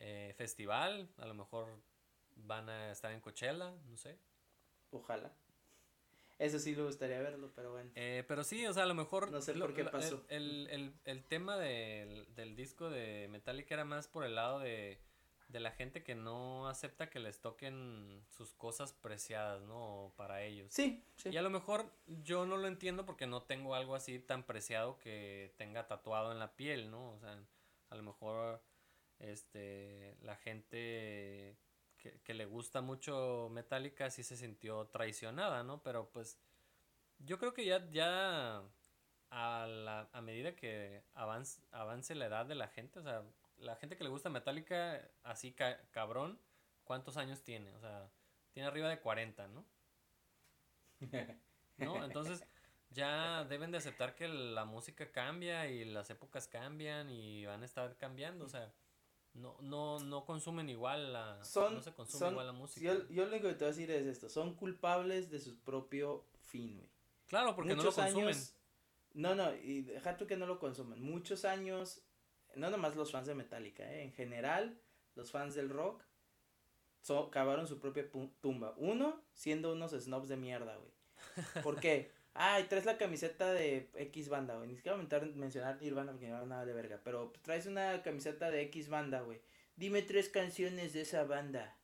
eh, 0.00 0.34
festival, 0.36 1.08
a 1.18 1.26
lo 1.26 1.34
mejor 1.34 1.68
van 2.36 2.68
a 2.68 2.92
estar 2.92 3.12
en 3.12 3.20
Coachella, 3.20 3.72
no 3.88 3.96
sé. 3.96 4.16
Ojalá. 4.90 5.32
Eso 6.38 6.58
sí 6.60 6.74
me 6.76 6.84
gustaría 6.84 7.20
verlo, 7.20 7.50
pero 7.54 7.72
bueno. 7.72 7.90
Eh, 7.96 8.24
pero 8.28 8.44
sí, 8.44 8.64
o 8.66 8.72
sea, 8.72 8.84
a 8.84 8.86
lo 8.86 8.94
mejor. 8.94 9.30
No 9.30 9.40
sé 9.40 9.54
por 9.54 9.74
qué 9.74 9.84
pasó. 9.84 10.24
El, 10.28 10.68
el, 10.70 10.94
el, 11.04 11.24
tema 11.24 11.56
del, 11.56 12.32
del, 12.36 12.54
disco 12.54 12.90
de 12.90 13.26
Metallica 13.28 13.74
era 13.74 13.84
más 13.84 14.06
por 14.06 14.24
el 14.24 14.36
lado 14.36 14.60
de, 14.60 15.00
de 15.48 15.60
la 15.60 15.72
gente 15.72 16.04
que 16.04 16.14
no 16.14 16.68
acepta 16.68 17.10
que 17.10 17.18
les 17.18 17.40
toquen 17.40 18.22
sus 18.28 18.54
cosas 18.54 18.92
preciadas, 18.92 19.62
¿no? 19.62 20.12
Para 20.16 20.42
ellos. 20.42 20.72
Sí, 20.72 21.04
sí. 21.16 21.30
Y 21.30 21.36
a 21.36 21.42
lo 21.42 21.50
mejor 21.50 21.90
yo 22.06 22.46
no 22.46 22.56
lo 22.56 22.68
entiendo 22.68 23.04
porque 23.04 23.26
no 23.26 23.42
tengo 23.42 23.74
algo 23.74 23.96
así 23.96 24.20
tan 24.20 24.44
preciado 24.44 24.98
que 25.00 25.52
tenga 25.56 25.88
tatuado 25.88 26.30
en 26.30 26.38
la 26.38 26.54
piel, 26.54 26.90
¿no? 26.90 27.14
O 27.14 27.18
sea, 27.18 27.36
a 27.90 27.96
lo 27.96 28.02
mejor 28.04 28.62
este 29.18 30.16
la 30.22 30.36
gente 30.36 31.56
que, 31.98 32.34
le 32.34 32.46
gusta 32.46 32.80
mucho 32.80 33.48
Metallica 33.52 34.10
sí 34.10 34.22
se 34.22 34.36
sintió 34.36 34.86
traicionada, 34.86 35.62
¿no? 35.62 35.82
Pero 35.82 36.08
pues 36.10 36.38
yo 37.18 37.38
creo 37.38 37.52
que 37.52 37.64
ya, 37.64 37.88
ya 37.90 38.62
a, 39.30 39.66
la, 39.66 40.08
a 40.12 40.20
medida 40.20 40.54
que 40.54 41.02
avance, 41.14 41.60
avance 41.72 42.14
la 42.14 42.26
edad 42.26 42.46
de 42.46 42.54
la 42.54 42.68
gente, 42.68 42.98
o 43.00 43.02
sea, 43.02 43.22
la 43.58 43.76
gente 43.76 43.96
que 43.96 44.04
le 44.04 44.10
gusta 44.10 44.30
Metallica 44.30 45.10
así 45.24 45.54
cabrón, 45.90 46.38
¿cuántos 46.84 47.16
años 47.16 47.42
tiene? 47.42 47.74
O 47.74 47.80
sea, 47.80 48.08
tiene 48.52 48.68
arriba 48.68 48.88
de 48.88 49.00
40, 49.00 49.48
¿no? 49.48 49.64
¿No? 51.78 52.04
Entonces 52.04 52.44
ya 52.90 53.44
deben 53.44 53.70
de 53.70 53.78
aceptar 53.78 54.14
que 54.14 54.28
la 54.28 54.64
música 54.64 55.10
cambia 55.10 55.68
y 55.68 55.84
las 55.84 56.10
épocas 56.10 56.48
cambian 56.48 57.10
y 57.10 57.44
van 57.44 57.62
a 57.62 57.66
estar 57.66 57.96
cambiando, 57.96 58.44
o 58.44 58.48
sea, 58.48 58.72
no, 59.38 59.56
no, 59.60 59.98
no 60.00 60.24
consumen 60.24 60.68
igual 60.68 61.12
la, 61.12 61.42
son, 61.44 61.74
no 61.74 61.82
se 61.82 61.92
consume 61.92 62.30
igual 62.30 62.46
la 62.46 62.52
música. 62.52 62.84
Yo, 62.84 63.08
yo 63.08 63.24
lo 63.24 63.30
único 63.30 63.48
que 63.48 63.54
te 63.54 63.64
voy 63.64 63.72
a 63.72 63.76
decir 63.76 63.90
es 63.90 64.06
esto, 64.06 64.28
son 64.28 64.54
culpables 64.54 65.30
de 65.30 65.38
su 65.38 65.58
propio 65.60 66.26
fin, 66.42 66.76
güey. 66.76 66.90
Claro, 67.26 67.54
porque 67.54 67.74
no 67.74 67.82
lo 67.82 67.92
consumen. 67.92 68.36
no, 69.14 69.34
no, 69.34 69.54
y 69.54 69.82
deja 69.82 70.16
tú 70.16 70.26
que 70.26 70.36
no 70.36 70.46
lo 70.46 70.58
consumen. 70.58 71.02
Muchos 71.02 71.44
años, 71.44 72.02
no 72.54 72.70
nomás 72.70 72.96
los 72.96 73.12
fans 73.12 73.26
de 73.26 73.34
Metallica, 73.34 73.84
¿eh? 73.92 74.02
en 74.02 74.12
general, 74.12 74.80
los 75.14 75.30
fans 75.30 75.54
del 75.54 75.68
rock 75.68 76.02
so, 77.02 77.30
cavaron 77.30 77.66
su 77.66 77.78
propia 77.78 78.10
tumba. 78.40 78.74
Uno, 78.76 79.22
siendo 79.32 79.72
unos 79.72 79.92
snobs 79.92 80.28
de 80.28 80.36
mierda, 80.36 80.76
güey. 80.76 80.92
¿Por 81.62 81.80
qué? 81.80 82.12
Ay, 82.38 82.64
traes 82.64 82.86
la 82.86 82.96
camiseta 82.96 83.52
de 83.52 83.90
X 83.94 84.28
banda, 84.28 84.56
güey. 84.56 84.68
Ni 84.68 84.76
siquiera 84.76 84.96
mencionar, 84.96 85.28
mencionar 85.34 85.82
Nirvana 85.82 86.12
porque 86.12 86.28
no 86.28 86.46
nada 86.46 86.64
de 86.64 86.72
verga. 86.72 87.00
Pero 87.04 87.32
traes 87.42 87.66
una 87.66 88.02
camiseta 88.02 88.50
de 88.50 88.62
X 88.62 88.88
banda, 88.88 89.20
güey. 89.20 89.40
Dime 89.76 90.02
tres 90.02 90.28
canciones 90.28 90.92
de 90.92 91.02
esa 91.02 91.24
banda. 91.24 91.76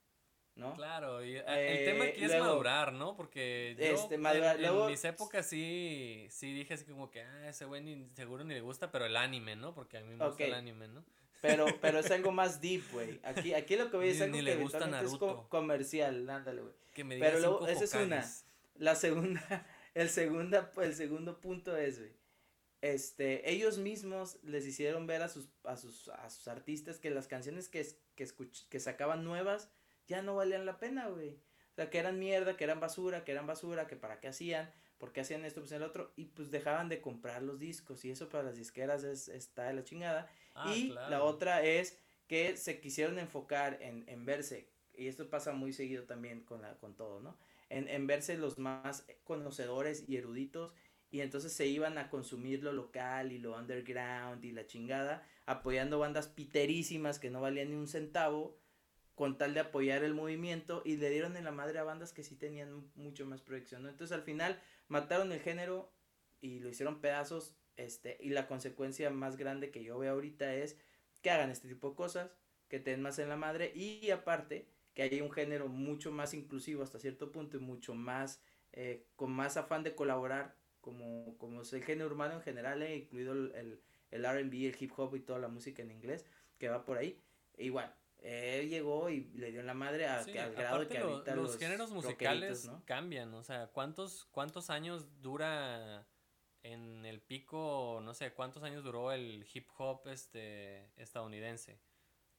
¿No? 0.57 0.73
Claro, 0.75 1.25
y, 1.25 1.37
eh, 1.37 1.45
el 1.47 1.85
tema 1.85 2.05
aquí 2.05 2.25
es 2.25 2.39
madurar, 2.39 2.93
¿no? 2.93 3.17
Porque 3.17 3.75
yo 3.77 3.85
este, 3.85 4.15
en, 4.15 4.87
mis 4.87 5.05
épocas 5.05 5.45
sí, 5.47 6.29
sí 6.31 6.53
dije 6.53 6.75
así 6.75 6.85
como 6.85 7.11
que, 7.11 7.23
ah, 7.23 7.49
ese 7.49 7.65
güey 7.65 7.83
ni, 7.83 8.09
seguro 8.15 8.45
ni 8.45 8.55
le 8.55 8.61
gusta, 8.61 8.93
pero 8.93 9.05
el 9.05 9.17
anime, 9.17 9.57
¿no? 9.57 9.75
Porque 9.75 9.99
a 9.99 10.03
mí 10.03 10.15
me 10.15 10.25
gusta 10.25 10.45
el 10.45 10.55
anime, 10.55 10.87
¿no? 10.87 11.05
Pero, 11.41 11.67
pero 11.81 11.99
es 11.99 12.11
algo 12.13 12.31
más 12.31 12.61
deep, 12.61 12.85
güey. 12.93 13.21
Aquí, 13.25 13.53
aquí 13.53 13.75
lo 13.77 13.91
que 13.91 13.97
voy 13.97 14.07
a 14.07 14.13
decir 14.13 14.23
es 14.23 14.75
algo 14.75 15.19
que 15.19 15.35
es 15.35 15.49
comercial, 15.49 16.31
ándale, 16.31 16.63
güey. 16.63 16.75
Pero 17.19 17.41
luego, 17.41 17.67
esa 17.67 17.85
es 17.85 17.95
una. 17.95 18.25
La 18.77 18.95
segunda, 18.95 19.67
el 19.95 20.11
segunda, 20.11 20.73
el 20.83 20.95
segundo 20.95 21.41
punto 21.41 21.77
es, 21.77 21.99
güey. 21.99 22.13
Este, 22.81 23.51
ellos 23.51 23.79
mismos 23.79 24.39
les 24.43 24.67
hicieron 24.67 25.07
ver 25.07 25.23
a 25.23 25.29
sus, 25.29 25.49
a 25.65 25.77
sus, 25.79 26.09
a 26.09 26.29
sus 26.29 26.49
artistas 26.49 26.99
que 26.99 27.09
las 27.09 27.27
canciones 27.27 27.71
que, 27.71 27.87
que, 28.15 28.29
que 28.69 28.81
sacaban 28.81 29.25
nuevas 29.25 29.71
ya 30.07 30.21
no 30.21 30.37
valían 30.37 30.67
la 30.67 30.79
pena, 30.79 31.09
güey. 31.09 31.31
O 31.31 31.75
sea, 31.77 31.89
que 31.89 31.99
eran 31.99 32.19
mierda, 32.19 32.57
que 32.57 32.65
eran 32.65 32.81
basura, 32.81 33.25
que 33.25 33.33
eran 33.33 33.47
basura, 33.47 33.87
que 33.87 33.97
para 33.97 34.21
qué 34.21 34.29
hacían, 34.29 34.71
por 34.99 35.13
qué 35.13 35.23
hacían 35.23 35.45
esto, 35.45 35.61
pues 35.61 35.73
el 35.73 35.83
otro, 35.83 36.13
y 36.15 36.27
pues 36.27 36.51
dejaban 36.51 36.89
de 36.89 37.01
comprar 37.01 37.43
los 37.43 37.59
discos, 37.59 38.05
y 38.05 38.11
eso 38.11 38.29
para 38.29 38.45
las 38.45 38.57
disqueras 38.57 39.03
es, 39.03 39.29
está 39.29 39.65
de 39.65 39.75
la 39.75 39.83
chingada. 39.83 40.31
Ah, 40.55 40.73
y 40.73 40.89
la 40.91 41.23
otra 41.25 41.65
es 41.65 41.99
que 42.29 42.57
se 42.57 42.81
quisieron 42.81 43.19
enfocar 43.19 43.79
en, 43.81 44.05
en 44.09 44.25
verse, 44.25 44.69
y 44.93 45.09
esto 45.09 45.29
pasa 45.29 45.53
muy 45.53 45.73
seguido 45.73 46.05
también 46.05 46.43
con, 46.43 46.63
la, 46.63 46.77
con 46.77 46.95
todo, 46.95 47.21
¿no? 47.21 47.37
En, 47.75 48.07
verse 48.07 48.39
los 48.39 48.59
más 48.59 49.05
conocedores 49.25 50.05
y 50.09 50.17
eruditos, 50.17 50.73
y 51.11 51.21
entonces 51.21 51.53
se 51.53 51.67
iban 51.67 51.99
a 51.99 52.09
consumir 52.09 52.63
lo 52.63 52.73
local 52.73 53.33
y 53.33 53.39
lo 53.39 53.57
underground 53.57 54.45
y 54.45 54.53
la 54.53 54.67
chingada, 54.67 55.27
apoyando 55.45 55.99
bandas 55.99 56.29
piterísimas 56.29 57.19
que 57.19 57.31
no 57.31 57.41
valían 57.41 57.71
ni 57.71 57.77
un 57.77 57.89
centavo, 57.89 58.59
con 59.15 59.39
tal 59.39 59.55
de 59.55 59.61
apoyar 59.61 60.05
el 60.05 60.15
movimiento 60.15 60.83
y 60.85 60.97
le 60.97 61.11
dieron 61.11 61.37
en 61.37 61.45
la 61.45 61.53
madre 61.53 61.79
a 61.79 61.85
bandas 61.85 62.13
que 62.13 62.25
sí 62.25 62.37
tenían 62.37 62.91
mucho 62.95 63.27
más 63.27 63.43
proyección. 63.43 63.87
Entonces 63.87 64.17
al 64.17 64.23
final 64.23 64.61
mataron 64.89 65.33
el 65.33 65.41
género 65.41 65.93
y 66.41 66.61
lo 66.61 66.69
hicieron 66.69 67.01
pedazos, 67.01 67.57
este, 67.77 68.19
y 68.21 68.31
la 68.31 68.47
consecuencia 68.47 69.11
más 69.11 69.37
grande 69.37 69.71
que 69.71 69.83
yo 69.83 69.99
veo 69.99 70.13
ahorita 70.13 70.55
es 70.55 70.77
que 71.23 71.31
hagan 71.31 71.51
este 71.51 71.69
tipo 71.69 71.91
de 71.91 71.97
cosas, 71.97 72.31
que 72.69 72.79
tengan 72.79 73.03
más 73.03 73.19
en 73.19 73.29
la 73.29 73.37
madre 73.37 73.73
y 73.75 74.11
aparte 74.11 74.69
que 74.95 75.03
haya 75.03 75.23
un 75.23 75.31
género 75.31 75.69
mucho 75.69 76.11
más 76.13 76.35
inclusivo 76.35 76.83
hasta 76.83 76.99
cierto 76.99 77.33
punto 77.33 77.57
y 77.57 77.61
mucho 77.61 77.95
más, 77.95 78.41
eh, 78.73 79.07
con 79.17 79.33
más 79.33 79.57
afán 79.57 79.83
de 79.83 79.95
colaborar, 79.95 80.57
como, 80.81 81.37
como 81.39 81.63
es 81.63 81.73
el 81.73 81.83
género 81.83 82.11
urbano 82.11 82.35
en 82.35 82.43
general, 82.43 82.83
eh, 82.83 82.97
incluido 82.97 83.33
el, 83.33 83.83
el, 84.11 84.25
RB, 84.25 84.53
el 84.53 84.77
hip 84.79 84.93
hop 84.97 85.17
y 85.17 85.21
toda 85.21 85.39
la 85.39 85.49
música 85.49 85.83
en 85.83 85.91
inglés 85.91 86.25
que 86.59 86.69
va 86.69 86.85
por 86.85 86.99
ahí. 86.99 87.21
Igual, 87.59 87.95
él 88.19 88.69
llegó 88.69 89.11
y 89.11 89.25
le 89.35 89.51
dio 89.51 89.63
la 89.63 89.75
madre 89.75 90.07
a, 90.07 90.25
que, 90.25 90.39
al 90.39 90.55
grado 90.55 90.81
de 90.81 90.89
que 90.89 90.99
ahorita 90.99 91.35
los, 91.35 91.59
géneros 91.59 91.91
musicales 91.91 92.71
cambian, 92.85 93.35
o 93.35 93.43
sea, 93.43 93.67
¿cuántos, 93.69 94.27
cuántos 94.27 94.71
años 94.71 95.21
dura 95.21 96.07
en 96.63 97.05
el 97.05 97.21
pico, 97.21 98.01
no 98.03 98.15
sé, 98.15 98.33
cuántos 98.33 98.63
años 98.63 98.85
duró 98.85 99.13
el 99.13 99.47
hip 99.53 99.69
hop 99.77 100.09
este 100.09 100.91
estadounidense? 100.97 101.81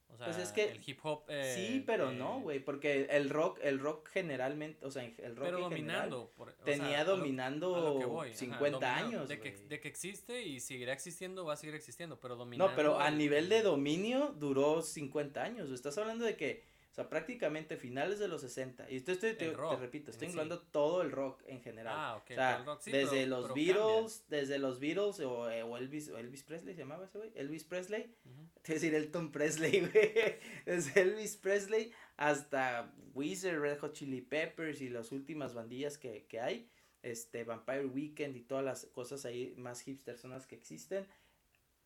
O 0.08 0.16
sea, 0.16 0.26
pues 0.26 0.38
es 0.38 0.52
que 0.52 0.70
el 0.70 0.80
hip 0.86 0.98
hop. 1.02 1.24
Eh, 1.28 1.52
sí, 1.54 1.82
pero 1.84 2.10
no, 2.10 2.38
eh, 2.38 2.42
güey, 2.42 2.58
porque 2.60 3.06
el 3.10 3.28
rock, 3.28 3.58
el 3.62 3.78
rock 3.78 4.08
generalmente, 4.08 4.84
o 4.86 4.90
sea, 4.90 5.04
el 5.04 5.36
rock 5.36 5.46
pero 5.46 5.60
dominando, 5.60 6.32
tenía 6.64 7.04
dominando 7.04 8.24
50 8.32 8.96
años. 8.96 9.28
De 9.28 9.38
que, 9.40 9.52
de 9.52 9.80
que, 9.80 9.88
existe 9.88 10.42
y 10.42 10.60
seguirá 10.60 10.92
existiendo, 10.92 11.44
va 11.44 11.54
a 11.54 11.56
seguir 11.56 11.74
existiendo, 11.74 12.18
pero 12.18 12.36
dominando. 12.36 12.70
No, 12.70 12.76
pero 12.76 12.98
a 12.98 13.10
nivel 13.10 13.48
de 13.48 13.62
dominio 13.62 14.34
duró 14.38 14.80
50 14.80 15.42
años. 15.42 15.70
Estás 15.70 15.98
hablando 15.98 16.24
de 16.24 16.36
que 16.36 16.75
sea, 16.96 17.10
prácticamente 17.10 17.76
finales 17.76 18.18
de 18.18 18.26
los 18.26 18.40
60. 18.40 18.90
Y 18.90 18.96
esto 18.96 19.12
estoy, 19.12 19.34
te, 19.34 19.52
repito, 19.78 20.10
estoy 20.10 20.28
hablando 20.28 20.60
todo 20.60 21.02
el 21.02 21.10
rock 21.10 21.42
en 21.46 21.60
general. 21.60 21.94
Ah, 21.94 22.16
ok. 22.16 22.30
O 22.30 22.34
sea, 22.34 22.64
desde 22.86 23.26
los 23.26 23.52
Beatles, 23.52 24.24
desde 24.28 24.58
los 24.58 24.80
Beatles 24.80 25.20
o, 25.20 25.50
eh, 25.50 25.62
o, 25.62 25.76
Elvis, 25.76 26.08
o 26.08 26.16
Elvis 26.16 26.42
Presley 26.42 26.74
se 26.74 26.80
llamaba 26.80 27.04
ese 27.04 27.18
güey, 27.18 27.32
Elvis 27.34 27.64
Presley, 27.64 28.14
te 28.62 28.72
decir 28.72 28.94
Elton 28.94 29.30
Presley, 29.30 29.80
güey. 29.92 30.38
Desde 30.64 31.02
Elvis 31.02 31.36
Presley 31.36 31.92
hasta 32.16 32.90
Weezer, 33.12 33.60
Red 33.60 33.80
Hot 33.80 33.92
Chili 33.92 34.22
Peppers 34.22 34.80
y 34.80 34.88
las 34.88 35.12
últimas 35.12 35.52
bandillas 35.52 35.98
que, 35.98 36.24
que 36.26 36.40
hay, 36.40 36.70
este 37.02 37.44
Vampire 37.44 37.84
Weekend 37.84 38.36
y 38.36 38.40
todas 38.40 38.64
las 38.64 38.86
cosas 38.86 39.26
ahí 39.26 39.54
más 39.58 39.82
hipster 39.82 40.16
zonas 40.16 40.46
que 40.46 40.54
existen, 40.54 41.06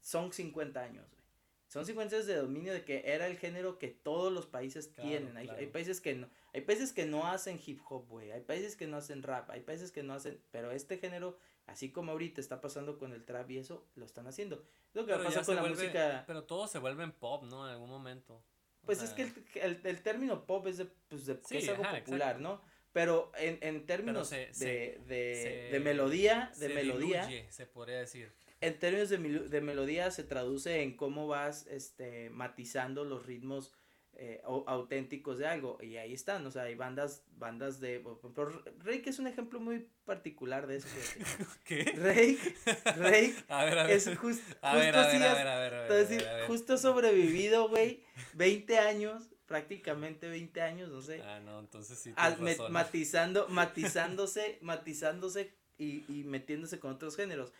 son 0.01 0.33
50 0.33 0.81
años, 0.81 1.20
son 1.71 1.87
secuencias 1.87 2.27
de 2.27 2.35
dominio 2.35 2.73
de 2.73 2.85
que 2.85 3.05
era 3.07 3.29
el 3.29 3.39
género 3.39 3.79
que 3.79 3.87
todos 3.87 4.33
los 4.33 4.45
países 4.47 4.93
tienen. 4.93 5.37
Hay, 5.37 5.49
hay, 5.51 5.67
países 5.69 6.01
que 6.01 6.17
no, 6.17 6.29
hay 6.53 6.63
países 6.63 6.93
que 6.93 7.07
no 7.07 7.29
hacen 7.29 7.61
hip 7.65 7.81
hop, 7.89 8.09
güey. 8.09 8.33
Hay 8.33 8.41
países 8.41 8.75
que 8.75 8.89
no 8.89 8.97
hacen 8.97 9.23
rap, 9.23 9.49
hay 9.51 9.61
países 9.61 9.93
que 9.93 10.03
no 10.03 10.15
hacen, 10.15 10.43
pero 10.51 10.73
este 10.73 10.99
género, 10.99 11.39
así 11.67 11.93
como 11.93 12.11
ahorita 12.11 12.41
está 12.41 12.61
pasando 12.61 12.99
con 12.99 13.13
el 13.13 13.25
trap 13.25 13.49
y 13.53 13.59
eso, 13.59 13.87
lo 13.95 14.05
están 14.05 14.27
haciendo. 14.27 14.65
Lo 14.95 15.07
que 15.07 15.15
pasa 15.15 15.45
con 15.45 15.55
la 15.55 15.63
música. 15.63 16.25
Pero 16.27 16.43
todo 16.43 16.67
se 16.67 16.81
vuelve 16.81 17.05
en 17.05 17.13
pop, 17.13 17.45
¿no? 17.45 17.65
En 17.65 17.75
algún 17.75 17.89
momento. 17.89 18.43
Pues 18.85 19.01
es 19.05 19.11
que 19.11 19.33
el, 19.61 19.81
el, 19.85 20.03
término 20.03 20.47
pop 20.47 20.67
es 20.67 20.79
de, 20.79 20.87
pues 20.87 21.27
de 21.27 21.39
es 21.51 21.69
algo 21.69 21.85
popular, 21.85 22.41
¿no? 22.41 22.61
Pero 22.93 23.31
en, 23.37 23.59
en 23.63 23.87
términos 23.87 24.31
de, 24.31 24.51
de, 25.07 25.69
de, 25.71 25.79
melodía, 25.79 26.51
de 26.59 26.69
melodía. 26.71 27.29
se 27.49 27.67
podría 27.67 28.01
decir 28.01 28.33
en 28.61 28.79
términos 28.79 29.09
de, 29.09 29.19
de, 29.19 29.61
melodía 29.61 30.11
se 30.11 30.25
traduce 30.25 30.83
en 30.83 30.97
cómo 30.97 31.27
vas 31.27 31.67
este, 31.69 32.31
matizando 32.31 33.05
los 33.05 33.25
ritmos 33.27 33.73
eh, 34.15 34.43
auténticos 34.45 35.39
de 35.39 35.47
algo 35.47 35.79
y 35.81 35.97
ahí 35.97 36.13
están, 36.13 36.45
o 36.45 36.51
sea, 36.51 36.65
hay 36.65 36.75
bandas, 36.75 37.25
bandas 37.39 37.81
de, 37.81 38.01
por, 38.01 38.65
Rake 38.85 39.09
es 39.09 39.19
un 39.19 39.27
ejemplo 39.27 39.61
muy 39.61 39.89
particular 40.05 40.67
de 40.67 40.77
eso. 40.77 40.89
¿Qué? 41.65 41.85
Rake, 41.97 42.39
Rake 42.99 43.35
a 43.49 43.65
ver, 43.65 43.79
a 43.79 43.85
ver. 43.85 43.97
es 43.97 44.05
just, 44.19 44.43
a 44.61 44.73
justo 44.73 44.79
ver, 44.79 44.97
a 44.97 45.07
ver, 45.07 45.75
a 45.75 45.87
ver, 45.87 46.47
justo 46.47 46.77
sobrevivido, 46.77 47.71
güey, 47.71 48.03
20 48.35 48.79
años, 48.79 49.31
prácticamente 49.47 50.29
20 50.29 50.61
años, 50.61 50.91
no 50.91 51.01
sé. 51.01 51.23
Ah, 51.23 51.41
no, 51.41 51.59
entonces 51.59 51.99
sí. 51.99 52.13
matizando, 52.69 53.49
matizándose, 53.49 54.59
matizándose 54.61 55.55
y, 55.79 56.05
y 56.09 56.25
metiéndose 56.25 56.79
con 56.79 56.93
otros 56.93 57.17
géneros. 57.17 57.55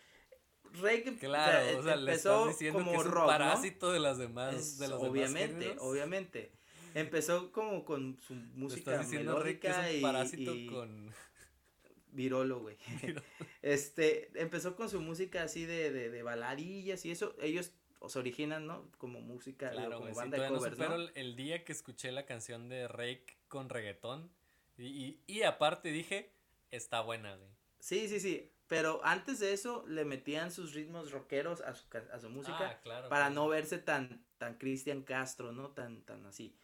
Rey 0.79 1.03
claro, 1.19 1.79
o 1.79 1.83
sea, 1.83 1.93
empezó 1.95 2.45
le 2.45 2.51
diciendo 2.51 2.79
como 2.79 2.91
que 2.91 2.97
es 2.97 3.05
un 3.05 3.13
parásito 3.13 3.91
de 3.91 3.99
las 3.99 4.17
demás, 4.17 4.77
de 4.77 4.87
los 4.87 5.01
obviamente, 5.01 5.75
obviamente. 5.79 6.51
Empezó 6.93 7.51
como 7.51 7.85
con 7.85 8.19
su 8.21 8.33
música 8.33 9.01
melódica 9.03 9.81
que 9.83 9.89
es 9.89 9.95
un 9.95 10.01
parásito 10.01 10.53
y, 10.53 10.67
con 10.67 11.11
Virolo, 12.11 12.59
güey. 12.59 12.77
este, 13.61 14.29
empezó 14.35 14.75
con 14.75 14.89
su 14.89 14.99
música 15.01 15.43
así 15.43 15.65
de, 15.65 15.91
de, 15.91 16.09
de 16.09 16.23
baladillas 16.23 17.05
y 17.05 17.11
eso, 17.11 17.35
ellos 17.41 17.71
se 18.07 18.19
originan, 18.19 18.67
¿no? 18.67 18.89
Como 18.97 19.21
música, 19.21 19.69
claro, 19.69 19.99
como 19.99 20.13
banda 20.13 20.41
de 20.41 20.49
covers, 20.49 20.77
no, 20.77 20.97
¿no? 20.97 21.09
el 21.13 21.35
día 21.35 21.63
que 21.63 21.71
escuché 21.71 22.11
la 22.11 22.25
canción 22.25 22.67
de 22.67 22.87
Rake 22.87 23.37
con 23.47 23.69
reggaetón 23.69 24.31
y, 24.77 24.85
y, 24.85 25.19
y 25.27 25.43
aparte 25.43 25.91
dije, 25.91 26.31
está 26.71 27.01
buena, 27.01 27.35
güey. 27.35 27.51
Sí, 27.79 28.07
sí, 28.07 28.19
sí. 28.19 28.51
Pero 28.71 29.01
antes 29.03 29.39
de 29.39 29.51
eso 29.51 29.83
le 29.85 30.05
metían 30.05 30.49
sus 30.49 30.73
ritmos 30.73 31.11
rockeros 31.11 31.59
a 31.59 31.75
su, 31.75 31.85
a 32.13 32.19
su 32.21 32.29
música 32.29 32.79
ah, 32.85 33.07
para 33.09 33.29
no 33.29 33.49
verse 33.49 33.79
tan, 33.79 34.25
tan 34.37 34.57
Cristian 34.57 35.01
Castro, 35.01 35.51
¿no? 35.51 35.71
Tan, 35.71 36.03
tan 36.03 36.25
así. 36.25 36.55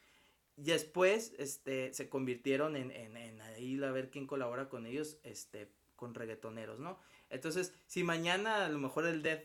Después, 0.55 1.33
este, 1.37 1.93
se 1.93 2.07
convirtieron 2.07 2.77
en, 2.77 2.91
en, 2.91 3.17
en 3.17 3.41
ahí 3.41 3.83
a 3.83 3.91
ver 3.91 4.09
quién 4.09 4.25
colabora 4.25 4.69
con 4.69 4.85
ellos, 4.85 5.19
este, 5.23 5.69
con 5.97 6.15
reggaetoneros, 6.15 6.79
¿no? 6.79 6.97
Entonces, 7.29 7.73
si 7.87 8.05
mañana 8.05 8.63
a 8.63 8.69
lo 8.69 8.79
mejor 8.79 9.05
el 9.05 9.21
death 9.21 9.43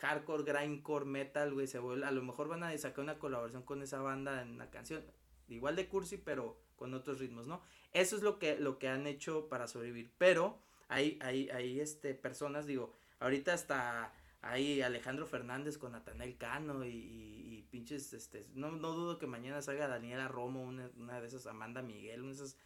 hardcore, 0.00 0.44
grindcore, 0.44 1.04
metal, 1.04 1.52
güey, 1.52 1.66
se 1.66 1.78
vuelve, 1.78 2.06
a 2.06 2.10
lo 2.10 2.22
mejor 2.22 2.48
van 2.48 2.62
a 2.62 2.78
sacar 2.78 3.04
una 3.04 3.18
colaboración 3.18 3.64
con 3.64 3.82
esa 3.82 4.00
banda 4.00 4.40
en 4.40 4.52
una 4.52 4.70
canción, 4.70 5.04
igual 5.46 5.76
de 5.76 5.88
cursi, 5.88 6.16
pero 6.16 6.58
con 6.74 6.94
otros 6.94 7.18
ritmos, 7.18 7.46
¿no? 7.46 7.60
Eso 7.92 8.16
es 8.16 8.22
lo 8.22 8.38
que, 8.38 8.56
lo 8.56 8.78
que 8.78 8.88
han 8.88 9.06
hecho 9.06 9.50
para 9.50 9.68
sobrevivir, 9.68 10.10
pero 10.16 10.66
hay, 10.88 11.18
hay, 11.22 11.48
hay 11.50 11.80
este, 11.80 12.14
personas, 12.14 12.66
digo, 12.66 12.92
ahorita 13.20 13.52
hasta 13.52 14.12
hay 14.40 14.82
Alejandro 14.82 15.26
Fernández 15.26 15.78
con 15.78 15.92
Natanel 15.92 16.36
Cano 16.36 16.84
y, 16.84 16.90
y, 16.90 17.66
pinches, 17.70 18.12
este, 18.12 18.46
no, 18.54 18.72
no 18.72 18.92
dudo 18.92 19.18
que 19.18 19.26
mañana 19.26 19.60
salga 19.62 19.88
Daniela 19.88 20.28
Romo, 20.28 20.62
una, 20.62 20.90
una 20.96 21.20
de 21.20 21.26
esas 21.26 21.46
Amanda 21.46 21.82
Miguel, 21.82 22.22
una 22.22 22.30
de 22.30 22.36
esas 22.36 22.56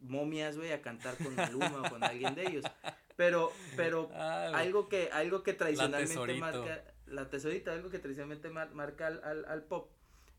momias, 0.00 0.56
güey, 0.56 0.72
a 0.72 0.82
cantar 0.82 1.16
con 1.16 1.34
Maluma 1.34 1.82
o 1.82 1.90
con 1.90 2.04
alguien 2.04 2.34
de 2.34 2.42
ellos. 2.42 2.64
Pero, 3.16 3.52
pero 3.76 4.10
ah, 4.14 4.52
algo 4.54 4.88
que, 4.88 5.10
algo 5.12 5.42
que 5.42 5.54
tradicionalmente 5.54 6.34
marca, 6.34 6.84
la 7.06 7.30
tesorita, 7.30 7.72
algo 7.72 7.90
que 7.90 7.98
tradicionalmente 7.98 8.50
marca 8.50 9.06
al, 9.06 9.24
al, 9.24 9.44
al, 9.46 9.62
pop, 9.64 9.90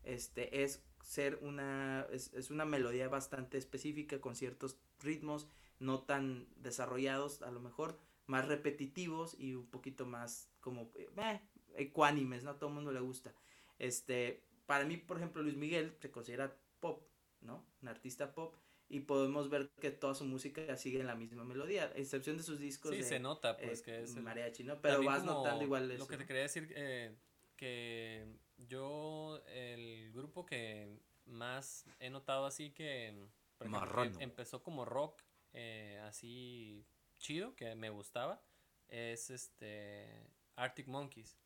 este, 0.04 0.62
es 0.62 0.82
ser 1.02 1.38
una, 1.42 2.06
es, 2.12 2.32
es 2.34 2.50
una 2.50 2.64
melodía 2.64 3.08
bastante 3.08 3.58
específica 3.58 4.20
con 4.20 4.36
ciertos 4.36 4.78
ritmos 5.00 5.48
no 5.78 6.02
tan 6.02 6.46
desarrollados 6.56 7.42
a 7.42 7.50
lo 7.50 7.60
mejor, 7.60 7.98
más 8.26 8.46
repetitivos 8.46 9.38
y 9.38 9.54
un 9.54 9.66
poquito 9.66 10.06
más 10.06 10.50
como 10.60 10.90
eh, 10.96 11.40
ecuánimes, 11.76 12.44
¿no? 12.44 12.50
A 12.50 12.58
todo 12.58 12.68
el 12.70 12.74
mundo 12.76 12.92
le 12.92 13.00
gusta. 13.00 13.34
Este, 13.78 14.44
para 14.66 14.84
mí, 14.84 14.96
por 14.96 15.18
ejemplo, 15.18 15.42
Luis 15.42 15.56
Miguel 15.56 15.96
se 16.00 16.10
considera 16.10 16.56
pop, 16.80 17.06
¿no? 17.40 17.64
Un 17.82 17.88
artista 17.88 18.34
pop 18.34 18.54
y 18.88 19.00
podemos 19.00 19.48
ver 19.48 19.70
que 19.80 19.90
toda 19.90 20.14
su 20.14 20.24
música 20.24 20.76
sigue 20.76 21.00
en 21.00 21.06
la 21.06 21.14
misma 21.14 21.44
melodía, 21.44 21.90
excepción 21.96 22.36
de 22.36 22.42
sus 22.42 22.58
discos. 22.58 22.94
Sí, 22.94 23.02
se 23.02 23.18
nota, 23.18 23.56
pues, 23.56 23.80
eh, 23.80 23.84
que 23.84 24.02
es. 24.02 24.16
El... 24.16 24.22
Mariachi, 24.22 24.64
¿no? 24.64 24.80
Pero 24.80 25.02
vas 25.02 25.24
notando 25.24 25.64
igual 25.64 25.90
eso. 25.90 26.04
Lo 26.04 26.06
que 26.06 26.16
te 26.16 26.26
quería 26.26 26.42
decir, 26.42 26.72
eh, 26.76 27.14
que 27.56 28.26
yo, 28.56 29.42
el 29.48 30.12
grupo 30.12 30.44
que 30.44 30.98
más 31.26 31.86
he 31.98 32.10
notado 32.10 32.46
así 32.46 32.70
que. 32.70 33.28
Ejemplo, 33.60 34.02
em, 34.02 34.12
empezó 34.20 34.62
como 34.62 34.84
rock, 34.84 35.22
eh, 35.54 36.00
así 36.04 36.86
chido, 37.18 37.56
que 37.56 37.74
me 37.74 37.88
gustaba, 37.90 38.42
es 38.88 39.30
este. 39.30 40.30
Arctic 40.56 40.86
Monkeys. 40.86 41.36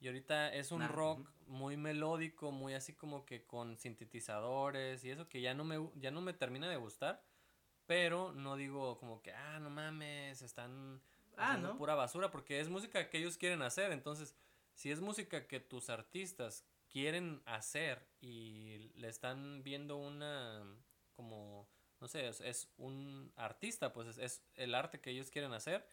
Y 0.00 0.06
ahorita 0.06 0.52
es 0.54 0.72
un 0.72 0.88
rock 0.88 1.30
muy 1.46 1.76
melódico, 1.76 2.50
muy 2.52 2.72
así 2.72 2.94
como 2.94 3.26
que 3.26 3.44
con 3.46 3.76
sintetizadores 3.76 5.04
y 5.04 5.10
eso 5.10 5.28
que 5.28 5.42
ya 5.42 5.52
no 5.52 5.62
me, 5.62 5.90
ya 5.96 6.10
no 6.10 6.22
me 6.22 6.32
termina 6.32 6.70
de 6.70 6.76
gustar. 6.76 7.22
Pero 7.86 8.32
no 8.32 8.56
digo 8.56 8.98
como 8.98 9.20
que, 9.20 9.32
ah, 9.32 9.58
no 9.60 9.68
mames, 9.68 10.40
están 10.42 11.02
ah, 11.36 11.58
¿no? 11.58 11.76
pura 11.76 11.94
basura, 11.94 12.30
porque 12.30 12.60
es 12.60 12.68
música 12.68 13.10
que 13.10 13.18
ellos 13.18 13.36
quieren 13.36 13.62
hacer. 13.62 13.92
Entonces, 13.92 14.34
si 14.74 14.90
es 14.90 15.00
música 15.00 15.46
que 15.46 15.60
tus 15.60 15.90
artistas 15.90 16.64
quieren 16.88 17.42
hacer 17.44 18.08
y 18.20 18.90
le 18.94 19.08
están 19.08 19.62
viendo 19.62 19.96
una, 19.96 20.64
como, 21.14 21.68
no 22.00 22.08
sé, 22.08 22.28
es, 22.28 22.68
un 22.78 23.32
artista, 23.36 23.92
pues 23.92 24.08
es, 24.08 24.18
es 24.18 24.42
el 24.56 24.74
arte 24.74 25.00
que 25.00 25.10
ellos 25.10 25.30
quieren 25.30 25.52
hacer 25.52 25.86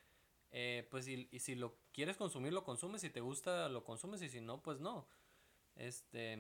eh, 0.51 0.88
pues 0.89 1.07
y, 1.07 1.27
y, 1.31 1.39
si 1.39 1.55
lo 1.55 1.77
quieres 1.91 2.17
consumir, 2.17 2.53
lo 2.53 2.63
consumes, 2.63 3.01
si 3.01 3.09
te 3.09 3.19
gusta, 3.19 3.67
lo 3.69 3.84
consumes 3.84 4.21
y 4.21 4.29
si 4.29 4.41
no, 4.41 4.61
pues 4.61 4.79
no. 4.79 5.07
Este, 5.75 6.39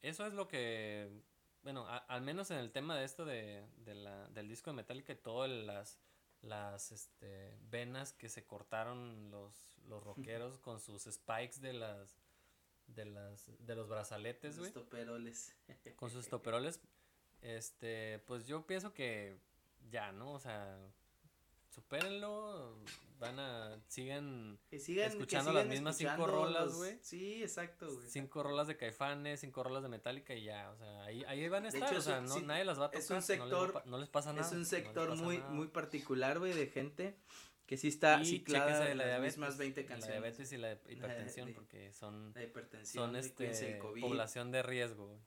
eso 0.00 0.26
es 0.26 0.32
lo 0.32 0.46
que, 0.46 1.10
bueno, 1.62 1.86
al 1.88 2.22
menos 2.22 2.50
en 2.50 2.58
el 2.58 2.70
tema 2.70 2.96
de 2.96 3.04
esto 3.04 3.24
de, 3.24 3.66
de 3.78 3.94
la, 3.94 4.28
del 4.28 4.48
disco 4.48 4.70
de 4.70 4.76
Metallica 4.76 5.12
y 5.12 5.16
todas 5.16 5.50
las, 5.50 5.98
las 6.40 6.92
este, 6.92 7.58
venas 7.62 8.12
que 8.12 8.28
se 8.28 8.46
cortaron 8.46 9.30
los, 9.30 9.76
los 9.86 10.02
rockeros 10.04 10.58
con 10.58 10.80
sus 10.80 11.02
spikes 11.04 11.60
de 11.60 11.72
las, 11.72 12.16
de 12.86 13.06
las, 13.06 13.50
de 13.58 13.74
los 13.74 13.88
brazaletes, 13.88 14.56
güey. 14.56 14.68
Estoperoles. 14.68 15.56
Con 15.96 16.10
sus 16.10 16.24
estoperoles, 16.24 16.80
este, 17.42 18.20
pues 18.26 18.46
yo 18.46 18.66
pienso 18.66 18.92
que 18.92 19.38
ya, 19.90 20.12
¿no? 20.12 20.32
O 20.32 20.38
sea, 20.38 20.78
supérenlo, 21.70 22.76
van 23.18 23.38
a, 23.38 23.80
sigan, 23.88 24.58
escuchando 24.70 25.52
las 25.52 25.66
mismas 25.66 25.96
cinco 25.96 26.26
rolas, 26.26 26.74
güey. 26.74 26.98
Sí, 27.02 27.42
exacto, 27.42 27.92
güey. 27.92 28.08
Cinco 28.08 28.42
rolas 28.42 28.66
de 28.66 28.76
Caifanes, 28.76 29.40
cinco 29.40 29.62
rolas 29.62 29.82
de 29.82 29.88
Metallica 29.88 30.34
y 30.34 30.44
ya, 30.44 30.70
o 30.70 30.76
sea, 30.76 31.04
ahí, 31.04 31.24
ahí 31.24 31.48
van 31.48 31.66
a 31.66 31.68
estar, 31.68 31.94
o 31.94 32.00
sea, 32.00 32.20
no, 32.20 32.40
nadie 32.40 32.64
las 32.64 32.80
va 32.80 32.86
a 32.86 32.90
tocar, 32.90 33.02
es 33.02 33.10
un 33.10 33.22
sector, 33.22 33.82
no, 33.86 33.98
les, 33.98 34.08
pasa 34.08 34.32
nada. 34.32 34.46
Es 34.46 34.52
un 34.52 34.66
sector 34.66 35.16
muy, 35.16 35.38
muy 35.50 35.68
particular, 35.68 36.38
güey, 36.38 36.52
de 36.52 36.66
gente 36.66 37.16
que 37.66 37.76
sí 37.76 37.88
está 37.88 38.24
ciclada 38.24 38.80
de 38.80 38.94
la 38.94 39.04
las 39.04 39.06
diabetes, 39.06 39.36
mismas 39.36 39.58
20 39.58 39.84
canciones. 39.84 40.08
La 40.08 40.12
diabetes 40.14 40.52
y 40.52 40.56
la 40.56 40.72
hipertensión, 40.88 41.52
porque 41.54 41.92
son, 41.92 42.32
la 42.34 42.42
hipertensión, 42.42 43.04
son 43.04 43.16
este, 43.16 43.78
población 44.00 44.50
de 44.50 44.62
riesgo. 44.62 45.20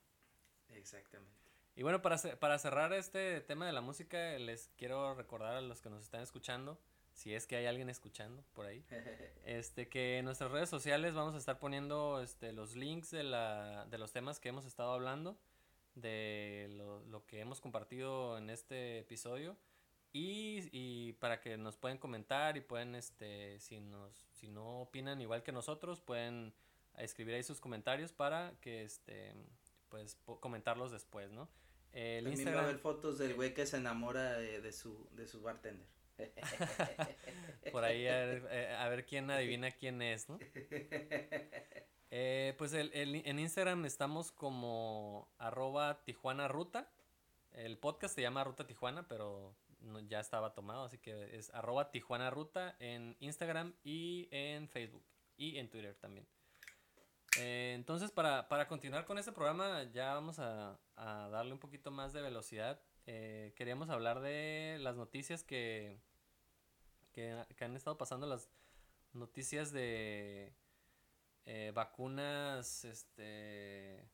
Exactamente. 0.69 1.40
Y 1.81 1.83
bueno, 1.83 2.03
para, 2.03 2.17
para 2.37 2.59
cerrar 2.59 2.93
este 2.93 3.41
tema 3.41 3.65
de 3.65 3.71
la 3.71 3.81
música, 3.81 4.37
les 4.37 4.69
quiero 4.77 5.15
recordar 5.15 5.55
a 5.55 5.61
los 5.61 5.81
que 5.81 5.89
nos 5.89 6.03
están 6.03 6.21
escuchando, 6.21 6.77
si 7.11 7.33
es 7.33 7.47
que 7.47 7.55
hay 7.55 7.65
alguien 7.65 7.89
escuchando 7.89 8.43
por 8.53 8.67
ahí, 8.67 8.85
este, 9.47 9.89
que 9.89 10.19
en 10.19 10.25
nuestras 10.25 10.51
redes 10.51 10.69
sociales 10.69 11.15
vamos 11.15 11.33
a 11.33 11.39
estar 11.39 11.57
poniendo 11.57 12.21
este, 12.21 12.53
los 12.53 12.75
links 12.75 13.09
de, 13.09 13.23
la, 13.23 13.87
de 13.89 13.97
los 13.97 14.11
temas 14.13 14.39
que 14.39 14.49
hemos 14.49 14.65
estado 14.65 14.93
hablando, 14.93 15.39
de 15.95 16.67
lo, 16.69 17.03
lo 17.05 17.25
que 17.25 17.39
hemos 17.39 17.59
compartido 17.59 18.37
en 18.37 18.51
este 18.51 18.99
episodio. 18.99 19.57
Y, 20.13 20.69
y, 20.71 21.13
para 21.13 21.41
que 21.41 21.57
nos 21.57 21.77
pueden 21.77 21.97
comentar 21.97 22.57
y 22.57 22.61
pueden, 22.61 22.93
este, 22.93 23.59
si, 23.59 23.79
nos, 23.79 24.13
si 24.33 24.47
no 24.47 24.81
opinan 24.81 25.19
igual 25.19 25.41
que 25.41 25.51
nosotros, 25.51 25.99
pueden 25.99 26.53
escribir 26.99 27.33
ahí 27.33 27.41
sus 27.41 27.59
comentarios 27.59 28.13
para 28.13 28.53
que, 28.61 28.83
este, 28.83 29.33
pues, 29.89 30.15
comentarlos 30.41 30.91
después, 30.91 31.31
¿no? 31.31 31.49
El 31.93 32.23
También 32.23 32.39
Instagram... 32.39 32.55
va 32.55 32.61
a 32.61 32.69
haber 32.69 32.79
fotos 32.81 33.17
del 33.17 33.33
güey 33.33 33.53
que 33.53 33.65
se 33.65 33.77
enamora 33.77 34.37
de, 34.37 34.61
de, 34.61 34.71
su, 34.71 35.09
de 35.11 35.27
su 35.27 35.41
bartender. 35.41 35.87
Por 37.71 37.83
ahí 37.83 38.07
a 38.07 38.25
ver, 38.25 38.47
eh, 38.51 38.75
a 38.77 38.87
ver, 38.89 39.05
quién 39.05 39.29
adivina 39.29 39.71
quién 39.71 40.01
es, 40.01 40.29
¿no? 40.29 40.39
Eh, 42.13 42.55
pues 42.57 42.73
el, 42.73 42.91
el, 42.93 43.21
en 43.25 43.39
Instagram 43.39 43.85
estamos 43.85 44.33
como 44.33 45.33
arroba 45.37 46.03
Tijuana 46.03 46.49
Ruta. 46.49 46.91
El 47.53 47.77
podcast 47.77 48.13
se 48.15 48.21
llama 48.21 48.43
Ruta 48.43 48.67
Tijuana, 48.67 49.07
pero 49.07 49.55
no, 49.79 49.99
ya 50.01 50.19
estaba 50.19 50.53
tomado, 50.53 50.83
así 50.83 50.97
que 50.97 51.37
es 51.37 51.49
arroba 51.53 51.89
Tijuana 51.89 52.29
Ruta 52.29 52.75
en 52.79 53.15
Instagram 53.19 53.73
y 53.83 54.27
en 54.31 54.67
Facebook 54.67 55.05
y 55.37 55.57
en 55.57 55.69
Twitter 55.69 55.95
también. 55.95 56.27
Eh, 57.37 57.73
entonces, 57.75 58.11
para, 58.11 58.49
para, 58.49 58.67
continuar 58.67 59.05
con 59.05 59.17
este 59.17 59.31
programa, 59.31 59.83
ya 59.91 60.13
vamos 60.13 60.39
a, 60.39 60.77
a 60.95 61.29
darle 61.29 61.53
un 61.53 61.59
poquito 61.59 61.91
más 61.91 62.13
de 62.13 62.21
velocidad. 62.21 62.81
Eh, 63.07 63.53
queríamos 63.55 63.89
hablar 63.89 64.19
de 64.19 64.77
las 64.79 64.95
noticias 64.95 65.43
que, 65.43 65.99
que, 67.13 67.45
han 67.59 67.75
estado 67.75 67.97
pasando, 67.97 68.27
las 68.27 68.49
noticias 69.13 69.71
de 69.71 70.53
eh, 71.45 71.71
vacunas 71.73 72.85
este, 72.85 74.07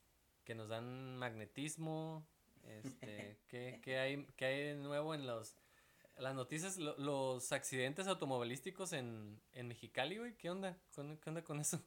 que 0.46 0.56
nos 0.56 0.70
dan 0.70 1.18
magnetismo. 1.18 2.26
Este, 2.64 3.40
¿qué, 3.48 3.80
qué, 3.84 4.00
hay, 4.00 4.26
¿Qué 4.36 4.46
hay 4.46 4.64
de 4.64 4.76
nuevo 4.76 5.14
en 5.14 5.26
los, 5.28 5.56
las 6.18 6.36
noticias? 6.36 6.78
los 6.78 7.52
accidentes 7.52 8.08
automovilísticos 8.08 8.94
en, 8.94 9.42
en 9.54 9.68
Mexicali, 9.68 10.18
güey. 10.18 10.38
¿Qué 10.38 10.50
onda? 10.50 10.78
¿Qué 10.96 11.30
onda 11.30 11.44
con 11.44 11.60
eso? 11.60 11.82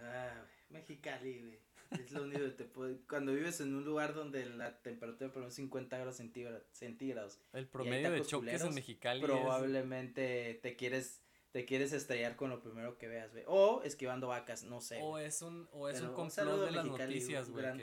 Ah, 0.00 0.44
Mexicali, 0.70 1.40
güey. 1.40 1.58
Es 1.90 2.12
lo 2.12 2.24
único 2.24 2.40
que 2.40 2.50
te 2.50 2.64
puede. 2.64 2.98
Cuando 3.08 3.32
vives 3.32 3.60
en 3.60 3.74
un 3.74 3.84
lugar 3.84 4.14
donde 4.14 4.46
la 4.46 4.80
temperatura 4.82 5.32
por 5.32 5.50
50 5.50 5.96
grados 5.96 6.16
centígrados. 6.16 7.38
El 7.52 7.68
promedio 7.68 8.10
de 8.10 8.22
choques 8.22 8.62
en 8.62 8.74
Mexicali. 8.74 9.20
Probablemente 9.20 10.58
te 10.62 10.76
quieres 10.76 11.20
te 11.54 11.64
quieres 11.66 11.92
estrellar 11.92 12.34
con 12.34 12.50
lo 12.50 12.60
primero 12.60 12.98
que 12.98 13.06
veas, 13.06 13.30
güey. 13.30 13.44
O 13.46 13.80
esquivando 13.84 14.26
vacas, 14.26 14.64
no 14.64 14.80
sé. 14.80 14.98
O 15.00 15.18
es 15.18 15.40
un, 15.40 15.68
o 15.70 15.88
es 15.88 16.00
un 16.00 16.12
complot 16.12 16.64
de 16.64 16.72
las 16.72 16.84
noticias, 16.84 17.48
güey. 17.48 17.64
Gran, 17.64 17.80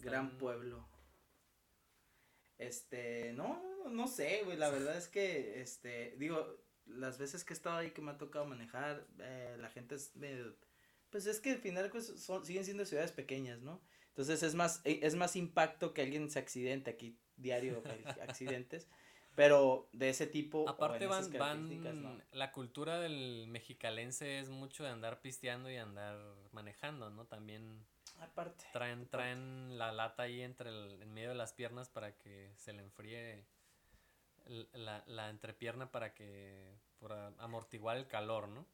gran 0.00 0.38
pueblo. 0.38 0.88
Este, 2.56 3.34
no, 3.34 3.62
no 3.90 4.08
sé, 4.08 4.40
güey. 4.44 4.56
La 4.56 4.70
verdad 4.70 4.96
es 4.96 5.08
que, 5.08 5.60
este, 5.60 6.14
digo, 6.16 6.64
las 6.86 7.18
veces 7.18 7.44
que 7.44 7.52
he 7.52 7.56
estado 7.56 7.76
ahí 7.76 7.90
que 7.90 8.00
me 8.00 8.12
ha 8.12 8.16
tocado 8.16 8.46
manejar, 8.46 9.06
eh, 9.18 9.54
la 9.58 9.68
gente 9.68 9.96
es 9.96 10.16
medio 10.16 10.56
pues 11.10 11.26
es 11.26 11.40
que 11.40 11.52
al 11.52 11.58
final 11.58 11.90
pues, 11.90 12.06
son, 12.06 12.44
siguen 12.44 12.64
siendo 12.64 12.84
ciudades 12.84 13.12
pequeñas, 13.12 13.60
¿no? 13.60 13.80
Entonces 14.08 14.42
es 14.42 14.54
más, 14.54 14.80
e, 14.84 15.00
es 15.02 15.14
más 15.14 15.36
impacto 15.36 15.94
que 15.94 16.02
alguien 16.02 16.30
se 16.30 16.38
accidente 16.38 16.90
aquí 16.90 17.18
diario 17.36 17.82
accidentes, 18.28 18.88
pero 19.34 19.88
de 19.92 20.10
ese 20.10 20.26
tipo. 20.26 20.68
Aparte 20.68 21.06
van, 21.06 21.32
van, 21.32 22.24
la 22.32 22.52
cultura 22.52 22.98
del 23.00 23.46
mexicalense 23.48 24.38
es 24.38 24.50
mucho 24.50 24.84
de 24.84 24.90
andar 24.90 25.20
pisteando 25.20 25.70
y 25.70 25.76
andar 25.76 26.18
manejando, 26.52 27.10
¿no? 27.10 27.26
También. 27.26 27.86
Aparte. 28.20 28.64
Traen, 28.72 29.08
traen 29.08 29.78
la 29.78 29.92
lata 29.92 30.24
ahí 30.24 30.42
entre 30.42 30.68
el, 30.68 31.00
en 31.00 31.12
medio 31.14 31.30
de 31.30 31.36
las 31.36 31.54
piernas 31.54 31.88
para 31.88 32.18
que 32.18 32.52
se 32.56 32.72
le 32.72 32.82
enfríe 32.82 33.46
la, 34.72 35.02
la 35.06 35.30
entrepierna 35.30 35.90
para 35.90 36.12
que, 36.12 36.74
por 36.98 37.12
amortiguar 37.12 37.96
el 37.96 38.08
calor, 38.08 38.48
¿no? 38.48 38.66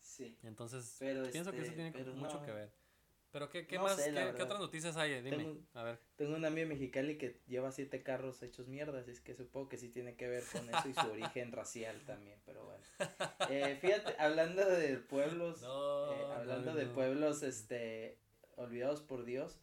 Sí. 0.00 0.36
Entonces, 0.42 0.96
pienso 0.98 1.52
que 1.52 1.62
eso 1.62 1.72
este, 1.72 1.92
tiene 1.92 2.10
mucho 2.12 2.42
que 2.42 2.52
ver. 2.52 2.72
Pero 3.32 3.48
¿qué, 3.48 3.66
qué 3.66 3.78
más, 3.78 3.96
qué, 3.96 4.42
otras 4.42 4.58
noticias 4.58 4.96
hay? 4.96 5.22
Dime, 5.22 5.36
tengo, 5.36 5.56
a 5.74 5.84
ver. 5.84 6.00
Tengo 6.16 6.34
un 6.34 6.44
amigo 6.44 6.68
mexicali 6.68 7.16
que 7.16 7.40
lleva 7.46 7.70
siete 7.70 8.02
carros 8.02 8.42
hechos 8.42 8.66
mierdas, 8.66 9.06
es 9.06 9.20
que 9.20 9.34
supongo 9.34 9.68
que 9.68 9.78
sí 9.78 9.88
tiene 9.88 10.16
que 10.16 10.26
ver 10.26 10.42
con 10.52 10.68
eso 10.68 10.88
y 10.88 10.94
su 10.94 11.06
origen 11.12 11.52
racial 11.52 12.00
también, 12.04 12.40
pero 12.44 12.64
bueno. 12.64 12.84
Eh, 13.48 13.78
fíjate, 13.80 14.16
hablando 14.18 14.64
de 14.64 14.96
pueblos, 14.96 15.62
eh, 15.62 16.24
hablando 16.34 16.74
de 16.74 16.86
pueblos, 16.86 17.44
este, 17.44 18.18
olvidados 18.56 19.00
por 19.00 19.24
Dios, 19.24 19.60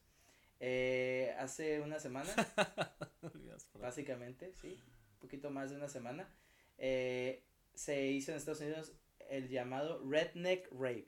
eh, 0.61 1.35
hace 1.37 1.81
una 1.81 1.99
semana, 1.99 2.29
básicamente, 3.81 4.53
sí, 4.61 4.81
un 5.11 5.19
poquito 5.19 5.51
más 5.51 5.71
de 5.71 5.75
una 5.75 5.89
semana, 5.89 6.33
se 6.77 8.07
hizo 8.07 8.31
en 8.31 8.37
Estados 8.37 8.61
Unidos 8.61 8.93
el 9.29 9.49
llamado 9.49 10.01
Redneck 10.07 10.69
Rave. 10.71 11.07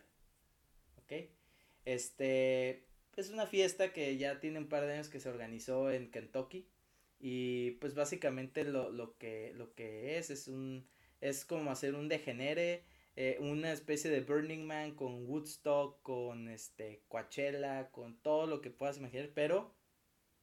¿Ok? 0.97 1.29
Este 1.85 2.85
es 3.15 3.29
una 3.29 3.47
fiesta 3.47 3.91
que 3.93 4.17
ya 4.17 4.39
tiene 4.39 4.59
un 4.59 4.69
par 4.69 4.85
de 4.85 4.93
años 4.93 5.09
que 5.09 5.19
se 5.19 5.29
organizó 5.29 5.91
en 5.91 6.11
Kentucky. 6.11 6.67
Y 7.19 7.71
pues 7.81 7.95
básicamente 7.95 8.63
lo, 8.63 8.91
lo, 8.91 9.17
que, 9.17 9.51
lo 9.55 9.73
que 9.73 10.17
es 10.17 10.29
es 10.29 10.47
un 10.47 10.87
es 11.19 11.43
como 11.43 11.69
hacer 11.69 11.95
un 11.95 12.07
degenere, 12.07 12.85
eh, 13.17 13.37
una 13.41 13.73
especie 13.73 14.09
de 14.09 14.21
Burning 14.21 14.65
Man 14.65 14.95
con 14.95 15.27
Woodstock, 15.27 16.01
con 16.01 16.47
este 16.47 17.03
Coachella, 17.09 17.91
con 17.91 18.17
todo 18.21 18.47
lo 18.47 18.61
que 18.61 18.69
puedas 18.69 18.97
imaginar, 18.97 19.31
pero 19.33 19.75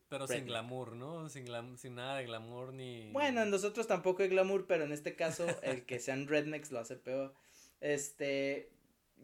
pero 0.08 0.26
sin 0.28 0.46
glamour, 0.46 0.94
¿no? 0.94 1.28
Sin, 1.28 1.46
sin 1.78 1.94
nada 1.96 2.18
de 2.18 2.26
glamour 2.26 2.72
ni... 2.72 3.10
Bueno, 3.10 3.42
en 3.42 3.50
nosotros 3.50 3.88
tampoco 3.88 4.22
hay 4.22 4.28
glamour, 4.28 4.66
pero 4.66 4.84
en 4.84 4.92
este 4.92 5.16
caso 5.16 5.46
el 5.62 5.84
que 5.84 5.98
sean 5.98 6.28
rednecks 6.28 6.70
lo 6.70 6.78
hace 6.78 6.94
peor. 6.96 7.34
Este, 7.80 8.70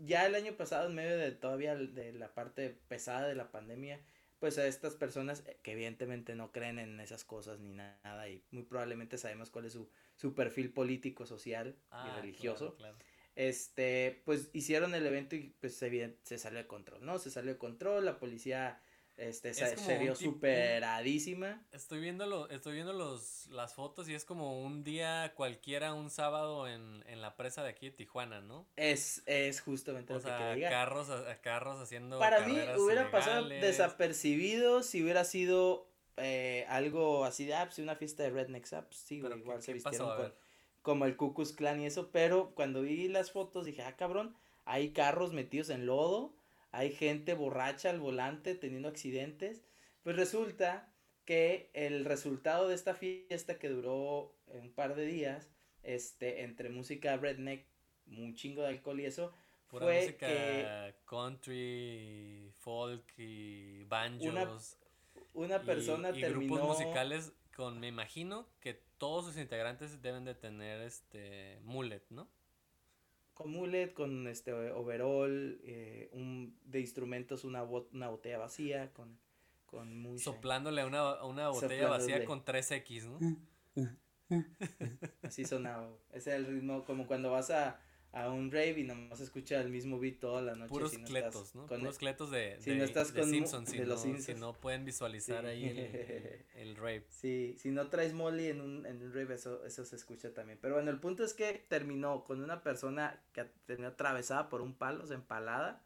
ya 0.04 0.26
el 0.26 0.34
año 0.34 0.56
pasado, 0.56 0.88
en 0.88 0.94
medio 0.94 1.16
de 1.16 1.32
todavía 1.32 1.76
de 1.76 2.12
la 2.12 2.34
parte 2.34 2.78
pesada 2.88 3.26
de 3.26 3.34
la 3.34 3.50
pandemia, 3.50 4.00
pues 4.38 4.58
a 4.58 4.66
estas 4.66 4.96
personas 4.96 5.44
que 5.62 5.72
evidentemente 5.72 6.34
no 6.34 6.50
creen 6.50 6.80
en 6.80 6.98
esas 6.98 7.24
cosas 7.24 7.60
ni 7.60 7.74
nada 7.74 8.28
y 8.28 8.42
muy 8.50 8.64
probablemente 8.64 9.16
sabemos 9.16 9.50
cuál 9.50 9.66
es 9.66 9.72
su, 9.72 9.88
su 10.16 10.34
perfil 10.34 10.72
político, 10.72 11.26
social 11.26 11.76
y 11.78 11.84
ah, 11.92 12.18
religioso. 12.20 12.76
Este, 13.36 14.20
pues 14.24 14.50
hicieron 14.52 14.94
el 14.96 15.06
evento 15.06 15.36
y 15.36 15.54
pues 15.60 15.76
se, 15.76 16.18
se 16.24 16.38
salió 16.38 16.58
de 16.58 16.66
control, 16.66 17.06
¿no? 17.06 17.20
Se 17.20 17.30
salió 17.30 17.52
de 17.52 17.58
control, 17.58 18.04
la 18.04 18.18
policía 18.18 18.80
este, 19.16 19.54
se 19.54 19.98
vio 19.98 20.14
superadísima. 20.14 21.62
Estoy 21.72 22.00
viendo, 22.00 22.26
lo, 22.26 22.48
estoy 22.50 22.74
viendo 22.74 22.92
los, 22.92 23.46
las 23.48 23.74
fotos 23.74 24.08
y 24.08 24.14
es 24.14 24.24
como 24.24 24.62
un 24.62 24.82
día 24.84 25.32
cualquiera, 25.36 25.94
un 25.94 26.10
sábado 26.10 26.66
en, 26.66 27.04
en 27.06 27.20
la 27.20 27.36
presa 27.36 27.62
de 27.62 27.70
aquí 27.70 27.90
de 27.90 27.92
Tijuana, 27.92 28.40
¿no? 28.40 28.66
Es, 28.76 29.22
es 29.26 29.60
justamente 29.60 30.14
lo 30.14 30.20
que 30.20 30.30
quería 30.30 30.70
Carros, 30.70 31.10
a, 31.10 31.40
carros 31.40 31.80
haciendo. 31.80 32.18
Para 32.18 32.46
mí 32.46 32.58
hubiera 32.78 33.10
pasado 33.10 33.48
desapercibido 33.48 34.82
si 34.82 35.02
hubiera 35.02 35.24
sido 35.24 35.88
eh, 36.16 36.66
algo 36.68 37.24
así 37.24 37.44
de, 37.44 37.54
ah, 37.54 37.64
pues 37.66 37.78
una 37.78 37.96
fiesta 37.96 38.22
de 38.22 38.30
Rednecks, 38.30 38.72
ah, 38.72 38.86
pues 38.86 38.96
sí, 38.96 39.16
igual 39.16 39.62
se 39.62 39.72
vistieron 39.72 40.32
como 40.82 41.04
el 41.04 41.16
Cucus 41.16 41.52
Clan 41.52 41.80
y 41.80 41.86
eso, 41.86 42.10
pero 42.10 42.54
cuando 42.54 42.82
vi 42.82 43.08
las 43.08 43.30
fotos 43.30 43.64
dije, 43.64 43.82
ah, 43.82 43.96
cabrón, 43.96 44.34
hay 44.64 44.90
carros 44.90 45.32
metidos 45.32 45.70
en 45.70 45.86
lodo 45.86 46.34
hay 46.72 46.90
gente 46.90 47.34
borracha 47.34 47.90
al 47.90 48.00
volante 48.00 48.54
teniendo 48.54 48.88
accidentes. 48.88 49.62
Pues 50.02 50.16
resulta 50.16 50.92
que 51.24 51.70
el 51.74 52.04
resultado 52.04 52.68
de 52.68 52.74
esta 52.74 52.94
fiesta 52.94 53.58
que 53.58 53.68
duró 53.68 54.34
un 54.46 54.72
par 54.72 54.96
de 54.96 55.06
días, 55.06 55.50
este, 55.82 56.42
entre 56.42 56.70
música 56.70 57.16
redneck, 57.16 57.66
un 58.06 58.34
chingo 58.34 58.62
de 58.62 58.68
alcohol 58.68 59.00
y 59.00 59.04
eso, 59.04 59.32
fue 59.68 59.80
música 59.80 60.26
que 60.26 60.94
country, 61.06 62.50
folk 62.58 63.04
y 63.18 63.84
banjos. 63.84 64.78
Una, 65.34 65.56
una 65.58 65.62
persona 65.62 66.10
y, 66.10 66.22
grupos 66.22 66.62
musicales 66.62 67.32
con, 67.54 67.78
me 67.80 67.88
imagino 67.88 68.48
que 68.60 68.74
todos 68.98 69.26
sus 69.26 69.36
integrantes 69.36 70.02
deben 70.02 70.24
de 70.24 70.34
tener 70.34 70.80
este 70.80 71.60
mullet, 71.62 72.02
¿no? 72.10 72.28
Con 73.34 73.50
mullet, 73.50 73.92
con 73.92 74.26
este 74.28 74.52
overall, 74.52 75.60
eh, 75.64 76.10
un, 76.12 76.58
de 76.64 76.80
instrumentos 76.80 77.44
una, 77.44 77.62
una 77.62 78.08
botella 78.08 78.38
vacía, 78.38 78.92
con, 78.92 79.18
con 79.66 80.18
Soplándole 80.18 80.82
a 80.82 80.86
una, 80.86 81.24
una 81.24 81.48
botella 81.48 81.88
vacía 81.88 82.24
con 82.24 82.44
3X, 82.44 83.08
¿no? 83.08 83.36
Así 85.22 85.44
sonaba. 85.44 85.90
Ese 86.12 86.30
es 86.30 86.36
el 86.36 86.46
ritmo, 86.46 86.84
como 86.84 87.06
cuando 87.06 87.30
vas 87.30 87.50
a, 87.50 87.80
a 88.12 88.28
un 88.28 88.50
rave 88.50 88.80
y 88.80 88.84
nomás 88.84 89.20
escucha 89.20 89.58
el 89.60 89.70
mismo 89.70 89.98
beat 89.98 90.18
toda 90.18 90.42
la 90.42 90.54
noche. 90.54 90.68
Puros 90.68 90.90
si 90.90 90.98
no 90.98 91.06
cletos, 91.06 91.54
¿no? 91.54 91.66
Puros 91.66 91.96
cletos 91.96 92.30
de, 92.30 92.58
si 92.60 92.74
no 92.74 92.84
estás 92.84 93.10
con 93.10 93.28
Simpsons, 93.28 93.70
si, 93.70 93.80
no, 93.80 93.96
si 93.96 94.34
no 94.34 94.52
pueden 94.52 94.84
visualizar 94.84 95.46
ahí 95.46 95.64
el, 95.64 96.44
el, 96.54 96.76
rave. 96.76 97.06
Sí, 97.08 97.56
si 97.58 97.70
no 97.70 97.88
traes 97.88 98.12
Molly 98.12 98.48
en 98.48 98.60
un, 98.60 98.84
en 98.84 99.02
un 99.02 99.14
rave, 99.14 99.34
eso, 99.34 99.64
eso 99.64 99.86
se 99.86 99.96
escucha 99.96 100.34
también. 100.34 100.58
Pero 100.60 100.74
bueno, 100.74 100.90
el 100.90 101.00
punto 101.00 101.24
es 101.24 101.32
que 101.32 101.64
terminó 101.68 102.22
con 102.24 102.42
una 102.42 102.62
persona 102.62 103.18
que 103.32 103.44
tenía 103.64 103.88
atravesada 103.88 104.50
por 104.50 104.60
un 104.60 104.74
palo, 104.74 105.04
o 105.04 105.12
empalada. 105.12 105.82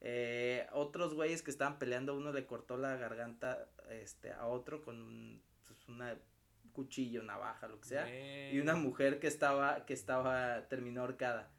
Eh, 0.00 0.66
otros 0.72 1.14
güeyes 1.14 1.42
que 1.42 1.52
estaban 1.52 1.78
peleando, 1.78 2.16
uno 2.16 2.32
le 2.32 2.46
cortó 2.46 2.78
la 2.78 2.96
garganta 2.96 3.68
este, 3.90 4.32
a 4.32 4.46
otro 4.46 4.82
con 4.82 5.00
un, 5.00 5.40
pues, 5.68 5.88
una 5.88 6.18
cuchillo, 6.72 7.22
navaja, 7.22 7.68
lo 7.68 7.80
que 7.80 7.88
sea. 7.88 8.50
Y 8.52 8.58
una 8.58 8.74
mujer 8.74 9.20
que 9.20 9.28
estaba, 9.28 9.86
que 9.86 9.92
estaba, 9.92 10.66
terminó 10.68 11.02
ahorcada 11.02 11.52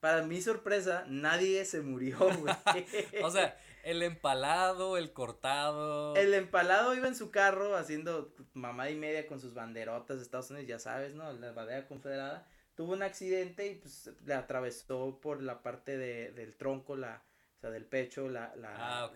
para 0.00 0.22
mi 0.22 0.40
sorpresa, 0.40 1.04
nadie 1.08 1.64
se 1.64 1.80
murió, 1.80 2.18
güey. 2.18 2.54
o 3.22 3.30
sea, 3.30 3.58
el 3.82 4.02
empalado, 4.02 4.96
el 4.96 5.12
cortado. 5.12 6.14
El 6.16 6.34
empalado 6.34 6.94
iba 6.94 7.08
en 7.08 7.16
su 7.16 7.30
carro 7.30 7.76
haciendo 7.76 8.34
mamá 8.54 8.90
y 8.90 8.96
media 8.96 9.26
con 9.26 9.40
sus 9.40 9.54
banderotas 9.54 10.18
de 10.18 10.22
Estados 10.22 10.50
Unidos, 10.50 10.68
ya 10.68 10.78
sabes, 10.78 11.14
¿no? 11.14 11.32
La 11.32 11.52
bandera 11.52 11.86
confederada. 11.86 12.46
Tuvo 12.74 12.92
un 12.92 13.02
accidente 13.02 13.66
y 13.66 13.74
pues 13.74 14.10
le 14.24 14.34
atravesó 14.34 15.18
por 15.20 15.42
la 15.42 15.62
parte 15.62 15.96
de, 15.96 16.30
del 16.30 16.56
tronco, 16.56 16.96
la, 16.96 17.24
o 17.56 17.60
sea, 17.60 17.70
del 17.70 17.86
pecho, 17.86 18.28
la, 18.28 18.54
la, 18.54 18.74
ah, 18.76 19.12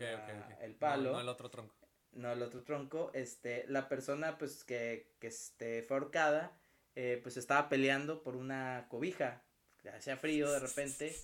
el 0.63 0.75
palo. 0.75 1.13
No, 1.13 1.21
el 1.21 1.29
otro 1.29 1.49
tronco. 1.49 1.77
No, 2.11 2.33
el 2.33 2.43
otro 2.43 2.65
tronco. 2.65 3.13
Este, 3.15 3.65
la 3.69 3.89
persona 3.89 4.37
pues 4.37 4.65
que, 4.65 5.15
que 5.21 5.29
este, 5.29 5.85
fue 5.85 5.97
ahorcada, 5.97 6.59
eh, 6.97 7.21
pues 7.23 7.37
estaba 7.37 7.69
peleando 7.69 8.25
por 8.25 8.35
una 8.35 8.87
cobija 8.91 9.45
hacía 9.91 10.17
frío 10.17 10.51
de 10.51 10.61
repente. 10.61 11.15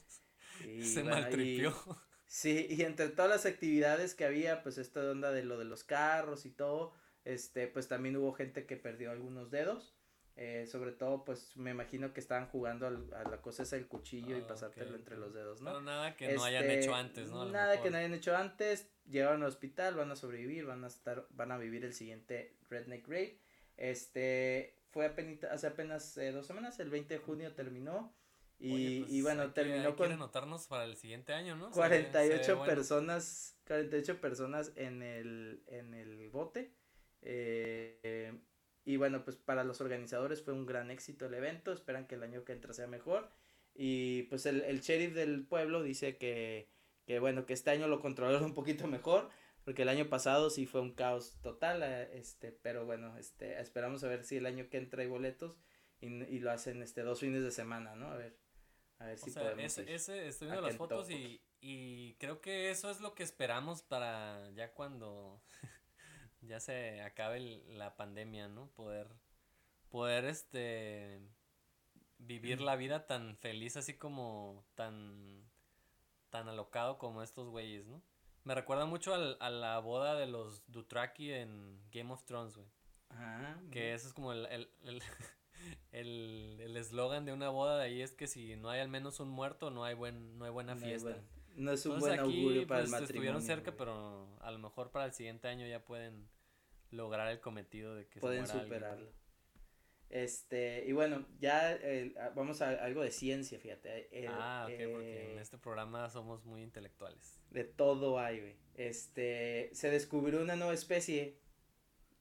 Y, 0.66 0.82
Se 0.84 1.04
maltripió. 1.04 1.74
sí, 2.26 2.66
y 2.68 2.82
entre 2.82 3.08
todas 3.08 3.30
las 3.30 3.46
actividades 3.46 4.14
que 4.14 4.24
había, 4.24 4.62
pues 4.62 4.78
esta 4.78 5.00
onda 5.00 5.32
de 5.32 5.44
lo 5.44 5.58
de 5.58 5.64
los 5.64 5.84
carros 5.84 6.46
y 6.46 6.50
todo, 6.50 6.94
este, 7.24 7.68
pues 7.68 7.88
también 7.88 8.16
hubo 8.16 8.32
gente 8.32 8.66
que 8.66 8.76
perdió 8.76 9.10
algunos 9.10 9.50
dedos. 9.50 9.94
Eh, 10.40 10.68
sobre 10.68 10.92
todo, 10.92 11.24
pues 11.24 11.56
me 11.56 11.72
imagino 11.72 12.12
que 12.12 12.20
estaban 12.20 12.46
jugando 12.46 12.86
a 12.86 12.90
la 13.28 13.42
cosa 13.42 13.64
esa 13.64 13.74
del 13.74 13.88
cuchillo 13.88 14.36
y 14.38 14.42
ah, 14.42 14.46
pasártelo 14.46 14.94
entre 14.94 15.16
los 15.16 15.34
dedos, 15.34 15.60
¿no? 15.60 15.72
Pero 15.72 15.80
nada 15.80 16.14
que 16.14 16.32
no 16.32 16.44
hayan 16.44 16.62
este, 16.62 16.78
hecho 16.78 16.94
antes, 16.94 17.28
¿no? 17.28 17.44
Nada 17.46 17.82
que 17.82 17.90
no 17.90 17.98
hayan 17.98 18.14
hecho 18.14 18.36
antes, 18.36 18.88
llegaron 19.04 19.42
al 19.42 19.48
hospital, 19.48 19.96
van 19.96 20.12
a 20.12 20.14
sobrevivir, 20.14 20.64
van 20.64 20.84
a 20.84 20.86
estar, 20.86 21.26
van 21.30 21.50
a 21.50 21.58
vivir 21.58 21.84
el 21.84 21.92
siguiente 21.92 22.56
Redneck 22.70 23.08
Raid. 23.08 23.32
Este, 23.76 24.78
fue 24.90 25.06
apenas, 25.06 25.42
hace 25.42 25.66
apenas 25.66 26.16
eh, 26.18 26.30
dos 26.30 26.46
semanas, 26.46 26.78
el 26.78 26.90
20 26.90 27.14
de 27.14 27.20
junio 27.20 27.52
terminó. 27.54 28.14
Y, 28.60 29.00
pues, 29.00 29.12
y 29.12 29.22
bueno, 29.22 29.52
terminó 29.52 29.94
con... 29.94 30.10
anotarnos 30.10 30.66
para 30.66 30.84
el 30.84 30.96
siguiente 30.96 31.32
año, 31.32 31.56
¿no? 31.56 31.70
48 31.70 32.64
personas, 32.64 33.56
48 33.66 34.20
personas 34.20 34.72
en 34.74 35.02
el, 35.02 35.62
en 35.68 35.94
el 35.94 36.28
bote. 36.30 36.74
Eh, 37.22 38.36
y 38.84 38.96
bueno, 38.96 39.24
pues 39.24 39.36
para 39.36 39.64
los 39.64 39.80
organizadores 39.80 40.42
fue 40.42 40.54
un 40.54 40.66
gran 40.66 40.90
éxito 40.90 41.26
el 41.26 41.34
evento, 41.34 41.72
esperan 41.72 42.06
que 42.06 42.16
el 42.16 42.22
año 42.22 42.44
que 42.44 42.52
entra 42.52 42.72
sea 42.72 42.88
mejor. 42.88 43.30
Y 43.74 44.24
pues 44.24 44.44
el, 44.46 44.62
el 44.62 44.80
sheriff 44.80 45.14
del 45.14 45.46
pueblo 45.46 45.82
dice 45.82 46.16
que, 46.16 46.68
que 47.06 47.20
bueno, 47.20 47.46
que 47.46 47.52
este 47.52 47.70
año 47.70 47.86
lo 47.86 48.00
controlaron 48.00 48.42
un 48.44 48.54
poquito 48.54 48.88
mejor, 48.88 49.30
porque 49.64 49.82
el 49.82 49.88
año 49.88 50.08
pasado 50.08 50.50
sí 50.50 50.66
fue 50.66 50.80
un 50.80 50.94
caos 50.94 51.38
total, 51.42 51.82
eh, 51.84 52.18
este, 52.18 52.50
pero 52.50 52.86
bueno, 52.86 53.16
este, 53.18 53.60
esperamos 53.60 54.02
a 54.02 54.08
ver 54.08 54.24
si 54.24 54.38
el 54.38 54.46
año 54.46 54.68
que 54.68 54.78
entra 54.78 55.02
hay 55.02 55.08
boletos 55.08 55.60
y, 56.00 56.06
y 56.06 56.40
lo 56.40 56.50
hacen 56.50 56.82
este 56.82 57.02
dos 57.02 57.20
fines 57.20 57.44
de 57.44 57.52
semana, 57.52 57.94
¿no? 57.94 58.08
A 58.08 58.16
ver 58.16 58.47
a 58.98 59.06
ver 59.06 59.18
si 59.18 59.30
podemos. 59.30 59.78
Ese, 59.78 60.28
estoy 60.28 60.48
viendo 60.48 60.66
las 60.66 60.76
fotos 60.76 61.10
y, 61.10 61.40
y 61.60 62.14
creo 62.14 62.40
que 62.40 62.70
eso 62.70 62.90
es 62.90 63.00
lo 63.00 63.14
que 63.14 63.22
esperamos 63.22 63.82
para 63.82 64.50
ya 64.52 64.72
cuando 64.72 65.40
ya 66.42 66.60
se 66.60 67.00
acabe 67.02 67.40
la 67.40 67.96
pandemia, 67.96 68.48
¿no? 68.48 68.68
Poder, 68.70 69.08
poder 69.90 70.24
este, 70.24 71.20
vivir 72.18 72.60
la 72.60 72.76
vida 72.76 73.06
tan 73.06 73.36
feliz 73.36 73.76
así 73.76 73.94
como 73.94 74.64
tan, 74.74 75.44
tan 76.30 76.48
alocado 76.48 76.98
como 76.98 77.22
estos 77.22 77.48
güeyes, 77.48 77.86
¿no? 77.86 78.02
Me 78.44 78.54
recuerda 78.54 78.86
mucho 78.86 79.14
al, 79.14 79.36
a 79.40 79.50
la 79.50 79.78
boda 79.78 80.14
de 80.14 80.26
los 80.26 80.62
Dutraki 80.70 81.32
en 81.32 81.80
Game 81.90 82.12
of 82.12 82.24
Thrones, 82.24 82.56
güey. 82.56 82.68
Ah, 83.10 83.56
que 83.70 83.94
eso 83.94 84.08
es 84.08 84.14
como 84.14 84.32
el, 84.32 84.46
el, 84.46 84.70
el 84.84 85.02
el 85.92 86.76
eslogan 86.76 87.24
de 87.24 87.32
una 87.32 87.48
boda 87.48 87.78
de 87.78 87.84
ahí 87.84 88.02
es 88.02 88.12
que 88.12 88.26
si 88.26 88.56
no 88.56 88.70
hay 88.70 88.80
al 88.80 88.88
menos 88.88 89.20
un 89.20 89.28
muerto, 89.28 89.70
no 89.70 89.84
hay 89.84 89.94
buen 89.94 90.38
no 90.38 90.44
hay 90.44 90.50
buena 90.50 90.76
fiesta. 90.76 91.16
no 91.56 91.72
es 91.72 91.84
un 91.86 91.98
buen 91.98 92.18
augurio 92.18 92.66
para 92.66 92.80
el 92.80 92.86
pues, 92.86 93.00
matrimonio. 93.00 93.04
Estuvieron 93.04 93.42
cerca, 93.42 93.72
pero 93.76 94.38
a 94.40 94.50
lo 94.50 94.58
mejor 94.58 94.90
para 94.90 95.06
el 95.06 95.12
siguiente 95.12 95.48
año 95.48 95.66
ya 95.66 95.84
pueden 95.84 96.28
lograr 96.90 97.30
el 97.30 97.40
cometido 97.40 97.94
de 97.94 98.06
que 98.06 98.20
pueden 98.20 98.46
superarlo. 98.46 99.10
Este, 100.10 100.84
y 100.86 100.92
bueno, 100.92 101.26
ya 101.38 101.74
eh, 101.74 102.14
vamos 102.34 102.62
a 102.62 102.70
algo 102.70 103.02
de 103.02 103.10
ciencia, 103.10 103.58
fíjate. 103.58 104.08
ah, 104.28 104.66
ok, 104.66 104.74
porque 104.92 105.32
en 105.32 105.38
eh, 105.38 105.42
este 105.42 105.58
programa 105.58 106.08
somos 106.08 106.46
muy 106.46 106.62
intelectuales. 106.62 107.38
De 107.50 107.64
todo 107.64 108.18
hay, 108.18 108.40
güey. 108.40 108.56
Este, 108.74 109.68
se 109.74 109.90
descubrió 109.90 110.40
una 110.40 110.56
nueva 110.56 110.72
especie 110.72 111.38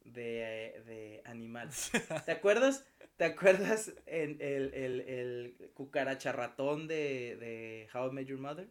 de, 0.03 0.83
de 0.85 1.21
animal. 1.23 1.69
¿Te 2.25 2.31
acuerdas? 2.31 2.85
¿Te 3.17 3.25
acuerdas 3.25 3.93
en 4.05 4.37
el, 4.41 4.73
el, 4.73 5.01
el 5.01 5.71
cucaracha 5.73 6.31
ratón 6.31 6.87
de, 6.87 7.35
de 7.37 7.89
How 7.93 8.09
I 8.09 8.13
Met 8.13 8.27
Your 8.27 8.39
Mother? 8.39 8.69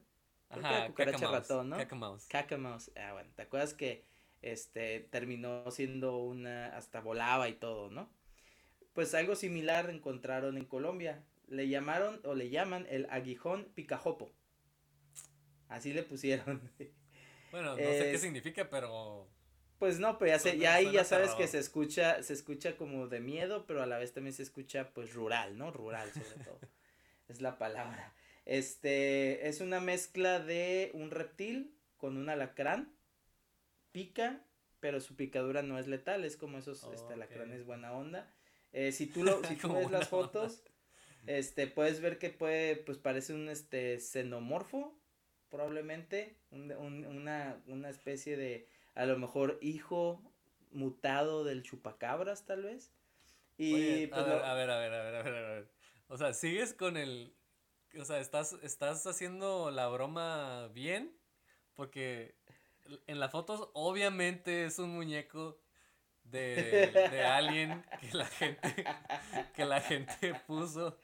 Ajá, 0.49 0.87
cucaracha 0.87 1.31
ratón, 1.31 1.71
¿no? 1.71 1.77
Cacamouse. 1.77 2.29
Cacamouse. 2.29 2.91
Ah, 2.97 3.13
bueno, 3.13 3.31
¿te 3.35 3.43
acuerdas 3.43 3.75
que 3.75 4.05
este 4.43 5.01
terminó 5.11 5.71
siendo 5.71 6.19
una 6.19 6.77
hasta 6.77 7.01
volaba 7.01 7.49
y 7.49 7.55
todo, 7.55 7.91
¿no? 7.91 8.09
pues 8.97 9.15
algo 9.15 9.37
similar 9.37 9.91
encontraron 9.91 10.57
en 10.57 10.65
Colombia. 10.65 11.23
Le 11.49 11.69
llamaron 11.69 12.19
o 12.25 12.35
le 12.35 12.49
llaman 12.49 12.87
el 12.89 13.07
aguijón 13.11 13.67
picajopo. 13.75 14.33
Así 15.69 15.93
le 15.93 16.03
pusieron. 16.03 16.63
Bueno, 17.53 17.71
no 17.71 17.77
sé 17.77 18.11
qué 18.11 18.19
significa, 18.19 18.69
pero 18.69 19.29
pues 19.79 19.99
no, 19.99 20.19
pero 20.19 20.37
ya, 20.37 20.55
ya 20.55 20.75
ahí 20.75 20.91
ya 20.93 21.05
sabes 21.05 21.33
que 21.33 21.47
se 21.47 21.59
escucha, 21.59 22.23
se 22.23 22.33
escucha 22.33 22.77
como 22.77 23.09
de 23.09 23.21
miedo, 23.21 23.67
pero 23.67 23.83
a 23.83 23.87
la 23.87 23.99
vez 23.99 24.13
también 24.13 24.35
se 24.35 24.43
escucha 24.43 24.91
pues 24.95 25.13
rural, 25.13 25.59
¿no? 25.59 25.71
Rural 25.71 26.11
sobre 26.13 26.45
todo. 26.45 26.61
es 27.29 27.41
la 27.41 27.59
palabra. 27.59 28.15
Este, 28.47 29.49
es 29.49 29.61
una 29.61 29.81
mezcla 29.81 30.41
de 30.41 30.91
un 30.95 31.11
reptil 31.11 31.75
con 31.97 32.17
un 32.17 32.29
alacrán. 32.29 32.95
Pica, 33.93 34.43
pero 34.81 35.01
su 35.01 35.17
picadura 35.17 35.63
no 35.63 35.79
es 35.79 35.89
letal, 35.89 36.25
es 36.25 36.37
como 36.37 36.59
esos 36.59 36.85
este 36.93 37.15
alacranes 37.15 37.65
buena 37.65 37.93
onda. 37.93 38.31
Eh, 38.73 38.93
si 38.93 39.07
tú 39.07 39.25
lo, 39.25 39.43
si 39.49 39.57
tú 39.57 39.75
ves 39.75 39.91
las 39.91 40.09
fotos, 40.09 40.63
este, 41.27 41.67
puedes 41.67 42.01
ver 42.01 42.19
que 42.19 42.31
puede, 42.31 42.77
pues 42.77 42.99
parece 42.99 43.35
un 43.35 43.49
este 43.49 43.99
xenomorfo, 43.99 44.99
probablemente, 45.51 46.37
una, 46.51 47.63
una 47.67 47.89
especie 47.89 48.37
de 48.37 48.69
a 48.97 49.07
lo 49.07 49.19
mejor 49.19 49.59
hijo 49.61 50.21
mutado 50.73 51.45
del 51.45 51.63
chupacabras 51.63 52.45
tal 52.47 52.65
vez. 52.65 52.93
Y 53.59 54.09
pues, 54.09 54.21
a, 54.21 54.27
ver, 54.27 54.45
a, 54.45 54.55
ver, 54.55 54.71
a 54.71 54.79
ver, 54.79 54.95
a 54.95 55.03
ver, 55.03 55.15
a 55.15 55.23
ver, 55.23 55.45
a 55.45 55.49
ver. 55.55 55.71
O 56.09 56.17
sea, 56.17 56.33
sigues 56.33 56.75
con 56.75 56.97
el 56.97 57.35
o 57.99 58.05
sea, 58.05 58.21
estás 58.21 58.55
estás 58.63 59.07
haciendo 59.07 59.71
la 59.71 59.89
broma 59.89 60.69
bien 60.69 61.17
porque 61.75 62.35
en 63.07 63.21
las 63.21 63.31
fotos 63.33 63.71
obviamente 63.75 64.65
es 64.65 64.79
un 64.79 64.91
muñeco 64.91 65.59
de, 66.25 66.91
de 67.11 67.23
alguien 67.23 67.85
que 68.01 68.17
la 68.17 68.27
gente 68.27 68.85
que 69.55 69.65
la 69.65 69.81
gente 69.81 70.35
puso 70.47 70.99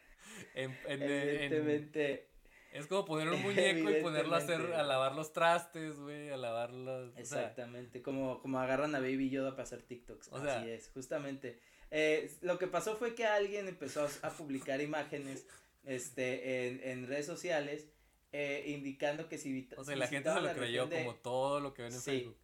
en, 0.54 0.76
en, 0.86 1.02
Evidentemente. 1.02 2.31
Es 2.72 2.86
como 2.86 3.04
poner 3.04 3.28
un 3.28 3.42
muñeco 3.42 3.90
y 3.90 4.02
ponerlo 4.02 4.34
a 4.34 4.38
hacer, 4.38 4.60
a 4.72 4.82
lavar 4.82 5.14
los 5.14 5.32
trastes, 5.32 5.96
güey, 5.98 6.30
a 6.30 6.36
lavar 6.36 6.72
los... 6.72 7.16
Exactamente, 7.16 8.02
como, 8.02 8.40
como 8.40 8.58
agarran 8.58 8.94
a 8.94 9.00
Baby 9.00 9.30
Yoda 9.30 9.50
para 9.50 9.64
hacer 9.64 9.82
TikToks. 9.82 10.32
Así 10.32 10.70
es, 10.70 10.90
justamente. 10.92 11.60
Eh, 11.90 12.34
lo 12.40 12.58
que 12.58 12.66
pasó 12.66 12.96
fue 12.96 13.14
que 13.14 13.26
alguien 13.26 13.68
empezó 13.68 14.08
a, 14.22 14.30
publicar 14.30 14.80
imágenes 14.80 15.46
este, 15.84 16.68
en, 16.68 16.80
en 16.82 17.06
redes 17.06 17.26
sociales 17.26 17.88
eh, 18.32 18.64
indicando 18.68 19.28
que 19.28 19.36
si... 19.36 19.68
O 19.76 19.84
sea, 19.84 19.94
la 19.94 20.06
gente 20.06 20.32
se 20.32 20.40
lo 20.40 20.52
creyó 20.54 20.88
como 20.88 21.14
todo 21.16 21.60
lo 21.60 21.74
que 21.74 21.82
ven 21.82 21.92
en 21.92 22.00
Facebook. 22.00 22.36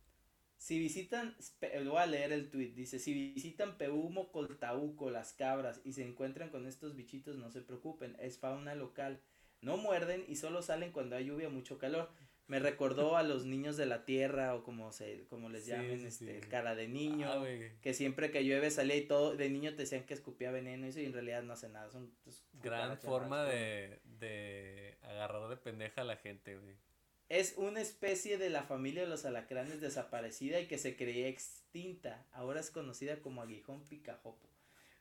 Si 0.59 0.79
visitan, 0.79 1.37
lo 1.83 1.93
voy 1.93 2.03
a 2.03 2.07
leer 2.07 2.33
el 2.33 2.51
tweet, 2.51 2.71
dice, 2.71 2.99
si 2.99 3.15
visitan 3.15 3.79
Peumo, 3.79 4.33
Coltauco, 4.33 5.09
Las 5.09 5.33
Cabras 5.33 5.81
y 5.85 5.93
se 5.93 6.03
encuentran 6.03 6.51
con 6.51 6.67
estos 6.67 6.97
bichitos, 6.97 7.37
no 7.37 7.51
se 7.53 7.63
preocupen, 7.63 8.17
es 8.19 8.39
fauna 8.39 8.75
local 8.75 9.23
no 9.61 9.77
muerden 9.77 10.25
y 10.29 10.37
solo 10.37 10.63
salen 10.63 10.93
cuando 10.93 11.17
hay 11.17 11.27
lluvia 11.27 11.49
o 11.49 11.51
mucho 11.51 11.79
calor. 11.79 12.11
Me 12.47 12.59
recordó 12.61 13.19
a 13.19 13.23
los 13.23 13.45
niños 13.45 13.77
de 13.77 13.85
la 13.85 14.07
tierra 14.07 14.55
o 14.55 14.63
como 14.63 14.91
se 14.91 15.27
como 15.29 15.51
les 15.51 15.67
llamen, 15.67 16.07
este, 16.07 16.41
cara 16.41 16.75
de 16.75 16.89
niño, 16.89 17.31
ah, 17.31 17.47
que 17.83 17.93
siempre 17.93 18.31
que 18.31 18.43
llueve 18.43 18.71
salía 18.71 18.97
y 18.97 19.07
todo, 19.07 19.37
de 19.37 19.51
niño 19.51 19.73
te 19.73 19.83
decían 19.83 20.05
que 20.05 20.15
escupía 20.15 20.51
veneno 20.51 20.87
y 20.87 20.89
eso 20.89 21.01
y 21.01 21.05
en 21.05 21.13
realidad 21.13 21.43
no 21.43 21.53
hace 21.53 21.69
nada, 21.69 21.91
son 21.91 22.11
pues, 22.25 22.43
gran 22.55 22.97
forma 22.97 23.45
de, 23.45 24.01
de 24.05 24.97
agarrar 25.03 25.51
de 25.51 25.59
pendeja 25.59 26.01
a 26.01 26.05
la 26.05 26.17
gente, 26.17 26.57
güey. 26.57 26.77
Es 27.29 27.55
una 27.59 27.83
especie 27.83 28.39
de 28.39 28.49
la 28.49 28.63
familia 28.63 29.03
de 29.03 29.09
los 29.09 29.27
alacranes 29.27 29.83
desaparecida 29.83 30.59
y 30.61 30.67
que 30.67 30.79
se 30.79 30.97
creía 30.97 31.29
extinta, 31.29 32.27
ahora 32.33 32.61
es 32.61 32.71
conocida 32.71 33.21
como 33.21 33.43
aguijón 33.43 33.85
picajopo. 33.85 34.49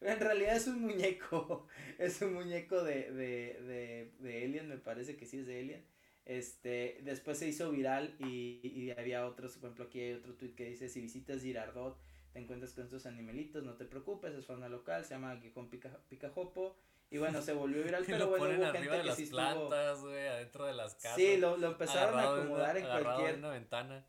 En 0.02 0.20
realidad 0.20 0.56
es 0.56 0.68
un 0.68 0.82
muñeco. 0.82 1.68
Es 1.98 2.22
un 2.22 2.34
muñeco 2.36 2.84
de, 2.84 3.12
de, 3.12 3.60
de, 3.64 4.12
de 4.20 4.46
Alien, 4.46 4.70
me 4.70 4.78
parece 4.78 5.18
que 5.18 5.26
sí 5.26 5.40
es 5.40 5.48
de 5.48 5.60
Alien. 5.60 5.86
Este, 6.26 7.00
después 7.04 7.40
se 7.40 7.48
hizo 7.48 7.72
viral 7.72 8.16
y, 8.20 8.60
y 8.64 8.92
había 8.92 9.26
otros, 9.26 9.54
por 9.58 9.70
ejemplo, 9.70 9.86
aquí 9.86 10.02
hay 10.02 10.14
otro 10.14 10.36
tweet 10.36 10.54
que 10.54 10.66
dice, 10.66 10.90
si 10.90 11.02
visitas 11.02 11.42
Girardot, 11.42 11.98
te 12.34 12.40
encuentras 12.40 12.74
con 12.74 12.84
estos 12.84 13.06
animalitos, 13.08 13.64
no 13.64 13.76
te 13.76 13.86
preocupes, 13.86 14.34
es 14.36 14.46
fauna 14.46 14.70
local, 14.70 15.06
se 15.06 15.16
llama 15.16 15.40
Gijón 15.42 15.70
Pica, 15.70 15.98
Picajopo. 16.10 16.78
Y 17.10 17.18
bueno, 17.18 17.42
se 17.42 17.54
volvió 17.54 17.82
viral, 17.82 18.04
pero 18.08 18.28
bueno, 18.28 18.46
hubo 18.46 18.72
gente 18.74 19.02
que 19.04 19.12
sí 19.14 19.26
plantas, 19.28 20.02
güey, 20.02 20.28
adentro 20.28 20.66
de 20.66 20.74
las 20.74 20.96
casas. 20.96 21.16
Sí, 21.16 21.38
lo, 21.38 21.58
lo 21.58 21.68
empezaron 21.68 22.20
a 22.20 22.24
acomodar 22.24 22.78
en 22.78 22.86
cualquier... 22.86 23.38
una 23.38 23.50
ventana 23.50 24.06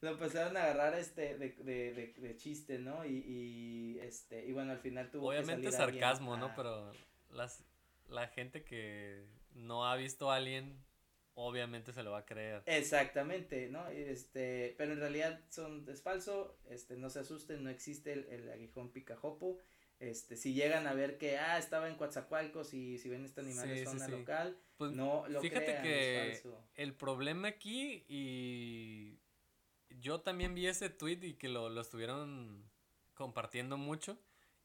lo 0.00 0.10
empezaron 0.10 0.56
a 0.56 0.64
agarrar 0.64 0.94
este 0.94 1.36
de, 1.36 1.50
de, 1.50 1.92
de, 1.92 2.14
de 2.16 2.36
chiste, 2.36 2.78
¿no? 2.78 3.04
Y, 3.04 3.16
y, 3.26 3.98
este 4.00 4.46
y 4.46 4.52
bueno, 4.52 4.72
al 4.72 4.78
final 4.78 5.10
tuvo 5.10 5.28
Obviamente 5.28 5.66
que 5.66 5.72
salir 5.72 6.00
sarcasmo, 6.00 6.36
¿no? 6.36 6.54
Pero 6.54 6.92
las 7.30 7.64
la 8.08 8.26
gente 8.28 8.64
que 8.64 9.24
no 9.54 9.86
ha 9.86 9.96
visto 9.96 10.30
a 10.30 10.36
alguien 10.36 10.82
obviamente 11.34 11.92
se 11.92 12.02
lo 12.02 12.10
va 12.12 12.18
a 12.18 12.26
creer. 12.26 12.62
Exactamente, 12.66 13.68
¿no? 13.68 13.88
Este, 13.88 14.74
pero 14.76 14.92
en 14.92 15.00
realidad 15.00 15.40
son 15.48 15.86
es 15.88 16.02
falso, 16.02 16.58
este 16.68 16.96
no 16.96 17.08
se 17.08 17.20
asusten, 17.20 17.62
no 17.64 17.70
existe 17.70 18.12
el, 18.12 18.26
el 18.26 18.50
aguijón 18.50 18.90
picajopo. 18.90 19.58
Este, 20.00 20.36
si 20.36 20.54
llegan 20.54 20.86
a 20.86 20.94
ver 20.94 21.18
que 21.18 21.36
ah 21.36 21.58
estaba 21.58 21.86
en 21.88 21.94
Coatzacoalcos 21.94 22.72
y 22.72 22.98
si 22.98 23.10
ven 23.10 23.24
este 23.26 23.42
animal 23.42 23.70
en 23.70 23.84
zona 23.84 24.08
local, 24.08 24.58
pues 24.78 24.92
no 24.92 25.28
lo 25.28 25.42
fíjate 25.42 25.82
que 25.82 26.42
el 26.76 26.94
problema 26.94 27.48
aquí 27.48 28.04
y 28.08 29.19
yo 30.00 30.20
también 30.20 30.54
vi 30.54 30.66
ese 30.66 30.90
tweet 30.90 31.18
y 31.22 31.34
que 31.34 31.48
lo, 31.48 31.68
lo 31.68 31.80
estuvieron 31.80 32.64
compartiendo 33.14 33.76
mucho. 33.76 34.18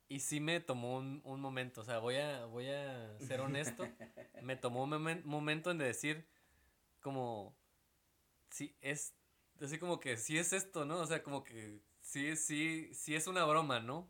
Y 0.08 0.20
sí 0.20 0.40
me 0.40 0.60
tomó 0.60 0.98
un, 0.98 1.22
un, 1.24 1.42
momento, 1.42 1.82
o 1.82 1.84
sea, 1.84 1.98
voy 1.98 2.18
a, 2.18 2.46
voy 2.46 2.70
a 2.70 3.18
ser 3.20 3.42
honesto, 3.42 3.88
me 4.44 4.56
tomó 4.56 4.84
un 4.84 5.22
momento 5.26 5.72
en 5.72 5.80
decir 5.80 6.28
como, 7.02 7.56
sí, 8.52 8.76
es, 8.82 9.16
así 9.60 9.80
como 9.80 10.00
que 10.00 10.18
sí 10.18 10.38
es 10.38 10.54
esto, 10.54 10.86
¿no? 10.86 11.00
O 11.00 11.08
sea, 11.08 11.24
como 11.24 11.44
que 11.44 11.80
sí, 12.02 12.36
sí, 12.36 12.92
sí 12.94 13.16
es 13.16 13.26
una 13.26 13.46
broma, 13.46 13.80
¿no? 13.80 14.08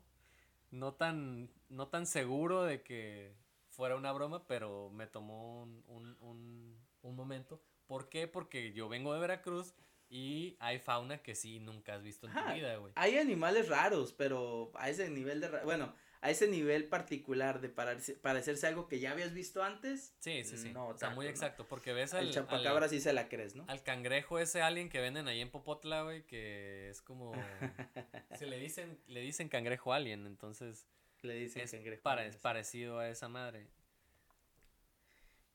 No 0.70 0.92
tan, 0.92 1.50
no 1.70 1.88
tan 1.88 2.04
seguro 2.04 2.64
de 2.64 2.82
que 2.82 3.34
fuera 3.70 3.96
una 3.96 4.12
broma, 4.12 4.46
pero 4.46 4.90
me 4.90 5.06
tomó 5.06 5.62
un, 5.62 5.82
un, 5.86 6.16
un, 6.20 6.78
un 7.00 7.16
momento. 7.16 7.62
¿Por 7.86 8.10
qué? 8.10 8.28
Porque 8.28 8.72
yo 8.74 8.88
vengo 8.90 9.14
de 9.14 9.20
Veracruz 9.20 9.74
y 10.08 10.56
hay 10.60 10.78
fauna 10.78 11.18
que 11.18 11.34
sí 11.34 11.58
nunca 11.58 11.94
has 11.94 12.02
visto 12.02 12.26
en 12.26 12.34
tu 12.34 12.54
vida, 12.54 12.76
güey. 12.76 12.92
Hay 12.96 13.18
animales 13.18 13.68
raros, 13.68 14.12
pero 14.12 14.70
a 14.74 14.88
ese 14.88 15.08
nivel 15.08 15.40
de... 15.40 15.48
Bueno, 15.64 15.94
a 16.20 16.30
ese 16.30 16.48
nivel 16.48 16.88
particular 16.88 17.60
de 17.60 17.68
parecerse 17.68 18.66
algo 18.66 18.88
que 18.88 18.98
ya 19.00 19.12
habías 19.12 19.34
visto 19.34 19.62
antes. 19.62 20.14
Sí, 20.18 20.44
sí, 20.44 20.56
sí. 20.56 20.72
No, 20.72 20.92
Está 20.92 21.10
muy 21.10 21.26
exacto, 21.26 21.66
porque 21.68 21.92
ves 21.92 22.14
al... 22.14 22.26
El 22.26 22.32
chapacabra 22.32 22.88
sí 22.88 23.00
se 23.00 23.12
la 23.12 23.28
crees, 23.28 23.54
¿no? 23.54 23.64
Al 23.68 23.82
cangrejo 23.82 24.38
ese 24.38 24.62
alien 24.62 24.88
que 24.88 25.00
venden 25.00 25.28
ahí 25.28 25.40
en 25.40 25.50
Popotla, 25.50 26.02
güey, 26.02 26.24
que 26.26 26.88
es 26.88 27.02
como... 27.02 27.32
se 28.38 28.46
le 28.46 28.58
dicen, 28.58 28.98
le 29.06 29.20
dicen 29.20 29.48
cangrejo 29.48 29.92
alien, 29.92 30.26
entonces... 30.26 30.86
Le 31.22 31.34
dicen 31.34 31.66
cangrejo. 31.68 32.02
parecido 32.40 32.98
a 32.98 33.08
esa 33.08 33.28
madre. 33.28 33.68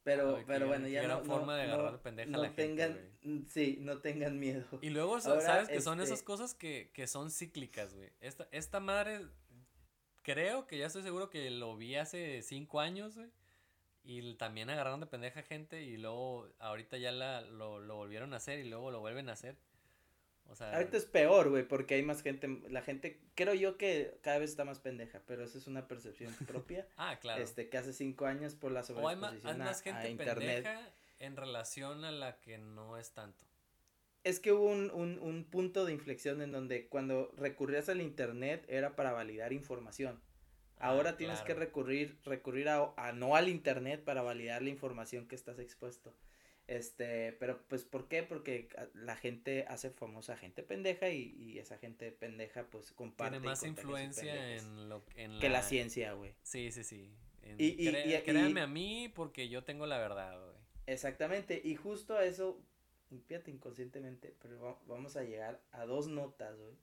Pero, 0.03 0.43
pero 0.47 0.67
bueno, 0.67 0.87
ya 0.87 1.07
no, 1.07 1.23
forma 1.23 1.55
de 1.57 1.63
agarrar 1.63 1.91
no, 1.91 2.01
pendeja 2.01 2.31
no 2.31 2.51
tengan, 2.53 2.97
sí, 3.47 3.77
no 3.81 3.99
tengan 3.99 4.39
miedo. 4.39 4.65
Y 4.81 4.89
luego, 4.89 5.19
¿sabes 5.21 5.67
que 5.67 5.79
son 5.79 5.99
esas 5.99 6.13
este 6.13 6.25
cosas 6.25 6.55
que, 6.55 6.89
que 6.93 7.05
son 7.05 7.29
cíclicas, 7.29 7.93
güey? 7.93 8.09
Esta, 8.19 8.47
esta 8.51 8.79
madre, 8.79 9.27
creo 10.23 10.65
que 10.65 10.79
ya 10.79 10.87
estoy 10.87 11.03
seguro 11.03 11.29
que 11.29 11.51
lo 11.51 11.77
vi 11.77 11.95
hace 11.95 12.41
cinco 12.41 12.79
años, 12.79 13.15
güey. 13.15 13.29
Y 14.03 14.33
también 14.33 14.71
agarraron 14.71 14.99
de 14.99 15.05
pendeja 15.05 15.43
gente 15.43 15.83
y 15.83 15.97
luego 15.97 16.51
ahorita 16.57 16.97
ya 16.97 17.11
la, 17.11 17.41
lo, 17.41 17.79
lo 17.79 17.95
volvieron 17.97 18.33
a 18.33 18.37
hacer 18.37 18.57
y 18.57 18.67
luego 18.67 18.89
lo 18.89 18.99
vuelven 18.99 19.29
a 19.29 19.33
hacer. 19.33 19.57
Ahorita 20.59 20.97
es 20.97 21.05
peor, 21.05 21.49
güey, 21.49 21.67
porque 21.67 21.95
hay 21.95 22.03
más 22.03 22.21
gente, 22.21 22.61
la 22.69 22.81
gente, 22.81 23.21
creo 23.35 23.53
yo 23.53 23.77
que 23.77 24.17
cada 24.21 24.39
vez 24.39 24.49
está 24.49 24.65
más 24.65 24.79
pendeja, 24.79 25.21
pero 25.25 25.43
eso 25.43 25.57
es 25.57 25.67
una 25.67 25.87
percepción 25.87 26.33
propia. 26.47 26.87
ah, 26.97 27.17
claro. 27.21 27.41
Este, 27.41 27.69
que 27.69 27.77
hace 27.77 27.93
cinco 27.93 28.25
años 28.25 28.55
por 28.55 28.71
la 28.71 28.83
sobreexposición 28.83 29.45
o 29.45 29.49
hay, 29.49 29.57
más 29.57 29.81
gente 29.81 30.09
internet. 30.09 30.63
pendeja 30.63 30.93
en 31.19 31.37
relación 31.37 32.03
a 32.03 32.11
la 32.11 32.39
que 32.41 32.57
no 32.57 32.97
es 32.97 33.11
tanto. 33.11 33.45
Es 34.23 34.39
que 34.39 34.51
hubo 34.51 34.65
un, 34.65 34.91
un, 34.91 35.19
un 35.19 35.45
punto 35.45 35.85
de 35.85 35.93
inflexión 35.93 36.41
en 36.41 36.51
donde 36.51 36.87
cuando 36.87 37.31
recurrías 37.37 37.89
al 37.89 38.01
internet 38.01 38.65
era 38.67 38.95
para 38.95 39.11
validar 39.13 39.53
información. 39.53 40.21
Ah, 40.77 40.89
Ahora 40.89 41.15
tienes 41.15 41.41
que 41.41 41.53
recurrir, 41.53 42.17
recurrir 42.25 42.69
a, 42.69 42.91
a 42.97 43.13
no 43.13 43.35
al 43.35 43.49
internet 43.49 44.03
para 44.03 44.21
validar 44.23 44.61
la 44.63 44.69
información 44.69 45.27
que 45.27 45.35
estás 45.35 45.59
expuesto. 45.59 46.13
Este, 46.71 47.33
pero 47.33 47.61
pues 47.67 47.83
¿por 47.83 48.07
qué? 48.07 48.23
Porque 48.23 48.69
la 48.93 49.17
gente 49.17 49.65
hace 49.67 49.89
famosa 49.89 50.37
gente 50.37 50.63
pendeja 50.63 51.09
y, 51.09 51.35
y 51.37 51.59
esa 51.59 51.77
gente 51.77 52.13
pendeja 52.13 52.63
pues 52.69 52.93
comparte. 52.93 53.33
Tiene 53.33 53.45
más 53.45 53.63
influencia 53.63 54.55
en 54.55 54.87
lo 54.87 55.03
en 55.15 55.37
que 55.41 55.49
la, 55.49 55.63
ciencia, 55.63 56.13
güey. 56.13 56.33
Sí, 56.43 56.71
sí, 56.71 56.85
sí. 56.85 57.13
y, 57.57 57.89
y, 57.89 58.21
créanme 58.21 58.61
a 58.61 58.67
mí 58.67 59.11
porque 59.13 59.49
yo 59.49 59.65
tengo 59.65 59.85
la 59.85 59.97
verdad, 59.97 60.39
güey. 60.39 60.55
Exactamente, 60.85 61.59
y 61.61 61.75
justo 61.75 62.15
a 62.15 62.23
eso, 62.23 62.63
fíjate 63.27 63.51
inconscientemente, 63.51 64.33
pero 64.41 64.79
vamos 64.87 65.17
a 65.17 65.23
llegar 65.23 65.61
a 65.73 65.85
dos 65.85 66.07
notas, 66.07 66.57
güey, 66.57 66.75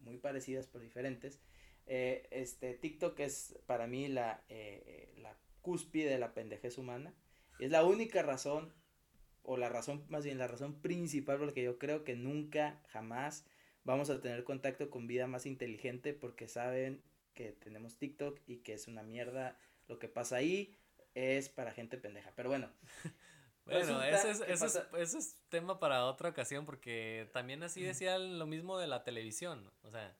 muy 0.00 0.16
parecidas 0.16 0.66
pero 0.68 0.82
diferentes. 0.82 1.38
eh, 1.86 2.28
este, 2.30 2.72
TikTok 2.72 3.20
es 3.20 3.58
para 3.66 3.86
mí 3.86 4.08
la, 4.08 4.42
eh, 4.48 5.12
la 5.18 5.36
cúspide 5.60 6.08
de 6.08 6.18
la 6.18 6.32
pendejez 6.32 6.78
humana. 6.78 7.14
Es 7.58 7.70
la 7.70 7.84
única 7.84 8.22
razón, 8.22 8.72
o 9.42 9.56
la 9.56 9.68
razón, 9.68 10.04
más 10.08 10.24
bien 10.24 10.38
la 10.38 10.46
razón 10.46 10.74
principal 10.80 11.38
porque 11.38 11.62
yo 11.62 11.78
creo 11.78 12.04
que 12.04 12.14
nunca, 12.14 12.80
jamás 12.88 13.44
vamos 13.84 14.10
a 14.10 14.20
tener 14.20 14.44
contacto 14.44 14.90
con 14.90 15.06
vida 15.06 15.26
más 15.26 15.46
inteligente 15.46 16.12
porque 16.12 16.48
saben 16.48 17.02
que 17.34 17.52
tenemos 17.52 17.96
TikTok 17.96 18.38
y 18.46 18.58
que 18.58 18.74
es 18.74 18.88
una 18.88 19.02
mierda 19.02 19.58
lo 19.88 19.98
que 19.98 20.08
pasa 20.08 20.36
ahí 20.36 20.74
es 21.14 21.48
para 21.48 21.72
gente 21.72 21.98
pendeja. 21.98 22.32
Pero 22.34 22.48
bueno. 22.48 22.70
bueno, 23.66 24.02
ese 24.02 24.30
es, 24.30 24.40
ese, 24.40 25.18
es, 25.18 25.42
tema 25.48 25.78
para 25.78 26.06
otra 26.06 26.30
ocasión 26.30 26.64
porque 26.64 27.28
también 27.32 27.62
así 27.62 27.82
decía 27.82 28.18
lo 28.18 28.46
mismo 28.46 28.78
de 28.78 28.86
la 28.86 29.04
televisión. 29.04 29.70
O 29.82 29.90
sea, 29.90 30.16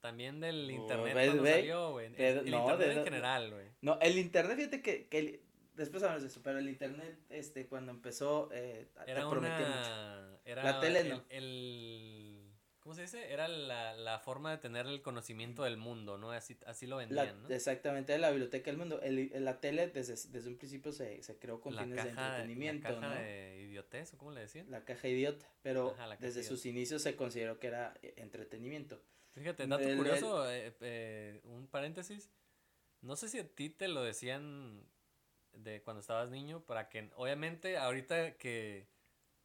también 0.00 0.40
del 0.40 0.70
internet 0.70 1.12
cuando 1.12 1.44
salió, 1.46 1.92
güey. 1.92 2.12
El, 2.16 2.50
no, 2.50 2.70
internet 2.70 2.98
en 2.98 3.04
general, 3.04 3.50
güey. 3.52 3.66
No, 3.80 3.98
el 4.00 4.18
internet, 4.18 4.56
fíjate 4.56 4.82
que, 4.82 5.06
que 5.06 5.43
después 5.74 6.02
hablamos 6.02 6.22
de 6.22 6.28
eso, 6.28 6.40
pero 6.42 6.58
el 6.58 6.68
internet, 6.68 7.18
este, 7.28 7.66
cuando 7.66 7.92
empezó, 7.92 8.48
eh, 8.52 8.88
era 9.06 9.28
una, 9.28 10.38
Era 10.44 10.62
la 10.64 10.80
tele 10.80 11.04
no. 11.04 11.24
el 11.28 12.44
¿Cómo 12.84 12.94
se 12.94 13.00
dice? 13.00 13.32
Era 13.32 13.48
la, 13.48 13.94
la, 13.94 14.18
forma 14.18 14.50
de 14.50 14.58
tener 14.58 14.84
el 14.84 15.00
conocimiento 15.00 15.62
del 15.62 15.78
mundo, 15.78 16.18
¿no? 16.18 16.32
Así, 16.32 16.58
así 16.66 16.86
lo 16.86 16.98
vendían, 16.98 17.42
¿no? 17.42 17.48
Exactamente, 17.48 18.18
la 18.18 18.28
biblioteca 18.28 18.70
del 18.70 18.76
mundo. 18.76 19.00
El, 19.00 19.32
la 19.42 19.58
tele 19.58 19.88
desde, 19.88 20.12
desde 20.28 20.50
un 20.50 20.58
principio 20.58 20.92
se, 20.92 21.22
se 21.22 21.38
creó 21.38 21.62
con 21.62 21.72
fines 21.72 22.04
de 22.04 22.10
entretenimiento, 22.10 22.90
la 22.90 23.00
caja 23.00 23.14
de 23.22 23.62
idiotez, 23.62 24.12
¿o 24.12 24.18
cómo 24.18 24.32
le 24.32 24.42
decían? 24.42 24.70
La 24.70 24.84
caja 24.84 25.08
idiota, 25.08 25.50
pero 25.62 25.96
desde 26.20 26.42
sus 26.42 26.66
inicios 26.66 27.00
se 27.00 27.16
consideró 27.16 27.58
que 27.58 27.68
era 27.68 27.94
eh, 28.02 28.12
entretenimiento. 28.18 29.00
Fíjate, 29.32 29.66
dato 29.66 29.96
curioso, 29.96 30.50
eh, 30.50 30.76
eh, 30.82 31.40
un 31.44 31.66
paréntesis, 31.68 32.28
no 33.00 33.16
sé 33.16 33.30
si 33.30 33.38
a 33.38 33.48
ti 33.48 33.70
te 33.70 33.88
lo 33.88 34.02
decían 34.02 34.86
de 35.54 35.82
cuando 35.82 36.00
estabas 36.00 36.30
niño, 36.30 36.64
para 36.64 36.88
que, 36.88 37.10
obviamente, 37.16 37.76
ahorita 37.76 38.36
que 38.36 38.88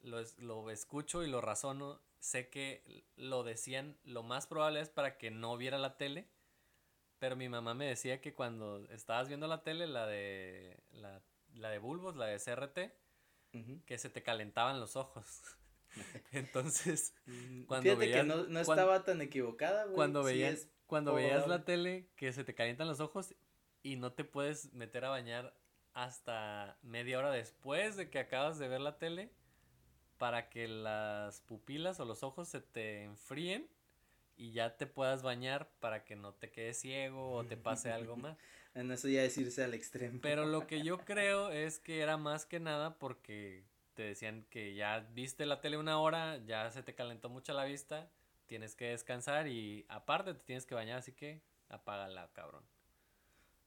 lo, 0.02 0.22
lo 0.38 0.69
escucho 0.69 1.23
y 1.23 1.30
lo 1.30 1.41
razono, 1.41 2.02
sé 2.19 2.49
que 2.49 3.06
lo 3.15 3.44
decían, 3.44 3.98
lo 4.03 4.23
más 4.23 4.48
probable 4.48 4.81
es 4.81 4.90
para 4.90 5.18
que 5.18 5.31
no 5.31 5.57
viera 5.57 5.77
la 5.77 5.98
tele, 5.98 6.30
pero 7.19 7.36
mi 7.36 7.49
mamá 7.49 7.73
me 7.73 7.86
decía 7.86 8.22
que 8.22 8.34
cuando 8.34 8.86
estabas 8.90 9.27
viendo 9.27 9.48
la 9.48 9.64
tele, 9.64 9.88
la 9.88 10.07
de, 10.07 10.81
la, 10.91 11.22
la 11.53 11.69
de 11.69 11.80
bulbos, 11.80 12.15
la 12.15 12.27
de 12.27 12.40
CRT, 12.40 12.80
que 13.86 13.98
se 13.98 14.10
te 14.10 14.23
calentaban 14.23 14.80
los 14.80 14.95
ojos. 14.95 15.41
Entonces, 16.31 17.14
mm, 17.26 17.64
cuando 17.64 17.84
Fíjate 17.84 18.11
que 18.11 18.23
no, 18.23 18.44
no 18.45 18.60
estaba 18.60 19.03
tan 19.03 19.22
equivocada, 19.22 19.86
güey. 19.86 19.95
Cuando 19.95 20.23
veías, 20.23 20.69
cuando 20.86 21.14
veías 21.14 21.48
la 21.48 21.65
tele, 21.65 22.10
que 22.15 22.31
se 22.31 22.44
te 22.44 22.56
calientan 22.56 22.88
los 22.88 22.99
ojos 22.99 23.36
y 23.81 23.95
no 23.95 24.14
te 24.14 24.23
puedes 24.23 24.73
meter 24.73 25.06
a 25.06 25.10
bañar 25.10 25.59
hasta 25.93 26.77
media 26.81 27.19
hora 27.19 27.31
después 27.31 27.95
de 27.95 28.09
que 28.09 28.19
acabas 28.19 28.59
de 28.59 28.67
ver 28.67 28.81
la 28.81 28.97
tele 28.97 29.31
para 30.17 30.49
que 30.49 30.67
las 30.67 31.41
pupilas 31.41 31.99
o 31.99 32.05
los 32.05 32.23
ojos 32.23 32.47
se 32.49 32.61
te 32.61 33.03
enfríen 33.03 33.67
y 34.35 34.51
ya 34.51 34.77
te 34.77 34.85
puedas 34.85 35.23
bañar 35.23 35.69
para 35.79 36.03
que 36.03 36.15
no 36.15 36.33
te 36.33 36.51
quedes 36.51 36.79
ciego 36.79 37.33
o 37.33 37.45
te 37.45 37.57
pase 37.57 37.91
algo 37.91 38.15
más. 38.17 38.37
En 38.75 38.91
eso 38.91 39.07
ya 39.07 39.21
decirse 39.21 39.63
al 39.63 39.73
extremo. 39.73 40.19
Pero 40.21 40.45
lo 40.45 40.67
que 40.67 40.81
yo 40.83 40.97
creo 41.05 41.49
es 41.51 41.79
que 41.79 42.01
era 42.01 42.17
más 42.17 42.45
que 42.45 42.59
nada 42.59 42.97
porque 42.97 43.65
te 43.95 44.03
decían 44.03 44.45
que 44.49 44.75
ya 44.75 44.99
viste 45.13 45.45
la 45.45 45.59
tele 45.59 45.77
una 45.77 45.99
hora, 45.99 46.37
ya 46.45 46.71
se 46.71 46.83
te 46.83 46.95
calentó 46.95 47.29
mucho 47.29 47.53
la 47.53 47.65
vista, 47.65 48.09
tienes 48.45 48.75
que 48.75 48.91
descansar 48.91 49.47
y 49.47 49.85
aparte 49.89 50.33
te 50.33 50.43
tienes 50.45 50.65
que 50.65 50.75
bañar, 50.75 50.99
así 50.99 51.11
que 51.11 51.41
apágala, 51.67 52.29
cabrón. 52.33 52.63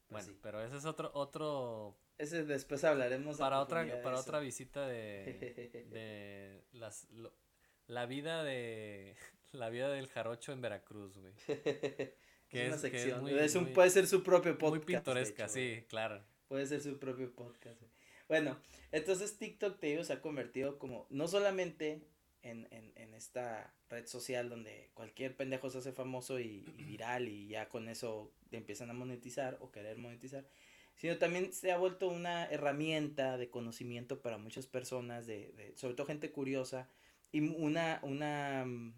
Pues 0.07 0.25
bueno, 0.25 0.39
pero 0.41 0.63
ese 0.63 0.77
es 0.77 0.85
otro 0.85 1.11
otro 1.13 1.95
ese 2.17 2.43
después 2.43 2.83
hablaremos. 2.83 3.37
Para 3.37 3.59
otra, 3.59 4.01
para 4.01 4.19
otra 4.19 4.39
visita 4.39 4.87
de, 4.87 5.87
de 5.91 6.61
las, 6.73 7.07
la 7.87 8.05
vida 8.05 8.43
de, 8.43 9.15
la 9.51 9.69
vida 9.69 9.89
del 9.89 10.07
jarocho 10.07 10.51
en 10.51 10.61
Veracruz, 10.61 11.17
güey. 11.17 11.33
Que 12.49 12.67
es, 12.67 12.67
una 12.67 12.77
sección. 12.77 13.27
es 13.29 13.55
un, 13.55 13.73
puede 13.73 13.89
ser 13.89 14.05
su 14.05 14.21
propio 14.21 14.55
podcast. 14.59 14.85
Muy 14.85 14.95
pintoresca, 14.95 15.49
sí, 15.49 15.85
claro. 15.87 16.23
Puede 16.47 16.67
ser 16.67 16.81
su 16.81 16.99
propio 16.99 17.33
podcast. 17.33 17.81
Bueno, 18.27 18.59
entonces 18.91 19.39
TikTok, 19.39 19.79
te 19.79 19.87
digo, 19.87 20.03
se 20.03 20.13
ha 20.13 20.21
convertido 20.21 20.77
como, 20.77 21.07
no 21.09 21.27
solamente 21.27 22.05
en, 22.43 22.67
en, 22.69 22.93
en 22.95 23.15
esta 23.15 23.73
red 23.89 24.05
social 24.05 24.49
donde 24.49 24.91
cualquier 24.93 25.35
pendejo 25.35 25.71
se 25.71 25.79
hace 25.79 25.93
famoso 25.93 26.39
y 26.39 26.61
viral 26.77 27.27
y 27.27 27.47
ya 27.47 27.69
con 27.69 27.89
eso 27.89 28.31
empiezan 28.51 28.89
a 28.89 28.93
monetizar 28.93 29.57
o 29.61 29.71
querer 29.71 29.97
monetizar, 29.97 30.45
sino 30.95 31.17
también 31.17 31.53
se 31.53 31.71
ha 31.71 31.77
vuelto 31.77 32.07
una 32.07 32.45
herramienta 32.45 33.37
de 33.37 33.49
conocimiento 33.49 34.21
para 34.21 34.37
muchas 34.37 34.67
personas, 34.67 35.25
de, 35.25 35.51
de 35.53 35.75
sobre 35.75 35.95
todo 35.95 36.07
gente 36.07 36.31
curiosa, 36.31 36.89
y 37.31 37.41
una, 37.41 37.99
una, 38.03 38.65
mm, 38.65 38.93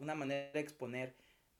una 0.00 0.14
manera 0.14 0.50
de 0.52 0.60
exponer 0.60 1.14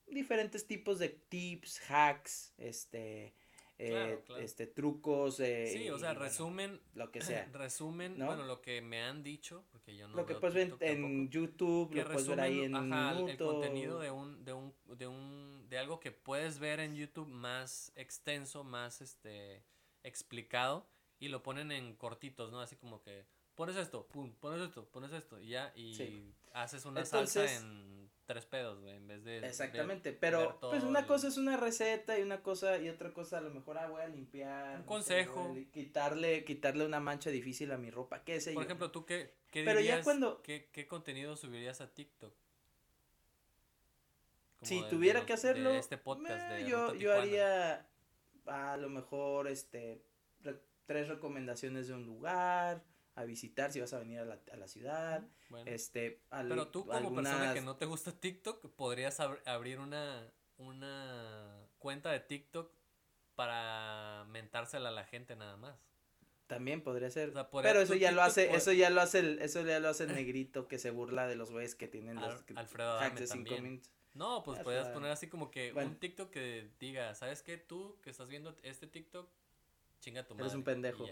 diferentes 0.07 0.67
tipos 0.67 0.99
de 0.99 1.09
tips, 1.09 1.81
hacks, 1.91 2.53
este, 2.59 3.35
eh, 3.77 4.21
este 4.39 4.69
trucos 4.69 5.41
eh, 5.41 5.69
sí 5.73 5.91
o 5.91 5.99
sea 5.99 6.15
resumen 6.15 6.81
lo 6.95 7.11
que 7.11 7.21
sea 7.23 7.49
resumen 7.53 8.17
bueno 8.17 8.45
lo 8.45 8.61
que 8.61 8.81
me 8.81 9.03
han 9.03 9.25
dicho 9.25 9.65
porque 9.73 9.97
yo 9.97 10.07
no 10.07 10.15
lo 10.15 10.27
que 10.27 10.37
puedes 10.37 10.55
ver 10.55 10.77
en 10.79 11.29
YouTube 11.29 11.93
lo 11.93 12.05
puedes 12.05 12.29
ver 12.29 12.41
ahí 12.41 12.61
en 12.61 12.77
ajá, 12.77 13.19
el 13.19 13.37
contenido 13.37 13.99
de 13.99 14.13
un 14.13 14.45
de 14.45 14.53
un 14.53 14.73
de 14.97 15.09
un 15.09 15.54
de 15.69 15.78
algo 15.78 16.01
que 16.01 16.12
puedes 16.12 16.59
ver 16.59 16.81
en 16.81 16.95
YouTube 16.95 17.28
más 17.28 17.93
extenso 17.97 18.65
más 18.65 19.01
este 19.01 19.65
explicado 20.03 20.86
y 21.19 21.28
lo 21.28 21.43
ponen 21.43 21.73
en 21.73 21.95
cortitos 21.95 22.53
no 22.53 22.61
así 22.61 22.77
como 22.77 23.03
que 23.03 23.27
pones 23.55 23.77
esto 23.77 24.07
pum 24.09 24.35
pones 24.35 24.61
esto 24.61 24.86
pones 24.91 25.12
esto 25.12 25.41
y 25.41 25.49
ya 25.49 25.73
y 25.74 26.32
haces 26.53 26.85
una 26.85 27.05
salsa 27.05 27.53
en 27.53 28.11
tres 28.27 28.47
pedos, 28.47 28.81
güey, 28.81 28.97
en 28.97 29.07
vez 29.07 29.24
de... 29.24 29.39
Exactamente, 29.39 30.12
pero 30.12 30.59
pues 30.61 30.82
una 30.82 31.07
cosa 31.07 31.28
es 31.28 31.36
una 31.36 31.57
receta 31.57 32.19
y 32.19 32.23
una 32.23 32.43
cosa 32.43 32.78
y 32.78 32.89
otra 32.89 33.12
cosa 33.12 33.39
a 33.39 33.41
lo 33.41 33.51
mejor, 33.51 33.78
ah, 33.78 33.89
voy 33.89 34.03
a 34.03 34.09
limpiar. 34.09 34.78
Un 34.78 34.85
consejo. 34.85 35.55
quitarle, 35.73 36.45
quitarle 36.45 36.86
una 36.86 37.01
mancha 37.01 37.31
difícil 37.31 37.70
a 37.73 37.77
mi 37.77 37.91
ropa, 37.91 38.24
qué 38.24 38.41
sé 38.41 38.53
Por 38.53 38.65
ejemplo, 38.65 38.91
¿tú 38.91 39.05
qué, 39.05 39.35
qué 39.51 39.65
pero 39.65 39.81
ya 39.81 40.03
cuando... 40.03 40.43
¿qué, 40.43 40.69
¿Qué 40.73 40.86
contenido 40.86 41.36
subirías 41.36 41.81
a 41.81 41.93
TikTok? 41.93 42.35
Si 44.65 44.82
tuviera 44.89 45.24
que 45.27 45.32
hacerlo, 45.32 45.70
este 45.73 45.99
podcast 45.99 46.49
de 46.51 46.69
yo, 46.69 46.95
yo 46.95 47.12
haría 47.12 47.89
a 48.47 48.77
lo 48.77 48.89
mejor, 48.89 49.49
este, 49.49 50.03
tres 50.86 51.09
recomendaciones 51.09 51.89
de 51.89 51.95
un 51.95 52.05
lugar, 52.05 52.85
a 53.15 53.24
visitar 53.24 53.73
si 53.73 53.81
vas 53.81 53.93
a 53.93 53.99
venir 53.99 54.19
a 54.19 54.24
la, 54.24 54.41
a 54.53 54.57
la 54.57 54.69
ciudad. 54.69 55.23
Este, 55.66 56.20
Pero 56.31 56.69
tú 56.69 56.86
como 56.86 57.15
persona 57.15 57.55
que 57.55 57.61
no 57.61 57.77
te 57.77 57.86
gusta 57.86 58.12
TikTok, 58.12 58.74
podrías 58.74 59.20
abrir 59.20 59.78
una, 59.78 60.32
una 60.59 61.69
cuenta 61.78 62.11
de 62.11 62.20
TikTok 62.20 62.73
para 63.35 64.24
mentársela 64.28 64.89
a 64.89 64.93
la 64.93 65.05
gente 65.05 65.36
nada 65.36 65.57
más. 65.57 65.77
También 66.47 66.82
podría 66.82 67.11
ser. 67.11 67.32
pero 67.62 67.81
eso 67.81 67.95
ya 67.95 68.12
lo 68.12 68.23
hace, 68.23 68.55
eso 68.55 68.73
ya 68.73 68.91
lo 68.91 69.01
hace 69.01 69.20
el, 69.20 69.39
eso 69.41 69.62
ya 69.62 69.81
lo 69.81 69.89
hace 69.89 70.05
el 70.05 70.15
negrito 70.15 70.69
que 70.69 70.78
se 70.78 70.91
burla 70.91 71.27
de 71.27 71.36
los 71.36 71.51
güeyes 71.51 71.74
que 71.74 71.89
tienen 71.89 72.16
los 72.16 72.45
Alfredo 72.55 72.99
hacks 72.99 73.20
de 73.20 73.27
cinco 73.27 73.55
minutos. 73.59 73.91
No, 74.15 74.45
pues 74.45 74.61
podrías 74.61 74.89
poner 74.89 75.11
así 75.11 75.28
como 75.28 75.51
que 75.51 75.73
un 75.73 75.97
TikTok 75.97 76.31
que 76.31 76.70
diga, 76.78 77.15
¿sabes 77.16 77.43
qué? 77.43 77.59
Tú 77.59 77.99
que 78.01 78.11
estás 78.11 78.28
viendo 78.28 78.55
este 78.62 78.86
TikTok, 78.86 79.28
chinga 80.01 80.24
tu 80.24 80.35
madre. 80.35 80.47
Eres 80.47 80.55
un 80.55 80.62
pendejo. 80.62 81.05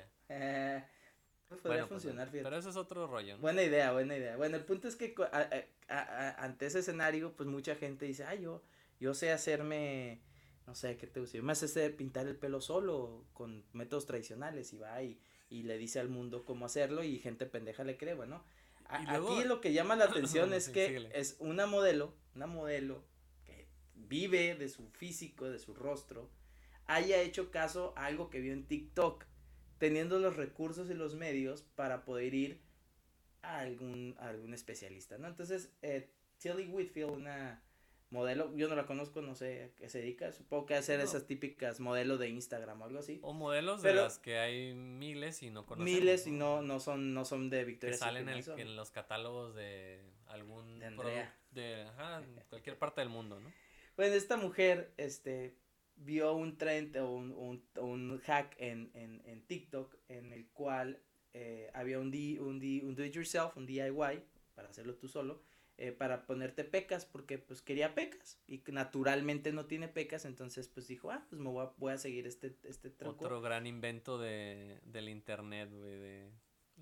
Pues 1.49 1.61
podría 1.63 1.87
pues, 1.87 1.89
funcionar, 1.89 2.29
Pero 2.31 2.57
eso 2.57 2.71
es 2.71 2.77
otro 2.77 3.09
rollo, 3.09 3.39
Buena 3.39 3.63
idea, 3.65 3.93
buena 3.93 4.17
idea. 4.17 4.37
Bueno, 4.37 4.57
el 4.57 4.65
punto 4.65 4.87
es 4.87 4.95
que 4.95 5.15
ante 5.89 6.67
ese 6.67 6.79
escenario, 6.79 7.35
pues 7.35 7.49
mucha 7.49 7.75
gente 7.75 8.07
dice, 8.07 8.25
ay, 8.25 8.43
yo, 8.43 8.63
yo 9.01 9.15
sé 9.15 9.33
hacerme, 9.33 10.23
no 10.69 10.77
sé, 10.77 10.97
¿qué 10.97 11.09
te 11.09 11.19
gusta? 11.19 11.37
Yo 11.37 11.43
me 11.43 11.57
sé 11.57 11.91
pintar 11.91 12.29
el 12.29 12.37
pelo 12.37 12.61
solo 12.61 13.25
con 13.33 13.65
métodos 13.73 14.07
tradicionales 14.07 14.73
y 14.73 14.79
va 14.79 15.03
y, 15.03 15.19
y 15.51 15.65
le 15.65 15.77
dice 15.77 15.99
al 15.99 16.09
mundo 16.09 16.45
cómo 16.45 16.67
hacerlo 16.67 17.03
y 17.03 17.19
gente 17.19 17.47
pendeja 17.47 17.83
le 17.83 17.97
cree, 17.97 18.15
bueno. 18.15 18.45
Aquí 18.93 19.45
lo 19.45 19.61
que 19.61 19.73
llama 19.73 19.97
la 19.97 20.05
atención 20.05 20.53
es 20.55 20.69
que 20.69 21.11
es 21.15 21.37
una 21.39 21.67
modelo, 21.67 22.15
una 22.35 22.47
modelo 22.47 23.05
que 23.45 23.69
vive 23.95 24.55
de 24.55 24.69
su 24.69 24.89
físico, 24.91 25.49
de 25.49 25.59
su 25.59 25.75
rostro, 25.75 26.31
haya 26.87 27.21
hecho 27.21 27.51
caso 27.51 27.95
a 27.97 28.07
algo 28.07 28.31
que 28.31 28.41
vio 28.41 28.53
en 28.53 28.67
TikTok 28.67 29.25
teniendo 29.79 30.19
los 30.19 30.37
recursos 30.37 30.91
y 30.91 30.95
los 30.95 31.17
medios 31.17 31.63
para 31.63 32.05
poder 32.05 32.35
ir 32.35 32.61
a 33.43 33.59
algún, 33.59 34.15
algún 34.19 34.55
especialista, 34.55 35.19
¿no? 35.19 35.27
Entonces, 35.27 35.73
eh, 35.83 36.09
Tilly 36.39 36.69
Whitfield, 36.69 37.11
una 37.11 37.63
modelo, 38.13 38.55
yo 38.55 38.69
no 38.69 38.77
la 38.77 38.85
conozco, 38.85 39.23
no 39.23 39.35
sé 39.35 39.65
a 39.65 39.75
qué 39.75 39.89
se 39.89 39.99
dedica, 39.99 40.31
supongo 40.33 40.67
que 40.67 40.75
hacer 40.75 41.01
esas 41.01 41.27
típicas 41.27 41.81
modelos 41.81 42.19
de 42.19 42.29
Instagram 42.29 42.83
o 42.83 42.85
algo 42.85 42.99
así. 42.99 43.19
O 43.23 43.33
modelos 43.33 43.83
de 43.83 43.95
las 43.95 44.19
que 44.19 44.39
hay 44.39 44.75
miles 44.75 45.43
y 45.43 45.51
no 45.51 45.65
conocemos. 45.65 46.01
Miles 46.01 46.27
y 46.27 46.31
no, 46.31 46.61
no 46.61 46.79
son, 46.79 47.15
no 47.15 47.25
son 47.25 47.49
de 47.49 47.65
Victoria. 47.65 47.95
Que 47.95 47.99
salen 47.99 48.29
en, 48.29 48.77
los 48.77 48.91
catálogos 48.91 49.55
de 49.55 50.05
algún 50.27 50.79
de, 50.79 51.27
de 51.51 51.83
ajá, 51.83 52.23
cualquier 52.51 52.79
parte 52.79 53.01
del 53.01 53.09
mundo, 53.09 53.41
¿no? 53.41 53.51
Bueno, 53.97 54.15
esta 54.15 54.37
mujer, 54.37 54.93
este, 54.99 55.57
vio 55.97 56.35
un 56.35 56.59
trend 56.59 56.97
o 56.99 57.11
un, 57.11 57.65
un, 57.77 58.19
hack 58.19 58.55
en, 58.59 58.91
en, 58.95 59.23
en, 59.25 59.47
TikTok 59.47 59.97
en 60.09 60.33
el 60.33 60.49
cual 60.49 61.03
eh, 61.33 61.71
había 61.73 61.99
un, 61.99 62.09
un, 62.09 62.61
un 62.85 62.95
do 62.95 63.05
it 63.05 63.15
yourself, 63.15 63.57
un 63.57 63.65
DIY, 63.65 64.23
para 64.55 64.69
hacerlo 64.69 64.97
tú 64.97 65.09
solo, 65.09 65.43
eh, 65.79 65.91
para 65.91 66.27
ponerte 66.27 66.65
pecas, 66.65 67.07
porque 67.07 67.39
pues 67.39 67.63
quería 67.63 67.95
pecas 67.95 68.39
y 68.47 68.63
naturalmente 68.69 69.53
no 69.53 69.67
tiene 69.67 69.89
pecas, 69.89 70.25
entonces 70.25 70.69
pues 70.69 70.87
dijo, 70.87 71.11
ah, 71.11 71.25
pues 71.29 71.41
me 71.41 71.49
voy 71.49 71.67
a, 71.67 71.73
voy 71.79 71.93
a 71.93 71.99
seguir 71.99 72.27
este, 72.27 72.57
este 72.65 72.91
truco. 72.91 73.25
Otro 73.25 73.41
gran 73.41 73.67
invento 73.67 74.19
de, 74.19 74.81
del 74.85 75.09
internet, 75.09 75.71
güey, 75.73 75.99
de 75.99 76.31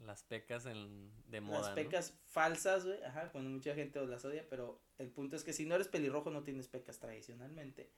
las 0.05 0.23
pecas 0.25 0.67
en, 0.67 1.13
de 1.29 1.41
moda. 1.41 1.61
Las 1.61 1.71
pecas 1.71 2.19
falsas, 2.27 2.85
güey, 2.85 3.03
ajá, 3.05 3.31
cuando 3.31 3.51
mucha 3.51 3.75
gente 3.75 4.05
las 4.07 4.25
odia, 4.25 4.47
pero 4.49 4.83
el 4.99 5.09
punto 5.09 5.37
es 5.37 5.45
que 5.45 5.53
si 5.53 5.67
no 5.67 5.77
eres 5.77 5.89
pelirrojo 5.89 6.31
no 6.31 6.43
tienes 6.43 6.69
pecas 6.69 6.99
tradicionalmente. 6.99 7.91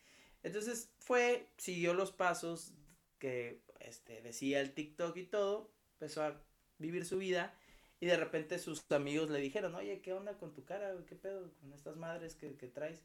Entonces 0.43 0.93
fue, 0.99 1.49
siguió 1.57 1.95
los 1.95 2.13
pasos 2.13 2.75
que 3.19 3.63
este, 3.81 4.21
decía 4.23 4.61
el 4.61 4.75
TikTok 4.75 5.17
y 5.17 5.25
todo, 5.25 5.73
empezó 5.95 6.23
a 6.23 6.43
vivir 6.79 7.07
su 7.07 7.19
vida 7.19 7.57
y 8.03 8.07
de 8.07 8.17
repente 8.17 8.59
sus 8.59 8.91
amigos 8.91 9.31
le 9.31 9.39
dijeron, 9.39 9.77
oye, 9.77 10.01
¿qué 10.01 10.13
onda 10.13 10.37
con 10.37 10.53
tu 10.53 10.65
cara? 10.65 10.93
¿Qué 11.07 11.15
pedo 11.15 11.53
con 11.61 11.73
estas 11.73 11.95
madres 11.95 12.35
que, 12.35 12.57
que 12.57 12.67
traes? 12.67 13.05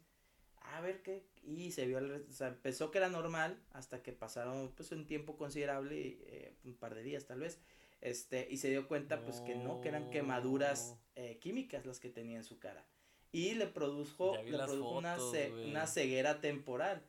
A 0.56 0.80
ver 0.80 1.02
qué. 1.02 1.24
Y 1.44 1.70
se 1.70 1.86
vio, 1.86 1.98
o 1.98 2.32
sea, 2.32 2.48
empezó 2.48 2.90
que 2.90 2.98
era 2.98 3.08
normal 3.08 3.62
hasta 3.70 4.02
que 4.02 4.12
pasaron 4.12 4.72
pues 4.74 4.90
un 4.90 5.06
tiempo 5.06 5.36
considerable, 5.36 6.18
eh, 6.26 6.56
un 6.64 6.74
par 6.74 6.96
de 6.96 7.04
días 7.04 7.26
tal 7.26 7.38
vez, 7.38 7.60
este, 8.00 8.48
y 8.50 8.56
se 8.56 8.70
dio 8.70 8.88
cuenta 8.88 9.24
pues 9.24 9.40
que 9.40 9.54
no, 9.54 9.80
que 9.80 9.90
eran 9.90 10.10
quemaduras 10.10 10.96
eh, 11.14 11.38
químicas 11.40 11.86
las 11.86 12.00
que 12.00 12.08
tenía 12.08 12.36
en 12.36 12.44
su 12.44 12.58
cara. 12.58 12.84
Y 13.30 13.54
le 13.54 13.68
produjo, 13.68 14.34
le 14.34 14.52
produjo 14.52 14.98
una, 14.98 15.16
una 15.64 15.86
ceguera 15.86 16.40
temporal 16.40 17.04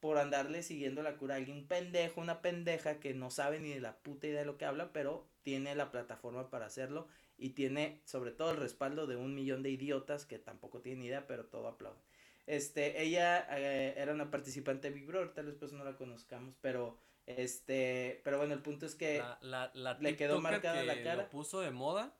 por 0.00 0.18
andarle 0.18 0.62
siguiendo 0.62 1.02
la 1.02 1.16
cura 1.16 1.36
a 1.36 1.38
alguien 1.38 1.66
pendejo, 1.66 2.20
una 2.20 2.42
pendeja 2.42 3.00
que 3.00 3.14
no 3.14 3.30
sabe 3.30 3.58
ni 3.58 3.70
de 3.70 3.80
la 3.80 3.96
puta 4.00 4.26
idea 4.26 4.40
de 4.40 4.46
lo 4.46 4.58
que 4.58 4.66
habla, 4.66 4.92
pero 4.92 5.28
tiene 5.42 5.74
la 5.74 5.90
plataforma 5.90 6.50
para 6.50 6.66
hacerlo 6.66 7.08
y 7.42 7.50
tiene 7.50 8.00
sobre 8.04 8.30
todo 8.30 8.50
el 8.50 8.56
respaldo 8.56 9.06
de 9.06 9.16
un 9.16 9.34
millón 9.34 9.62
de 9.62 9.70
idiotas 9.70 10.26
que 10.26 10.38
tampoco 10.38 10.80
tienen 10.80 11.02
idea, 11.02 11.26
pero 11.26 11.46
todo 11.46 11.68
aplauden. 11.68 12.00
Este, 12.46 13.02
ella 13.02 13.46
eh, 13.50 13.94
era 13.96 14.12
una 14.12 14.30
participante 14.30 14.88
de 14.88 14.94
Big 14.94 15.06
Brother, 15.06 15.32
tal 15.32 15.46
vez 15.46 15.56
pues 15.56 15.72
no 15.72 15.84
la 15.84 15.96
conozcamos, 15.96 16.54
pero 16.60 16.98
este, 17.26 18.20
pero 18.24 18.38
bueno, 18.38 18.54
el 18.54 18.62
punto 18.62 18.86
es 18.86 18.94
que 18.94 19.22
le 20.00 20.16
quedó 20.16 20.40
marcada 20.40 20.82
la 20.84 21.02
cara. 21.02 21.22
Lo 21.22 21.30
puso 21.30 21.60
de 21.60 21.70
moda 21.70 22.16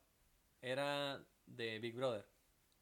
era 0.60 1.24
de 1.46 1.78
Big 1.78 1.94
Brother. 1.94 2.24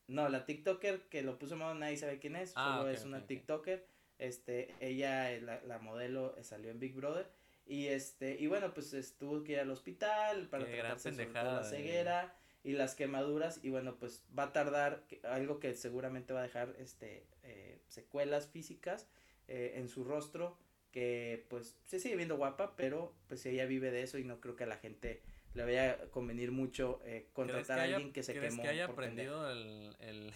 No, 0.07 0.29
la 0.29 0.45
TikToker 0.45 1.09
que 1.09 1.23
lo 1.23 1.39
puso 1.39 1.55
de 1.55 1.61
moda 1.61 1.75
nadie 1.75 1.97
sabe 1.97 2.19
quién 2.19 2.37
es, 2.37 2.53
ah, 2.57 2.79
solo 2.79 2.91
es 2.91 3.05
una 3.05 3.27
TikToker 3.27 3.87
este, 4.21 4.75
ella, 4.81 5.33
eh, 5.33 5.41
la, 5.41 5.63
la 5.63 5.79
modelo, 5.79 6.37
eh, 6.37 6.45
salió 6.45 6.71
en 6.71 6.79
Big 6.79 6.95
Brother. 6.95 7.27
Y 7.71 7.87
este, 7.87 8.37
y 8.37 8.49
bueno, 8.49 8.75
pues 8.75 8.93
estuvo 8.95 9.45
que 9.45 9.53
ir 9.53 9.61
al 9.61 9.71
hospital 9.71 10.49
para 10.49 10.67
tratarse 10.67 11.13
de 11.13 11.27
la 11.29 11.63
ceguera 11.63 12.35
y 12.65 12.73
las 12.73 12.97
quemaduras. 12.97 13.61
Y 13.63 13.71
bueno, 13.71 13.95
pues 13.95 14.25
va 14.37 14.45
a 14.45 14.53
tardar 14.53 15.05
algo 15.23 15.61
que 15.61 15.75
seguramente 15.75 16.33
va 16.33 16.41
a 16.41 16.43
dejar 16.43 16.75
este 16.81 17.25
eh, 17.45 17.79
secuelas 17.87 18.49
físicas 18.49 19.07
en 19.47 19.89
su 19.89 20.03
rostro. 20.03 20.59
Que 20.91 21.47
pues 21.49 21.77
se 21.85 22.01
sigue 22.01 22.17
viendo 22.17 22.37
guapa, 22.37 22.75
pero 22.75 23.15
pues 23.29 23.47
ella 23.47 23.67
vive 23.67 23.93
de 23.93 24.03
eso 24.03 24.19
y 24.19 24.25
no 24.25 24.41
creo 24.41 24.57
que 24.57 24.65
a 24.65 24.67
la 24.67 24.77
gente 24.77 25.23
le 25.55 25.63
vaya 25.63 25.93
a 25.93 25.97
convenir 26.11 26.51
mucho 26.51 27.01
contratar 27.33 27.79
a 27.79 27.83
alguien 27.85 28.13
que 28.13 28.25
se 28.25 28.35
quemó. 28.35 28.63
que 28.63 28.69
haya 28.69 28.87
aprendido 28.87 29.49
el, 29.49 29.95
el 30.01 30.33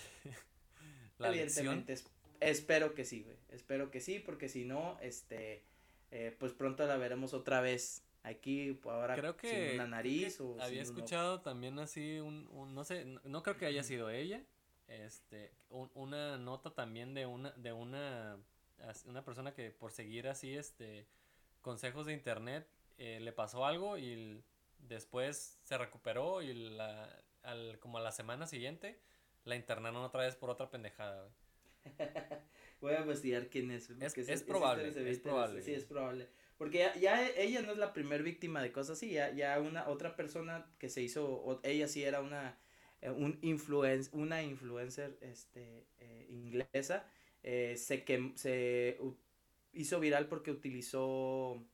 la 1.18 1.30
Evidentemente, 1.30 1.96
Espero 2.38 2.94
que 2.94 3.04
sí, 3.04 3.22
güey. 3.22 3.36
Espero 3.50 3.90
que 3.90 4.00
sí, 4.00 4.18
porque 4.18 4.48
si 4.48 4.64
no, 4.64 4.98
este, 5.00 5.64
eh, 6.10 6.34
pues 6.38 6.52
pronto 6.52 6.86
la 6.86 6.96
veremos 6.96 7.34
otra 7.34 7.60
vez 7.60 8.04
aquí, 8.22 8.78
ahora 8.84 9.14
creo 9.14 9.36
que, 9.36 9.70
sin 9.70 9.74
una 9.74 9.86
nariz 9.86 10.40
o 10.40 10.56
Había 10.60 10.82
escuchado 10.82 11.40
también 11.40 11.78
así 11.78 12.20
un, 12.20 12.48
un, 12.50 12.74
no 12.74 12.84
sé, 12.84 13.04
no, 13.04 13.42
creo 13.42 13.56
que 13.56 13.66
haya 13.66 13.82
sido 13.82 14.10
ella, 14.10 14.42
este, 14.88 15.52
una 15.68 16.38
nota 16.38 16.70
también 16.70 17.14
de 17.14 17.26
una, 17.26 17.52
de 17.52 17.72
una, 17.72 18.38
una 19.06 19.24
persona 19.24 19.54
que 19.54 19.70
por 19.70 19.92
seguir 19.92 20.28
así, 20.28 20.56
este, 20.56 21.06
consejos 21.60 22.06
de 22.06 22.14
internet, 22.14 22.66
eh, 22.98 23.20
le 23.20 23.32
pasó 23.32 23.66
algo 23.66 23.98
y 23.98 24.42
después 24.78 25.58
se 25.64 25.78
recuperó 25.78 26.42
y 26.42 26.52
la, 26.54 27.22
al, 27.42 27.78
como 27.78 27.98
a 27.98 28.00
la 28.00 28.12
semana 28.12 28.46
siguiente 28.46 29.00
la 29.44 29.56
internaron 29.56 30.02
otra 30.02 30.22
vez 30.22 30.36
por 30.36 30.50
otra 30.50 30.70
pendejada, 30.70 31.22
güey. 31.22 31.34
Voy 32.84 32.92
a 32.92 33.00
investigar 33.00 33.48
quién 33.48 33.70
es. 33.70 33.88
Es, 33.88 34.42
probable, 34.42 34.88
es 35.10 35.18
probable. 35.18 35.62
Sí, 35.62 35.72
es 35.72 35.86
probable. 35.86 36.28
Porque 36.58 36.86
ya, 37.00 37.26
ella 37.30 37.62
no 37.62 37.72
es 37.72 37.78
la 37.78 37.94
primer 37.94 38.22
víctima 38.22 38.60
de 38.60 38.72
cosas 38.72 38.98
así, 38.98 39.10
ya, 39.10 39.32
ya 39.32 39.58
una 39.58 39.88
otra 39.88 40.16
persona 40.16 40.70
que 40.78 40.90
se 40.90 41.00
hizo, 41.00 41.62
ella 41.62 41.88
sí 41.88 42.04
era 42.04 42.20
una, 42.20 42.58
eh, 43.00 43.08
un 43.08 43.38
influen, 43.40 44.02
una 44.12 44.42
influencer 44.42 45.16
este, 45.22 45.86
eh, 45.98 46.26
inglesa, 46.28 47.08
eh, 47.42 47.74
se, 47.78 48.04
que, 48.04 48.32
se 48.34 48.98
hizo 49.72 49.98
viral 49.98 50.28
porque 50.28 50.50
utilizó 50.50 51.66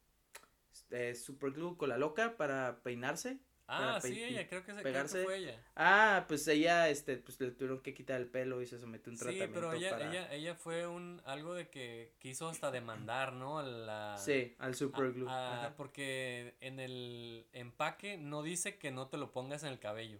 eh, 0.91 1.17
superglue 1.17 1.77
con 1.77 1.89
la 1.89 1.99
loca 1.99 2.37
para 2.37 2.85
peinarse 2.85 3.41
Ah, 3.73 4.01
sí, 4.03 4.23
ella, 4.23 4.49
creo 4.49 4.65
que, 4.65 4.75
pegarse. 4.75 5.23
fue 5.23 5.39
ella. 5.39 5.65
Ah, 5.77 6.25
pues 6.27 6.47
ella, 6.49 6.89
este, 6.89 7.17
pues 7.19 7.41
le 7.41 7.53
tuvieron 7.53 7.81
que 7.81 7.95
quitar 7.95 8.21
el 8.21 8.27
pelo 8.27 8.61
y 8.61 8.67
se 8.67 8.81
sometió 8.81 9.11
a 9.11 9.13
un 9.13 9.19
tratamiento. 9.19 9.47
Sí, 9.47 9.53
pero 9.55 9.73
ella, 9.73 10.11
ella, 10.11 10.33
ella 10.35 10.55
fue 10.57 10.89
un, 10.89 11.23
algo 11.25 11.55
de 11.55 11.69
que 11.69 12.13
quiso 12.19 12.49
hasta 12.49 12.73
demandar, 12.73 13.33
¿no? 13.33 13.63
La, 13.63 14.17
sí, 14.19 14.57
al 14.59 14.75
superglue. 14.75 15.31
porque 15.77 16.57
en 16.61 16.81
el 16.81 17.47
empaque 17.53 18.17
no 18.17 18.43
dice 18.43 18.77
que 18.77 18.91
no 18.91 19.07
te 19.07 19.17
lo 19.19 19.33
pongas 19.33 19.63
en 19.63 19.69
el 19.69 19.79
cabello. 19.79 20.19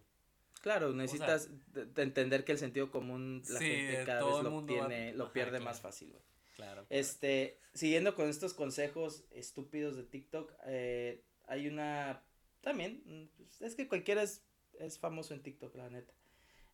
Claro, 0.61 0.93
necesitas 0.93 1.49
entender 1.97 2.45
que 2.45 2.53
el 2.53 2.59
sentido 2.59 2.91
común 2.91 3.43
la 3.49 3.59
gente 3.59 4.05
cada 4.05 4.25
vez 4.25 4.45
lo 4.45 4.65
tiene, 4.65 5.13
lo 5.15 5.33
pierde 5.33 5.59
más 5.59 5.81
fácil, 5.81 6.11
güey. 6.11 6.23
Claro, 6.55 6.85
Este, 6.91 7.59
siguiendo 7.73 8.15
con 8.15 8.29
estos 8.29 8.53
consejos 8.53 9.25
estúpidos 9.31 9.97
de 9.97 10.03
TikTok, 10.03 10.53
eh, 10.67 11.25
hay 11.47 11.67
una 11.67 12.23
también, 12.61 13.03
mm, 13.05 13.37
pues, 13.37 13.63
es 13.63 13.75
que 13.75 13.89
cualquiera 13.89 14.23
es, 14.23 14.43
es 14.79 14.99
famoso 14.99 15.35
en 15.35 15.43
TikTok, 15.43 15.75
la 15.77 15.91
neta. 15.91 16.13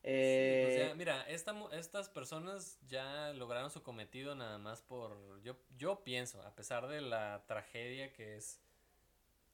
Eh, 0.08 0.92
mira, 0.96 1.22
esta, 1.28 1.52
estas 1.72 2.08
personas 2.08 2.78
ya 2.86 3.32
lograron 3.32 3.70
su 3.70 3.82
cometido 3.82 4.36
nada 4.36 4.56
más 4.56 4.80
por, 4.80 5.42
yo, 5.42 5.58
yo 5.76 6.04
pienso, 6.04 6.40
a 6.42 6.54
pesar 6.54 6.86
de 6.86 7.00
la 7.00 7.44
tragedia 7.48 8.12
que 8.12 8.36
es 8.36 8.60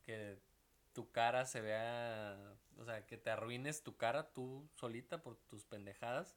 que 0.02 0.36
tu 0.92 1.10
cara 1.10 1.46
se 1.46 1.62
vea, 1.62 2.36
o 2.76 2.84
sea, 2.84 3.06
que 3.06 3.16
te 3.16 3.30
arruines 3.30 3.82
tu 3.82 3.96
cara 3.96 4.32
tú 4.32 4.68
solita 4.74 5.22
por 5.22 5.36
tus 5.36 5.64
pendejadas, 5.64 6.36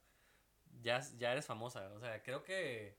ya, 0.82 1.02
ya 1.18 1.32
eres 1.32 1.46
famosa. 1.46 1.92
O 1.94 2.00
sea, 2.00 2.24
creo 2.24 2.44
que 2.44 2.96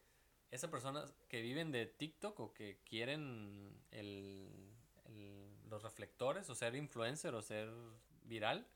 esas 0.51 0.71
personas 0.71 1.15
que 1.29 1.41
viven 1.41 1.73
de 1.73 1.87
TikTok 1.87 2.39
o 2.41 2.53
que 2.53 2.79
quieren 2.85 3.75
el 3.91 4.66
los 5.77 5.83
reflectores 5.83 6.49
o 6.49 6.55
ser 6.55 6.75
influencer 6.75 7.35
o 7.35 7.43
ser 7.43 7.69
viral, 8.25 8.67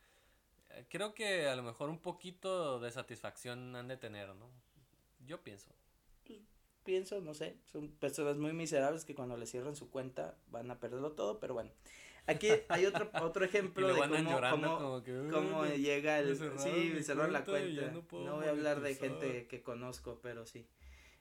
eh, 0.70 0.85
creo 0.90 1.14
que 1.14 1.48
a 1.48 1.56
lo 1.56 1.62
mejor 1.62 1.89
un 1.89 1.98
poquito 1.98 2.78
de 2.78 2.90
satisfacción 2.90 3.74
han 3.74 3.89
de 3.89 3.97
tener, 3.97 4.35
¿no? 4.35 4.51
Yo 5.27 5.43
pienso. 5.43 5.70
Pienso, 6.82 7.20
no 7.20 7.35
sé, 7.35 7.59
son 7.70 7.90
personas 7.90 8.39
muy 8.39 8.55
miserables 8.55 9.05
que 9.05 9.14
cuando 9.14 9.36
le 9.36 9.44
cierran 9.44 9.77
su 9.77 9.90
cuenta 9.90 10.39
van 10.48 10.70
a 10.70 10.81
perderlo 10.81 11.12
todo, 11.12 11.39
pero 11.39 11.52
bueno. 11.52 11.70
Aquí 12.27 12.48
hay 12.68 12.86
otro, 12.86 13.10
otro 13.22 13.44
ejemplo 13.44 13.86
de 13.89 14.01
cómo, 14.51 15.02
cómo, 15.31 15.66
llega 15.66 16.18
el... 16.18 16.36
Sí, 16.59 16.93
me 16.94 17.02
cerró 17.02 17.28
la 17.28 17.44
cuenta. 17.44 17.90
No, 17.90 18.02
voy 18.36 18.47
a 18.47 18.51
hablar 18.51 18.81
de 18.81 18.94
gente 18.94 19.47
que 19.47 19.62
conozco, 19.62 20.20
pero 20.22 20.47
sí, 20.47 20.66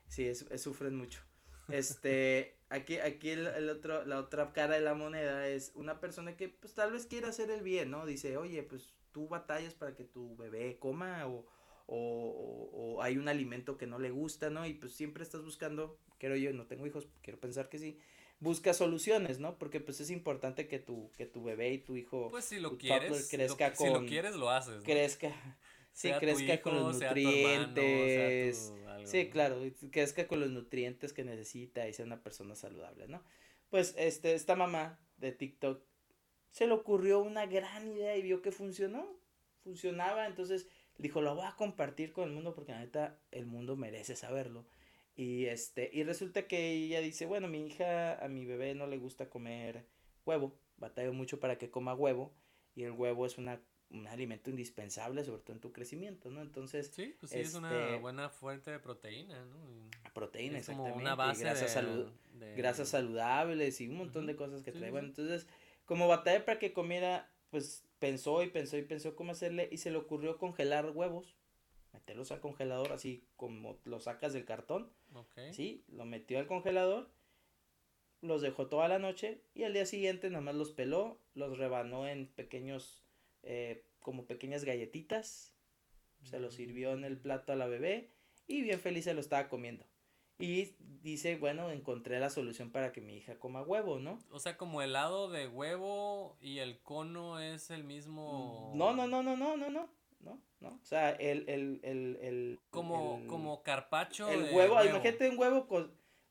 sí, 0.08 0.26
es, 0.26 0.46
sufren 0.56 0.96
mucho. 0.96 1.20
Este, 1.68 2.56
aquí, 2.70 2.98
aquí 2.98 3.30
el, 3.30 3.68
otro, 3.68 4.04
la 4.06 4.18
otra 4.18 4.52
cara 4.52 4.76
de 4.76 4.80
la 4.80 4.94
moneda 4.94 5.46
es 5.46 5.72
una 5.74 6.00
persona 6.00 6.36
que 6.36 6.48
pues 6.48 6.74
tal 6.74 6.92
vez 6.92 7.06
quiera 7.06 7.28
hacer 7.28 7.50
el 7.50 7.62
bien, 7.62 7.90
¿no? 7.90 8.06
Dice, 8.06 8.36
oye, 8.36 8.62
pues 8.62 8.94
tú 9.12 9.28
batallas 9.28 9.74
para 9.74 9.94
que 9.94 10.04
tu 10.04 10.36
bebé 10.36 10.78
coma 10.78 11.26
o, 11.26 11.44
o, 11.86 12.70
o, 12.72 13.02
hay 13.02 13.18
un 13.18 13.28
alimento 13.28 13.76
que 13.76 13.86
no 13.86 13.98
le 13.98 14.10
gusta, 14.10 14.48
¿no? 14.48 14.66
Y 14.66 14.74
pues 14.74 14.92
siempre 14.92 15.24
estás 15.24 15.44
buscando, 15.44 15.98
quiero 16.18 16.36
yo, 16.36 16.52
no 16.52 16.66
tengo 16.66 16.86
hijos, 16.86 17.08
quiero 17.22 17.38
pensar 17.40 17.68
que 17.68 17.78
sí, 17.78 17.98
busca 18.38 18.72
soluciones, 18.72 19.40
¿no? 19.40 19.58
Porque 19.58 19.80
pues 19.80 20.00
es 20.00 20.10
importante 20.10 20.68
que 20.68 20.78
tu, 20.78 21.10
que 21.16 21.26
tu 21.26 21.42
bebé 21.42 21.72
y 21.72 21.78
tu 21.78 21.96
hijo, 21.96 22.28
pues 22.30 22.44
si 22.44 22.60
lo 22.60 22.78
quieres, 22.78 23.28
crezca 23.28 23.74
con, 23.74 23.86
si 23.86 23.92
lo 23.92 24.06
quieres 24.06 24.36
lo 24.36 24.48
haces, 24.48 24.76
¿no? 24.76 24.82
crezca, 24.84 25.32
sí, 25.92 26.10
crezca 26.20 26.62
con 26.62 26.76
los 26.76 27.00
nutrientes, 27.00 28.72
Sí, 29.06 29.30
claro, 29.30 29.60
que 29.90 30.02
es 30.02 30.12
que 30.12 30.26
con 30.26 30.40
los 30.40 30.50
nutrientes 30.50 31.12
que 31.12 31.24
necesita 31.24 31.88
y 31.88 31.92
sea 31.92 32.04
una 32.04 32.22
persona 32.22 32.54
saludable, 32.54 33.08
¿no? 33.08 33.22
Pues 33.68 33.94
este, 33.96 34.34
esta 34.34 34.56
mamá 34.56 34.98
de 35.18 35.32
TikTok 35.32 35.82
se 36.50 36.66
le 36.66 36.72
ocurrió 36.72 37.20
una 37.20 37.46
gran 37.46 37.88
idea 37.88 38.16
y 38.16 38.22
vio 38.22 38.42
que 38.42 38.52
funcionó, 38.52 39.06
funcionaba, 39.62 40.26
entonces 40.26 40.68
dijo, 40.98 41.20
lo 41.20 41.34
voy 41.34 41.46
a 41.46 41.56
compartir 41.56 42.12
con 42.12 42.28
el 42.28 42.34
mundo 42.34 42.54
porque 42.54 42.72
la 42.72 42.80
neta 42.80 43.18
el 43.30 43.46
mundo 43.46 43.76
merece 43.76 44.16
saberlo. 44.16 44.66
Y 45.16 45.46
este, 45.46 45.90
y 45.92 46.02
resulta 46.02 46.46
que 46.46 46.72
ella 46.72 47.00
dice, 47.00 47.26
bueno, 47.26 47.48
mi 47.48 47.66
hija, 47.66 48.14
a 48.24 48.28
mi 48.28 48.46
bebé 48.46 48.74
no 48.74 48.86
le 48.86 48.98
gusta 48.98 49.28
comer 49.28 49.86
huevo, 50.24 50.58
batallo 50.76 51.12
mucho 51.12 51.40
para 51.40 51.58
que 51.58 51.70
coma 51.70 51.94
huevo, 51.94 52.32
y 52.74 52.84
el 52.84 52.92
huevo 52.92 53.26
es 53.26 53.38
una, 53.38 53.60
un 53.90 54.06
alimento 54.06 54.50
indispensable, 54.50 55.24
sobre 55.24 55.42
todo 55.42 55.54
en 55.54 55.60
tu 55.60 55.72
crecimiento, 55.72 56.30
¿no? 56.30 56.42
Entonces, 56.42 56.90
sí, 56.94 57.16
pues 57.18 57.32
sí, 57.32 57.40
es 57.40 57.54
una 57.54 57.86
este, 57.86 57.98
buena 57.98 58.28
fuente 58.28 58.70
de 58.70 58.78
proteína, 58.78 59.44
¿no? 59.44 59.90
proteína, 60.12 60.58
exactamente, 60.58 60.98
una 60.98 61.14
base 61.14 61.42
grasas, 61.42 61.84
de, 62.34 62.54
grasas 62.56 62.88
saludables 62.88 63.80
y 63.80 63.88
un 63.88 63.96
montón 63.96 64.26
de 64.26 64.36
cosas 64.36 64.62
que 64.62 64.72
trae. 64.72 64.90
Bueno, 64.90 65.08
entonces, 65.08 65.46
como 65.84 66.08
batalla 66.08 66.44
para 66.44 66.58
que 66.58 66.72
comiera, 66.72 67.30
pues 67.50 67.84
pensó 67.98 68.42
y 68.42 68.48
pensó 68.48 68.76
y 68.76 68.82
pensó 68.82 69.14
cómo 69.14 69.32
hacerle, 69.32 69.68
y 69.70 69.78
se 69.78 69.90
le 69.90 69.98
ocurrió 69.98 70.38
congelar 70.38 70.90
huevos 70.90 71.36
meterlos 71.92 72.30
al 72.32 72.40
congelador 72.40 72.92
así 72.92 73.24
como 73.36 73.78
lo 73.84 74.00
sacas 74.00 74.32
del 74.32 74.44
cartón. 74.44 74.90
Sí, 75.52 75.84
lo 75.88 76.04
metió 76.04 76.38
al 76.38 76.46
congelador, 76.46 77.10
los 78.20 78.42
dejó 78.42 78.68
toda 78.68 78.88
la 78.88 78.98
noche 78.98 79.42
y 79.54 79.64
al 79.64 79.72
día 79.72 79.86
siguiente 79.86 80.30
nada 80.30 80.42
más 80.42 80.54
los 80.54 80.70
peló, 80.70 81.20
los 81.34 81.58
rebanó 81.58 82.06
en 82.06 82.26
pequeños, 82.28 83.02
eh, 83.42 83.84
como 84.00 84.26
pequeñas 84.26 84.64
galletitas, 84.64 85.54
se 86.24 86.38
los 86.38 86.54
sirvió 86.54 86.92
en 86.92 87.04
el 87.04 87.18
plato 87.18 87.52
a 87.52 87.56
la 87.56 87.66
bebé 87.66 88.10
y 88.46 88.62
bien 88.62 88.80
feliz 88.80 89.04
se 89.04 89.14
lo 89.14 89.20
estaba 89.20 89.48
comiendo. 89.48 89.84
Y 90.38 90.74
dice, 91.02 91.36
bueno, 91.36 91.70
encontré 91.70 92.18
la 92.18 92.30
solución 92.30 92.70
para 92.70 92.92
que 92.92 93.02
mi 93.02 93.16
hija 93.16 93.38
coma 93.38 93.62
huevo, 93.62 93.98
¿no? 93.98 94.18
O 94.30 94.40
sea, 94.40 94.56
como 94.56 94.80
helado 94.80 95.30
de 95.30 95.46
huevo 95.46 96.38
y 96.40 96.58
el 96.58 96.80
cono 96.80 97.40
es 97.40 97.70
el 97.70 97.84
mismo. 97.84 98.72
No, 98.74 98.94
no, 98.94 99.06
no, 99.06 99.22
no, 99.22 99.36
no, 99.36 99.56
no, 99.56 99.68
no. 99.70 99.90
¿no? 100.20 100.40
¿no? 100.60 100.68
O 100.68 100.84
sea, 100.84 101.10
el, 101.10 101.48
el, 101.48 101.80
el, 101.82 102.18
el 102.22 102.58
como, 102.70 103.22
como 103.26 103.62
carpacho. 103.62 104.28
El 104.28 104.54
huevo, 104.54 104.82
imagínate 104.82 105.28
un 105.28 105.38
huevo, 105.38 105.66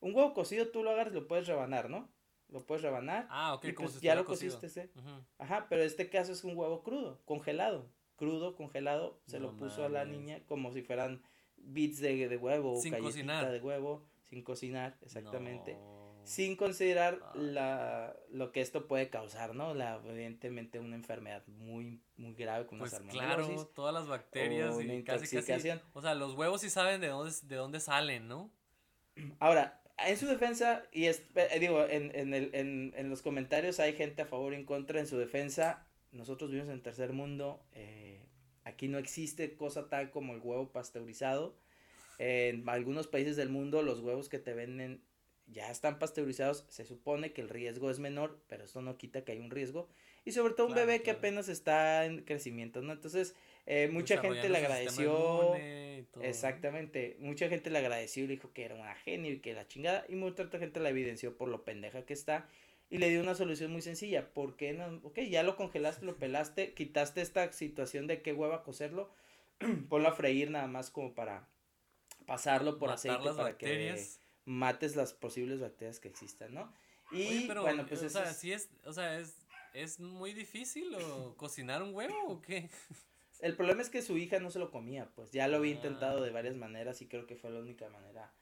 un 0.00 0.14
huevo 0.14 0.34
cocido, 0.34 0.68
tú 0.68 0.82
lo 0.82 0.90
agarras 0.90 1.12
y 1.12 1.16
lo 1.16 1.28
puedes 1.28 1.46
rebanar, 1.46 1.90
¿no? 1.90 2.08
Lo 2.50 2.66
puedes 2.66 2.82
rebanar. 2.82 3.26
Ah, 3.30 3.54
ok, 3.54 3.74
como 3.74 3.88
pues 3.88 4.00
ya 4.00 4.14
lo 4.14 4.24
cociste, 4.24 4.66
ese. 4.66 4.90
Ajá, 5.38 5.66
pero 5.68 5.82
este 5.82 6.08
caso 6.08 6.32
es 6.32 6.44
un 6.44 6.56
huevo 6.56 6.82
crudo, 6.82 7.20
congelado. 7.24 7.88
Crudo, 8.16 8.54
congelado, 8.54 9.20
se 9.26 9.40
lo 9.40 9.56
puso 9.56 9.84
a 9.84 9.88
la 9.88 10.04
niña 10.04 10.40
como 10.46 10.72
si 10.72 10.82
fueran 10.82 11.22
bits 11.56 12.00
de, 12.00 12.28
de 12.28 12.36
huevo, 12.36 12.80
sin 12.80 12.98
cocinar. 12.98 13.50
de 13.50 13.60
huevo, 13.60 14.06
sin 14.28 14.42
cocinar, 14.42 14.98
exactamente 15.00 15.78
sin 16.24 16.56
considerar 16.56 17.20
la, 17.34 18.16
lo 18.30 18.52
que 18.52 18.60
esto 18.60 18.86
puede 18.86 19.10
causar, 19.10 19.54
¿no? 19.54 19.74
La, 19.74 20.00
evidentemente 20.04 20.78
una 20.78 20.96
enfermedad 20.96 21.46
muy, 21.46 22.00
muy 22.16 22.34
grave 22.34 22.66
como 22.66 22.80
pues 22.80 22.94
claro, 23.10 23.66
todas 23.74 23.94
las 23.94 24.06
bacterias 24.06 24.76
y 24.80 25.02
casi, 25.02 25.42
casi, 25.42 25.70
o 25.92 26.02
sea, 26.02 26.14
los 26.14 26.34
huevos 26.34 26.60
sí 26.60 26.70
saben 26.70 27.00
de 27.00 27.08
dónde, 27.08 27.34
de 27.42 27.56
dónde 27.56 27.80
salen, 27.80 28.28
¿no? 28.28 28.50
Ahora, 29.38 29.79
en 30.06 30.16
su 30.16 30.26
defensa, 30.26 30.84
y 30.92 31.06
es, 31.06 31.22
eh, 31.34 31.58
digo, 31.58 31.84
en, 31.86 32.14
en, 32.14 32.34
el, 32.34 32.50
en, 32.54 32.92
en, 32.96 33.10
los 33.10 33.22
comentarios 33.22 33.80
hay 33.80 33.94
gente 33.94 34.22
a 34.22 34.26
favor 34.26 34.52
y 34.52 34.56
en 34.56 34.64
contra, 34.64 35.00
en 35.00 35.06
su 35.06 35.18
defensa, 35.18 35.86
nosotros 36.12 36.50
vivimos 36.50 36.68
en 36.68 36.76
el 36.76 36.82
tercer 36.82 37.12
mundo, 37.12 37.62
eh, 37.72 38.26
aquí 38.64 38.88
no 38.88 38.98
existe 38.98 39.54
cosa 39.56 39.88
tal 39.88 40.10
como 40.10 40.34
el 40.34 40.40
huevo 40.40 40.70
pasteurizado, 40.72 41.56
en 42.18 42.68
algunos 42.68 43.06
países 43.06 43.36
del 43.36 43.48
mundo 43.48 43.80
los 43.82 44.00
huevos 44.00 44.28
que 44.28 44.38
te 44.38 44.52
venden 44.52 45.02
ya 45.52 45.70
están 45.70 45.98
pasteurizados, 45.98 46.64
se 46.68 46.84
supone 46.84 47.32
que 47.32 47.40
el 47.40 47.48
riesgo 47.48 47.90
es 47.90 47.98
menor, 47.98 48.40
pero 48.48 48.64
esto 48.64 48.82
no 48.82 48.96
quita 48.96 49.24
que 49.24 49.32
hay 49.32 49.40
un 49.40 49.50
riesgo. 49.50 49.88
Y 50.24 50.32
sobre 50.32 50.54
todo 50.54 50.68
un 50.68 50.74
bebé 50.74 51.02
que 51.02 51.10
apenas 51.10 51.48
está 51.48 52.04
en 52.04 52.22
crecimiento, 52.22 52.82
¿no? 52.82 52.92
Entonces, 52.92 53.34
eh, 53.66 53.88
mucha 53.92 54.18
gente 54.18 54.48
le 54.48 54.58
agradeció. 54.58 55.54
Exactamente, 56.22 57.16
mucha 57.20 57.48
gente 57.48 57.70
le 57.70 57.78
agradeció 57.78 58.24
y 58.24 58.26
le 58.26 58.34
dijo 58.34 58.52
que 58.52 58.64
era 58.64 58.74
una 58.74 58.94
genio 58.96 59.32
y 59.32 59.40
que 59.40 59.54
la 59.54 59.66
chingada. 59.68 60.04
Y 60.08 60.16
mucha 60.16 60.42
otra 60.42 60.58
gente 60.58 60.80
la 60.80 60.88
evidenció 60.88 61.36
por 61.36 61.48
lo 61.48 61.64
pendeja 61.64 62.04
que 62.04 62.12
está. 62.12 62.48
Y 62.88 62.98
le 62.98 63.08
dio 63.08 63.20
una 63.20 63.34
solución 63.34 63.70
muy 63.70 63.82
sencilla. 63.82 64.32
¿Por 64.32 64.56
qué 64.56 64.72
no? 64.72 65.00
Ok, 65.04 65.20
ya 65.20 65.42
lo 65.42 65.56
congelaste, 65.56 66.04
lo 66.04 66.16
pelaste, 66.16 66.74
quitaste 66.74 67.20
esta 67.20 67.52
situación 67.52 68.06
de 68.06 68.22
qué 68.22 68.32
hueva 68.32 68.62
cocerlo. 68.62 69.10
Ponlo 69.88 70.08
a 70.08 70.12
freír 70.12 70.50
nada 70.50 70.66
más 70.66 70.90
como 70.90 71.14
para 71.14 71.48
pasarlo 72.26 72.78
por 72.78 72.90
aceite 72.90 73.30
para 73.36 73.56
que 73.56 73.96
mates 74.44 74.96
las 74.96 75.12
posibles 75.12 75.60
bacterias 75.60 76.00
que 76.00 76.08
existan, 76.08 76.54
¿no? 76.54 76.72
Y 77.12 77.48
bueno, 77.48 77.86
pues 77.86 78.02
o 78.02 78.08
sea, 78.08 78.32
sí 78.32 78.52
es, 78.52 78.68
o 78.84 78.92
sea, 78.92 79.18
es, 79.18 79.36
es 79.74 79.98
muy 79.98 80.32
difícil 80.32 80.94
o 80.94 81.36
cocinar 81.36 81.82
un 81.82 81.94
huevo 81.94 82.16
o 82.26 82.40
qué. 82.40 82.70
El 83.42 83.56
problema 83.56 83.82
es 83.82 83.90
que 83.90 84.02
su 84.02 84.18
hija 84.18 84.38
no 84.38 84.50
se 84.50 84.58
lo 84.58 84.70
comía, 84.70 85.10
pues 85.14 85.30
ya 85.30 85.48
lo 85.48 85.58
había 85.58 85.72
intentado 85.72 86.22
de 86.22 86.30
varias 86.30 86.56
maneras 86.56 87.00
y 87.02 87.06
creo 87.06 87.26
que 87.26 87.36
fue 87.36 87.50
la 87.50 87.60
única 87.60 87.88
manera. 87.88 88.32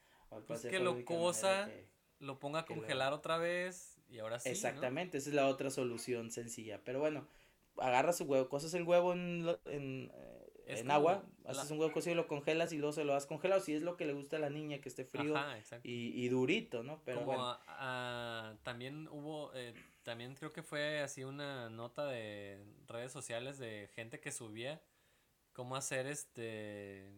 Pues 0.47 0.61
que 0.61 0.79
lo 0.79 1.03
cosa, 1.05 1.69
lo 2.19 2.39
ponga 2.39 2.59
a 2.59 2.65
congelar 2.65 3.13
otra 3.13 3.37
vez 3.37 3.99
y 4.09 4.19
ahora 4.19 4.39
sí. 4.39 4.49
Exactamente, 4.49 5.17
esa 5.17 5.29
es 5.29 5.35
la 5.35 5.47
otra 5.47 5.69
solución 5.69 6.31
sencilla. 6.31 6.81
Pero 6.83 6.99
bueno, 6.99 7.27
agarra 7.77 8.13
su 8.13 8.25
huevo, 8.25 8.49
cosas 8.49 8.73
el 8.73 8.83
huevo 8.83 9.13
en, 9.13 9.47
en 9.65 10.11
eh, 10.13 10.49
en 10.69 10.91
agua, 10.91 11.23
haces 11.45 11.71
un 11.71 11.79
huevo 11.79 11.91
cocido, 11.91 12.15
lo 12.15 12.27
congelas 12.27 12.71
y 12.73 12.77
luego 12.77 12.93
se 12.93 13.03
lo 13.03 13.13
das 13.13 13.25
congelado, 13.25 13.59
si 13.59 13.73
es 13.73 13.81
lo 13.81 13.97
que 13.97 14.05
le 14.05 14.13
gusta 14.13 14.37
a 14.37 14.39
la 14.39 14.49
niña, 14.51 14.79
que 14.79 14.89
esté 14.89 15.03
frío 15.03 15.33
y, 15.83 16.23
y, 16.23 16.29
durito, 16.29 16.83
¿no? 16.83 17.01
Pero 17.05 17.21
bueno. 17.21 17.57
también 18.63 19.07
hubo, 19.07 19.51
eh, 19.55 19.73
también 20.09 20.33
creo 20.33 20.51
que 20.51 20.63
fue 20.63 21.01
así 21.01 21.23
una 21.23 21.69
nota 21.69 22.07
de 22.07 22.65
redes 22.87 23.11
sociales 23.11 23.59
de 23.59 23.91
gente 23.93 24.19
que 24.19 24.31
subía 24.31 24.81
cómo 25.53 25.75
hacer 25.75 26.07
este, 26.07 27.13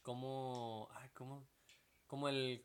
cómo, 0.00 0.88
ay, 0.94 1.10
cómo, 1.12 1.46
como 2.06 2.30
el 2.30 2.64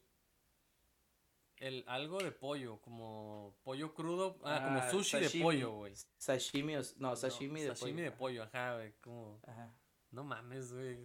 el 1.58 1.84
algo 1.88 2.20
de 2.20 2.32
pollo, 2.32 2.80
como 2.80 3.54
pollo 3.66 3.94
crudo, 3.94 4.40
ah, 4.46 4.62
como 4.64 4.80
ah, 4.80 4.90
sushi 4.90 5.20
de 5.20 5.44
pollo, 5.44 5.72
güey. 5.72 5.94
Sashimi, 6.18 6.76
no, 7.00 7.18
sashimi 7.18 7.64
de 7.64 7.68
pollo. 7.68 7.76
Sashimi 7.76 8.02
de 8.02 8.12
pollo, 8.12 8.44
ajá, 8.44 8.76
güey, 8.76 8.94
como 9.02 9.42
ajá. 9.46 9.78
No 10.12 10.24
mames, 10.24 10.72
güey, 10.72 11.04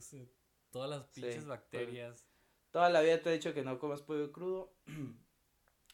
todas 0.71 0.89
las 0.89 1.09
pinches 1.09 1.45
bacterias. 1.45 2.25
Toda 2.71 2.89
la 2.89 3.01
vida 3.01 3.21
te 3.21 3.31
he 3.31 3.33
dicho 3.33 3.53
que 3.53 3.65
no 3.65 3.81
comas 3.81 4.01
pollo 4.03 4.31
crudo 4.31 4.77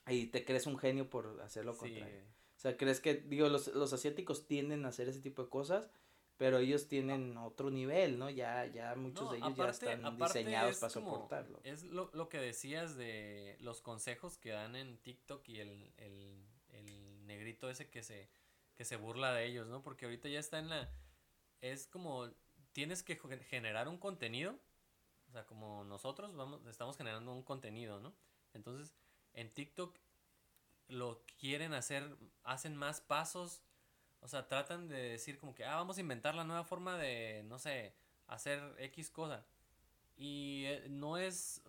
y 0.08 0.26
te 0.26 0.44
crees 0.44 0.66
un 0.66 0.78
genio 0.78 1.08
por 1.08 1.40
hacerlo 1.42 1.74
sí, 1.74 2.00
O 2.00 2.60
sea, 2.60 2.76
crees 2.76 3.00
que 3.00 3.14
digo 3.14 3.48
los 3.48 3.68
los 3.68 3.92
asiáticos 3.92 4.46
tienden 4.46 4.84
a 4.84 4.88
hacer 4.88 5.08
ese 5.08 5.20
tipo 5.20 5.42
de 5.42 5.48
cosas 5.48 5.90
pero 6.36 6.58
ellos 6.58 6.88
tienen 6.88 7.36
otro 7.36 7.70
nivel, 7.70 8.18
¿no? 8.18 8.28
Ya, 8.28 8.66
ya 8.66 8.94
muchos 8.96 9.30
de 9.30 9.38
ellos 9.38 9.56
ya 9.56 9.68
están 9.68 10.18
diseñados 10.18 10.78
para 10.78 10.90
soportarlo. 10.90 11.60
Es 11.62 11.84
lo, 11.84 12.10
lo, 12.12 12.28
que 12.28 12.38
decías 12.38 12.96
de 12.96 13.56
los 13.60 13.80
consejos 13.80 14.36
que 14.36 14.50
dan 14.50 14.74
en 14.74 14.98
TikTok 14.98 15.48
y 15.48 15.60
el, 15.60 15.92
el, 15.96 16.44
el 16.70 17.26
negrito 17.26 17.70
ese 17.70 17.88
que 17.88 18.02
se, 18.02 18.28
que 18.74 18.84
se 18.84 18.96
burla 18.96 19.32
de 19.32 19.46
ellos, 19.46 19.68
¿no? 19.68 19.82
Porque 19.82 20.06
ahorita 20.06 20.28
ya 20.28 20.40
está 20.40 20.58
en 20.58 20.70
la... 20.70 20.92
Es 21.60 21.86
como, 21.86 22.28
tienes 22.72 23.04
que 23.04 23.16
generar 23.48 23.86
un 23.88 23.98
contenido, 23.98 24.58
o 25.28 25.32
sea, 25.32 25.46
como 25.46 25.84
nosotros 25.84 26.34
vamos, 26.34 26.66
estamos 26.66 26.96
generando 26.96 27.32
un 27.32 27.44
contenido, 27.44 28.00
¿no? 28.00 28.12
Entonces, 28.54 28.92
en 29.34 29.52
TikTok 29.52 29.96
lo 30.88 31.22
quieren 31.38 31.74
hacer, 31.74 32.16
hacen 32.42 32.76
más 32.76 33.00
pasos 33.00 33.62
o 34.24 34.28
sea, 34.28 34.48
tratan 34.48 34.88
de 34.88 35.10
decir 35.10 35.38
como 35.38 35.54
que, 35.54 35.66
ah, 35.66 35.76
vamos 35.76 35.98
a 35.98 36.00
inventar 36.00 36.34
la 36.34 36.44
nueva 36.44 36.64
forma 36.64 36.96
de, 36.96 37.44
no 37.46 37.58
sé, 37.58 37.94
hacer 38.26 38.74
X 38.78 39.10
cosa. 39.10 39.44
Y 40.16 40.64
eh, 40.64 40.86
no 40.88 41.18
es, 41.18 41.60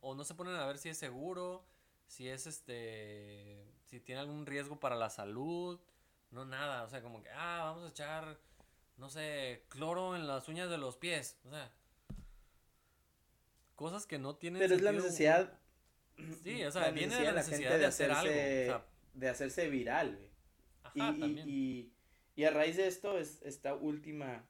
o, 0.00 0.14
no 0.14 0.22
se 0.22 0.36
ponen 0.36 0.54
a 0.54 0.64
ver 0.64 0.78
si 0.78 0.90
es 0.90 0.96
seguro, 0.96 1.66
si 2.06 2.28
es 2.28 2.46
este, 2.46 3.66
si 3.86 3.98
tiene 3.98 4.20
algún 4.20 4.46
riesgo 4.46 4.78
para 4.78 4.94
la 4.94 5.10
salud, 5.10 5.80
no 6.30 6.44
nada. 6.44 6.84
O 6.84 6.88
sea, 6.88 7.02
como 7.02 7.20
que, 7.20 7.30
ah, 7.30 7.62
vamos 7.64 7.82
a 7.82 7.88
echar, 7.88 8.38
no 8.96 9.10
sé, 9.10 9.64
cloro 9.68 10.14
en 10.14 10.28
las 10.28 10.46
uñas 10.46 10.70
de 10.70 10.78
los 10.78 10.96
pies. 10.96 11.40
O 11.44 11.50
sea, 11.50 11.72
cosas 13.74 14.06
que 14.06 14.20
no 14.20 14.36
tienen. 14.36 14.60
Pero 14.60 14.76
es 14.76 14.82
la 14.82 14.92
necesidad. 14.92 15.58
Sí, 16.42 16.62
o 16.64 16.70
sea, 16.70 16.90
viene 16.90 17.16
de 17.16 17.24
la 17.24 17.32
necesidad 17.32 17.78
de, 17.78 17.86
hacer 17.86 18.10
algo. 18.10 18.84
de 19.14 19.28
hacerse 19.28 19.68
viral, 19.68 20.18
Ajá, 20.82 20.94
también. 20.94 21.48
y 21.48 21.94
y 22.36 22.44
a 22.44 22.50
raíz 22.50 22.76
de 22.76 22.88
esto, 22.88 23.18
es 23.18 23.40
esta 23.42 23.74
última 23.74 24.44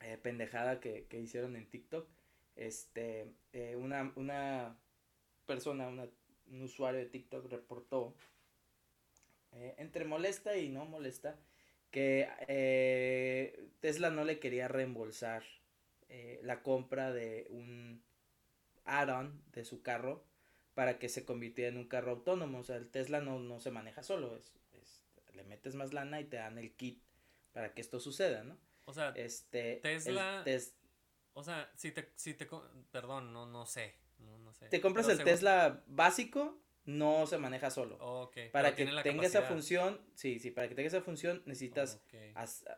eh, 0.00 0.18
pendejada 0.20 0.80
que, 0.80 1.06
que, 1.06 1.20
hicieron 1.20 1.54
en 1.54 1.68
TikTok, 1.68 2.08
este, 2.56 3.32
eh, 3.52 3.76
una, 3.76 4.12
una 4.16 4.76
persona, 5.46 5.88
una, 5.88 6.08
un 6.50 6.62
usuario 6.62 7.00
de 7.00 7.06
TikTok 7.06 7.48
reportó, 7.48 8.16
eh, 9.52 9.76
entre 9.78 10.04
molesta 10.04 10.56
y 10.56 10.68
no 10.68 10.84
molesta, 10.84 11.38
que 11.92 13.68
Tesla 13.80 14.10
no 14.10 14.24
le 14.24 14.38
quería 14.38 14.68
reembolsar 14.68 15.42
la 16.42 16.62
compra 16.62 17.12
de 17.12 17.46
un 17.50 18.00
add-on 18.84 19.42
de 19.52 19.64
su 19.64 19.82
carro 19.82 20.24
para 20.80 20.98
que 20.98 21.10
se 21.10 21.26
convirtiera 21.26 21.68
en 21.68 21.76
un 21.76 21.86
carro 21.86 22.12
autónomo. 22.12 22.60
O 22.60 22.64
sea, 22.64 22.76
el 22.76 22.88
Tesla 22.88 23.20
no, 23.20 23.38
no 23.38 23.60
se 23.60 23.70
maneja 23.70 24.02
solo, 24.02 24.34
es, 24.38 24.50
le 25.34 25.44
metes 25.44 25.74
más 25.74 25.92
lana 25.92 26.22
y 26.22 26.24
te 26.24 26.38
dan 26.38 26.56
el 26.56 26.72
kit 26.72 27.02
para 27.52 27.74
que 27.74 27.82
esto 27.82 28.00
suceda, 28.00 28.44
¿no? 28.44 28.56
O 28.86 28.94
sea, 28.94 29.10
este, 29.14 29.80
Tesla... 29.82 30.42
o 31.34 31.44
sea, 31.44 31.70
si 31.76 31.92
te, 31.92 32.10
si 32.14 32.32
te, 32.32 32.48
perdón, 32.92 33.30
no, 33.30 33.44
no 33.44 33.66
sé, 33.66 33.94
no, 34.20 34.38
no 34.38 34.54
sé. 34.54 34.70
Te 34.70 34.80
compras 34.80 35.06
el 35.10 35.22
Tesla 35.22 35.84
básico, 35.86 36.58
no 36.86 37.26
se 37.26 37.36
maneja 37.36 37.70
solo. 37.70 38.30
Para 38.50 38.74
que 38.74 38.86
tenga 39.02 39.26
esa 39.26 39.42
función, 39.42 40.00
sí, 40.14 40.38
sí, 40.38 40.50
para 40.50 40.66
que 40.66 40.74
tenga 40.74 40.88
esa 40.88 41.02
función 41.02 41.42
necesitas 41.44 42.00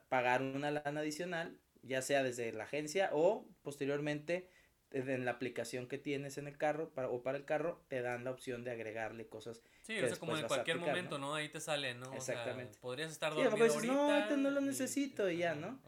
pagar 0.09 0.43
una 0.43 0.73
lana 0.73 1.03
adicional, 1.03 1.57
ya 1.83 2.03
sea 2.03 2.24
desde 2.24 2.51
la 2.51 2.65
agencia 2.65 3.11
o 3.12 3.47
posteriormente 3.62 4.49
en 4.93 5.24
la 5.24 5.32
aplicación 5.32 5.86
que 5.86 5.98
tienes 5.98 6.39
en 6.39 6.47
el 6.47 6.56
carro 6.56 6.90
para, 6.90 7.09
o 7.09 7.23
para 7.23 7.39
el 7.39 7.44
carro, 7.44 7.82
te 7.89 8.02
dan 8.02 8.24
la 8.24 8.31
opción 8.31 8.64
de 8.64 8.70
agregarle 8.70 9.27
cosas. 9.27 9.62
Sí, 9.82 9.98
o 9.98 10.06
sea, 10.06 10.16
como 10.16 10.36
en 10.36 10.47
cualquier 10.47 10.78
momento, 10.78 11.19
¿no? 11.19 11.35
Ahí 11.35 11.48
te 11.48 11.60
sale, 11.60 11.94
¿no? 11.94 12.12
Exactamente. 12.14 12.78
podrías 12.81 13.10
estar 13.10 13.35
dormido 13.35 13.82
no, 13.85 14.12
ahorita 14.12 14.36
no 14.36 14.51
lo 14.51 14.60
necesito 14.60 15.31
y, 15.31 15.39
ya, 15.39 15.55
¿no? 15.55 15.81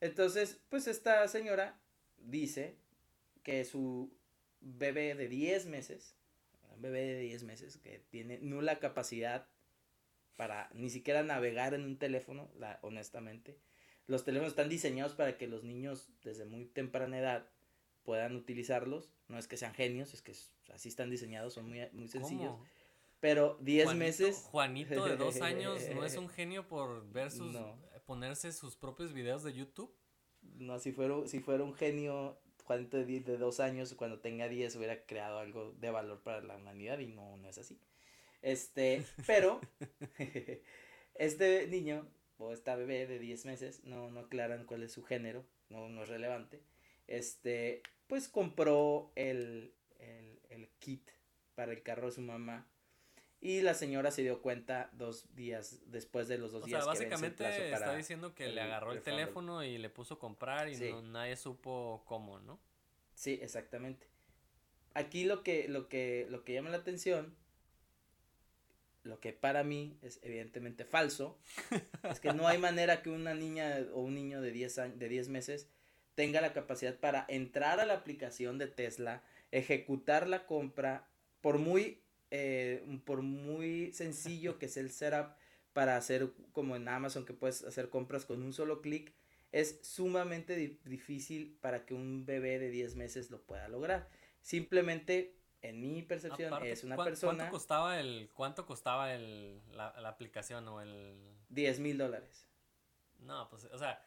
Entonces, 0.00 0.60
pues 0.68 0.86
esta 0.86 1.26
señora 1.28 1.78
dice 2.18 2.76
que 3.42 3.64
su 3.64 4.12
bebé 4.60 5.14
de 5.14 5.28
10 5.28 5.66
meses, 5.66 6.16
un 6.74 6.82
bebé 6.82 7.00
de 7.00 7.18
10 7.20 7.44
meses 7.44 7.76
que 7.78 7.98
tiene 8.10 8.38
nula 8.38 8.78
capacidad 8.78 9.46
para 10.36 10.70
ni 10.74 10.90
siquiera 10.90 11.22
navegar 11.22 11.74
en 11.74 11.84
un 11.84 11.98
teléfono, 11.98 12.50
la, 12.58 12.78
honestamente. 12.82 13.58
Los 14.06 14.24
teléfonos 14.24 14.52
están 14.52 14.68
diseñados 14.68 15.14
para 15.14 15.36
que 15.36 15.46
los 15.46 15.62
niños 15.62 16.08
desde 16.24 16.44
muy 16.44 16.64
temprana 16.66 17.18
edad 17.18 17.48
puedan 18.04 18.36
utilizarlos. 18.36 19.10
No 19.28 19.38
es 19.38 19.48
que 19.48 19.56
sean 19.56 19.74
genios, 19.74 20.14
es 20.14 20.22
que 20.22 20.32
así 20.72 20.88
están 20.88 21.10
diseñados, 21.10 21.54
son 21.54 21.68
muy, 21.68 21.80
muy 21.92 22.08
sencillos. 22.08 22.54
Pero 23.20 23.56
10 23.60 23.94
meses. 23.94 24.48
Juanito 24.50 25.04
de 25.04 25.16
dos 25.16 25.40
años 25.40 25.80
no 25.94 26.04
es 26.04 26.16
un 26.16 26.28
genio 26.28 26.66
por 26.66 27.08
ver 27.12 27.30
sus. 27.30 27.56
ponerse 28.04 28.52
sus 28.52 28.76
propios 28.76 29.12
videos 29.12 29.42
de 29.44 29.52
YouTube. 29.52 29.94
No, 30.42 30.78
si 30.80 30.92
fuera, 30.92 31.26
si 31.26 31.38
fuera 31.38 31.62
un 31.62 31.72
genio, 31.72 32.38
Juanito 32.64 32.96
de, 32.96 33.20
de 33.20 33.36
dos 33.36 33.60
años, 33.60 33.94
cuando 33.94 34.18
tenga 34.18 34.48
10 34.48 34.74
hubiera 34.76 35.06
creado 35.06 35.38
algo 35.38 35.72
de 35.72 35.90
valor 35.90 36.20
para 36.22 36.42
la 36.42 36.56
humanidad 36.56 36.98
y 36.98 37.06
no, 37.06 37.36
no 37.36 37.48
es 37.48 37.58
así. 37.58 37.80
Este, 38.42 39.04
pero 39.26 39.60
este 41.14 41.68
niño 41.68 42.08
o 42.38 42.52
esta 42.52 42.74
bebé 42.74 43.06
de 43.06 43.20
10 43.20 43.46
meses, 43.46 43.84
no, 43.84 44.10
no 44.10 44.20
aclaran 44.20 44.66
cuál 44.66 44.82
es 44.82 44.90
su 44.90 45.04
género, 45.04 45.44
no, 45.68 45.88
no 45.88 46.02
es 46.02 46.08
relevante 46.08 46.60
este, 47.06 47.82
pues 48.06 48.28
compró 48.28 49.12
el, 49.14 49.74
el, 50.50 50.68
kit 50.78 51.10
para 51.54 51.72
el 51.72 51.82
carro 51.82 52.06
de 52.06 52.12
su 52.12 52.20
mamá. 52.20 52.66
Y 53.40 53.60
la 53.60 53.74
señora 53.74 54.10
se 54.10 54.22
dio 54.22 54.40
cuenta 54.40 54.90
dos 54.92 55.34
días 55.34 55.80
después 55.86 56.28
de 56.28 56.38
los 56.38 56.52
dos 56.52 56.64
días. 56.64 56.80
O 56.80 56.84
sea, 56.84 56.92
básicamente 56.92 57.72
está 57.72 57.94
diciendo 57.96 58.34
que 58.34 58.48
le 58.48 58.60
agarró 58.60 58.92
el 58.92 59.02
teléfono 59.02 59.64
y 59.64 59.78
le 59.78 59.90
puso 59.90 60.18
comprar 60.18 60.68
y 60.68 60.76
no, 60.76 61.02
nadie 61.02 61.36
supo 61.36 62.02
cómo, 62.06 62.38
¿no? 62.38 62.60
Sí, 63.14 63.38
exactamente. 63.42 64.06
Aquí 64.94 65.24
lo 65.24 65.42
que, 65.42 65.68
lo 65.68 65.88
que, 65.88 66.26
lo 66.30 66.44
que 66.44 66.52
llama 66.52 66.70
la 66.70 66.76
atención, 66.76 67.34
lo 69.02 69.18
que 69.20 69.32
para 69.32 69.64
mí 69.64 69.98
es 70.02 70.20
evidentemente 70.22 70.84
falso, 70.84 71.38
es 72.04 72.20
que 72.20 72.32
no 72.32 72.46
hay 72.46 72.58
manera 72.58 73.02
que 73.02 73.10
una 73.10 73.34
niña 73.34 73.86
o 73.92 74.00
un 74.02 74.14
niño 74.14 74.40
de 74.40 74.52
10 74.52 74.98
de 74.98 75.08
10 75.08 75.28
meses 75.28 75.68
tenga 76.14 76.40
la 76.40 76.52
capacidad 76.52 76.96
para 76.96 77.24
entrar 77.28 77.80
a 77.80 77.86
la 77.86 77.94
aplicación 77.94 78.58
de 78.58 78.66
Tesla, 78.66 79.22
ejecutar 79.50 80.28
la 80.28 80.46
compra, 80.46 81.08
por 81.40 81.58
muy, 81.58 82.02
eh, 82.30 82.84
por 83.04 83.22
muy 83.22 83.92
sencillo 83.92 84.58
que 84.58 84.68
sea 84.68 84.82
el 84.82 84.90
setup 84.90 85.34
para 85.72 85.96
hacer 85.96 86.30
como 86.52 86.76
en 86.76 86.88
Amazon 86.88 87.24
que 87.24 87.32
puedes 87.32 87.64
hacer 87.64 87.88
compras 87.88 88.24
con 88.24 88.42
un 88.42 88.52
solo 88.52 88.82
clic, 88.82 89.12
es 89.52 89.80
sumamente 89.82 90.56
difícil 90.84 91.58
para 91.60 91.84
que 91.84 91.94
un 91.94 92.24
bebé 92.24 92.58
de 92.58 92.70
10 92.70 92.96
meses 92.96 93.30
lo 93.30 93.42
pueda 93.42 93.68
lograr. 93.68 94.08
Simplemente, 94.40 95.36
en 95.60 95.80
mi 95.80 96.02
percepción, 96.02 96.54
es 96.64 96.84
una 96.84 96.96
persona... 96.96 97.36
¿Cuánto 97.36 97.52
costaba, 97.52 98.00
el, 98.00 98.30
cuánto 98.34 98.66
costaba 98.66 99.14
el, 99.14 99.60
la, 99.72 99.94
la 100.00 100.08
aplicación 100.08 100.66
o 100.68 100.80
el...? 100.80 101.16
10 101.50 101.80
mil 101.80 101.98
dólares. 101.98 102.46
No, 103.20 103.48
pues, 103.50 103.64
o 103.64 103.78
sea, 103.78 104.02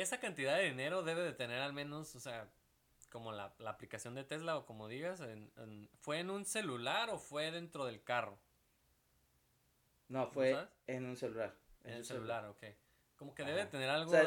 esa 0.00 0.20
cantidad 0.20 0.56
de 0.56 0.64
dinero 0.64 1.02
debe 1.02 1.22
de 1.22 1.32
tener 1.32 1.60
al 1.60 1.72
menos, 1.72 2.14
o 2.14 2.20
sea, 2.20 2.48
como 3.10 3.32
la, 3.32 3.54
aplicación 3.66 4.14
de 4.14 4.24
Tesla 4.24 4.56
o 4.58 4.66
como 4.66 4.88
digas, 4.88 5.22
¿fue 6.00 6.20
en 6.20 6.30
un 6.30 6.44
celular 6.44 7.08
o 7.10 7.18
fue 7.18 7.50
dentro 7.50 7.86
del 7.86 8.02
carro? 8.02 8.38
No, 10.08 10.28
fue 10.28 10.56
en 10.86 11.06
un 11.06 11.16
celular. 11.16 11.54
En, 11.82 11.94
el 11.94 12.04
celular, 12.04 12.44
ok. 12.46 12.64
Como 13.16 13.34
que 13.34 13.44
debe 13.44 13.64
tener 13.66 13.88
algo 13.88 14.12
de, 14.12 14.20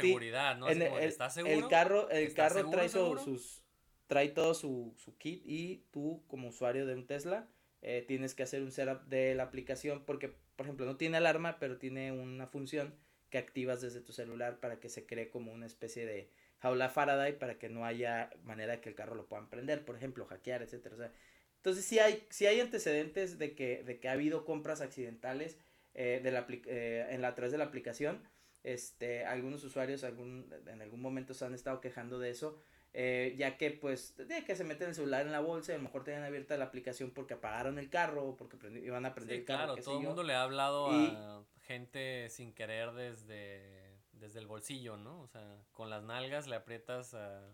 seguridad, 0.00 0.56
¿no? 0.56 0.68
el, 0.68 0.82
¿Estás 0.82 1.34
seguro? 1.34 1.54
El 1.54 1.68
carro, 1.68 2.10
el 2.10 2.34
carro 2.34 2.68
trae 2.70 2.88
sus 2.88 3.62
trae 4.06 4.28
todo 4.28 4.52
su, 4.52 4.94
su, 4.98 5.16
kit 5.16 5.42
y 5.46 5.86
tú 5.90 6.22
como 6.28 6.48
usuario 6.48 6.84
de 6.84 6.94
un 6.94 7.06
Tesla 7.06 7.48
eh, 7.80 8.04
tienes 8.06 8.34
que 8.34 8.42
hacer 8.42 8.60
un 8.60 8.70
setup 8.70 9.04
de 9.06 9.34
la 9.34 9.44
aplicación 9.44 10.04
porque, 10.04 10.36
por 10.56 10.66
ejemplo, 10.66 10.84
no 10.84 10.98
tiene 10.98 11.16
alarma, 11.16 11.58
pero 11.58 11.78
tiene 11.78 12.12
una 12.12 12.46
función 12.46 12.94
que 13.32 13.38
activas 13.38 13.80
desde 13.80 14.02
tu 14.02 14.12
celular 14.12 14.60
para 14.60 14.78
que 14.78 14.90
se 14.90 15.06
cree 15.06 15.30
como 15.30 15.52
una 15.52 15.64
especie 15.64 16.04
de 16.04 16.28
jaula 16.60 16.90
Faraday 16.90 17.32
para 17.38 17.58
que 17.58 17.70
no 17.70 17.86
haya 17.86 18.28
manera 18.44 18.82
que 18.82 18.90
el 18.90 18.94
carro 18.94 19.14
lo 19.14 19.26
puedan 19.26 19.48
prender, 19.48 19.86
por 19.86 19.96
ejemplo, 19.96 20.26
hackear, 20.26 20.60
etcétera. 20.60 20.94
O 20.94 20.98
sea, 20.98 21.12
entonces 21.56 21.86
sí 21.86 21.98
hay, 21.98 22.26
sí 22.28 22.44
hay 22.44 22.60
antecedentes 22.60 23.38
de 23.38 23.54
que, 23.54 23.84
de 23.84 23.98
que 24.00 24.08
ha 24.10 24.12
habido 24.12 24.44
compras 24.44 24.82
accidentales 24.82 25.58
eh, 25.94 26.20
de 26.22 26.30
la, 26.30 26.46
eh, 26.50 27.06
en 27.08 27.22
la, 27.22 27.28
a 27.28 27.34
través 27.34 27.52
de 27.52 27.58
la 27.58 27.64
aplicación. 27.64 28.22
Este, 28.64 29.24
algunos 29.24 29.64
usuarios 29.64 30.04
algún, 30.04 30.54
en 30.66 30.82
algún 30.82 31.00
momento 31.00 31.32
se 31.32 31.46
han 31.46 31.54
estado 31.54 31.80
quejando 31.80 32.18
de 32.18 32.28
eso. 32.28 32.58
Eh, 32.92 33.34
ya 33.38 33.56
que 33.56 33.70
pues 33.70 34.18
de 34.18 34.44
que 34.44 34.54
se 34.54 34.64
meten 34.64 34.90
el 34.90 34.94
celular 34.94 35.24
en 35.24 35.32
la 35.32 35.40
bolsa 35.40 35.72
y 35.72 35.76
a 35.76 35.78
lo 35.78 35.84
mejor 35.84 36.04
tenían 36.04 36.24
abierta 36.24 36.58
la 36.58 36.66
aplicación 36.66 37.10
porque 37.10 37.32
apagaron 37.32 37.78
el 37.78 37.88
carro 37.88 38.26
o 38.26 38.36
porque 38.36 38.58
iban 38.84 39.06
a 39.06 39.14
prender 39.14 39.38
el 39.38 39.44
carro. 39.46 39.72
Claro, 39.72 39.82
todo 39.82 39.98
el 39.98 40.06
mundo 40.06 40.22
le 40.22 40.34
ha 40.34 40.42
hablado 40.42 40.90
a 40.90 41.42
gente 41.72 42.28
sin 42.28 42.52
querer 42.52 42.92
desde, 42.92 43.96
desde 44.12 44.40
el 44.40 44.46
bolsillo, 44.46 44.98
¿no? 44.98 45.22
O 45.22 45.26
sea, 45.26 45.64
con 45.72 45.88
las 45.88 46.02
nalgas 46.02 46.46
le 46.46 46.56
aprietas 46.56 47.14
a 47.14 47.48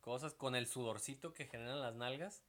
cosas, 0.00 0.32
con 0.32 0.54
el 0.54 0.68
sudorcito 0.68 1.34
que 1.34 1.46
generan 1.46 1.80
las 1.80 1.96
nalgas, 1.96 2.44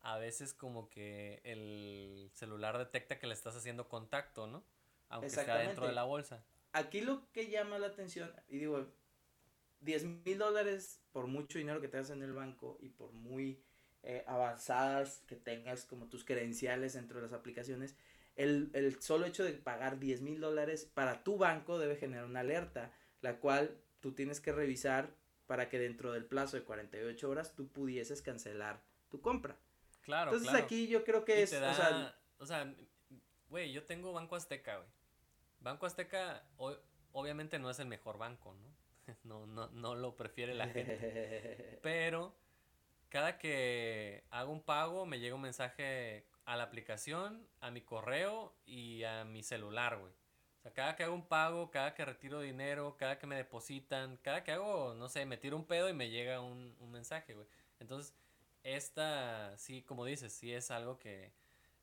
a 0.00 0.18
veces 0.18 0.52
como 0.52 0.90
que 0.90 1.40
el 1.44 2.28
celular 2.34 2.76
detecta 2.76 3.20
que 3.20 3.28
le 3.28 3.34
estás 3.34 3.54
haciendo 3.54 3.88
contacto, 3.88 4.48
¿no? 4.48 4.64
Aunque 5.10 5.30
sea 5.30 5.58
dentro 5.58 5.86
de 5.86 5.92
la 5.92 6.02
bolsa. 6.02 6.44
Aquí 6.72 7.02
lo 7.02 7.30
que 7.30 7.48
llama 7.48 7.78
la 7.78 7.86
atención, 7.86 8.34
y 8.48 8.58
digo, 8.58 8.88
10 9.80 10.04
mil 10.24 10.38
dólares 10.38 11.00
por 11.12 11.28
mucho 11.28 11.58
dinero 11.58 11.80
que 11.80 11.86
tengas 11.86 12.10
en 12.10 12.22
el 12.22 12.32
banco 12.32 12.78
y 12.80 12.88
por 12.88 13.12
muy 13.12 13.62
eh, 14.02 14.24
avanzadas 14.26 15.22
que 15.28 15.36
tengas 15.36 15.84
como 15.84 16.08
tus 16.08 16.24
credenciales 16.24 16.94
dentro 16.94 17.20
de 17.20 17.26
las 17.26 17.32
aplicaciones, 17.32 17.94
el, 18.36 18.96
solo 19.00 19.26
hecho 19.26 19.44
de 19.44 19.52
pagar 19.52 19.98
10 19.98 20.22
mil 20.22 20.40
dólares 20.40 20.90
para 20.92 21.22
tu 21.22 21.36
banco 21.38 21.78
debe 21.78 21.96
generar 21.96 22.24
una 22.24 22.40
alerta, 22.40 22.92
la 23.20 23.38
cual 23.38 23.76
tú 24.00 24.12
tienes 24.12 24.40
que 24.40 24.52
revisar 24.52 25.14
para 25.46 25.68
que 25.68 25.78
dentro 25.78 26.12
del 26.12 26.24
plazo 26.24 26.56
de 26.56 26.64
48 26.64 27.28
horas 27.28 27.54
tú 27.54 27.68
pudieses 27.68 28.22
cancelar 28.22 28.82
tu 29.10 29.20
compra. 29.20 29.56
Claro. 30.02 30.32
Entonces 30.32 30.54
aquí 30.54 30.88
yo 30.88 31.04
creo 31.04 31.24
que 31.24 31.42
es... 31.42 31.52
o 31.52 31.74
sea, 31.74 32.18
o 32.38 32.46
sea, 32.46 32.74
güey, 33.48 33.72
yo 33.72 33.84
tengo 33.84 34.12
Banco 34.12 34.36
Azteca, 34.36 34.76
güey. 34.76 34.88
Banco 35.60 35.86
Azteca 35.86 36.44
obviamente 37.12 37.58
no 37.58 37.70
es 37.70 37.78
el 37.78 37.86
mejor 37.86 38.18
banco, 38.18 38.54
¿no? 38.54 38.72
No, 39.24 39.46
no, 39.46 39.68
no 39.68 39.94
lo 39.94 40.16
prefiere 40.16 40.54
la 40.54 40.68
gente. 40.68 41.78
Pero 41.82 42.34
cada 43.08 43.36
que 43.36 44.24
hago 44.30 44.52
un 44.52 44.62
pago 44.62 45.06
me 45.06 45.20
llega 45.20 45.34
un 45.34 45.42
mensaje 45.42 46.26
a 46.44 46.56
la 46.56 46.64
aplicación, 46.64 47.46
a 47.60 47.70
mi 47.70 47.82
correo 47.82 48.54
y 48.66 49.04
a 49.04 49.24
mi 49.24 49.42
celular, 49.42 49.98
güey. 49.98 50.12
O 50.58 50.62
sea, 50.62 50.72
cada 50.72 50.96
que 50.96 51.02
hago 51.04 51.14
un 51.14 51.26
pago, 51.26 51.70
cada 51.70 51.94
que 51.94 52.04
retiro 52.04 52.40
dinero, 52.40 52.96
cada 52.96 53.18
que 53.18 53.26
me 53.26 53.36
depositan, 53.36 54.16
cada 54.18 54.44
que 54.44 54.52
hago, 54.52 54.94
no 54.94 55.08
sé, 55.08 55.26
me 55.26 55.36
tiro 55.36 55.56
un 55.56 55.66
pedo 55.66 55.88
y 55.88 55.92
me 55.92 56.10
llega 56.10 56.40
un, 56.40 56.76
un 56.78 56.90
mensaje, 56.90 57.34
güey. 57.34 57.46
Entonces, 57.80 58.14
esta, 58.62 59.56
sí, 59.58 59.82
como 59.82 60.04
dices, 60.04 60.32
sí 60.32 60.52
es 60.52 60.70
algo 60.70 60.98
que... 60.98 61.32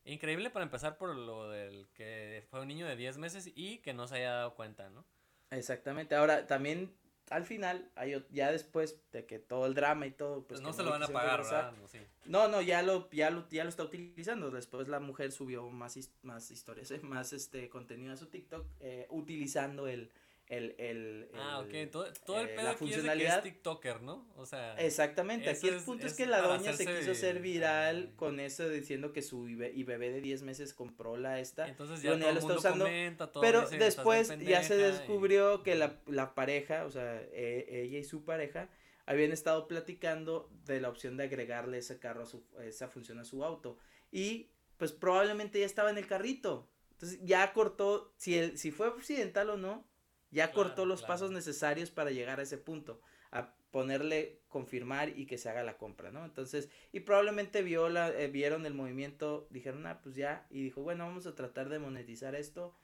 Increíble 0.06 0.50
para 0.50 0.64
empezar 0.64 0.98
por 0.98 1.14
lo 1.14 1.50
del 1.50 1.90
que 1.94 2.46
fue 2.50 2.62
un 2.62 2.70
niño 2.70 2.88
de 2.88 2.96
10 2.96 3.18
meses 3.18 3.52
y 3.54 3.80
que 3.80 3.94
no 3.94 4.08
se 4.08 4.16
haya 4.16 4.32
dado 4.32 4.56
cuenta, 4.56 4.90
¿no? 4.90 5.06
Exactamente. 5.52 6.16
Ahora, 6.16 6.48
también 6.48 6.96
al 7.30 7.46
final, 7.46 7.90
hay, 7.96 8.24
ya 8.32 8.52
después 8.52 8.98
de 9.12 9.26
que 9.26 9.40
todo 9.40 9.66
el 9.66 9.74
drama 9.74 10.08
y 10.08 10.12
todo, 10.12 10.44
pues, 10.46 10.60
pues 10.60 10.62
no 10.62 10.74
se 10.74 10.84
lo 10.84 10.92
van 10.92 11.04
a 11.04 11.08
pagar, 11.08 11.44
¿verdad? 11.44 11.74
No, 11.80 11.88
sí. 11.88 12.00
no, 12.26 12.48
no, 12.48 12.62
ya 12.62 12.82
lo, 12.82 13.10
ya 13.12 13.30
lo, 13.30 13.48
ya 13.50 13.64
lo 13.64 13.70
está 13.70 13.84
utilizando. 13.84 14.52
Después 14.52 14.88
la 14.88 15.00
mujer 15.00 15.32
subió 15.32 15.70
más, 15.70 15.98
más 16.22 16.52
historias, 16.52 16.92
eh, 16.92 17.00
más 17.04 17.34
este 17.34 17.70
contenido 17.70 18.14
a 18.14 18.18
su 18.18 18.28
TikTok, 18.28 18.66
eh, 18.80 19.08
utilizando 19.10 19.88
el, 19.88 20.12
el, 20.50 20.76
el, 20.80 21.30
ah, 21.36 21.60
ok, 21.60 21.92
todo, 21.92 22.12
todo 22.26 22.40
el 22.40 22.48
eh, 22.48 22.54
pedo 22.56 22.70
aquí 22.70 22.92
es 22.92 23.04
de 23.04 23.14
que 23.14 23.28
es 23.28 23.44
TikToker, 23.44 24.02
¿no? 24.02 24.28
O 24.36 24.48
sea. 24.48 24.76
Exactamente, 24.80 25.48
aquí 25.48 25.68
el 25.68 25.80
punto 25.80 26.08
es, 26.08 26.16
que 26.16 26.26
la 26.26 26.42
doña 26.42 26.74
se 26.74 26.88
quiso 26.88 27.14
ser 27.14 27.40
viral 27.40 28.14
con 28.16 28.40
eso 28.40 28.68
diciendo 28.68 29.14
que 29.14 29.22
su 29.22 29.48
y 29.48 29.84
bebé 29.84 30.12
de 30.12 30.22
10 30.22 30.42
meses 30.42 30.74
compró 30.74 31.18
la 31.18 31.40
esta. 31.40 31.68
Entonces 31.68 32.02
ya 32.02 32.18
todo 32.18 32.30
el 32.30 32.40
mundo 32.40 32.56
usando, 32.58 32.86
comenta, 32.86 33.32
todo 33.32 33.42
Pero 33.42 33.70
después 33.70 34.36
ya 34.40 34.64
se 34.64 34.76
descubrió 34.76 35.62
que 35.62 35.76
la, 35.76 36.00
la 36.08 36.34
pareja, 36.34 36.86
o 36.86 36.90
sea, 36.90 37.22
e, 37.32 37.68
ella 37.70 38.00
y 38.00 38.04
su 38.04 38.26
pareja 38.26 38.70
habían 39.06 39.32
estado 39.32 39.68
platicando 39.68 40.50
de 40.66 40.82
la 40.82 40.90
opción 40.90 41.16
de 41.16 41.26
agregarle 41.26 41.78
ese 41.78 42.00
carro 42.00 42.24
a 42.24 42.26
su, 42.26 42.44
esa 42.64 42.88
función 42.88 43.20
a 43.20 43.24
su 43.24 43.44
auto. 43.44 43.78
Y 44.12 44.50
pues 44.78 44.94
probablemente 44.94 45.60
ya 45.60 45.68
estaba 45.68 45.92
en 45.92 46.00
el 46.00 46.08
carrito. 46.08 46.68
Entonces 46.94 47.20
ya 47.24 47.54
cortó, 47.54 48.14
si, 48.18 48.38
el, 48.38 48.58
si 48.58 48.72
fue 48.72 48.88
accidental 48.88 49.52
o 49.52 49.58
no, 49.58 49.89
ya 50.32 50.52
cortó 50.52 50.86
los 50.86 51.04
pasos 51.04 51.32
necesarios 51.32 51.92
para 51.92 52.12
llegar 52.12 52.40
a 52.40 52.44
ese 52.44 52.58
punto, 52.58 53.02
a 53.32 53.54
ponerle 53.72 54.40
confirmar 54.48 55.18
y 55.18 55.26
que 55.26 55.38
se 55.38 55.50
haga 55.50 55.64
la 55.64 55.78
compra, 55.78 56.12
¿no? 56.12 56.26
Entonces, 56.26 56.70
y 56.92 57.02
probablemente 57.02 57.62
vio 57.62 57.90
la, 57.90 58.10
eh, 58.10 58.28
vieron 58.28 58.66
el 58.66 58.74
movimiento, 58.74 59.48
dijeron, 59.52 59.86
ah, 59.86 60.02
pues 60.02 60.16
ya, 60.16 60.48
y 60.50 60.64
dijo, 60.64 60.82
bueno, 60.82 61.06
vamos 61.06 61.28
a 61.28 61.36
tratar 61.36 61.70
de 61.70 61.80
monetizar 61.80 62.36
esto, 62.36 62.76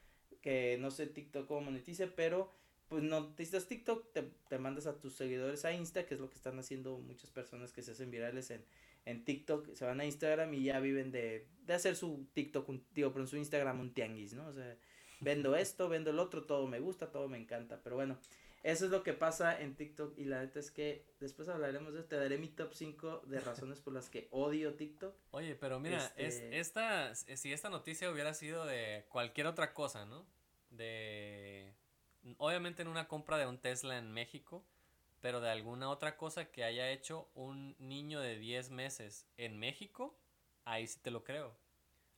que 0.41 0.77
no 0.79 0.91
sé 0.91 1.07
TikTok 1.07 1.47
cómo 1.47 1.61
monetice, 1.61 2.07
pero 2.07 2.51
pues 2.87 3.01
no 3.01 3.29
necesitas 3.29 3.67
TikTok, 3.67 4.13
te, 4.13 4.21
te 4.47 4.59
mandas 4.59 4.85
a 4.85 4.99
tus 4.99 5.15
seguidores 5.15 5.65
a 5.65 5.73
Insta, 5.73 6.05
que 6.05 6.13
es 6.13 6.19
lo 6.19 6.29
que 6.29 6.35
están 6.35 6.59
haciendo 6.59 6.99
muchas 6.99 7.31
personas 7.31 7.73
que 7.73 7.81
se 7.81 7.91
hacen 7.91 8.11
virales 8.11 8.51
en, 8.51 8.63
en 9.05 9.25
TikTok, 9.25 9.73
se 9.73 9.85
van 9.85 9.99
a 10.01 10.05
Instagram 10.05 10.53
y 10.53 10.65
ya 10.65 10.79
viven 10.79 11.11
de, 11.11 11.47
de 11.65 11.73
hacer 11.73 11.95
su 11.95 12.27
TikTok, 12.33 12.69
digo, 12.93 13.11
pero 13.11 13.23
en 13.23 13.27
su 13.27 13.37
Instagram 13.37 13.79
un 13.79 13.93
tianguis, 13.93 14.33
¿no? 14.33 14.47
O 14.47 14.53
sea, 14.53 14.77
vendo 15.19 15.55
esto, 15.55 15.89
vendo 15.89 16.11
el 16.11 16.19
otro, 16.19 16.43
todo 16.43 16.67
me 16.67 16.79
gusta, 16.79 17.11
todo 17.11 17.27
me 17.27 17.37
encanta, 17.37 17.81
pero 17.83 17.95
bueno, 17.95 18.17
eso 18.65 18.85
es 18.85 18.91
lo 18.91 19.03
que 19.03 19.13
pasa 19.13 19.61
en 19.61 19.75
TikTok 19.75 20.17
y 20.17 20.25
la 20.25 20.41
neta 20.41 20.59
es 20.59 20.71
que 20.71 21.05
después 21.19 21.47
hablaremos 21.49 21.93
de 21.93 22.01
te 22.01 22.15
daré 22.15 22.39
mi 22.39 22.47
top 22.47 22.73
5 22.73 23.21
de 23.27 23.39
razones 23.39 23.79
por 23.79 23.93
las 23.93 24.09
que 24.09 24.27
odio 24.31 24.73
TikTok. 24.73 25.15
Oye, 25.29 25.53
pero 25.53 25.79
mira, 25.79 26.03
es, 26.17 26.35
este 26.37 26.59
esta, 26.59 27.13
si 27.13 27.53
esta 27.53 27.69
noticia 27.69 28.09
hubiera 28.09 28.33
sido 28.33 28.65
de 28.65 29.05
cualquier 29.09 29.45
otra 29.45 29.71
cosa, 29.73 30.05
¿no? 30.05 30.25
De, 30.71 31.75
obviamente 32.37 32.81
en 32.81 32.87
una 32.87 33.07
compra 33.07 33.37
de 33.37 33.45
un 33.45 33.59
Tesla 33.59 33.99
en 33.99 34.11
México, 34.11 34.65
pero 35.21 35.41
de 35.41 35.51
alguna 35.51 35.91
otra 35.91 36.17
cosa 36.17 36.51
que 36.51 36.63
haya 36.63 36.89
hecho 36.89 37.29
un 37.35 37.75
niño 37.77 38.19
de 38.19 38.39
10 38.39 38.71
meses 38.71 39.27
en 39.37 39.59
México, 39.59 40.17
ahí 40.63 40.87
sí 40.87 40.99
te 41.03 41.11
lo 41.11 41.23
creo. 41.23 41.55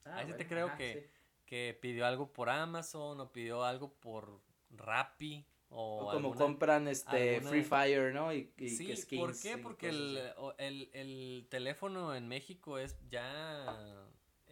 Ah, 0.06 0.19
ahí 0.19 0.28
sí 0.28 0.34
te 0.38 0.48
creo 0.48 0.76
que, 0.78 1.10
que 1.48 1.76
pidió 1.82 2.06
algo 2.06 2.32
por 2.32 2.49
Amazon 2.49 3.19
o 3.19 3.32
pidió 3.32 3.64
algo 3.64 3.91
por 3.94 4.40
Rappi. 4.69 5.44
O, 5.69 6.10
como 6.14 6.34
compran 6.36 6.88
este 6.88 7.41
Free 7.41 7.64
Fire, 7.64 8.14
¿no? 8.14 8.32
Y, 8.32 8.52
sí, 8.69 8.94
¿por 9.18 9.38
qué? 9.38 9.57
Porque 9.57 9.90
el, 9.90 10.22
el, 10.60 10.90
el, 10.94 11.48
teléfono 11.49 12.15
en 12.15 12.28
México 12.28 12.78
es 12.78 12.95
ya 13.10 14.07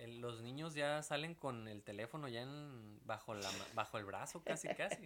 los 0.07 0.41
niños 0.41 0.73
ya 0.73 1.01
salen 1.03 1.35
con 1.35 1.67
el 1.67 1.83
teléfono 1.83 2.27
ya 2.27 2.41
en, 2.41 2.99
bajo, 3.05 3.33
la, 3.33 3.49
bajo 3.73 3.97
el 3.97 4.05
brazo, 4.05 4.43
casi, 4.43 4.67
casi. 4.67 5.03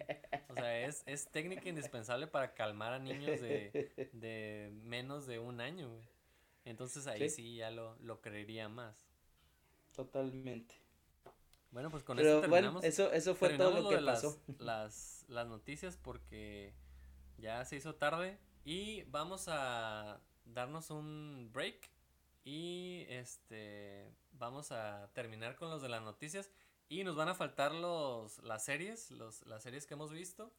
O 0.48 0.54
sea, 0.54 0.80
es, 0.84 1.02
es 1.06 1.28
técnica 1.28 1.68
indispensable 1.68 2.26
para 2.26 2.54
calmar 2.54 2.94
a 2.94 2.98
niños 2.98 3.40
de, 3.40 4.10
de 4.12 4.70
menos 4.82 5.26
de 5.26 5.38
un 5.38 5.60
año, 5.60 5.90
Entonces 6.64 7.06
ahí 7.06 7.28
sí, 7.30 7.56
ya 7.56 7.70
lo, 7.70 7.96
lo 8.00 8.20
creería 8.20 8.68
más. 8.68 9.08
Totalmente. 9.94 10.74
Bueno, 11.70 11.90
pues 11.90 12.02
con 12.02 12.18
eso 12.18 12.40
terminamos. 12.40 12.84
eso, 12.84 13.12
eso 13.12 13.34
fue 13.34 13.56
todo 13.56 13.82
lo, 13.82 13.88
que 13.88 13.98
pasó. 13.98 14.36
Las, 14.46 14.58
las, 14.58 15.24
las 15.28 15.46
noticias 15.46 15.96
porque 15.96 16.74
ya 17.38 17.64
se 17.64 17.76
hizo 17.76 17.94
tarde 17.94 18.38
y 18.64 19.02
vamos 19.04 19.46
a 19.48 20.20
darnos 20.44 20.90
un 20.90 21.50
break 21.52 21.90
y 22.44 23.06
este 23.08 24.12
vamos 24.32 24.72
a 24.72 25.10
terminar 25.12 25.56
con 25.56 25.70
los 25.70 25.82
de 25.82 25.88
las 25.88 26.02
noticias. 26.02 26.50
Y 26.88 27.04
nos 27.04 27.14
van 27.14 27.28
a 27.28 27.34
faltar 27.34 27.72
los, 27.72 28.38
las 28.42 28.64
series, 28.64 29.12
los, 29.12 29.46
las 29.46 29.62
series 29.62 29.86
que 29.86 29.94
hemos 29.94 30.10
visto. 30.10 30.52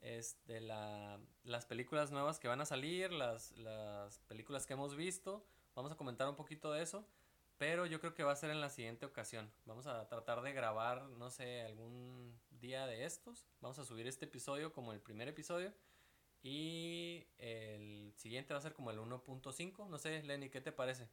Este, 0.00 0.60
la, 0.60 1.20
las 1.44 1.64
películas 1.66 2.10
nuevas 2.10 2.40
que 2.40 2.48
van 2.48 2.60
a 2.60 2.66
salir, 2.66 3.12
las, 3.12 3.52
las 3.52 4.18
películas 4.20 4.66
que 4.66 4.72
hemos 4.72 4.96
visto. 4.96 5.46
Vamos 5.76 5.92
a 5.92 5.96
comentar 5.96 6.28
un 6.28 6.34
poquito 6.34 6.72
de 6.72 6.82
eso. 6.82 7.06
Pero 7.60 7.84
yo 7.84 8.00
creo 8.00 8.14
que 8.14 8.22
va 8.22 8.32
a 8.32 8.36
ser 8.36 8.48
en 8.48 8.62
la 8.62 8.70
siguiente 8.70 9.04
ocasión. 9.04 9.52
Vamos 9.66 9.86
a 9.86 10.08
tratar 10.08 10.40
de 10.40 10.54
grabar, 10.54 11.02
no 11.18 11.30
sé, 11.30 11.60
algún 11.60 12.34
día 12.52 12.86
de 12.86 13.04
estos. 13.04 13.44
Vamos 13.60 13.78
a 13.78 13.84
subir 13.84 14.06
este 14.06 14.24
episodio 14.24 14.72
como 14.72 14.94
el 14.94 15.00
primer 15.00 15.28
episodio. 15.28 15.70
Y 16.42 17.26
el 17.36 18.14
siguiente 18.16 18.54
va 18.54 18.60
a 18.60 18.62
ser 18.62 18.72
como 18.72 18.90
el 18.90 18.98
1.5. 18.98 19.90
No 19.90 19.98
sé, 19.98 20.22
Lenny, 20.22 20.48
¿qué 20.48 20.62
te 20.62 20.72
parece? 20.72 21.10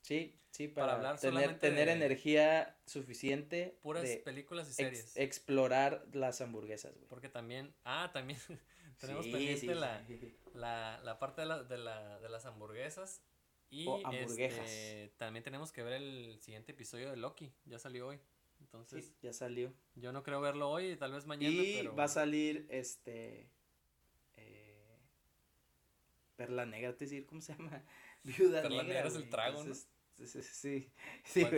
Sí, 0.00 0.40
sí, 0.52 0.68
para, 0.68 0.94
hablar 0.94 1.20
tener, 1.20 1.58
tener 1.58 1.90
energía 1.90 2.78
suficiente. 2.86 3.78
Puras 3.82 4.08
películas 4.24 4.70
y 4.70 4.72
series. 4.72 5.14
explorar 5.18 6.06
las 6.14 6.40
hamburguesas, 6.40 6.94
güey. 6.94 7.06
Porque 7.08 7.28
también, 7.28 7.74
ah, 7.84 8.08
también 8.10 8.40
tenemos 9.00 9.26
pendiente 9.26 9.74
la, 9.74 10.02
la, 10.54 10.98
la, 11.04 11.18
parte 11.18 11.42
de, 11.42 11.46
la, 11.46 11.62
de, 11.62 11.76
la, 11.76 12.20
de 12.20 12.28
las 12.30 12.46
hamburguesas. 12.46 13.22
Y 13.74 13.88
este, 14.38 15.12
también 15.16 15.42
tenemos 15.42 15.72
que 15.72 15.82
ver 15.82 15.94
el 15.94 16.38
siguiente 16.40 16.72
episodio 16.72 17.10
de 17.10 17.16
Loki. 17.16 17.52
Ya 17.64 17.78
salió 17.78 18.06
hoy. 18.06 18.20
Entonces. 18.60 19.12
ya 19.20 19.32
salió. 19.32 19.72
Yo 19.96 20.12
no 20.12 20.22
creo 20.22 20.40
verlo 20.40 20.70
hoy, 20.70 20.96
tal 20.96 21.12
vez 21.12 21.26
mañana. 21.26 21.54
Y 21.54 21.86
va 21.88 22.04
a 22.04 22.08
salir 22.08 22.66
este. 22.70 23.48
Eh, 24.36 24.96
Perla 26.36 26.66
Negra, 26.66 26.96
te 26.96 27.04
decir, 27.04 27.26
¿cómo 27.26 27.40
se 27.40 27.54
llama? 27.54 27.84
Viuda 28.22 28.62
Perla 28.62 28.84
Negra. 28.84 29.08
es 29.08 29.16
el 29.16 29.28
trago, 29.28 29.64
Sí, 30.16 30.28
sí, 30.28 30.92
sí 31.24 31.50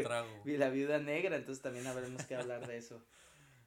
la 0.57 0.71
viuda 0.71 0.99
negra, 0.99 1.37
entonces 1.37 1.63
también 1.63 1.87
habremos 1.87 2.25
que 2.25 2.35
hablar 2.35 2.67
de 2.67 2.79
eso. 2.79 3.05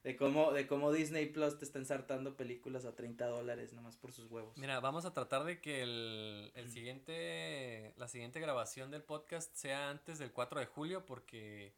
De 0.02 0.16
cómo, 0.16 0.52
de 0.52 0.66
cómo 0.66 0.92
Disney 0.92 1.26
Plus 1.26 1.58
te 1.58 1.64
está 1.66 1.78
ensartando 1.78 2.34
películas 2.34 2.86
a 2.86 2.94
30 2.94 3.26
dólares 3.26 3.74
nomás 3.74 3.96
por 3.96 4.12
sus 4.12 4.30
huevos. 4.30 4.56
Mira, 4.56 4.80
vamos 4.80 5.04
a 5.04 5.12
tratar 5.12 5.44
de 5.44 5.60
que 5.60 5.82
el, 5.82 6.52
el 6.54 6.70
siguiente, 6.70 7.92
la 7.98 8.08
siguiente 8.08 8.40
grabación 8.40 8.90
del 8.90 9.02
podcast 9.02 9.54
sea 9.54 9.90
antes 9.90 10.18
del 10.18 10.32
4 10.32 10.60
de 10.60 10.66
julio, 10.66 11.04
porque 11.04 11.74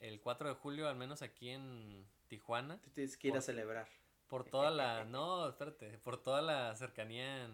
el 0.00 0.20
4 0.20 0.48
de 0.48 0.54
julio, 0.54 0.88
al 0.88 0.96
menos 0.96 1.22
aquí 1.22 1.50
en 1.50 2.06
Tijuana. 2.26 2.80
Tú 2.80 2.90
tienes 2.90 3.16
que 3.16 3.28
ir 3.28 3.36
a 3.36 3.40
celebrar. 3.40 3.88
Por 4.28 4.44
toda 4.44 4.70
la, 4.70 5.04
no, 5.04 5.48
espérate, 5.48 5.98
por 5.98 6.22
toda 6.22 6.42
la 6.42 6.74
cercanía 6.74 7.48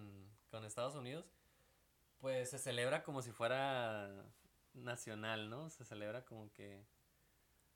con 0.51 0.65
Estados 0.65 0.95
Unidos, 0.95 1.27
pues 2.21 2.51
se 2.51 2.59
celebra 2.59 3.03
como 3.03 3.23
si 3.23 3.33
fuera 3.33 4.25
nacional, 4.75 5.51
¿no? 5.51 5.71
Se 5.71 5.85
celebra 5.85 6.25
como 6.25 6.51
que 6.53 6.85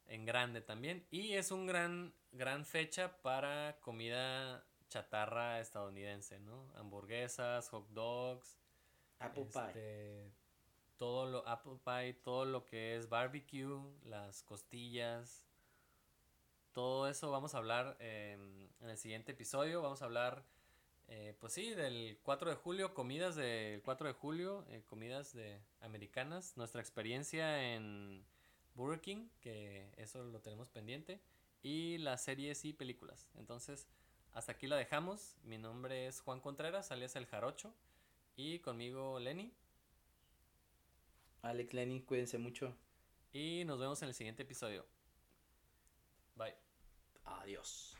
en 0.09 0.25
grande 0.25 0.61
también. 0.61 1.07
Y 1.11 1.35
es 1.35 1.51
un 1.51 1.67
gran, 1.67 2.15
gran 2.33 2.65
fecha 2.65 3.17
para 3.23 3.79
comida 3.81 4.65
chatarra 4.89 5.61
estadounidense, 5.61 6.39
¿no? 6.41 6.73
Hamburguesas, 6.77 7.69
hot 7.69 7.89
dogs. 7.91 8.59
Apple 9.19 9.47
pie. 9.53 9.63
Este, 9.67 10.33
todo 10.97 11.27
lo, 11.27 11.49
apple 11.49 11.79
pie, 11.85 12.15
todo 12.15 12.45
lo 12.45 12.65
que 12.65 12.97
es 12.97 13.09
barbecue, 13.09 13.81
las 14.05 14.43
costillas. 14.43 15.45
Todo 16.73 17.09
eso 17.09 17.31
vamos 17.31 17.55
a 17.55 17.59
hablar 17.59 17.97
en 18.01 18.69
el 18.81 18.99
siguiente 18.99 19.33
episodio. 19.33 19.81
Vamos 19.83 20.03
a 20.03 20.07
hablar 20.07 20.45
eh, 21.09 21.35
pues 21.39 21.53
sí, 21.53 21.75
del 21.75 22.19
4 22.23 22.51
de 22.51 22.57
julio, 22.57 22.95
comidas 22.95 23.37
del 23.37 23.83
4 23.83 24.09
de 24.09 24.15
julio, 24.15 24.65
eh, 24.71 24.83
comidas 24.87 25.35
de 25.35 25.61
americanas, 25.81 26.57
nuestra 26.57 26.81
experiencia 26.81 27.75
en 27.75 28.25
Burger 28.75 29.01
King, 29.01 29.29
que 29.41 29.93
eso 29.97 30.23
lo 30.25 30.41
tenemos 30.41 30.69
pendiente, 30.69 31.21
y 31.63 31.99
las 31.99 32.23
series 32.23 32.65
y 32.65 32.73
películas. 32.73 33.29
Entonces, 33.37 33.89
hasta 34.33 34.53
aquí 34.53 34.67
la 34.67 34.77
dejamos. 34.77 35.37
Mi 35.45 35.59
nombre 35.59 36.07
es 36.07 36.21
Juan 36.21 36.41
Contreras, 36.41 36.91
alias 36.91 37.17
El 37.17 37.27
Jarocho, 37.27 37.73
y 38.37 38.59
conmigo 38.59 39.19
Lenny. 39.19 39.53
Alex 41.43 41.73
Lenny, 41.75 42.03
cuídense 42.03 42.39
mucho. 42.39 42.75
Y 43.33 43.65
nos 43.67 43.79
vemos 43.79 44.01
en 44.03 44.09
el 44.09 44.15
siguiente 44.15 44.43
episodio. 44.43 44.87
Bye. 46.37 46.55
Adiós. 47.25 47.97